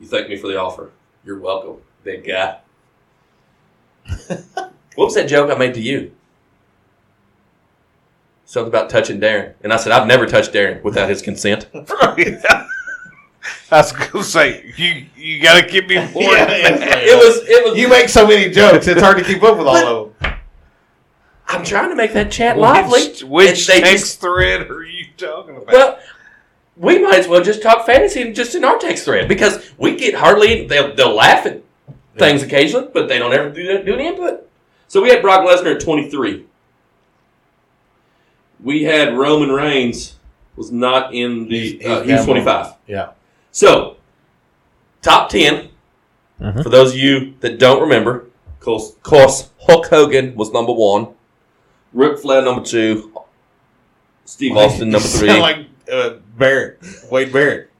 You 0.00 0.06
thank 0.06 0.28
me 0.28 0.36
for 0.36 0.48
the 0.48 0.60
offer. 0.60 0.90
You're 1.24 1.38
welcome, 1.38 1.82
big 2.04 2.26
guy. 2.26 2.58
what 4.26 4.70
was 4.96 5.14
that 5.14 5.28
joke 5.28 5.50
I 5.50 5.58
made 5.58 5.74
to 5.74 5.80
you? 5.80 6.12
Something 8.44 8.68
about 8.68 8.90
touching 8.90 9.20
Darren, 9.20 9.54
and 9.62 9.72
I 9.72 9.76
said 9.76 9.90
I've 9.90 10.06
never 10.06 10.26
touched 10.26 10.52
Darren 10.52 10.82
without 10.84 11.08
his 11.08 11.20
consent. 11.20 11.66
I 11.74 12.66
was 13.78 13.90
gonna 13.92 14.22
say 14.22 14.72
you 14.76 15.06
you 15.16 15.42
gotta 15.42 15.66
keep 15.66 15.88
me 15.88 15.96
informed. 15.96 16.28
it 16.28 17.16
was 17.16 17.48
it 17.48 17.64
was. 17.64 17.76
You 17.76 17.88
make 17.88 18.08
so 18.08 18.26
many 18.26 18.50
jokes; 18.50 18.86
it's 18.86 19.00
hard 19.00 19.18
to 19.18 19.24
keep 19.24 19.42
up 19.42 19.58
with 19.58 19.66
all 19.66 19.76
of 19.76 20.20
them. 20.20 20.34
I'm 21.48 21.64
trying 21.64 21.90
to 21.90 21.96
make 21.96 22.12
that 22.12 22.30
chat 22.30 22.58
lively. 22.58 23.08
Which, 23.08 23.24
which 23.24 23.66
text 23.66 23.90
just- 23.90 24.20
thread 24.20 24.70
are 24.70 24.84
you 24.84 25.06
talking 25.16 25.56
about? 25.56 25.72
Well, 25.72 25.98
we 26.76 26.98
might 26.98 27.18
as 27.18 27.28
well 27.28 27.42
just 27.42 27.62
talk 27.62 27.86
fantasy 27.86 28.22
and 28.22 28.34
just 28.34 28.54
in 28.54 28.64
our 28.64 28.78
text 28.78 29.04
thread 29.04 29.28
because 29.28 29.72
we 29.78 29.96
get 29.96 30.14
hardly 30.14 30.66
they'll 30.66 30.94
they'll 30.94 31.14
laugh 31.14 31.46
at 31.46 31.62
things 32.18 32.42
occasionally, 32.42 32.88
but 32.92 33.08
they 33.08 33.18
don't 33.18 33.32
ever 33.32 33.50
do 33.50 33.82
do 33.82 33.94
any 33.94 34.06
input. 34.08 34.48
So 34.88 35.02
we 35.02 35.08
had 35.10 35.20
Brock 35.22 35.40
Lesnar 35.46 35.74
at 35.74 35.80
23. 35.80 36.44
We 38.62 38.84
had 38.84 39.16
Roman 39.16 39.50
Reigns 39.50 40.16
was 40.56 40.72
not 40.72 41.14
in 41.14 41.48
the 41.48 41.58
He's- 41.78 41.86
uh, 41.86 42.02
he 42.02 42.12
was 42.12 42.24
25. 42.24 42.74
Yeah. 42.86 43.08
So 43.52 43.96
top 45.02 45.28
10 45.28 45.68
Mhm. 46.40 46.62
for 46.62 46.68
those 46.68 46.92
of 46.92 46.98
you 46.98 47.34
that 47.40 47.58
don't 47.58 47.80
remember. 47.80 48.26
Of 48.58 48.60
course, 48.60 48.90
of 48.92 49.02
course, 49.02 49.50
Hulk 49.66 49.86
Hogan 49.88 50.34
was 50.34 50.52
number 50.52 50.72
one. 50.72 51.08
Ric 51.92 52.18
Flair 52.18 52.42
number 52.42 52.62
two. 52.62 53.12
Steve 54.24 54.56
Austin 54.56 54.90
number 54.90 55.06
three. 55.18 55.38
Like 55.40 55.66
uh, 55.90 56.14
Barrett, 56.36 56.78
Wade 57.10 57.32
Barrett. 57.32 57.70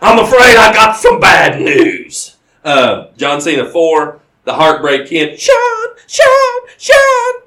I'm 0.00 0.18
afraid 0.18 0.56
I 0.56 0.72
got 0.72 0.96
some 0.96 1.20
bad 1.20 1.60
news. 1.60 2.36
Uh, 2.64 3.08
John 3.16 3.40
Cena 3.40 3.68
four, 3.68 4.20
the 4.44 4.54
Heartbreak 4.54 5.06
Kid, 5.06 5.38
Sean, 5.40 5.88
Sean, 6.06 6.60
Sean. 6.78 7.42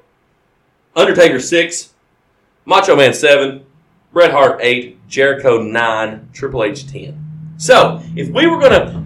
Undertaker 0.96 1.40
six, 1.40 1.92
Macho 2.64 2.96
Man 2.96 3.14
seven, 3.14 3.64
Bret 4.12 4.32
Hart 4.32 4.60
eight, 4.62 5.06
Jericho 5.08 5.62
nine, 5.62 6.28
Triple 6.32 6.64
H 6.64 6.90
ten. 6.90 7.54
So 7.56 8.02
if 8.16 8.28
we 8.30 8.46
were 8.46 8.60
gonna 8.60 9.04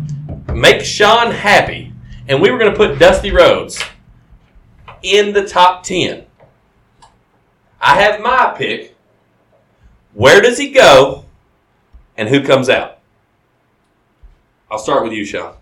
make 0.54 0.82
Sean 0.82 1.30
happy, 1.30 1.92
and 2.28 2.40
we 2.40 2.50
were 2.50 2.58
gonna 2.58 2.76
put 2.76 2.98
Dusty 2.98 3.30
Rhodes 3.30 3.82
in 5.02 5.32
the 5.32 5.46
top 5.46 5.82
ten, 5.82 6.24
I 7.80 8.00
have 8.00 8.20
my 8.20 8.54
pick. 8.56 8.91
Where 10.14 10.40
does 10.40 10.58
he 10.58 10.70
go? 10.70 11.22
and 12.16 12.28
who 12.28 12.42
comes 12.42 12.68
out? 12.68 12.98
I'll 14.70 14.78
start 14.78 15.02
with 15.02 15.12
you, 15.12 15.24
Sean. 15.24 15.54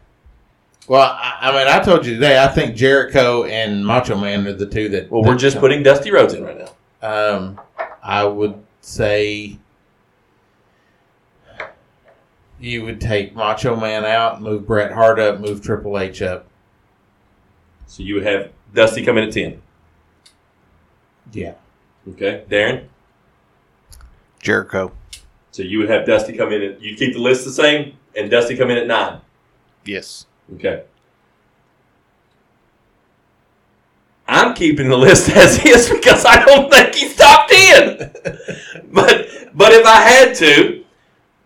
Well, 0.87 1.03
I, 1.03 1.39
I 1.41 1.53
mean, 1.53 1.69
I 1.69 1.81
told 1.81 2.07
you 2.07 2.15
today. 2.15 2.43
I 2.43 2.49
think 2.49 2.77
Jericho 2.77 3.45
and 3.45 3.85
Macho 3.85 4.17
Man 4.17 4.47
are 4.47 4.53
the 4.53 4.67
two 4.67 4.89
that. 4.91 5.11
Well, 5.11 5.23
we're 5.23 5.37
just 5.37 5.59
putting 5.59 5.83
Dusty 5.83 6.11
Rhodes 6.11 6.35
in 6.35 6.45
right 6.45 6.59
now. 6.59 6.69
Um, 7.03 7.61
I 8.03 8.25
would 8.25 8.63
say 8.81 9.59
you 12.59 12.85
would 12.85 13.01
take 13.01 13.35
Macho 13.35 13.77
Man 13.77 14.05
out, 14.05 14.43
move 14.43 14.67
Bret 14.67 14.93
Hart 14.93 15.19
up, 15.19 15.41
move 15.41 15.63
Triple 15.63 15.99
H 15.99 16.23
up. 16.23 16.47
So 17.87 18.03
you 18.03 18.15
would 18.15 18.27
have 18.27 18.51
Dusty 18.75 19.05
come 19.05 19.19
in 19.19 19.29
at 19.29 19.33
10. 19.33 19.63
Yeah. 21.33 21.55
Okay. 22.09 22.45
Darren? 22.49 22.87
Jericho. 24.51 24.91
So 25.53 25.63
you 25.63 25.79
would 25.79 25.89
have 25.91 26.05
Dusty 26.05 26.37
come 26.37 26.53
in 26.53 26.61
at, 26.61 26.83
you'd 26.83 26.99
keep 26.99 27.13
the 27.13 27.21
list 27.21 27.45
the 27.45 27.53
same, 27.53 27.97
and 28.17 28.29
Dusty 28.29 28.57
come 28.57 28.69
in 28.71 28.79
at 28.79 28.89
9. 28.89 29.21
Yes. 29.85 30.27
Okay. 30.55 30.83
I'm 34.27 34.55
keeping 34.55 34.89
the 34.89 34.97
list 34.97 35.29
as 35.37 35.65
is 35.65 35.89
because 35.89 36.25
I 36.25 36.45
don't 36.45 36.69
think 36.69 36.97
he's 36.97 37.15
top 37.15 37.49
10. 37.49 37.99
but 38.93 39.29
but 39.55 39.73
if 39.73 39.87
I 39.87 40.01
had 40.01 40.35
to, 40.37 40.85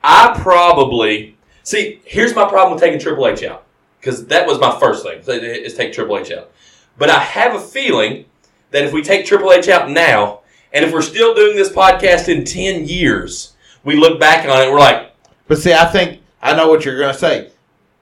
I 0.03 0.39
probably 0.41 1.37
see. 1.63 2.01
Here's 2.05 2.35
my 2.35 2.49
problem 2.49 2.73
with 2.73 2.83
taking 2.83 2.99
Triple 2.99 3.27
H 3.27 3.43
out 3.43 3.67
because 4.01 4.27
that 4.27 4.47
was 4.47 4.59
my 4.59 4.79
first 4.81 5.05
thing 5.05 5.21
is 5.27 5.75
take 5.75 5.93
Triple 5.93 6.19
H 6.19 6.33
out. 6.33 6.51
But 6.97 7.11
I 7.11 7.19
have 7.19 7.55
a 7.55 7.61
feeling 7.61 8.27
that 8.71 8.85
if 8.85 8.93
we 8.93 9.03
take 9.03 9.27
Triple 9.27 9.53
H 9.53 9.69
out 9.69 9.91
now, 9.91 10.41
and 10.75 10.85
if 10.85 10.93
we're 10.93 11.01
still 11.03 11.35
doing 11.35 11.57
this 11.57 11.71
podcast 11.71 12.29
in 12.29 12.45
10 12.45 12.87
years, 12.87 13.55
we 13.85 13.95
look 13.97 14.21
back 14.21 14.47
on 14.49 14.61
it, 14.63 14.71
we're 14.71 14.79
like, 14.81 15.13
But 15.49 15.59
see, 15.59 15.73
I 15.73 15.87
think 15.87 16.21
I 16.43 16.55
know 16.55 16.69
what 16.69 16.85
you're 16.85 16.99
going 16.99 17.13
to 17.13 17.19
say. 17.19 17.51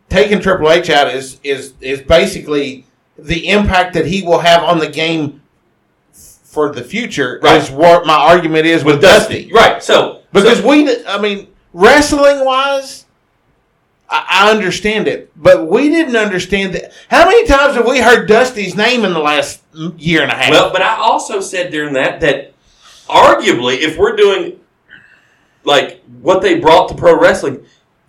Taking 0.09 0.41
Triple 0.41 0.71
H 0.71 0.91
out 0.91 1.09
is 1.15 1.39
is 1.45 1.75
is 1.81 2.03
basically 2.03 2.87
the 3.19 3.49
impact 3.49 3.95
that 3.95 4.07
he 4.07 4.23
will 4.23 4.41
have 4.41 4.63
on 4.65 4.79
the 4.79 4.89
game 4.89 5.41
for 6.13 6.71
the 6.73 6.83
future. 6.83 7.39
Right. 7.43 7.63
Is 7.63 7.71
what 7.71 8.07
my 8.07 8.15
argument 8.17 8.67
is 8.67 8.85
with, 8.85 9.01
Dusty. 9.01 9.51
right? 9.53 9.83
So 9.83 10.23
Because 10.33 10.59
so- 10.59 10.69
we, 10.69 11.05
I 11.07 11.19
mean, 11.21 11.49
wrestling 11.73 12.45
wise, 12.45 13.07
I, 14.11 14.27
I 14.29 14.51
understand 14.51 15.09
it, 15.09 15.31
but 15.35 15.67
we 15.67 15.89
didn't 15.89 16.17
understand 16.17 16.75
that. 16.75 16.93
How 17.09 17.25
many 17.25 17.47
times 17.47 17.75
have 17.77 17.87
we 17.87 18.01
heard 18.01 18.29
Dusty's 18.29 18.75
name 18.77 19.05
in 19.07 19.15
the 19.15 19.19
last 19.21 19.63
year 19.97 20.23
and 20.23 20.31
a 20.31 20.35
half? 20.35 20.51
Well, 20.51 20.71
but 20.73 20.83
I 20.83 20.97
also 20.97 21.41
said 21.41 21.71
during 21.71 21.95
that 21.95 22.21
that 22.21 22.53
arguably, 23.13 23.79
if 23.79 23.99
we're 23.99 24.17
doing 24.17 24.59
like 25.65 26.03
what 26.21 26.43
they 26.43 26.59
brought 26.59 26.89
to 26.89 26.95
pro 26.95 27.19
wrestling, 27.19 27.65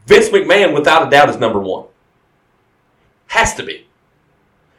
Vince 0.06 0.30
McMahon, 0.30 0.74
without 0.74 1.08
a 1.08 1.10
doubt, 1.10 1.30
is 1.30 1.38
number 1.38 1.60
one. 1.60 1.86
Has 3.28 3.56
to 3.56 3.64
be. 3.64 3.88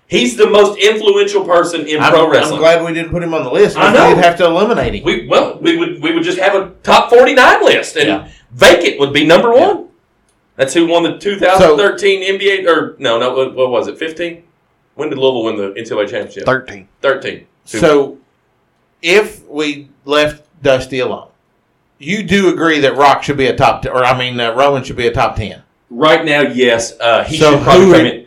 He's 0.06 0.36
the 0.36 0.48
most 0.48 0.78
influential 0.78 1.44
person 1.44 1.86
in 1.86 2.00
I'm, 2.00 2.12
pro 2.12 2.30
wrestling. 2.30 2.54
I'm 2.54 2.60
glad 2.60 2.84
we 2.84 2.92
didn't 2.92 3.10
put 3.10 3.22
him 3.22 3.34
on 3.34 3.42
the 3.42 3.50
list. 3.50 3.76
I 3.76 3.92
know. 3.92 4.08
We'd 4.14 4.22
have 4.22 4.36
to 4.38 4.44
eliminate 4.44 4.94
him. 4.94 5.04
we 5.04 5.26
well, 5.26 5.58
we 5.60 5.76
would 5.76 6.02
we 6.02 6.12
would 6.12 6.22
just 6.22 6.38
have 6.38 6.54
a 6.54 6.74
top 6.82 7.10
forty 7.10 7.34
nine 7.34 7.64
list, 7.64 7.96
and 7.96 8.08
Yeah. 8.08 8.28
Vacant 8.52 9.00
would 9.00 9.12
be 9.12 9.26
number 9.26 9.52
one. 9.52 9.88
That's 10.56 10.72
who 10.72 10.86
won 10.86 11.02
the 11.02 11.18
2013 11.18 12.38
NBA 12.38 12.68
or 12.68 12.94
no 12.98 13.18
no 13.18 13.34
what, 13.34 13.54
what 13.54 13.70
was 13.70 13.88
it 13.88 13.98
15? 13.98 14.44
When 14.94 15.08
did 15.08 15.18
Louisville 15.18 15.44
win 15.44 15.56
the 15.56 15.80
NCAA 15.80 16.08
championship? 16.08 16.44
13. 16.44 16.88
13. 17.02 17.46
So, 17.64 18.18
if 19.04 19.46
we 19.46 19.88
left 20.06 20.42
Dusty 20.62 20.98
alone, 21.00 21.28
you 21.98 22.22
do 22.22 22.48
agree 22.52 22.80
that 22.80 22.96
Rock 22.96 23.22
should 23.22 23.36
be 23.36 23.46
a 23.46 23.54
top, 23.56 23.82
t- 23.82 23.88
or 23.90 24.02
I 24.02 24.18
mean, 24.18 24.40
uh, 24.40 24.54
Roman 24.54 24.82
should 24.82 24.96
be 24.96 25.06
a 25.06 25.12
top 25.12 25.36
ten. 25.36 25.62
Right 25.90 26.24
now, 26.24 26.40
yes, 26.40 26.98
uh, 26.98 27.22
he 27.24 27.36
So 27.36 27.52
should 27.52 27.62
probably 27.62 27.92
come 27.92 28.06
in. 28.06 28.26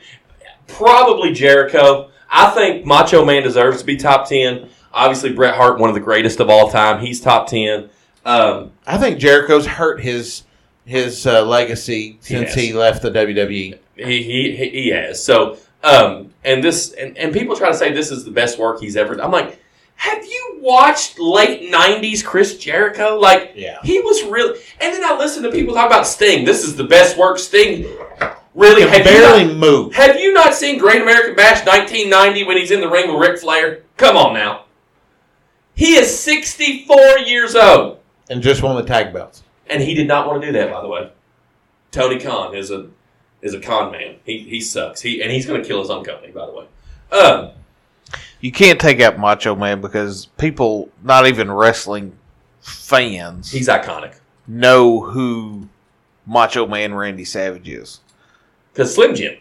Probably 0.68 1.34
Jericho. 1.34 2.10
I 2.30 2.52
think 2.52 2.86
Macho 2.86 3.26
Man 3.26 3.44
deserves 3.44 3.80
to 3.80 3.86
be 3.86 3.98
top 3.98 4.30
ten. 4.30 4.70
Obviously, 4.94 5.34
Bret 5.34 5.56
Hart, 5.56 5.80
one 5.80 5.90
of 5.90 5.96
the 5.96 6.02
greatest 6.02 6.40
of 6.40 6.50
all 6.50 6.70
time. 6.70 7.04
He's 7.04 7.20
top 7.20 7.48
ten. 7.48 7.90
Um, 8.26 8.72
I 8.86 8.98
think 8.98 9.20
Jericho's 9.20 9.66
hurt 9.66 10.02
his 10.02 10.44
his 10.86 11.26
uh, 11.26 11.44
legacy 11.44 12.18
since 12.22 12.54
has. 12.54 12.56
he 12.56 12.74
left 12.74 13.02
the. 13.02 13.10
WWE. 13.12 13.80
he, 13.96 14.24
he 14.24 14.56
he 14.56 14.70
he 14.70 14.90
has. 14.90 15.24
So, 15.24 15.58
um, 15.84 16.34
and 16.44 16.64
this 16.64 16.92
and, 16.94 17.18
and 17.18 17.34
people 17.34 17.56
try 17.56 17.70
to 17.70 17.78
say 17.78 17.92
this 17.92 18.12
is 18.12 18.24
the 18.26 18.32
best 18.32 18.60
work 18.60 18.80
he's 18.80 18.96
ever. 18.96 19.20
I'm 19.22 19.32
like, 19.32 19.60
have 19.98 20.24
you 20.26 20.60
watched 20.62 21.20
late 21.20 21.72
'90s 21.72 22.24
Chris 22.24 22.58
Jericho? 22.58 23.18
Like, 23.20 23.52
Yeah. 23.56 23.78
he 23.84 24.00
was 24.00 24.24
really. 24.24 24.60
And 24.80 24.94
then 24.94 25.04
I 25.04 25.18
listen 25.18 25.44
to 25.44 25.52
people 25.52 25.74
talk 25.74 25.88
about 25.88 26.08
Sting. 26.08 26.46
This 26.46 26.64
is 26.64 26.76
the 26.76 26.84
best 26.86 27.18
work 27.18 27.38
Sting. 27.40 27.86
Really, 28.56 28.82
have 28.84 29.04
barely 29.04 29.46
not- 29.46 29.56
move. 29.56 29.94
Have 29.96 30.20
you 30.20 30.34
not 30.34 30.56
seen 30.56 30.80
Great 30.80 31.02
American 31.04 31.36
Bash 31.36 31.64
1990 31.66 32.44
when 32.46 32.58
he's 32.58 32.72
in 32.72 32.82
the 32.82 32.90
ring 32.90 33.12
with 33.14 33.22
Ric 33.30 33.40
Flair? 33.40 33.84
Come 33.98 34.18
on 34.18 34.34
now. 34.34 34.64
He 35.76 35.96
is 35.96 36.18
64 36.20 37.20
years 37.20 37.56
old, 37.56 38.00
and 38.32 38.42
just 38.42 38.64
won 38.64 38.76
the 38.76 38.84
tag 38.84 39.14
belts. 39.14 39.44
and 39.70 39.84
he 39.84 39.94
did 39.94 40.08
not 40.08 40.26
want 40.26 40.42
to 40.42 40.48
do 40.48 40.54
that, 40.54 40.72
by 40.72 40.82
the 40.82 40.88
way. 40.88 41.12
Tony 41.92 42.20
Khan 42.20 42.56
is 42.56 42.72
a 42.72 42.88
is 43.44 43.54
a 43.54 43.60
con 43.60 43.92
man. 43.92 44.16
He 44.26 44.40
he 44.40 44.60
sucks. 44.60 45.02
He 45.02 45.22
and 45.22 45.32
he's 45.32 45.46
going 45.46 45.62
to 45.62 45.68
kill 45.68 45.80
his 45.80 45.90
own 45.92 46.04
company. 46.04 46.32
By 46.32 46.46
the 46.48 46.52
way, 46.54 46.66
um, 47.12 47.52
You 48.40 48.52
can't 48.52 48.80
take 48.80 49.02
out 49.02 49.18
Macho 49.18 49.56
Man 49.56 49.82
because 49.82 50.28
people, 50.38 50.90
not 51.04 51.26
even 51.28 51.52
wrestling 51.52 52.18
fans, 52.62 53.52
he's 53.52 53.68
iconic 53.68 54.16
know 54.48 55.00
who 55.02 55.68
Macho 56.26 56.66
Man 56.68 56.94
Randy 56.94 57.26
Savage 57.26 57.68
is. 57.68 58.00
because 58.74 58.94
Slim 58.94 59.16
Jim. 59.16 59.38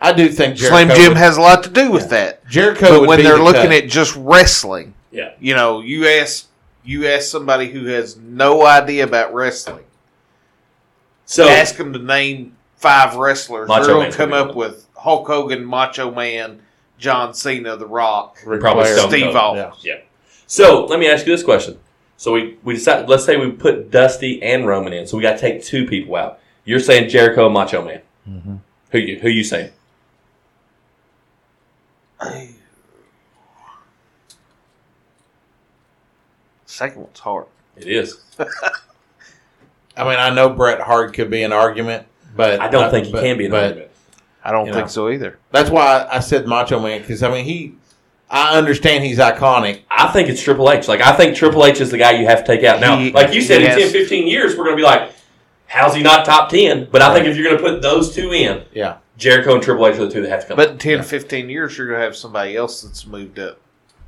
I 0.00 0.12
do 0.12 0.28
think 0.28 0.56
Jericho 0.56 0.76
Slim 0.76 0.96
Jim 0.96 1.08
would- 1.10 1.16
has 1.16 1.36
a 1.36 1.40
lot 1.40 1.62
to 1.64 1.70
do 1.70 1.90
with 1.90 2.10
that. 2.10 2.46
Jericho. 2.48 2.88
But 2.90 3.00
would 3.00 3.08
when 3.08 3.18
be 3.18 3.22
they're 3.24 3.38
the 3.38 3.42
looking 3.42 3.62
cut. 3.70 3.84
at 3.84 3.88
just 3.88 4.14
wrestling, 4.16 4.94
Yeah, 5.10 5.30
you 5.40 5.54
know, 5.54 5.80
you 5.80 6.06
ask 6.06 6.46
you 6.84 7.06
ask 7.08 7.28
somebody 7.28 7.68
who 7.70 7.86
has 7.86 8.16
no 8.16 8.64
idea 8.66 9.04
about 9.04 9.32
wrestling, 9.34 9.84
so 11.24 11.48
ask 11.48 11.76
them 11.76 11.92
to 11.92 11.98
name 11.98 12.56
five 12.76 13.16
wrestlers. 13.16 13.68
Macho 13.68 13.84
they're 13.84 13.92
going 13.94 14.02
Man's 14.04 14.14
to 14.14 14.18
come 14.18 14.30
gonna 14.30 14.44
be 14.44 14.50
up 14.50 14.56
with 14.56 14.86
Hulk 14.96 15.26
Hogan, 15.26 15.64
Macho 15.64 16.10
Man, 16.14 16.60
John 16.98 17.34
Cena, 17.34 17.76
The 17.76 17.86
Rock, 17.86 18.38
probably 18.42 18.86
Stone 18.86 19.10
Steve 19.10 19.24
Cold. 19.34 19.36
Austin. 19.58 19.80
Yeah. 19.82 19.94
Yeah. 19.94 20.00
So 20.46 20.86
let 20.86 20.98
me 20.98 21.08
ask 21.08 21.26
you 21.26 21.32
this 21.32 21.42
question. 21.44 21.78
So 22.16 22.32
we 22.32 22.56
we 22.62 22.74
decided. 22.74 23.08
Let's 23.08 23.24
say 23.24 23.36
we 23.36 23.50
put 23.50 23.90
Dusty 23.90 24.42
and 24.42 24.66
Roman 24.66 24.92
in. 24.92 25.06
So 25.06 25.16
we 25.16 25.22
got 25.22 25.32
to 25.32 25.38
take 25.38 25.62
two 25.62 25.86
people 25.86 26.16
out. 26.16 26.38
You're 26.64 26.80
saying 26.80 27.08
Jericho, 27.10 27.44
and 27.46 27.54
Macho 27.54 27.84
Man. 27.84 28.00
Mm-hmm. 28.28 28.56
Who 28.92 28.98
you 28.98 29.18
who 29.18 29.28
you 29.28 29.44
saying? 29.44 29.70
Second 36.66 37.02
one's 37.02 37.18
hard. 37.20 37.46
It 37.76 37.86
is. 37.88 38.18
I 38.38 40.04
mean, 40.04 40.18
I 40.18 40.30
know 40.30 40.50
Bret 40.50 40.80
Hart 40.80 41.14
could 41.14 41.30
be 41.30 41.42
an 41.42 41.52
argument, 41.52 42.06
but 42.34 42.60
I 42.60 42.68
don't 42.68 42.90
think 42.90 43.06
he 43.06 43.12
but- 43.12 43.22
can 43.22 43.38
be 43.38 43.46
an 43.46 43.50
but 43.50 43.64
argument. 43.64 43.90
I 44.46 44.52
don't 44.52 44.66
You 44.66 44.72
think 44.72 44.84
know. 44.86 44.90
so 44.90 45.08
either. 45.10 45.38
That's 45.50 45.70
why 45.70 46.06
I 46.10 46.20
said 46.20 46.46
Macho 46.46 46.78
Man 46.78 47.00
because 47.00 47.22
I 47.24 47.30
mean 47.30 47.44
he. 47.44 47.74
I 48.30 48.56
understand 48.58 49.04
he's 49.04 49.18
iconic. 49.18 49.80
I 49.90 50.06
think 50.08 50.28
it's 50.28 50.40
Triple 50.42 50.70
H. 50.70 50.86
Like 50.88 51.00
I 51.00 51.12
think 51.16 51.36
Triple 51.36 51.64
H 51.64 51.80
is 51.80 51.90
the 51.90 51.98
guy 51.98 52.12
you 52.12 52.26
have 52.26 52.44
to 52.44 52.46
take 52.46 52.64
out. 52.64 52.80
Now, 52.80 52.96
He- 52.98 53.10
like 53.12 53.34
you 53.34 53.40
said, 53.42 53.62
in 53.62 53.68
has- 53.70 53.78
10, 53.82 53.90
15 53.92 54.26
years, 54.28 54.56
we're 54.56 54.64
going 54.64 54.76
to 54.76 54.80
be 54.80 54.84
like, 54.84 55.10
how's 55.66 55.94
he 55.94 56.02
not 56.02 56.24
top 56.24 56.48
10? 56.50 56.88
But 56.92 57.02
I 57.02 57.12
think 57.12 57.26
if 57.26 57.36
you're 57.36 57.44
going 57.50 57.56
to 57.56 57.62
put 57.62 57.82
those 57.82 58.14
two 58.14 58.32
in, 58.32 58.62
Yeah, 58.72 58.96
Jericho 59.16 59.54
and 59.54 59.62
Triple 59.62 59.86
H 59.88 59.96
are 59.96 60.06
the 60.06 60.10
two 60.12 60.22
that 60.22 60.28
have 60.30 60.40
to 60.42 60.46
come. 60.48 60.56
But 60.56 60.70
in 60.70 60.78
10, 60.78 61.02
15 61.02 61.48
years, 61.50 61.76
you're 61.76 61.86
going 61.88 61.98
to 62.00 62.04
have 62.04 62.16
somebody 62.16 62.56
else 62.56 62.82
that's 62.82 63.06
moved 63.06 63.38
up. 63.38 63.58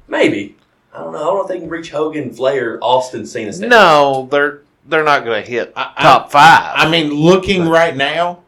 maybe. 0.07 0.57
I 0.95 1.01
don't 1.01 1.13
know. 1.13 1.19
I 1.19 1.25
don't 1.25 1.35
know 1.37 1.43
if 1.43 1.49
they 1.49 1.59
can 1.61 1.69
reach 1.69 1.91
Hogan, 1.91 2.33
Flair, 2.33 2.79
Austin, 2.83 3.27
Cena. 3.27 3.53
status. 3.53 3.71
No, 3.71 4.27
they're 4.31 4.61
they're 4.87 5.05
not 5.05 5.25
going 5.25 5.45
to 5.45 5.49
hit 5.49 5.73
I- 5.77 5.93
I- 5.97 6.03
top 6.03 6.33
five. 6.33 6.73
I 6.75 6.89
mean, 6.91 7.13
looking 7.13 7.69
right 7.69 7.95
now, 7.95 8.41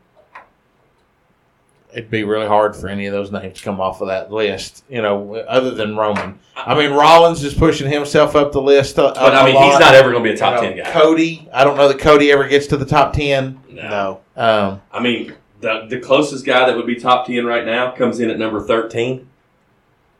it'd 1.93 2.11
be 2.11 2.25
really 2.25 2.47
hard 2.47 2.75
for 2.77 2.89
any 2.89 3.07
of 3.07 3.13
those 3.13 3.31
names 3.33 3.59
to 3.59 3.65
come 3.65 3.81
off 3.81 4.01
of 4.01 4.09
that 4.09 4.31
list. 4.33 4.85
You 4.89 5.03
know, 5.03 5.35
other 5.37 5.71
than 5.73 5.97
Roman. 5.97 6.39
I 6.57 6.75
mean, 6.75 6.91
Rollins 6.93 7.43
is 7.45 7.55
pushing 7.55 7.91
himself 7.91 8.37
up 8.37 8.53
the 8.53 8.61
list. 8.63 8.99
A, 8.99 9.13
But 9.15 9.35
I 9.35 9.45
mean, 9.47 9.55
he's 9.63 9.79
not 9.79 9.95
ever 9.95 10.11
going 10.11 10.23
to 10.25 10.31
be 10.31 10.35
a 10.35 10.39
top 10.39 10.63
you 10.63 10.69
10 10.71 10.79
guy. 10.85 10.91
Cody, 10.93 11.49
I 11.53 11.65
don't 11.65 11.77
know 11.77 11.89
that 11.89 11.99
Cody 11.99 12.31
ever 12.33 12.47
gets 12.49 12.67
to 12.69 12.77
the 12.77 12.85
top 12.87 13.13
ten. 13.13 13.61
no. 13.71 14.21
Um, 14.37 14.81
I 14.93 15.01
mean, 15.01 15.35
the 15.61 15.87
the 15.89 15.99
closest 16.01 16.45
guy 16.45 16.67
that 16.67 16.77
would 16.77 16.87
be 16.87 16.97
top 16.97 17.27
10 17.27 17.45
right 17.47 17.65
now 17.67 17.91
comes 17.93 18.21
in 18.21 18.31
at 18.31 18.39
number 18.39 18.61
13, 18.63 19.27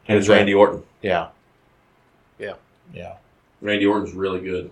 and 0.09 0.19
it's 0.19 0.29
Randy 0.29 0.55
Orton. 0.55 0.83
yeah, 1.03 1.29
Yeah. 2.39 2.55
yeah. 2.93 3.15
Randy 3.61 3.87
Orton's 3.87 4.13
really 4.15 4.41
good. 4.41 4.71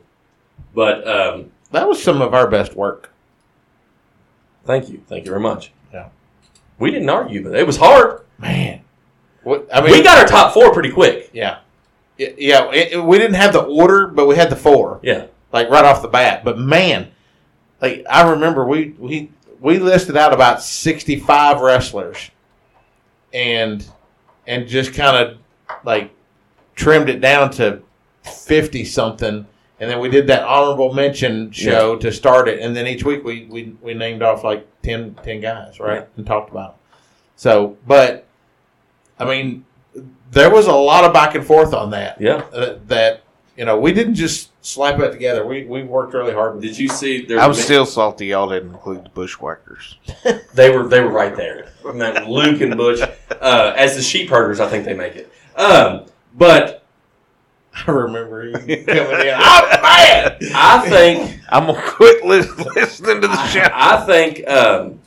But 0.74 1.06
um, 1.08 1.50
That 1.72 1.86
was 1.88 2.02
some 2.02 2.20
of 2.22 2.34
our 2.34 2.48
best 2.48 2.74
work. 2.74 3.12
thank 4.64 4.88
you. 4.90 5.02
Thank 5.08 5.24
you 5.24 5.30
very 5.30 5.40
much. 5.42 5.72
Yeah. 6.78 6.84
We 6.84 6.90
didn't 6.90 7.08
argue, 7.08 7.42
but 7.42 7.54
it 7.56 7.66
was 7.66 7.76
hard. 7.76 8.22
Man, 8.38 8.80
what 9.42 9.68
I 9.72 9.80
mean, 9.80 9.92
we 9.92 10.02
got 10.02 10.18
our 10.18 10.26
top 10.26 10.54
four 10.54 10.72
pretty 10.72 10.90
quick. 10.90 11.30
yeah, 11.32 11.58
yeah. 12.16 12.28
yeah 12.38 12.70
it- 12.72 12.92
it- 12.92 13.04
we 13.04 13.18
didn't 13.18 13.34
have 13.36 13.52
the 13.52 13.62
order, 13.62 14.06
but 14.06 14.26
we 14.26 14.36
had 14.36 14.48
the 14.50 14.56
four. 14.56 15.00
Yeah. 15.02 15.26
like 15.52 15.68
right 15.70 15.84
off 15.84 16.02
the 16.02 16.08
bat. 16.08 16.44
But 16.44 16.58
man, 16.58 17.10
like 17.80 18.04
I 18.08 18.30
remember 18.30 18.64
we 18.64 18.94
we 18.98 19.30
we 19.60 19.78
listed 19.80 20.16
out 20.16 20.32
about 20.32 20.62
sixty 20.62 21.18
five 21.18 21.60
wrestlers, 21.60 22.30
and 23.32 23.84
and 24.46 24.66
just 24.68 24.94
kind 24.94 25.16
of 25.16 25.38
like 25.84 26.12
trimmed 26.76 27.08
it 27.08 27.20
down 27.20 27.50
to 27.52 27.82
fifty 28.22 28.84
something, 28.84 29.46
and 29.80 29.90
then 29.90 30.00
we 30.00 30.08
did 30.08 30.26
that 30.28 30.42
honorable 30.42 30.92
mention 30.92 31.50
show 31.50 31.96
to 31.96 32.10
start 32.12 32.48
it, 32.48 32.60
and 32.60 32.74
then 32.74 32.86
each 32.86 33.04
week 33.04 33.24
we 33.24 33.46
we, 33.50 33.74
we 33.82 33.94
named 33.94 34.22
off 34.22 34.44
like 34.44 34.66
10, 34.82 35.16
10 35.22 35.40
guys, 35.40 35.78
right, 35.80 36.00
Yeah. 36.00 36.04
and 36.16 36.26
talked 36.26 36.50
about 36.50 36.72
them. 36.72 36.80
So, 37.36 37.76
but 37.86 38.26
I 39.18 39.24
mean, 39.24 39.64
there 40.30 40.50
was 40.50 40.66
a 40.66 40.72
lot 40.74 41.04
of 41.04 41.12
back 41.12 41.34
and 41.34 41.44
forth 41.46 41.72
on 41.74 41.90
that 41.90 42.20
Yeah. 42.20 42.42
uh, 42.52 42.78
that 42.88 43.22
you 43.56 43.64
know 43.64 43.78
we 43.78 43.92
didn't 43.92 44.14
just 44.14 44.50
slap 44.64 44.98
it 45.00 45.10
together. 45.12 45.46
We 45.46 45.64
we 45.64 45.82
worked 45.82 46.14
really 46.14 46.32
hard. 46.34 46.60
Did 46.60 46.76
you 46.78 46.88
see? 46.88 47.24
There 47.24 47.38
I'm 47.40 47.54
still 47.54 47.86
salty 47.86 48.26
y'all 48.26 48.48
didn't 48.48 48.70
include 48.70 49.04
the 49.04 49.10
Bushwhackers. 49.10 49.96
They 50.54 50.70
were 50.70 50.88
they 50.88 51.00
were 51.00 51.10
right 51.10 51.34
there. 51.36 51.70
Man, 51.94 52.28
Luke 52.28 52.60
and 52.60 52.76
Bush, 52.76 53.00
uh, 53.40 53.72
as 53.76 53.94
the 53.96 54.02
sheep 54.02 54.28
herders, 54.28 54.58
I 54.60 54.68
think 54.68 54.84
they 54.84 54.94
make 54.94 55.14
it. 55.16 55.32
Um, 55.56 56.06
but 56.34 56.77
I 57.86 57.90
remember 57.90 58.46
you 58.46 58.52
coming 58.58 58.76
in. 58.76 58.86
I'm 58.88 59.82
mad. 59.82 60.38
I 60.54 60.88
think 60.88 61.40
I'm 61.48 61.66
going 61.66 61.76
to 61.80 61.88
quit 61.88 62.24
li- 62.24 62.42
listening 62.74 63.20
to 63.20 63.28
the 63.28 63.46
show. 63.46 63.66
I 63.72 64.04
think 64.04 64.48
um, 64.48 65.00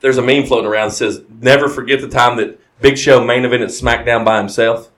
there's 0.00 0.18
a 0.18 0.22
meme 0.22 0.46
floating 0.46 0.70
around 0.70 0.88
that 0.90 0.96
says, 0.96 1.22
"Never 1.40 1.68
forget 1.68 2.00
the 2.00 2.08
time 2.08 2.36
that 2.38 2.58
Big 2.80 2.98
Show 2.98 3.24
main 3.24 3.42
evented 3.42 3.68
SmackDown 3.68 4.24
by 4.24 4.38
himself." 4.38 4.90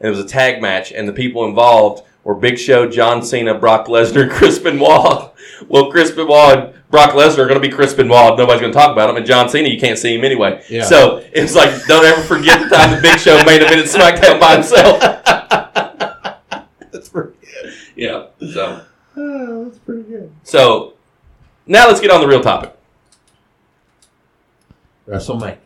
And 0.00 0.08
it 0.08 0.10
was 0.10 0.24
a 0.24 0.28
tag 0.28 0.62
match, 0.62 0.92
and 0.92 1.06
the 1.06 1.12
people 1.12 1.44
involved 1.44 2.04
were 2.24 2.34
Big 2.34 2.58
Show, 2.58 2.88
John 2.88 3.22
Cena, 3.22 3.54
Brock 3.54 3.86
Lesnar, 3.86 4.30
Chris 4.36 4.58
Benoit. 4.58 5.32
Well, 5.68 5.90
Chris 5.90 6.10
Benoit 6.10 6.58
and 6.58 6.74
Brock 6.90 7.10
Lesnar 7.12 7.38
are 7.38 7.46
going 7.46 7.60
to 7.60 7.66
be 7.66 7.72
Chris 7.72 7.94
Benoit. 7.94 8.36
Nobody's 8.36 8.60
going 8.60 8.72
to 8.72 8.78
talk 8.78 8.90
about 8.90 9.08
him. 9.08 9.16
And 9.16 9.24
John 9.24 9.48
Cena, 9.48 9.68
you 9.68 9.78
can't 9.78 9.98
see 9.98 10.16
him 10.16 10.24
anyway. 10.24 10.62
Yeah. 10.68 10.84
So 10.84 11.24
it's 11.32 11.54
like, 11.54 11.86
don't 11.86 12.04
ever 12.04 12.20
forget 12.22 12.60
the 12.68 12.74
time 12.74 12.94
the 12.94 13.00
Big 13.00 13.18
Show 13.18 13.36
main 13.44 13.60
evented 13.60 13.84
SmackDown 13.84 14.40
by 14.40 14.54
himself. 14.54 15.00
That's 16.90 17.08
pretty 17.08 17.32
good. 17.40 17.74
Yeah. 17.94 18.26
So. 18.52 18.84
Oh, 19.16 19.64
that's 19.66 19.78
pretty 19.78 20.02
good. 20.02 20.32
So 20.42 20.94
now 21.66 21.86
let's 21.86 22.00
get 22.00 22.10
on 22.10 22.20
the 22.20 22.26
real 22.26 22.40
topic. 22.40 22.76
WrestleMania. 25.06 25.58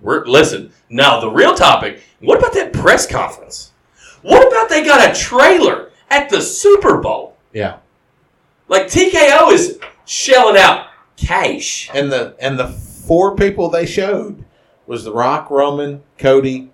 We're 0.00 0.24
listen 0.26 0.72
now. 0.90 1.20
The 1.20 1.30
real 1.30 1.54
topic. 1.54 2.02
What 2.20 2.38
about 2.38 2.52
that 2.54 2.72
press 2.72 3.06
conference? 3.06 3.72
What 4.22 4.46
about 4.46 4.68
they 4.68 4.84
got 4.84 5.10
a 5.10 5.18
trailer 5.18 5.90
at 6.10 6.28
the 6.28 6.40
Super 6.40 6.98
Bowl? 6.98 7.36
Yeah, 7.52 7.78
Like 8.68 8.86
TKO 8.86 9.52
is 9.52 9.78
shelling 10.04 10.56
out 10.56 10.86
cash. 11.16 11.90
and 11.94 12.10
the 12.10 12.34
and 12.40 12.58
the 12.58 12.68
four 12.68 13.34
people 13.36 13.68
they 13.68 13.86
showed 13.86 14.44
was 14.86 15.04
The 15.04 15.12
Rock, 15.12 15.50
Roman, 15.50 16.02
Cody, 16.18 16.70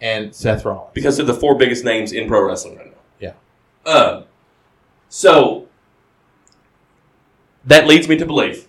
and 0.00 0.34
Seth 0.34 0.64
Rollins. 0.64 0.90
because 0.94 1.16
they're 1.16 1.26
the 1.26 1.34
four 1.34 1.56
biggest 1.56 1.84
names 1.84 2.12
in 2.12 2.28
pro 2.28 2.42
wrestling 2.46 2.76
right 2.76 2.86
now. 3.20 3.34
Yeah. 3.86 3.90
Um, 3.92 4.24
so 5.08 5.68
that 7.64 7.86
leads 7.86 8.08
me 8.08 8.16
to 8.16 8.26
believe 8.26 8.66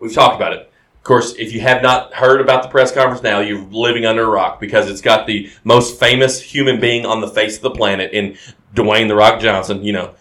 we've 0.00 0.12
talked 0.14 0.36
about 0.36 0.52
it. 0.52 0.70
Of 0.96 1.02
course, 1.04 1.34
if 1.36 1.52
you 1.52 1.60
have 1.60 1.82
not 1.82 2.12
heard 2.14 2.40
about 2.40 2.64
the 2.64 2.68
press 2.68 2.90
conference 2.90 3.22
now, 3.22 3.38
you're 3.38 3.62
living 3.70 4.04
under 4.04 4.24
a 4.24 4.28
rock 4.28 4.58
because 4.58 4.90
it's 4.90 5.00
got 5.00 5.26
the 5.28 5.48
most 5.62 6.00
famous 6.00 6.40
human 6.40 6.80
being 6.80 7.06
on 7.06 7.20
the 7.20 7.28
face 7.28 7.56
of 7.56 7.62
the 7.62 7.70
planet 7.70 8.12
in 8.12 8.36
Dwayne 8.74 9.06
the 9.06 9.14
Rock 9.14 9.40
Johnson. 9.40 9.84
You 9.84 9.92
know, 9.92 10.14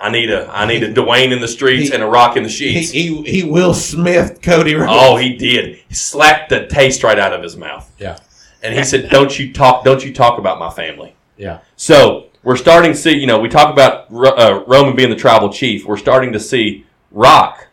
I 0.00 0.10
need 0.10 0.30
a 0.30 0.48
I 0.50 0.64
need 0.66 0.82
a 0.82 0.92
Dwayne 0.92 1.30
in 1.32 1.40
the 1.40 1.48
streets 1.48 1.88
He- 1.88 1.94
and 1.94 2.02
a 2.02 2.06
Rock 2.06 2.36
in 2.36 2.42
the 2.42 2.48
sheets. 2.48 2.90
he 2.90 3.22
he 3.22 3.42
Will 3.44 3.74
Smith 3.74 4.40
Cody 4.42 4.74
Rhodes. 4.74 4.92
Oh, 4.94 5.16
he 5.16 5.36
did. 5.36 5.76
He 5.88 5.94
slapped 5.94 6.48
the 6.48 6.66
taste 6.66 7.02
right 7.02 7.18
out 7.18 7.32
of 7.34 7.42
his 7.42 7.56
mouth, 7.56 7.90
yeah, 7.98 8.16
and 8.62 8.74
he 8.74 8.82
said, 8.84 9.10
"Don't 9.10 9.38
you 9.38 9.52
talk? 9.52 9.84
Don't 9.84 10.02
you 10.04 10.12
talk 10.14 10.38
about 10.38 10.58
my 10.58 10.70
family." 10.70 11.14
yeah, 11.36 11.58
So 11.76 12.26
we're 12.42 12.56
starting 12.56 12.92
to 12.92 12.96
see, 12.98 13.12
you 13.12 13.26
know, 13.26 13.38
we 13.38 13.48
talk 13.48 13.72
about 13.72 14.06
uh, 14.12 14.62
Roman 14.66 14.94
being 14.96 15.10
the 15.10 15.16
tribal 15.16 15.50
chief. 15.50 15.84
We're 15.86 15.96
starting 15.98 16.32
to 16.32 16.40
see 16.40 16.86
Rock 17.10 17.68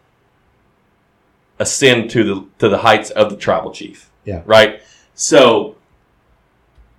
ascend 1.60 2.10
to 2.12 2.24
the 2.24 2.46
to 2.60 2.70
the 2.70 2.80
heights 2.80 3.10
of 3.12 3.30
the 3.30 3.38
tribal 3.38 3.72
chief. 3.72 4.10
Yeah. 4.26 4.42
Right. 4.46 4.82
So 5.16 5.76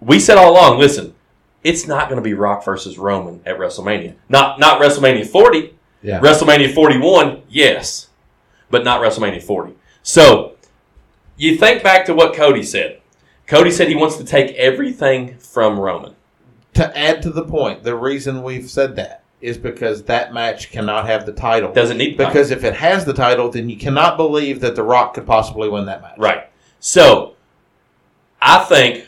we 0.00 0.18
said 0.20 0.38
all 0.38 0.52
along, 0.52 0.78
listen, 0.78 1.14
it's 1.64 1.86
not 1.86 2.08
going 2.08 2.16
to 2.16 2.22
be 2.22 2.34
Rock 2.34 2.64
versus 2.64 2.98
Roman 2.98 3.40
at 3.46 3.58
WrestleMania. 3.58 4.14
Not 4.28 4.58
not 4.60 4.80
WrestleMania 4.80 5.26
40. 5.26 5.74
yeah. 6.02 6.20
WrestleMania 6.20 6.72
41, 6.74 7.42
yes, 7.48 8.08
but 8.70 8.84
not 8.84 9.00
WrestleMania 9.00 9.42
40. 9.42 9.74
So 10.02 10.54
you 11.36 11.56
think 11.56 11.82
back 11.82 12.06
to 12.06 12.14
what 12.14 12.34
Cody 12.34 12.62
said. 12.62 13.00
Cody 13.46 13.70
said 13.70 13.88
he 13.88 13.94
wants 13.94 14.16
to 14.16 14.24
take 14.24 14.54
everything 14.56 15.38
from 15.38 15.78
Roman. 15.80 16.14
to 16.74 16.96
add 16.96 17.22
to 17.22 17.30
the 17.30 17.44
point, 17.44 17.82
the 17.82 17.96
reason 17.96 18.42
we've 18.42 18.68
said 18.70 18.94
that 18.96 19.24
is 19.40 19.56
because 19.56 20.02
that 20.04 20.34
match 20.34 20.70
cannot 20.70 21.06
have 21.06 21.24
the 21.24 21.32
title. 21.32 21.72
Doesn't 21.72 21.96
need 21.96 22.14
the 22.18 22.24
title. 22.24 22.32
because 22.32 22.50
if 22.50 22.62
it 22.64 22.74
has 22.74 23.04
the 23.04 23.12
title, 23.14 23.50
then 23.50 23.68
you 23.70 23.76
cannot 23.76 24.16
believe 24.16 24.60
that 24.60 24.74
The 24.76 24.82
Rock 24.82 25.14
could 25.14 25.26
possibly 25.26 25.68
win 25.68 25.86
that 25.86 26.02
match. 26.02 26.18
Right. 26.18 26.50
So 26.80 27.36
I 28.42 28.64
think 28.64 29.06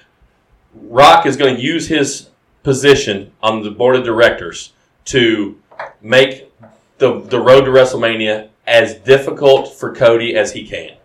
Rock 0.74 1.26
is 1.26 1.36
going 1.36 1.56
to 1.56 1.60
use 1.62 1.88
his 1.88 2.29
position 2.62 3.32
on 3.42 3.62
the 3.62 3.70
board 3.70 3.96
of 3.96 4.04
directors 4.04 4.72
to 5.06 5.58
make 6.00 6.52
the 6.98 7.20
the 7.20 7.40
road 7.40 7.64
to 7.64 7.70
WrestleMania 7.70 8.48
as 8.66 8.94
difficult 8.94 9.74
for 9.74 9.94
Cody 9.94 10.36
as 10.36 10.52
he 10.52 10.66
can. 10.66 10.96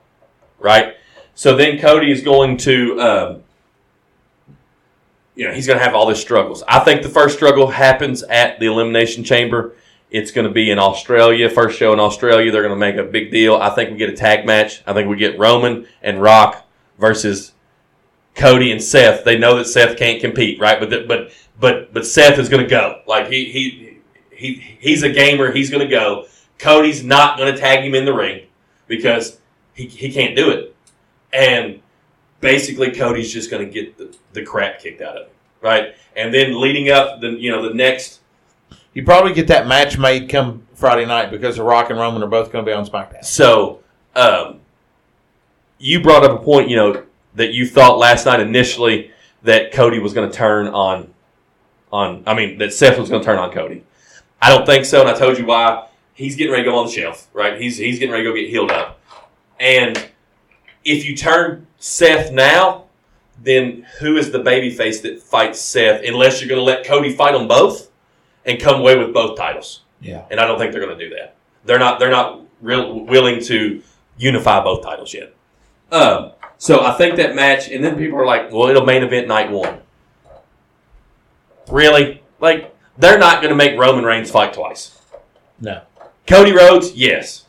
Right. 0.60 0.96
So 1.34 1.56
then 1.56 1.80
Cody 1.80 2.12
is 2.12 2.22
going 2.22 2.58
to. 2.58 3.02
Um, 3.02 3.42
you 5.36 5.46
know, 5.46 5.54
he's 5.54 5.68
going 5.68 5.78
to 5.78 5.84
have 5.84 5.94
all 5.94 6.08
these 6.08 6.20
struggles. 6.20 6.64
I 6.66 6.80
think 6.80 7.04
the 7.04 7.10
first 7.10 7.36
struggle 7.36 7.68
happens 7.68 8.24
at 8.24 8.58
the 8.60 8.68
Elimination 8.68 9.24
Chamber. 9.24 9.76
It's 10.10 10.32
going 10.32 10.48
to 10.48 10.54
be 10.54 10.72
in 10.72 10.80
Australia, 10.80 11.50
first 11.50 11.78
show 11.78 11.92
in 11.92 12.00
Australia. 12.00 12.52
They're 12.52 12.62
going 12.62 12.74
to 12.74 12.80
make 12.80 12.96
a 12.96 13.04
big 13.04 13.32
deal. 13.32 13.58
I 13.58 13.70
think 13.72 13.92
we 13.92 13.98
get 13.98 14.10
a 14.10 14.16
tag 14.16 14.46
match. 14.46 14.82
I 14.88 14.94
think 14.94 15.10
we 15.10 15.18
get 15.18 15.38
Roman 15.38 15.88
and 16.02 16.22
Rock 16.22 16.66
versus 16.98 17.52
Cody 18.34 18.72
and 18.72 18.82
Seth. 18.82 19.26
They 19.26 19.38
know 19.38 19.58
that 19.58 19.66
Seth 19.66 19.98
can't 19.98 20.22
compete, 20.22 20.60
right? 20.60 20.80
But 20.80 20.90
the, 20.90 21.06
but 21.06 21.32
but 21.60 21.94
but 21.94 22.06
Seth 22.06 22.38
is 22.40 22.50
going 22.50 22.64
to 22.64 22.70
go. 22.70 23.02
Like 23.08 23.28
he 23.28 23.52
he 23.52 24.00
he 24.32 24.54
he's 24.80 25.04
a 25.04 25.10
gamer. 25.10 25.52
He's 25.52 25.70
going 25.70 25.84
to 25.84 25.90
go. 25.90 26.26
Cody's 26.58 27.04
not 27.04 27.38
going 27.38 27.54
to 27.54 27.60
tag 27.60 27.84
him 27.84 27.96
in 27.96 28.06
the 28.06 28.14
ring 28.14 28.48
because 28.88 29.40
he 29.74 29.88
he 29.88 30.12
can't 30.12 30.36
do 30.36 30.50
it. 30.50 30.76
And 31.34 31.82
basically 32.40 32.92
Cody's 32.92 33.32
just 33.34 33.50
going 33.52 33.66
to 33.66 33.72
get 33.72 33.98
the, 33.98 34.16
the 34.34 34.44
crap 34.44 34.80
kicked 34.80 35.02
out 35.02 35.18
of 35.18 35.28
him, 35.28 35.34
right? 35.62 35.96
And 36.16 36.34
then 36.34 36.60
leading 36.62 36.90
up, 36.90 37.22
the 37.22 37.32
you 37.32 37.52
know 37.52 37.68
the 37.68 37.74
next 37.74 38.22
You 38.94 39.04
probably 39.04 39.34
get 39.34 39.48
that 39.48 39.68
match 39.68 39.98
made 39.98 40.30
come 40.30 40.66
Friday 40.74 41.06
night 41.06 41.32
because 41.32 41.58
The 41.58 41.64
Rock 41.64 41.90
and 41.90 42.00
Roman 42.00 42.24
are 42.24 42.28
both 42.28 42.52
going 42.52 42.66
to 42.66 42.70
be 42.70 42.74
on 42.74 42.86
SmackDown. 42.86 43.24
So, 43.26 43.82
um, 44.16 44.60
you 45.78 46.02
brought 46.02 46.24
up 46.24 46.40
a 46.40 46.44
point, 46.44 46.70
you 46.70 46.78
know, 46.78 47.04
that 47.36 47.54
you 47.54 47.68
thought 47.68 47.98
last 47.98 48.26
night 48.26 48.40
initially 48.40 49.12
that 49.44 49.74
Cody 49.74 50.00
was 50.00 50.14
going 50.14 50.30
to 50.30 50.36
turn 50.36 50.68
on, 50.68 51.14
on. 51.96 52.24
I 52.28 52.34
mean, 52.34 52.58
that 52.60 52.74
Seth 52.74 52.98
was 53.00 53.10
going 53.10 53.22
to 53.22 53.26
turn 53.26 53.38
on 53.40 53.52
Cody. 53.52 53.84
I 54.42 54.50
don't 54.50 54.66
think 54.66 54.86
so, 54.86 55.02
and 55.02 55.10
I 55.10 55.14
told 55.14 55.38
you 55.38 55.46
why. 55.46 55.88
He's 56.14 56.36
getting 56.36 56.52
ready 56.54 56.64
to 56.64 56.70
go 56.72 56.78
on 56.78 56.86
the 56.86 56.92
shelf, 56.92 57.28
right? 57.34 57.60
He's 57.60 57.78
he's 57.78 58.00
getting 58.00 58.12
ready 58.12 58.24
to 58.24 58.30
go 58.30 58.36
get 58.36 58.50
healed 58.50 58.72
up, 58.72 59.00
and 59.60 60.10
if 60.86 61.06
you 61.06 61.16
turn 61.16 61.68
Seth 61.78 62.32
now, 62.32 62.86
then 63.44 63.86
who 64.00 64.16
is 64.18 64.32
the 64.32 64.40
babyface 64.40 65.02
that 65.02 65.22
fights 65.22 65.60
Seth? 65.60 66.04
Unless 66.06 66.40
you're 66.40 66.48
going 66.50 66.60
to 66.60 66.64
let 66.64 66.86
Cody 66.86 67.12
fight 67.14 67.34
them 67.34 67.48
both 67.48 67.90
and 68.46 68.60
come 68.62 68.80
away 68.80 68.98
with 68.98 69.14
both 69.14 69.38
titles 69.38 69.82
Yeah. 70.00 70.24
and 70.32 70.40
I 70.40 70.46
don't 70.48 70.58
think 70.60 70.72
they're 70.72 70.86
going 70.86 70.98
to 70.98 71.10
do 71.10 71.14
that. 71.16 71.36
They're 71.66 71.80
not. 71.80 72.00
They're 72.00 72.12
not 72.12 72.42
real 72.62 73.00
willing 73.06 73.42
to 73.46 73.82
unify 74.18 74.64
both 74.64 74.84
titles 74.84 75.14
yet. 75.14 75.34
Um, 75.92 76.32
so 76.58 76.82
I 76.86 76.94
think 76.94 77.18
that 77.18 77.36
match, 77.36 77.70
and 77.70 77.84
then 77.84 77.98
people 77.98 78.18
are 78.20 78.26
like, 78.26 78.52
"Well, 78.54 78.70
it'll 78.70 78.86
main 78.86 79.04
event 79.04 79.28
night 79.28 79.52
one." 79.52 79.80
Really? 81.70 82.22
Like 82.40 82.76
they're 82.98 83.18
not 83.18 83.42
going 83.42 83.50
to 83.50 83.56
make 83.56 83.78
Roman 83.80 84.04
Reigns 84.06 84.30
fight 84.32 84.54
twice. 84.54 85.00
No. 85.60 85.82
Cody 86.28 86.52
Rhodes, 86.54 86.94
yes, 86.94 87.46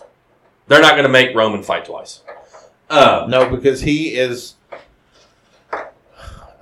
they're 0.69 0.81
not 0.83 0.93
going 0.93 1.05
to 1.05 1.09
make 1.09 1.35
Roman 1.35 1.63
fight 1.63 1.85
twice. 1.87 2.21
Um, 2.91 3.31
No, 3.31 3.49
because 3.49 3.81
he 3.81 4.15
is 4.17 4.55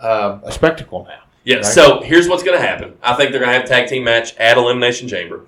uh, 0.01 0.39
a 0.43 0.53
spectacle 0.53 1.05
now. 1.09 1.21
Yeah, 1.45 1.57
Right. 1.57 1.65
so 1.67 2.01
here's 2.01 2.29
what's 2.29 2.43
going 2.43 2.59
to 2.59 2.67
happen. 2.67 2.97
I 3.03 3.15
think 3.15 3.31
they're 3.31 3.41
going 3.41 3.51
to 3.53 3.59
have 3.59 3.65
a 3.65 3.69
tag 3.69 3.89
team 3.89 4.05
match 4.05 4.35
at 4.37 4.57
Elimination 4.57 5.09
Chamber. 5.09 5.43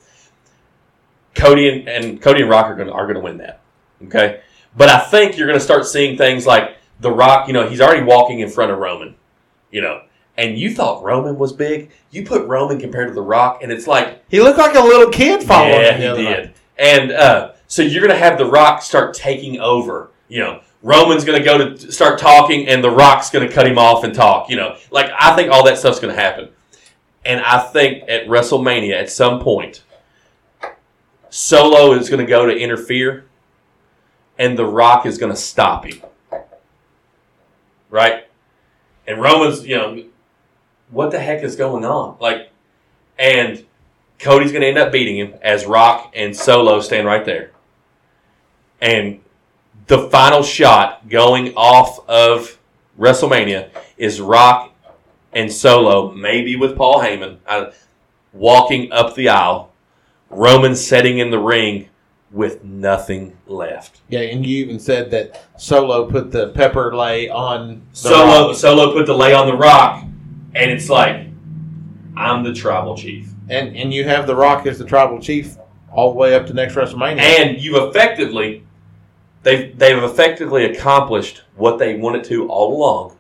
Cody 1.35 1.69
and, 1.69 1.89
and 1.89 2.21
Cody 2.23 2.43
and 2.43 2.51
Rock 2.51 2.67
are 2.67 2.75
going 2.75 2.89
to 2.89 2.95
are 2.95 3.05
going 3.05 3.15
to 3.15 3.21
win 3.21 3.39
that. 3.39 3.61
Okay, 4.05 4.41
but 4.77 4.89
I 4.89 4.99
think 4.99 5.37
you're 5.39 5.47
going 5.47 5.59
to 5.59 5.65
start 5.65 5.87
seeing 5.87 6.17
things 6.19 6.47
like 6.47 6.77
the 7.01 7.11
Rock. 7.11 7.47
You 7.47 7.55
know, 7.55 7.69
he's 7.69 7.81
already 7.81 8.03
walking 8.03 8.41
in 8.41 8.49
front 8.51 8.71
of 8.73 8.79
Roman. 8.79 9.15
You 9.71 9.81
know, 9.83 10.03
and 10.39 10.59
you 10.59 10.75
thought 10.75 11.03
Roman 11.03 11.39
was 11.39 11.53
big. 11.53 11.91
You 12.11 12.25
put 12.25 12.47
Roman 12.47 12.79
compared 12.79 13.09
to 13.09 13.15
the 13.15 13.23
Rock, 13.23 13.63
and 13.63 13.73
it's 13.73 13.87
like 13.87 14.23
He 14.29 14.41
looked 14.41 14.59
like 14.59 14.75
a 14.75 14.81
little 14.81 15.11
kid 15.11 15.43
following 15.43 15.73
yeah, 15.73 15.93
him. 15.93 16.17
he 16.17 16.23
did. 16.25 16.45
night. 16.45 16.57
And 16.79 17.13
uh, 17.13 17.53
so 17.67 17.83
you're 17.83 18.03
going 18.03 18.13
to 18.13 18.19
have 18.19 18.39
The 18.39 18.47
Rock 18.47 18.83
start 18.83 19.15
taking 19.15 19.61
over. 19.61 20.11
You 20.29 20.41
know, 20.41 20.61
Roman's 20.83 21.25
going 21.25 21.39
to 21.39 21.45
go 21.45 21.75
to 21.75 21.93
start 21.93 22.19
talking, 22.19 22.69
and 22.69 22.83
The 22.85 22.91
Rock's 22.91 23.31
going 23.31 23.47
to 23.49 23.53
cut 23.53 23.67
him 23.67 23.79
off 23.79 24.05
and 24.05 24.15
talk. 24.15 24.51
You 24.51 24.57
know, 24.57 24.77
like 24.91 25.11
I 25.19 25.35
think 25.35 25.51
all 25.51 25.65
that 25.65 25.79
stuff's 25.79 26.01
going 26.01 26.15
to 26.15 26.21
happen. 26.21 26.51
And 27.25 27.41
I 27.41 27.59
think 27.59 28.05
at 28.09 28.27
WrestleMania, 28.27 28.93
at 29.01 29.11
some 29.11 29.41
point, 29.41 29.83
Solo 31.31 31.93
is 31.93 32.09
going 32.09 32.25
to 32.25 32.29
go 32.29 32.47
to 32.47 32.57
interfere, 32.57 33.25
and 34.39 34.57
The 34.57 34.65
Rock 34.67 35.07
is 35.07 35.19
going 35.19 35.33
to 35.33 35.39
stop 35.39 35.85
him. 35.85 36.01
Right? 37.91 38.25
And 39.07 39.21
Roman's, 39.21 39.67
you 39.67 39.77
know, 39.77 40.05
what 40.91 41.11
the 41.11 41.19
heck 41.19 41.43
is 41.43 41.57
going 41.57 41.85
on? 41.85 42.17
Like, 42.21 42.51
and 43.19 43.65
Cody's 44.19 44.53
going 44.53 44.63
to 44.63 44.69
end 44.69 44.79
up 44.79 44.93
beating 44.93 45.17
him 45.19 45.35
as 45.43 45.67
Rock 45.67 46.13
and 46.15 46.37
Solo 46.37 46.81
stand 46.81 47.07
right 47.07 47.25
there. 47.25 47.51
And 48.81 49.21
the 49.87 50.09
final 50.11 50.43
shot 50.43 51.09
going 51.09 51.55
off 51.57 52.07
of 52.09 52.59
WrestleMania 52.99 53.71
is 53.97 54.21
Rock 54.21 54.73
and 55.33 55.53
Solo, 55.53 56.13
maybe 56.13 56.57
with 56.57 56.77
Paul 56.77 57.01
Heyman, 57.01 57.39
uh, 57.47 57.71
walking 58.33 58.91
up 58.93 59.15
the 59.15 59.29
aisle. 59.29 59.73
Roman 60.29 60.75
setting 60.75 61.19
in 61.19 61.31
the 61.31 61.39
ring 61.39 61.89
with 62.33 62.65
nothing 62.65 63.37
left. 63.47 64.01
Yeah, 64.09 64.21
and 64.21 64.45
you 64.45 64.65
even 64.65 64.81
said 64.81 65.11
that 65.13 65.47
Solo 65.57 66.11
put 66.11 66.33
the 66.33 66.49
pepper 66.49 66.95
lay 66.95 67.29
on 67.29 67.83
Solo, 67.93 68.49
Rock. 68.49 68.57
Solo 68.57 68.93
put 68.93 69.07
the 69.07 69.15
lei 69.15 69.33
on 69.33 69.47
the 69.47 69.57
Rock, 69.57 70.05
and 70.57 70.71
it's 70.71 70.89
like, 70.89 71.27
I'm 72.17 72.43
the 72.45 72.55
tribal 72.55 72.97
chief. 72.97 73.29
and 73.49 73.77
and 73.77 73.93
you 73.93 74.05
have 74.05 74.27
the 74.27 74.35
Rock 74.35 74.67
as 74.67 74.79
the 74.79 74.85
tribal 74.85 75.21
chief 75.21 75.57
all 75.93 76.11
the 76.13 76.17
way 76.19 76.35
up 76.35 76.47
to 76.47 76.55
next 76.55 76.75
WrestleMania. 76.75 77.19
and 77.21 77.61
you've 77.61 77.77
effectively 77.89 78.65
they've 79.43 79.79
they've 79.79 80.03
effectively 80.03 80.65
accomplished 80.65 81.43
what 81.57 81.79
they 81.79 81.97
wanted 81.97 82.25
to 82.25 82.49
all 82.49 82.77
along 82.77 83.17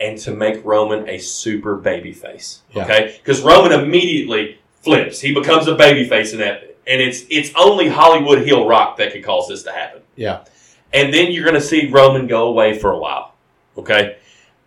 and 0.00 0.16
to 0.18 0.30
make 0.32 0.64
Roman 0.64 1.08
a 1.08 1.18
super 1.18 1.74
baby 1.76 2.12
face. 2.12 2.62
Yeah. 2.72 2.84
Okay? 2.84 3.16
Because 3.18 3.42
Roman 3.42 3.72
immediately 3.72 4.58
flips. 4.82 5.20
He 5.20 5.34
becomes 5.34 5.66
a 5.66 5.74
baby 5.74 6.08
face 6.08 6.32
in 6.32 6.38
that 6.38 6.76
and 6.86 7.00
it's 7.00 7.24
it's 7.30 7.50
only 7.56 7.88
Hollywood 7.88 8.42
heel 8.46 8.66
rock 8.68 8.96
that 8.98 9.12
could 9.12 9.24
cause 9.24 9.48
this 9.48 9.62
to 9.64 9.72
happen. 9.72 10.02
yeah, 10.16 10.44
And 10.92 11.12
then 11.12 11.32
you're 11.32 11.44
gonna 11.44 11.60
see 11.60 11.88
Roman 11.90 12.26
go 12.26 12.48
away 12.48 12.78
for 12.78 12.92
a 12.92 12.98
while. 12.98 13.34
Okay? 13.76 14.16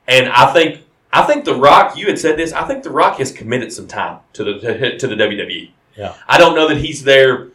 And 0.07 0.28
I 0.30 0.52
think 0.53 0.80
I 1.13 1.23
think 1.23 1.45
The 1.45 1.55
Rock, 1.55 1.97
you 1.97 2.07
had 2.07 2.17
said 2.17 2.38
this, 2.38 2.53
I 2.53 2.65
think 2.65 2.83
The 2.83 2.89
Rock 2.89 3.17
has 3.17 3.31
committed 3.31 3.73
some 3.73 3.88
time 3.88 4.19
to 4.33 4.43
the 4.43 4.59
to, 4.59 4.97
to 4.97 5.07
the 5.07 5.15
WWE. 5.15 5.71
Yeah. 5.97 6.15
I 6.27 6.38
don't 6.38 6.55
know 6.55 6.67
that 6.69 6.77
he's 6.77 7.03
there 7.03 7.49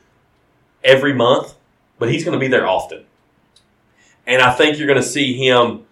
every 0.84 1.14
month, 1.14 1.54
but 1.98 2.10
he's 2.10 2.24
going 2.24 2.38
to 2.38 2.38
be 2.38 2.48
there 2.48 2.66
often. 2.66 3.04
And 4.26 4.42
I 4.42 4.52
think 4.52 4.78
you're 4.78 4.88
going 4.88 5.00
to 5.00 5.08
see 5.08 5.34
him, 5.34 5.84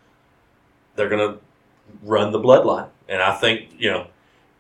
they're 0.97 1.09
going 1.09 1.35
to 1.35 1.41
run 2.03 2.33
the 2.33 2.41
bloodline. 2.41 2.89
And 3.09 3.23
I 3.23 3.35
think, 3.35 3.71
you 3.79 3.91
know, 3.91 4.09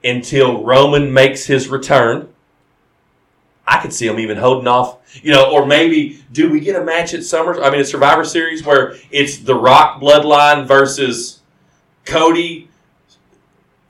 until 0.02 0.62
Roman 0.62 1.12
makes 1.12 1.46
his 1.46 1.68
return, 1.68 2.28
I 3.66 3.80
could 3.80 3.92
see 3.92 4.06
him 4.06 4.18
even 4.18 4.36
holding 4.36 4.68
off, 4.68 5.20
you 5.22 5.32
know, 5.32 5.50
or 5.50 5.64
maybe 5.64 6.22
do 6.30 6.50
we 6.50 6.60
get 6.60 6.80
a 6.80 6.84
match 6.84 7.14
at 7.14 7.24
Summer? 7.24 7.62
I 7.62 7.70
mean, 7.70 7.80
a 7.80 7.84
Survivor 7.84 8.24
Series 8.24 8.64
where 8.64 8.96
it's 9.10 9.38
the 9.38 9.54
Rock 9.54 10.00
bloodline 10.00 10.66
versus 10.66 11.40
Cody, 12.04 12.68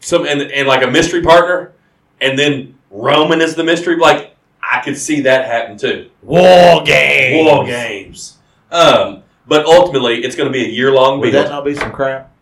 some 0.04 0.26
and, 0.26 0.42
and 0.42 0.68
like 0.68 0.82
a 0.84 0.90
mystery 0.90 1.22
partner, 1.22 1.72
and 2.20 2.38
then 2.38 2.76
Roman 2.90 3.40
is 3.40 3.54
the 3.54 3.64
mystery. 3.64 3.96
Like 3.96 4.34
I 4.62 4.80
could 4.80 4.96
see 4.96 5.20
that 5.22 5.46
happen 5.46 5.76
too. 5.76 6.10
War 6.22 6.82
Games. 6.84 7.44
War 7.50 7.64
games. 7.64 8.36
Um, 8.70 9.22
but 9.46 9.66
ultimately, 9.66 10.24
it's 10.24 10.36
going 10.36 10.48
to 10.48 10.52
be 10.52 10.64
a 10.64 10.68
year 10.68 10.90
long 10.92 11.20
Would 11.20 11.32
build. 11.32 11.46
that 11.46 11.50
not 11.50 11.64
be 11.64 11.74
some 11.74 11.92
crap? 11.92 12.32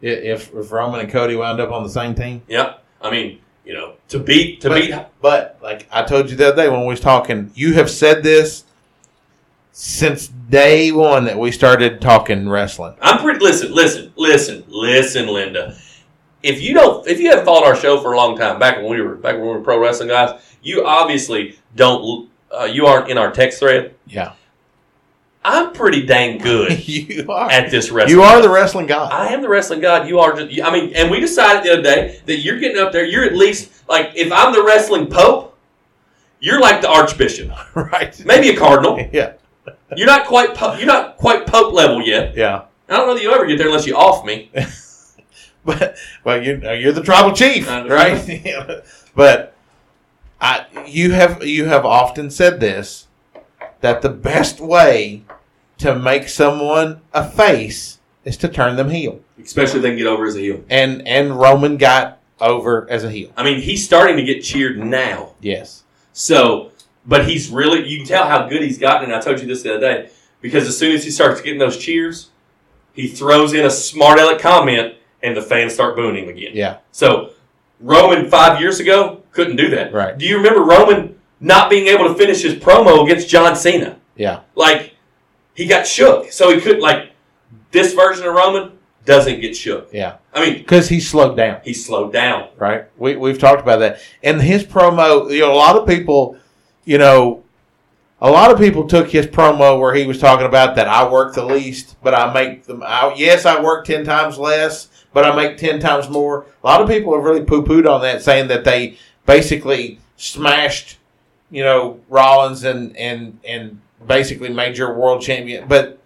If 0.00 0.54
if 0.54 0.72
Roman 0.72 1.00
and 1.00 1.10
Cody 1.10 1.36
wound 1.36 1.60
up 1.60 1.70
on 1.72 1.82
the 1.82 1.88
same 1.90 2.14
team, 2.14 2.42
Yep. 2.48 2.82
I 3.02 3.10
mean, 3.10 3.40
you 3.64 3.74
know, 3.74 3.94
to 4.08 4.18
beat 4.18 4.60
to 4.62 4.68
but, 4.70 4.80
beat. 4.80 4.94
but 5.20 5.58
like 5.62 5.86
I 5.92 6.02
told 6.02 6.30
you 6.30 6.36
the 6.36 6.48
other 6.48 6.62
day 6.64 6.68
when 6.68 6.80
we 6.82 6.86
was 6.86 7.00
talking, 7.00 7.50
you 7.54 7.74
have 7.74 7.90
said 7.90 8.22
this 8.22 8.64
since 9.72 10.26
day 10.28 10.90
one 10.90 11.24
that 11.24 11.38
we 11.38 11.50
started 11.50 12.00
talking 12.00 12.48
wrestling. 12.48 12.94
I'm 13.00 13.18
pretty. 13.18 13.40
Listen, 13.40 13.72
listen, 13.74 14.12
listen, 14.16 14.64
listen, 14.68 15.26
Linda. 15.28 15.76
If 16.42 16.60
you 16.62 16.72
don't, 16.74 17.06
if 17.06 17.20
you 17.20 17.28
haven't 17.30 17.44
followed 17.44 17.66
our 17.66 17.76
show 17.76 18.00
for 18.00 18.12
a 18.12 18.16
long 18.16 18.36
time, 18.38 18.58
back 18.58 18.76
when 18.78 18.88
we 18.90 19.00
were 19.02 19.14
back 19.16 19.34
when 19.34 19.42
we 19.42 19.48
were 19.48 19.60
pro 19.60 19.78
wrestling 19.78 20.08
guys, 20.08 20.40
you 20.62 20.84
obviously 20.86 21.58
don't. 21.76 22.28
Uh, 22.50 22.64
you 22.64 22.86
aren't 22.86 23.10
in 23.10 23.18
our 23.18 23.30
text 23.30 23.58
thread. 23.60 23.94
Yeah, 24.06 24.32
I'm 25.44 25.72
pretty 25.72 26.04
dang 26.06 26.38
good 26.38 26.86
you 26.88 27.30
are. 27.30 27.50
at 27.50 27.70
this 27.70 27.90
wrestling. 27.90 28.16
You 28.16 28.22
are 28.22 28.40
the 28.42 28.48
wrestling 28.50 28.86
god. 28.86 29.12
I 29.12 29.28
am 29.32 29.42
the 29.42 29.48
wrestling 29.48 29.80
god. 29.80 30.08
You 30.08 30.18
are. 30.18 30.34
Just, 30.34 30.60
I 30.62 30.72
mean, 30.72 30.94
and 30.96 31.10
we 31.10 31.20
decided 31.20 31.62
the 31.64 31.72
other 31.74 31.82
day 31.82 32.20
that 32.26 32.38
you're 32.38 32.58
getting 32.58 32.80
up 32.82 32.92
there. 32.92 33.04
You're 33.04 33.24
at 33.24 33.36
least 33.36 33.86
like 33.88 34.12
if 34.16 34.32
I'm 34.32 34.52
the 34.52 34.62
wrestling 34.64 35.06
pope, 35.08 35.56
You're 36.40 36.60
like 36.60 36.80
the 36.80 36.88
archbishop, 36.88 37.50
right. 37.76 38.18
maybe 38.24 38.48
a 38.48 38.56
cardinal. 38.56 38.98
Yeah. 39.12 39.34
You're 39.96 40.06
not 40.06 40.26
quite 40.26 40.54
po- 40.54 40.74
you're 40.74 40.86
not 40.86 41.16
quite 41.18 41.46
pope 41.46 41.72
level 41.74 42.00
yet. 42.00 42.34
Yeah. 42.36 42.62
I 42.88 42.96
don't 42.96 43.06
know 43.08 43.14
that 43.14 43.22
you'll 43.22 43.34
ever 43.34 43.46
get 43.46 43.58
there 43.58 43.66
unless 43.68 43.86
you 43.86 43.94
off 43.96 44.24
me. 44.24 44.50
But 45.64 45.96
well, 46.24 46.42
you 46.42 46.60
uh, 46.64 46.72
you're 46.72 46.92
the 46.92 47.02
tribal 47.02 47.32
chief, 47.34 47.68
right? 47.68 48.82
but 49.14 49.54
I 50.40 50.64
you 50.86 51.12
have 51.12 51.44
you 51.44 51.66
have 51.66 51.84
often 51.84 52.30
said 52.30 52.60
this 52.60 53.08
that 53.80 54.00
the 54.00 54.08
best 54.08 54.58
way 54.60 55.22
to 55.78 55.98
make 55.98 56.28
someone 56.28 57.02
a 57.12 57.28
face 57.28 57.98
is 58.24 58.36
to 58.38 58.48
turn 58.48 58.76
them 58.76 58.90
heel, 58.90 59.20
Especially 59.42 59.76
if 59.78 59.82
they 59.82 59.90
can 59.90 59.98
get 59.98 60.06
over 60.06 60.24
as 60.26 60.36
a 60.36 60.40
heel. 60.40 60.64
and 60.70 61.06
and 61.06 61.38
Roman 61.38 61.76
got 61.76 62.18
over 62.40 62.90
as 62.90 63.04
a 63.04 63.10
heel. 63.10 63.30
I 63.36 63.42
mean, 63.44 63.60
he's 63.60 63.84
starting 63.84 64.16
to 64.16 64.22
get 64.22 64.42
cheered 64.42 64.78
now. 64.78 65.32
Yes. 65.40 65.84
So, 66.12 66.72
but 67.06 67.28
he's 67.28 67.50
really, 67.50 67.86
you 67.86 67.98
can 67.98 68.06
tell 68.06 68.26
how 68.26 68.48
good 68.48 68.62
he's 68.62 68.78
gotten. 68.78 69.04
And 69.10 69.14
I 69.14 69.20
told 69.20 69.40
you 69.40 69.46
this 69.46 69.62
the 69.62 69.76
other 69.76 69.80
day 69.80 70.10
because 70.40 70.66
as 70.66 70.76
soon 70.78 70.94
as 70.94 71.04
he 71.04 71.10
starts 71.10 71.40
getting 71.42 71.58
those 71.58 71.76
cheers, 71.76 72.30
he 72.94 73.08
throws 73.08 73.52
in 73.52 73.64
a 73.66 73.70
smart 73.70 74.18
aleck 74.18 74.38
comment 74.40 74.94
and 75.22 75.36
the 75.36 75.42
fans 75.42 75.74
start 75.74 75.96
booing 75.96 76.16
him 76.16 76.28
again. 76.28 76.52
Yeah. 76.54 76.78
So, 76.92 77.30
Roman 77.80 78.28
five 78.28 78.60
years 78.60 78.80
ago 78.80 79.22
couldn't 79.32 79.56
do 79.56 79.70
that. 79.70 79.92
Right. 79.92 80.16
Do 80.16 80.26
you 80.26 80.36
remember 80.36 80.62
Roman 80.62 81.18
not 81.40 81.70
being 81.70 81.86
able 81.86 82.08
to 82.08 82.14
finish 82.14 82.42
his 82.42 82.54
promo 82.54 83.02
against 83.04 83.28
John 83.28 83.56
Cena? 83.56 83.98
Yeah. 84.16 84.40
Like, 84.54 84.94
he 85.54 85.66
got 85.66 85.86
shook. 85.86 86.30
So 86.32 86.54
he 86.54 86.60
couldn't, 86.60 86.82
like, 86.82 87.12
this 87.70 87.94
version 87.94 88.26
of 88.26 88.34
Roman 88.34 88.72
doesn't 89.06 89.40
get 89.40 89.56
shook. 89.56 89.88
Yeah. 89.92 90.16
I 90.34 90.44
mean, 90.44 90.58
Because 90.58 90.88
he 90.88 91.00
slowed 91.00 91.36
down. 91.36 91.60
he 91.64 91.72
slowed 91.72 92.12
down. 92.12 92.48
right? 92.58 92.84
We 92.98 93.16
we've 93.16 93.38
talked 93.38 93.60
about 93.62 93.78
that, 93.80 94.00
and 94.22 94.40
his 94.42 94.64
promo. 94.64 95.30
You 95.32 95.40
know, 95.40 95.52
a 95.52 95.56
lot 95.56 95.76
of 95.76 95.88
people, 95.88 96.36
you 96.84 96.98
know, 96.98 97.42
a 98.20 98.30
lot 98.30 98.50
of 98.52 98.58
people 98.58 98.86
took 98.86 99.08
his 99.08 99.26
promo 99.26 99.80
where 99.80 99.94
he 99.94 100.06
was 100.06 100.18
talking 100.20 100.46
about 100.46 100.76
that 100.76 100.86
I 100.86 101.08
work 101.10 101.34
the 101.34 101.44
least, 101.44 101.96
but 102.02 102.14
I 102.14 102.32
make 102.32 102.64
them. 102.64 102.82
I, 102.84 103.12
yes, 103.16 103.46
I 103.46 103.60
work 103.62 103.86
ten 103.86 104.04
times 104.04 104.38
less, 104.38 104.89
but 105.12 105.24
I 105.24 105.34
make 105.34 105.56
ten 105.56 105.80
times 105.80 106.08
more. 106.08 106.46
A 106.62 106.66
lot 106.66 106.80
of 106.80 106.88
people 106.88 107.14
have 107.14 107.24
really 107.24 107.44
poo 107.44 107.62
pooed 107.64 107.88
on 107.88 108.00
that, 108.02 108.22
saying 108.22 108.48
that 108.48 108.64
they 108.64 108.96
basically 109.26 109.98
smashed, 110.16 110.98
you 111.50 111.62
know, 111.62 112.00
Rollins 112.08 112.64
and 112.64 112.96
and 112.96 113.38
and 113.46 113.80
basically 114.06 114.48
made 114.50 114.76
your 114.78 114.94
world 114.94 115.22
champion, 115.22 115.66
but. 115.68 115.96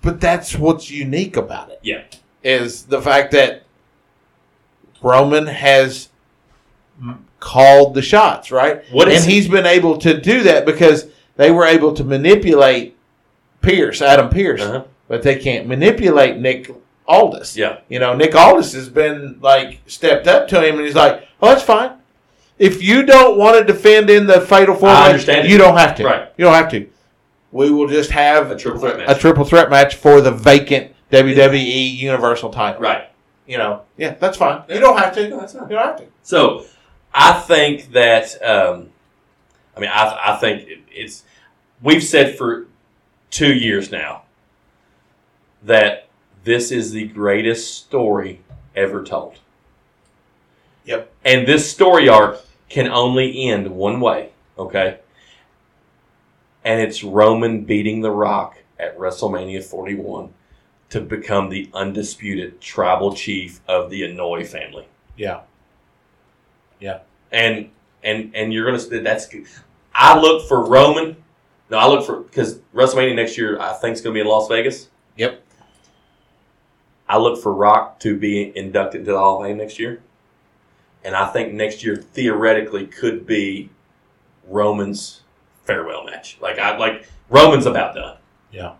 But 0.00 0.20
that's 0.20 0.56
what's 0.56 0.90
unique 0.90 1.36
about 1.36 1.70
it 1.70 1.80
Yeah. 1.82 2.02
is 2.44 2.84
the 2.84 3.02
fact 3.02 3.32
that 3.32 3.64
Roman 5.02 5.46
has 5.46 6.08
called 7.40 7.94
the 7.94 8.02
shots, 8.02 8.50
right? 8.50 8.82
What 8.90 9.08
and 9.08 9.24
he's 9.24 9.48
been 9.48 9.66
able 9.66 9.98
to 9.98 10.18
do 10.18 10.42
that 10.44 10.64
because 10.64 11.08
they 11.36 11.50
were 11.50 11.64
able 11.64 11.92
to 11.94 12.04
manipulate 12.04 12.96
Pearce, 13.60 14.00
Adam 14.00 14.28
Pearce, 14.28 14.62
Uh-huh. 14.62 14.84
but 15.08 15.22
they 15.22 15.36
can't 15.36 15.66
manipulate 15.66 16.36
Nick 16.38 16.70
Aldis. 17.08 17.56
Yeah. 17.56 17.80
You 17.88 17.98
know, 17.98 18.14
Nick 18.14 18.34
Aldis 18.36 18.74
has 18.74 18.88
been 18.88 19.38
like 19.40 19.80
stepped 19.86 20.26
up 20.28 20.46
to 20.48 20.60
him, 20.62 20.76
and 20.76 20.84
he's 20.86 20.94
like, 20.94 21.26
"Oh, 21.42 21.48
that's 21.48 21.62
fine. 21.62 21.92
If 22.58 22.82
you 22.82 23.04
don't 23.06 23.38
want 23.38 23.56
to 23.58 23.64
defend 23.64 24.10
in 24.10 24.26
the 24.26 24.40
fatal 24.40 24.74
four, 24.74 24.88
I 24.90 25.04
way, 25.04 25.10
understand 25.10 25.48
you 25.48 25.58
don't 25.58 25.76
have 25.76 25.94
to. 25.96 26.04
Right. 26.04 26.32
You 26.36 26.44
don't 26.44 26.54
have 26.54 26.70
to. 26.72 26.88
We 27.50 27.70
will 27.70 27.88
just 27.88 28.10
have 28.10 28.50
A 28.50 28.56
triple 28.56 28.80
threat 28.80 28.98
match. 28.98 29.16
a 29.16 29.18
triple 29.18 29.44
threat 29.44 29.70
match 29.70 29.94
for 29.94 30.20
the 30.20 30.30
vacant 30.32 30.92
WWE 31.10 31.96
Universal 31.96 32.50
title. 32.50 32.80
right. 32.82 33.08
You 33.46 33.56
know, 33.56 33.80
yeah, 33.96 34.12
that's 34.14 34.36
fine. 34.36 34.62
You 34.68 34.78
don't 34.78 34.98
have 34.98 35.14
to. 35.14 35.28
No, 35.30 35.40
that's 35.40 35.54
fine. 35.54 35.62
You 35.70 35.76
don't 35.76 35.86
have 35.86 35.96
to. 35.96 36.04
So 36.22 36.66
I 37.14 37.32
think 37.40 37.92
that 37.92 38.34
um, 38.44 38.90
I 39.74 39.80
mean 39.80 39.90
I, 39.90 40.34
I 40.34 40.36
think 40.36 40.68
it, 40.68 40.78
it's 40.90 41.22
we've 41.82 42.04
said 42.04 42.36
for 42.36 42.66
two 43.30 43.54
years 43.54 43.90
now 43.90 44.24
that 45.62 46.07
this 46.48 46.72
is 46.72 46.92
the 46.92 47.06
greatest 47.06 47.74
story 47.76 48.40
ever 48.74 49.04
told. 49.04 49.38
Yep. 50.86 51.12
And 51.22 51.46
this 51.46 51.70
story 51.70 52.08
arc 52.08 52.40
can 52.70 52.88
only 52.88 53.48
end 53.50 53.70
one 53.70 54.00
way, 54.00 54.30
okay? 54.58 55.00
And 56.64 56.80
it's 56.80 57.04
Roman 57.04 57.64
beating 57.64 58.00
The 58.00 58.10
Rock 58.10 58.56
at 58.78 58.98
WrestleMania 58.98 59.62
41 59.62 60.32
to 60.88 61.02
become 61.02 61.50
the 61.50 61.68
undisputed 61.74 62.62
tribal 62.62 63.14
chief 63.14 63.60
of 63.68 63.90
the 63.90 64.00
Anoa'i 64.02 64.46
family 64.46 64.86
Yeah. 65.18 65.40
Yeah. 66.80 67.00
and 67.30 67.68
and 68.02 68.34
and 68.34 68.54
you're 68.54 68.64
gonna 68.64 69.00
that's 69.02 69.28
good. 69.28 69.44
I 69.94 70.18
look 70.18 70.48
for 70.48 70.64
Roman. 70.64 71.16
No, 71.68 71.76
I 71.76 71.86
look 71.88 72.06
for 72.06 72.20
because 72.20 72.60
WrestleMania 72.74 73.16
next 73.16 73.36
year 73.36 73.60
I 73.60 73.74
think 73.74 73.96
is 73.96 74.00
gonna 74.00 74.14
be 74.14 74.20
in 74.20 74.26
Las 74.26 74.48
Vegas. 74.48 74.88
Yep. 75.18 75.42
I 77.08 77.18
look 77.18 77.42
for 77.42 77.52
Rock 77.52 78.00
to 78.00 78.16
be 78.18 78.52
inducted 78.56 79.00
into 79.02 79.12
the 79.12 79.18
Hall 79.18 79.40
of 79.42 79.46
Fame 79.48 79.56
next 79.58 79.78
year, 79.78 80.02
and 81.04 81.14
I 81.16 81.26
think 81.28 81.54
next 81.54 81.82
year 81.84 81.96
theoretically 81.96 82.86
could 82.86 83.26
be 83.26 83.70
Roman's 84.46 85.22
farewell 85.64 86.04
match. 86.04 86.38
Like 86.40 86.58
I 86.58 86.76
like 86.76 87.06
Roman's 87.28 87.66
about 87.66 87.94
done. 87.94 88.16
Yeah. 88.50 88.74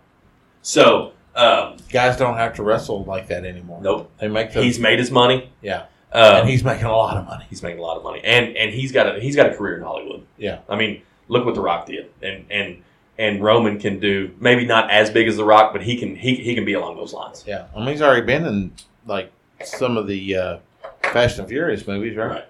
So 0.61 1.13
um, 1.35 1.77
Guys 1.91 2.17
don't 2.17 2.35
have 2.35 2.55
to 2.55 2.63
wrestle 2.63 3.03
like 3.05 3.27
that 3.27 3.45
anymore. 3.45 3.79
nope, 3.81 4.11
They 4.19 4.27
make 4.27 4.51
he's 4.51 4.79
made 4.79 4.99
his 4.99 5.11
money. 5.11 5.49
yeah. 5.61 5.85
Um, 6.11 6.37
and 6.37 6.49
he's 6.49 6.63
making 6.63 6.85
a 6.85 6.91
lot 6.95 7.17
of 7.17 7.25
money. 7.25 7.45
he's 7.51 7.61
making 7.61 7.77
a 7.77 7.83
lot 7.83 7.95
of 7.97 8.03
money, 8.03 8.19
and 8.23 8.57
and 8.57 8.73
he's 8.73 8.91
got 8.91 9.15
a 9.15 9.19
he's 9.19 9.35
got 9.35 9.45
a 9.51 9.55
career 9.55 9.77
in 9.77 9.83
Hollywood. 9.83 10.25
Yeah. 10.39 10.59
I 10.67 10.75
mean, 10.75 11.03
look 11.27 11.45
what 11.45 11.53
The 11.53 11.61
Rock 11.61 11.85
did, 11.85 12.09
and 12.23 12.45
and 12.49 12.81
and 13.19 13.43
Roman 13.43 13.77
can 13.79 13.99
do 13.99 14.33
maybe 14.39 14.65
not 14.65 14.89
as 14.89 15.11
big 15.11 15.27
as 15.27 15.37
The 15.37 15.43
Rock, 15.45 15.73
but 15.73 15.83
he 15.83 15.97
can 15.97 16.15
he, 16.15 16.35
he 16.35 16.55
can 16.55 16.65
be 16.65 16.73
along 16.73 16.95
those 16.95 17.13
lines. 17.13 17.43
Yeah. 17.45 17.67
I 17.75 17.79
mean, 17.79 17.89
he's 17.89 18.01
already 18.01 18.25
been 18.25 18.45
in 18.45 18.71
like 19.05 19.31
some 19.63 19.97
of 19.97 20.07
the 20.07 20.35
uh, 20.35 20.57
Fast 21.03 21.37
and 21.37 21.47
Furious 21.47 21.85
movies, 21.85 22.15
right? 22.15 22.27
Right. 22.31 22.45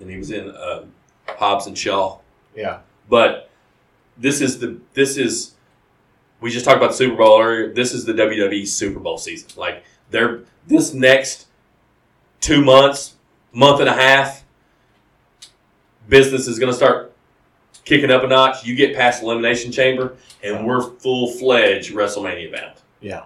And 0.00 0.08
he 0.10 0.16
was 0.16 0.30
in 0.30 0.48
uh, 0.50 0.84
Hobbs 1.28 1.66
and 1.66 1.76
Shaw, 1.76 2.18
Yeah. 2.54 2.78
but 3.08 3.50
this 4.16 4.40
is 4.40 4.60
the 4.60 4.78
this 4.94 5.16
is 5.18 5.54
we 6.40 6.50
just 6.50 6.64
talked 6.64 6.76
about 6.78 6.90
the 6.92 6.96
Super 6.96 7.16
Bowl 7.16 7.40
earlier. 7.40 7.72
This 7.74 7.92
is 7.92 8.04
the 8.04 8.12
WWE 8.12 8.66
Super 8.66 9.00
Bowl 9.00 9.18
season. 9.18 9.48
Like 9.56 9.82
they're 10.10 10.40
this 10.68 10.94
next 10.94 11.46
two 12.40 12.64
months, 12.64 13.16
month 13.52 13.80
and 13.80 13.88
a 13.88 13.92
half, 13.94 14.44
business 16.08 16.46
is 16.46 16.58
going 16.58 16.70
to 16.70 16.76
start 16.76 17.05
kicking 17.86 18.10
up 18.10 18.22
a 18.22 18.26
notch. 18.26 18.66
You 18.66 18.74
get 18.74 18.94
past 18.94 19.22
Elimination 19.22 19.72
Chamber, 19.72 20.16
and 20.44 20.66
we're 20.66 20.82
full 20.82 21.32
fledged 21.32 21.94
WrestleMania 21.94 22.52
bound. 22.52 22.74
Yeah. 23.00 23.24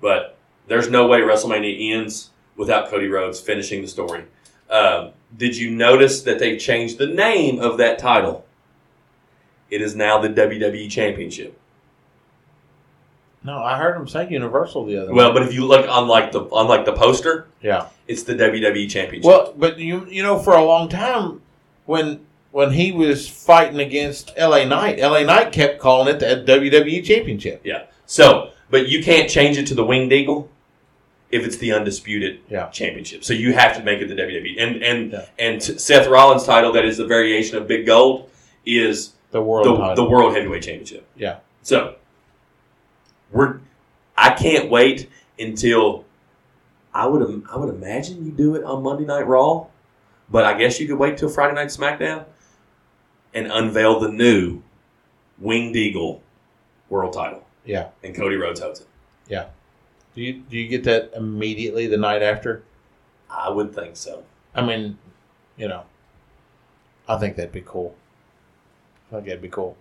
But 0.00 0.38
there's 0.66 0.88
no 0.88 1.06
way 1.06 1.20
WrestleMania 1.20 1.92
ends 1.92 2.30
without 2.56 2.88
Cody 2.88 3.08
Rhodes 3.08 3.40
finishing 3.40 3.82
the 3.82 3.88
story. 3.88 4.24
Um, 4.70 5.10
did 5.36 5.56
you 5.56 5.70
notice 5.70 6.22
that 6.22 6.38
they 6.38 6.56
changed 6.56 6.96
the 6.96 7.06
name 7.06 7.58
of 7.60 7.76
that 7.78 7.98
title? 7.98 8.46
It 9.70 9.82
is 9.82 9.94
now 9.94 10.18
the 10.18 10.28
WWE 10.28 10.90
Championship. 10.90 11.58
No, 13.44 13.58
I 13.58 13.78
heard 13.78 13.96
him 13.96 14.08
say 14.08 14.28
Universal 14.28 14.86
the 14.86 15.02
other. 15.02 15.12
Well, 15.12 15.28
night. 15.28 15.40
but 15.40 15.42
if 15.48 15.54
you 15.54 15.64
look 15.64 15.88
on 15.88 16.08
like 16.08 16.32
the 16.32 16.40
on 16.40 16.66
like 16.66 16.84
the 16.84 16.92
poster, 16.92 17.46
yeah. 17.62 17.88
it's 18.06 18.24
the 18.24 18.34
WWE 18.34 18.90
Championship. 18.90 19.24
Well, 19.24 19.54
but 19.56 19.78
you 19.78 20.06
you 20.06 20.22
know, 20.22 20.38
for 20.38 20.54
a 20.54 20.64
long 20.64 20.88
time, 20.88 21.40
when 21.86 22.26
when 22.50 22.72
he 22.72 22.92
was 22.92 23.28
fighting 23.28 23.78
against 23.80 24.32
LA 24.38 24.64
Knight, 24.64 24.98
LA 24.98 25.22
Knight 25.22 25.52
kept 25.52 25.78
calling 25.80 26.14
it 26.14 26.18
the 26.18 26.44
WWE 26.46 27.04
Championship. 27.04 27.60
yeah. 27.64 27.84
So, 28.06 28.50
but 28.70 28.88
you 28.88 29.02
can't 29.04 29.28
change 29.28 29.58
it 29.58 29.66
to 29.68 29.74
the 29.74 29.84
Winged 29.84 30.12
Eagle 30.12 30.50
if 31.30 31.44
it's 31.44 31.58
the 31.58 31.72
undisputed 31.72 32.40
Yeah. 32.48 32.68
championship. 32.70 33.22
So 33.22 33.34
you 33.34 33.52
have 33.52 33.76
to 33.76 33.82
make 33.82 34.00
it 34.00 34.08
the 34.08 34.14
WWE. 34.14 34.56
And 34.58 34.82
and 34.82 35.12
Yeah. 35.12 35.24
and 35.38 35.62
Seth 35.62 36.06
Rollins' 36.08 36.44
title, 36.44 36.72
that 36.72 36.86
is 36.86 36.98
a 36.98 37.06
variation 37.06 37.58
of 37.58 37.66
Big 37.68 37.84
Gold, 37.86 38.30
is 38.64 39.12
The 39.30 39.42
world 39.42 39.66
the, 39.66 39.94
the 40.02 40.08
World 40.08 40.34
Heavyweight 40.34 40.62
Championship. 40.62 41.06
Yeah. 41.16 41.36
So 41.62 41.96
we're 43.30 43.60
I 44.16 44.30
can't 44.30 44.70
wait 44.70 45.08
until 45.38 46.04
I 46.94 47.06
would 47.06 47.42
I 47.52 47.56
would 47.56 47.68
imagine 47.68 48.24
you 48.24 48.32
do 48.32 48.54
it 48.56 48.64
on 48.64 48.82
Monday 48.82 49.04
Night 49.04 49.26
Raw, 49.26 49.66
but 50.30 50.44
I 50.44 50.54
guess 50.58 50.80
you 50.80 50.86
could 50.88 50.98
wait 50.98 51.18
till 51.18 51.28
Friday 51.28 51.54
Night 51.54 51.68
SmackDown 51.68 52.24
and 53.34 53.50
unveil 53.52 54.00
the 54.00 54.08
new 54.08 54.62
Winged 55.38 55.76
Eagle 55.76 56.22
World 56.88 57.12
Title, 57.12 57.44
Yeah. 57.64 57.88
and 58.02 58.14
Cody 58.14 58.36
Rhodes 58.36 58.60
holds 58.60 58.80
it. 58.80 58.86
Yeah. 59.28 59.46
Do 60.14 60.22
you 60.22 60.32
do 60.34 60.56
you 60.58 60.66
get 60.68 60.84
that 60.84 61.12
immediately 61.14 61.86
the 61.86 61.96
night 61.98 62.22
after? 62.22 62.62
I 63.30 63.50
would 63.50 63.74
think 63.74 63.94
so. 63.96 64.24
I 64.54 64.62
mean, 64.64 64.98
you 65.56 65.68
know, 65.68 65.84
I 67.08 67.18
think 67.18 67.36
that'd 67.36 67.52
be 67.52 67.62
cool. 67.64 67.94
I 69.10 69.16
think 69.16 69.26
that'd 69.26 69.42
be 69.42 69.48
cool. 69.48 69.76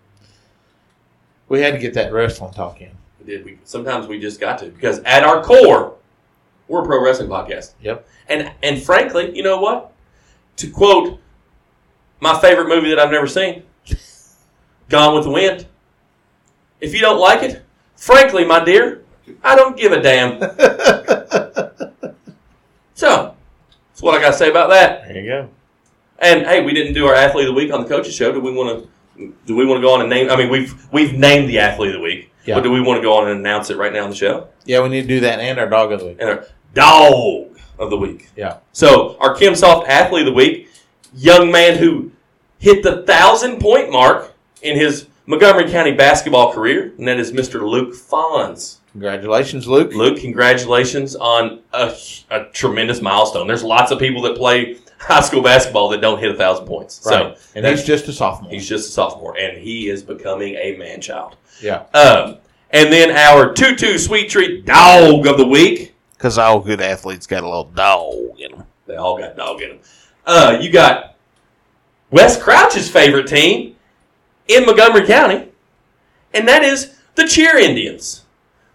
We 1.49 1.61
had 1.61 1.73
to 1.73 1.79
get 1.79 1.93
that 1.95 2.11
wrestling 2.11 2.53
talk 2.53 2.81
in. 2.81 2.91
We 3.19 3.25
did. 3.25 3.45
We 3.45 3.57
sometimes 3.63 4.05
we 4.07 4.19
just 4.19 4.39
got 4.39 4.57
to 4.59 4.65
because 4.67 4.99
at 4.99 5.23
our 5.23 5.41
core, 5.43 5.95
we're 6.67 6.83
a 6.83 6.85
pro 6.85 7.01
wrestling 7.03 7.29
podcast. 7.29 7.73
Yep. 7.81 8.07
And 8.27 8.51
and 8.61 8.83
frankly, 8.83 9.35
you 9.35 9.43
know 9.43 9.59
what? 9.59 9.93
To 10.57 10.69
quote 10.69 11.19
my 12.19 12.39
favorite 12.39 12.67
movie 12.67 12.89
that 12.89 12.99
I've 12.99 13.11
never 13.11 13.27
seen, 13.27 13.63
Gone 14.89 15.15
with 15.15 15.25
the 15.25 15.29
Wind. 15.31 15.67
If 16.79 16.93
you 16.93 16.99
don't 17.01 17.19
like 17.19 17.43
it, 17.43 17.63
frankly, 17.95 18.45
my 18.45 18.63
dear, 18.63 19.03
I 19.43 19.55
don't 19.55 19.75
give 19.75 19.91
a 19.91 20.01
damn. 20.01 20.39
so, 22.93 23.35
that's 23.89 24.01
what 24.01 24.15
I 24.15 24.21
got 24.21 24.31
to 24.31 24.37
say 24.37 24.49
about 24.49 24.69
that. 24.69 25.07
There 25.07 25.17
you 25.21 25.27
go. 25.29 25.49
And 26.19 26.45
hey, 26.45 26.63
we 26.63 26.73
didn't 26.73 26.93
do 26.93 27.05
our 27.05 27.13
athlete 27.15 27.47
of 27.47 27.53
the 27.53 27.59
week 27.59 27.71
on 27.71 27.81
the 27.83 27.87
coaches 27.89 28.15
show. 28.15 28.31
Do 28.31 28.39
we 28.39 28.51
want 28.51 28.83
to? 28.83 28.89
Do 29.45 29.55
we 29.55 29.65
want 29.65 29.77
to 29.79 29.81
go 29.81 29.93
on 29.93 30.01
and 30.01 30.09
name? 30.09 30.29
I 30.29 30.35
mean, 30.35 30.49
we've 30.49 30.87
we've 30.91 31.13
named 31.13 31.49
the 31.49 31.59
athlete 31.59 31.89
of 31.89 31.95
the 31.95 32.01
week, 32.03 32.31
Yeah. 32.45 32.55
but 32.55 32.61
do 32.63 32.71
we 32.71 32.81
want 32.81 32.97
to 32.99 33.01
go 33.01 33.13
on 33.17 33.27
and 33.27 33.39
announce 33.39 33.69
it 33.69 33.77
right 33.77 33.91
now 33.93 34.03
on 34.03 34.09
the 34.09 34.15
show? 34.15 34.47
Yeah, 34.65 34.81
we 34.81 34.89
need 34.89 35.03
to 35.03 35.07
do 35.07 35.19
that 35.21 35.39
and 35.39 35.59
our 35.59 35.67
dog 35.69 35.91
of 35.91 35.99
the 35.99 36.07
week. 36.07 36.17
And 36.19 36.29
our 36.29 36.45
dog 36.73 37.57
of 37.79 37.89
the 37.89 37.97
week. 37.97 38.29
Yeah. 38.35 38.57
So 38.73 39.17
our 39.19 39.35
Kim 39.35 39.55
Soft 39.55 39.87
athlete 39.87 40.21
of 40.27 40.33
the 40.33 40.33
week, 40.33 40.66
young 41.13 41.51
man 41.51 41.77
who 41.77 42.11
hit 42.59 42.83
the 42.83 43.03
thousand 43.03 43.59
point 43.59 43.91
mark 43.91 44.33
in 44.61 44.77
his 44.77 45.07
Montgomery 45.25 45.69
County 45.69 45.91
basketball 45.91 46.53
career, 46.53 46.93
and 46.97 47.07
that 47.07 47.19
is 47.19 47.31
Mr. 47.33 47.61
Luke 47.67 47.93
Fonz. 47.93 48.77
Congratulations, 48.93 49.67
Luke. 49.67 49.93
Luke, 49.93 50.19
congratulations 50.19 51.15
on 51.15 51.59
a, 51.73 51.93
a 52.31 52.45
tremendous 52.53 53.01
milestone. 53.01 53.45
There's 53.45 53.63
lots 53.63 53.91
of 53.91 53.99
people 53.99 54.21
that 54.23 54.35
play 54.37 54.77
high 54.99 55.21
school 55.21 55.43
basketball 55.43 55.89
that 55.89 56.01
don't 56.01 56.17
hit 56.19 56.31
a 56.31 56.35
thousand 56.35 56.65
points. 56.65 57.01
Right. 57.05 57.37
So 57.37 57.49
and 57.55 57.63
that's- 57.65 57.79
he's 57.81 57.87
just 57.87 58.07
a 58.07 58.13
sophomore. 58.13 58.49
he's 58.51 58.67
just 58.67 58.89
a 58.89 58.91
sophomore, 58.91 59.37
and 59.37 59.57
he 59.57 59.89
is 59.89 60.01
becoming 60.01 60.55
a 60.55 60.75
man 60.77 61.01
child. 61.01 61.35
yeah. 61.61 61.83
Um, 61.93 62.37
and 62.71 62.91
then 62.91 63.11
our 63.11 63.53
tutu 63.53 63.97
sweet 63.97 64.29
treat 64.29 64.65
dog 64.65 65.25
of 65.27 65.37
the 65.37 65.47
week. 65.47 65.93
Because 66.13 66.37
all 66.37 66.59
good 66.59 66.81
athletes 66.81 67.27
got 67.27 67.43
a 67.43 67.47
little 67.47 67.65
dog 67.65 68.39
in 68.39 68.51
them. 68.51 68.63
They 68.87 68.95
all 68.95 69.17
got 69.17 69.37
dog 69.37 69.61
in 69.61 69.69
them. 69.69 69.79
Uh, 70.27 70.57
you 70.61 70.69
got 70.69 71.15
Wes 72.11 72.41
Crouch's 72.41 72.89
favorite 72.89 73.27
team 73.27 73.75
in 74.49 74.65
Montgomery 74.65 75.07
County, 75.07 75.47
and 76.33 76.47
that 76.47 76.63
is 76.63 76.97
the 77.15 77.25
Cheer 77.25 77.57
Indians. 77.57 78.25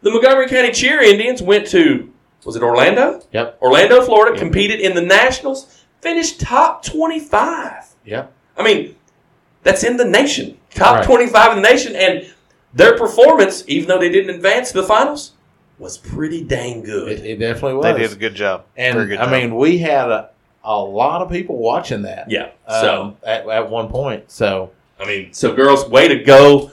The 0.00 0.10
Montgomery 0.10 0.48
County 0.48 0.72
Cheer 0.72 1.00
Indians 1.02 1.42
went 1.42 1.66
to, 1.68 2.10
was 2.44 2.56
it 2.56 2.62
Orlando? 2.62 3.22
Yep. 3.32 3.58
Orlando, 3.62 4.02
Florida, 4.02 4.36
competed 4.38 4.80
in 4.80 4.94
the 4.94 5.02
Nationals, 5.02 5.84
finished 6.00 6.40
top 6.40 6.82
25. 6.84 7.84
Yep. 8.06 8.32
I 8.56 8.62
mean, 8.64 8.96
that's 9.62 9.84
in 9.84 9.96
the 9.98 10.04
nation. 10.06 10.58
Top 10.70 10.96
Right. 10.96 11.04
25 11.04 11.56
in 11.56 11.62
the 11.62 11.68
nation. 11.68 11.94
And 11.94 12.32
their 12.74 12.96
performance, 12.96 13.62
even 13.68 13.88
though 13.88 13.98
they 13.98 14.08
didn't 14.08 14.34
advance 14.34 14.72
to 14.72 14.80
the 14.80 14.86
finals, 14.86 15.32
was 15.78 15.98
pretty 15.98 16.42
dang 16.42 16.82
good. 16.82 17.12
It, 17.12 17.24
it 17.26 17.36
definitely 17.38 17.74
was. 17.74 17.84
They 17.84 17.98
did 18.00 18.12
a 18.12 18.16
good 18.16 18.34
job. 18.34 18.64
And 18.76 18.96
good 19.08 19.18
I 19.18 19.24
job. 19.24 19.32
mean, 19.32 19.54
we 19.54 19.78
had 19.78 20.10
a, 20.10 20.30
a 20.64 20.78
lot 20.78 21.22
of 21.22 21.30
people 21.30 21.56
watching 21.58 22.02
that. 22.02 22.30
yeah. 22.30 22.50
So, 22.68 23.02
Um, 23.02 23.16
at, 23.24 23.48
at 23.48 23.70
one 23.70 23.88
point. 23.88 24.30
So 24.30 24.70
I 25.00 25.06
mean, 25.06 25.32
so 25.32 25.54
girls, 25.54 25.88
way 25.88 26.08
to 26.08 26.22
go 26.22 26.70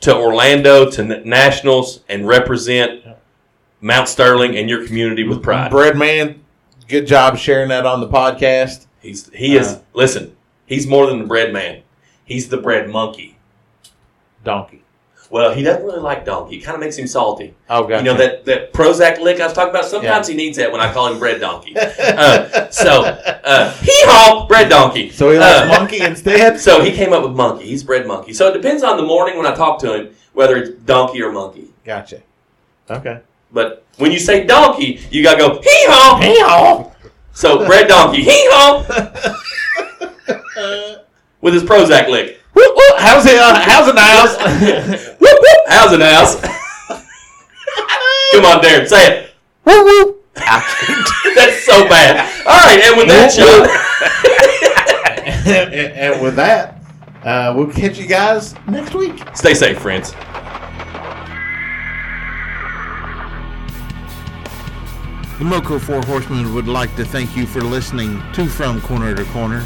to 0.00 0.16
Orlando 0.16 0.90
to 0.90 1.04
Nationals 1.26 2.00
and 2.08 2.26
represent 2.26 3.04
Mount 3.80 4.08
Sterling 4.08 4.56
and 4.56 4.68
your 4.68 4.86
community 4.86 5.22
with 5.24 5.42
pride. 5.42 5.70
Bread 5.70 5.96
Man, 5.96 6.40
good 6.88 7.06
job 7.06 7.36
sharing 7.38 7.68
that 7.68 7.86
on 7.86 8.00
the 8.00 8.08
podcast. 8.08 8.86
He's 9.00 9.28
he 9.32 9.56
is 9.56 9.74
Uh, 9.74 9.80
listen. 9.94 10.36
He's 10.66 10.86
more 10.86 11.06
than 11.06 11.20
the 11.20 11.24
bread 11.26 11.52
man. 11.52 11.82
He's 12.24 12.48
the 12.48 12.58
bread 12.58 12.90
monkey. 12.90 13.38
Donkey. 14.44 14.82
Well, 15.30 15.52
he 15.52 15.62
doesn't 15.62 15.84
really 15.84 16.00
like 16.00 16.24
donkey. 16.24 16.56
It 16.56 16.60
kind 16.60 16.74
of 16.74 16.80
makes 16.80 16.96
him 16.96 17.06
salty. 17.06 17.54
Oh, 17.68 17.82
gotcha. 17.86 17.98
You 17.98 18.10
know 18.10 18.16
that, 18.16 18.46
that 18.46 18.72
Prozac 18.72 19.20
lick 19.20 19.40
I 19.40 19.44
was 19.44 19.52
talking 19.52 19.70
about. 19.70 19.84
Sometimes 19.84 20.26
he 20.26 20.34
needs 20.34 20.56
that 20.56 20.72
when 20.72 20.80
I 20.80 20.90
call 20.92 21.12
him 21.12 21.18
bread 21.18 21.40
donkey. 21.40 21.74
Uh, 22.18 22.68
so 22.70 23.04
uh, 23.04 23.70
hee 23.78 23.92
haw, 24.06 24.46
bread 24.48 24.68
donkey. 24.68 25.10
So 25.10 25.30
he 25.30 25.38
likes 25.38 25.60
Uh, 25.60 25.66
monkey 25.78 26.00
instead. 26.00 26.58
So 26.68 26.80
he 26.82 26.90
came 26.92 27.12
up 27.12 27.22
with 27.22 27.32
monkey. 27.36 27.66
He's 27.66 27.84
bread 27.84 28.06
monkey. 28.06 28.32
So 28.32 28.48
it 28.48 28.54
depends 28.54 28.82
on 28.82 28.96
the 28.96 29.02
morning 29.04 29.36
when 29.36 29.46
I 29.46 29.54
talk 29.54 29.78
to 29.80 29.94
him 29.94 30.14
whether 30.32 30.56
it's 30.56 30.70
donkey 30.84 31.20
or 31.22 31.30
monkey. 31.32 31.68
Gotcha. 31.84 32.22
Okay. 32.90 33.20
But 33.52 33.84
when 33.98 34.10
you 34.12 34.18
say 34.18 34.46
donkey, 34.46 35.00
you 35.10 35.22
gotta 35.22 35.38
go 35.38 35.54
hee 35.60 35.84
haw, 35.88 36.20
hee 36.20 36.40
haw. 36.40 36.90
So 37.32 37.66
bread 37.66 37.88
donkey, 37.88 38.22
hee 38.22 38.48
haw, 38.50 38.84
with 41.40 41.54
his 41.54 41.62
Prozac 41.62 42.08
lick. 42.08 42.37
Whoop, 42.58 42.74
whoop. 42.74 42.98
How's 42.98 43.24
it? 43.24 43.36
Uh, 43.38 43.54
how's 43.54 43.86
it 43.86 43.94
now? 43.94 44.26
Whoop 45.20 45.38
whoop. 45.38 45.60
How's 45.68 45.92
it, 45.92 46.00
house? 46.00 46.34
Come 48.32 48.44
on, 48.44 48.60
Darren, 48.60 48.86
say 48.88 49.06
it. 49.06 49.30
whoop, 49.62 49.84
whoop. 49.84 50.24
That's 50.34 51.64
so 51.64 51.88
bad. 51.88 52.18
All 52.46 52.58
right, 52.66 52.80
and 52.82 52.96
with 52.96 53.06
that, 53.08 53.32
Sean, 53.32 53.68
and, 55.54 55.74
and 55.74 56.22
with 56.22 56.34
that, 56.34 56.82
uh, 57.24 57.54
we'll 57.56 57.70
catch 57.70 57.96
you 57.96 58.08
guys 58.08 58.56
next 58.66 58.92
week. 58.94 59.22
stay 59.34 59.54
safe, 59.54 59.78
friends. 59.78 60.12
The 65.38 65.44
Moco 65.44 65.78
Four 65.78 66.02
Horsemen 66.02 66.52
would 66.54 66.66
like 66.66 66.94
to 66.96 67.04
thank 67.04 67.36
you 67.36 67.46
for 67.46 67.60
listening 67.60 68.20
to 68.32 68.46
From 68.46 68.80
Corner 68.80 69.14
to 69.14 69.24
Corner. 69.26 69.64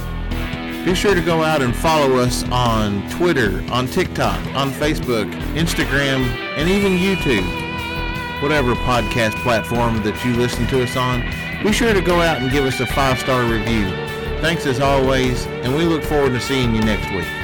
Be 0.85 0.97
sure 0.97 1.15
to 1.15 1.21
go 1.21 1.45
out 1.45 1.63
and 1.63 1.75
follow 1.77 2.17
us 2.17 2.43
on 2.51 3.09
Twitter, 3.09 3.63
on 3.71 3.87
TikTok, 3.87 4.45
on 4.57 4.73
Facebook, 4.73 5.31
Instagram, 5.55 6.25
and 6.57 6.69
even 6.69 6.95
YouTube. 6.95 7.47
Whatever 8.43 8.75
podcast 8.75 9.41
platform 9.45 10.03
that 10.03 10.25
you 10.25 10.35
listen 10.35 10.67
to 10.67 10.83
us 10.83 10.97
on, 10.97 11.23
be 11.63 11.73
sure 11.73 11.95
to 11.95 12.01
go 12.01 12.21
out 12.21 12.43
and 12.43 12.51
give 12.51 12.65
us 12.65 12.81
a 12.81 12.87
five 12.87 13.21
star 13.21 13.45
review. 13.45 13.89
Thanks 14.41 14.67
as 14.67 14.81
always, 14.81 15.47
and 15.47 15.73
we 15.73 15.85
look 15.85 16.03
forward 16.03 16.31
to 16.31 16.41
seeing 16.41 16.75
you 16.75 16.83
next 16.83 17.09
week. 17.15 17.42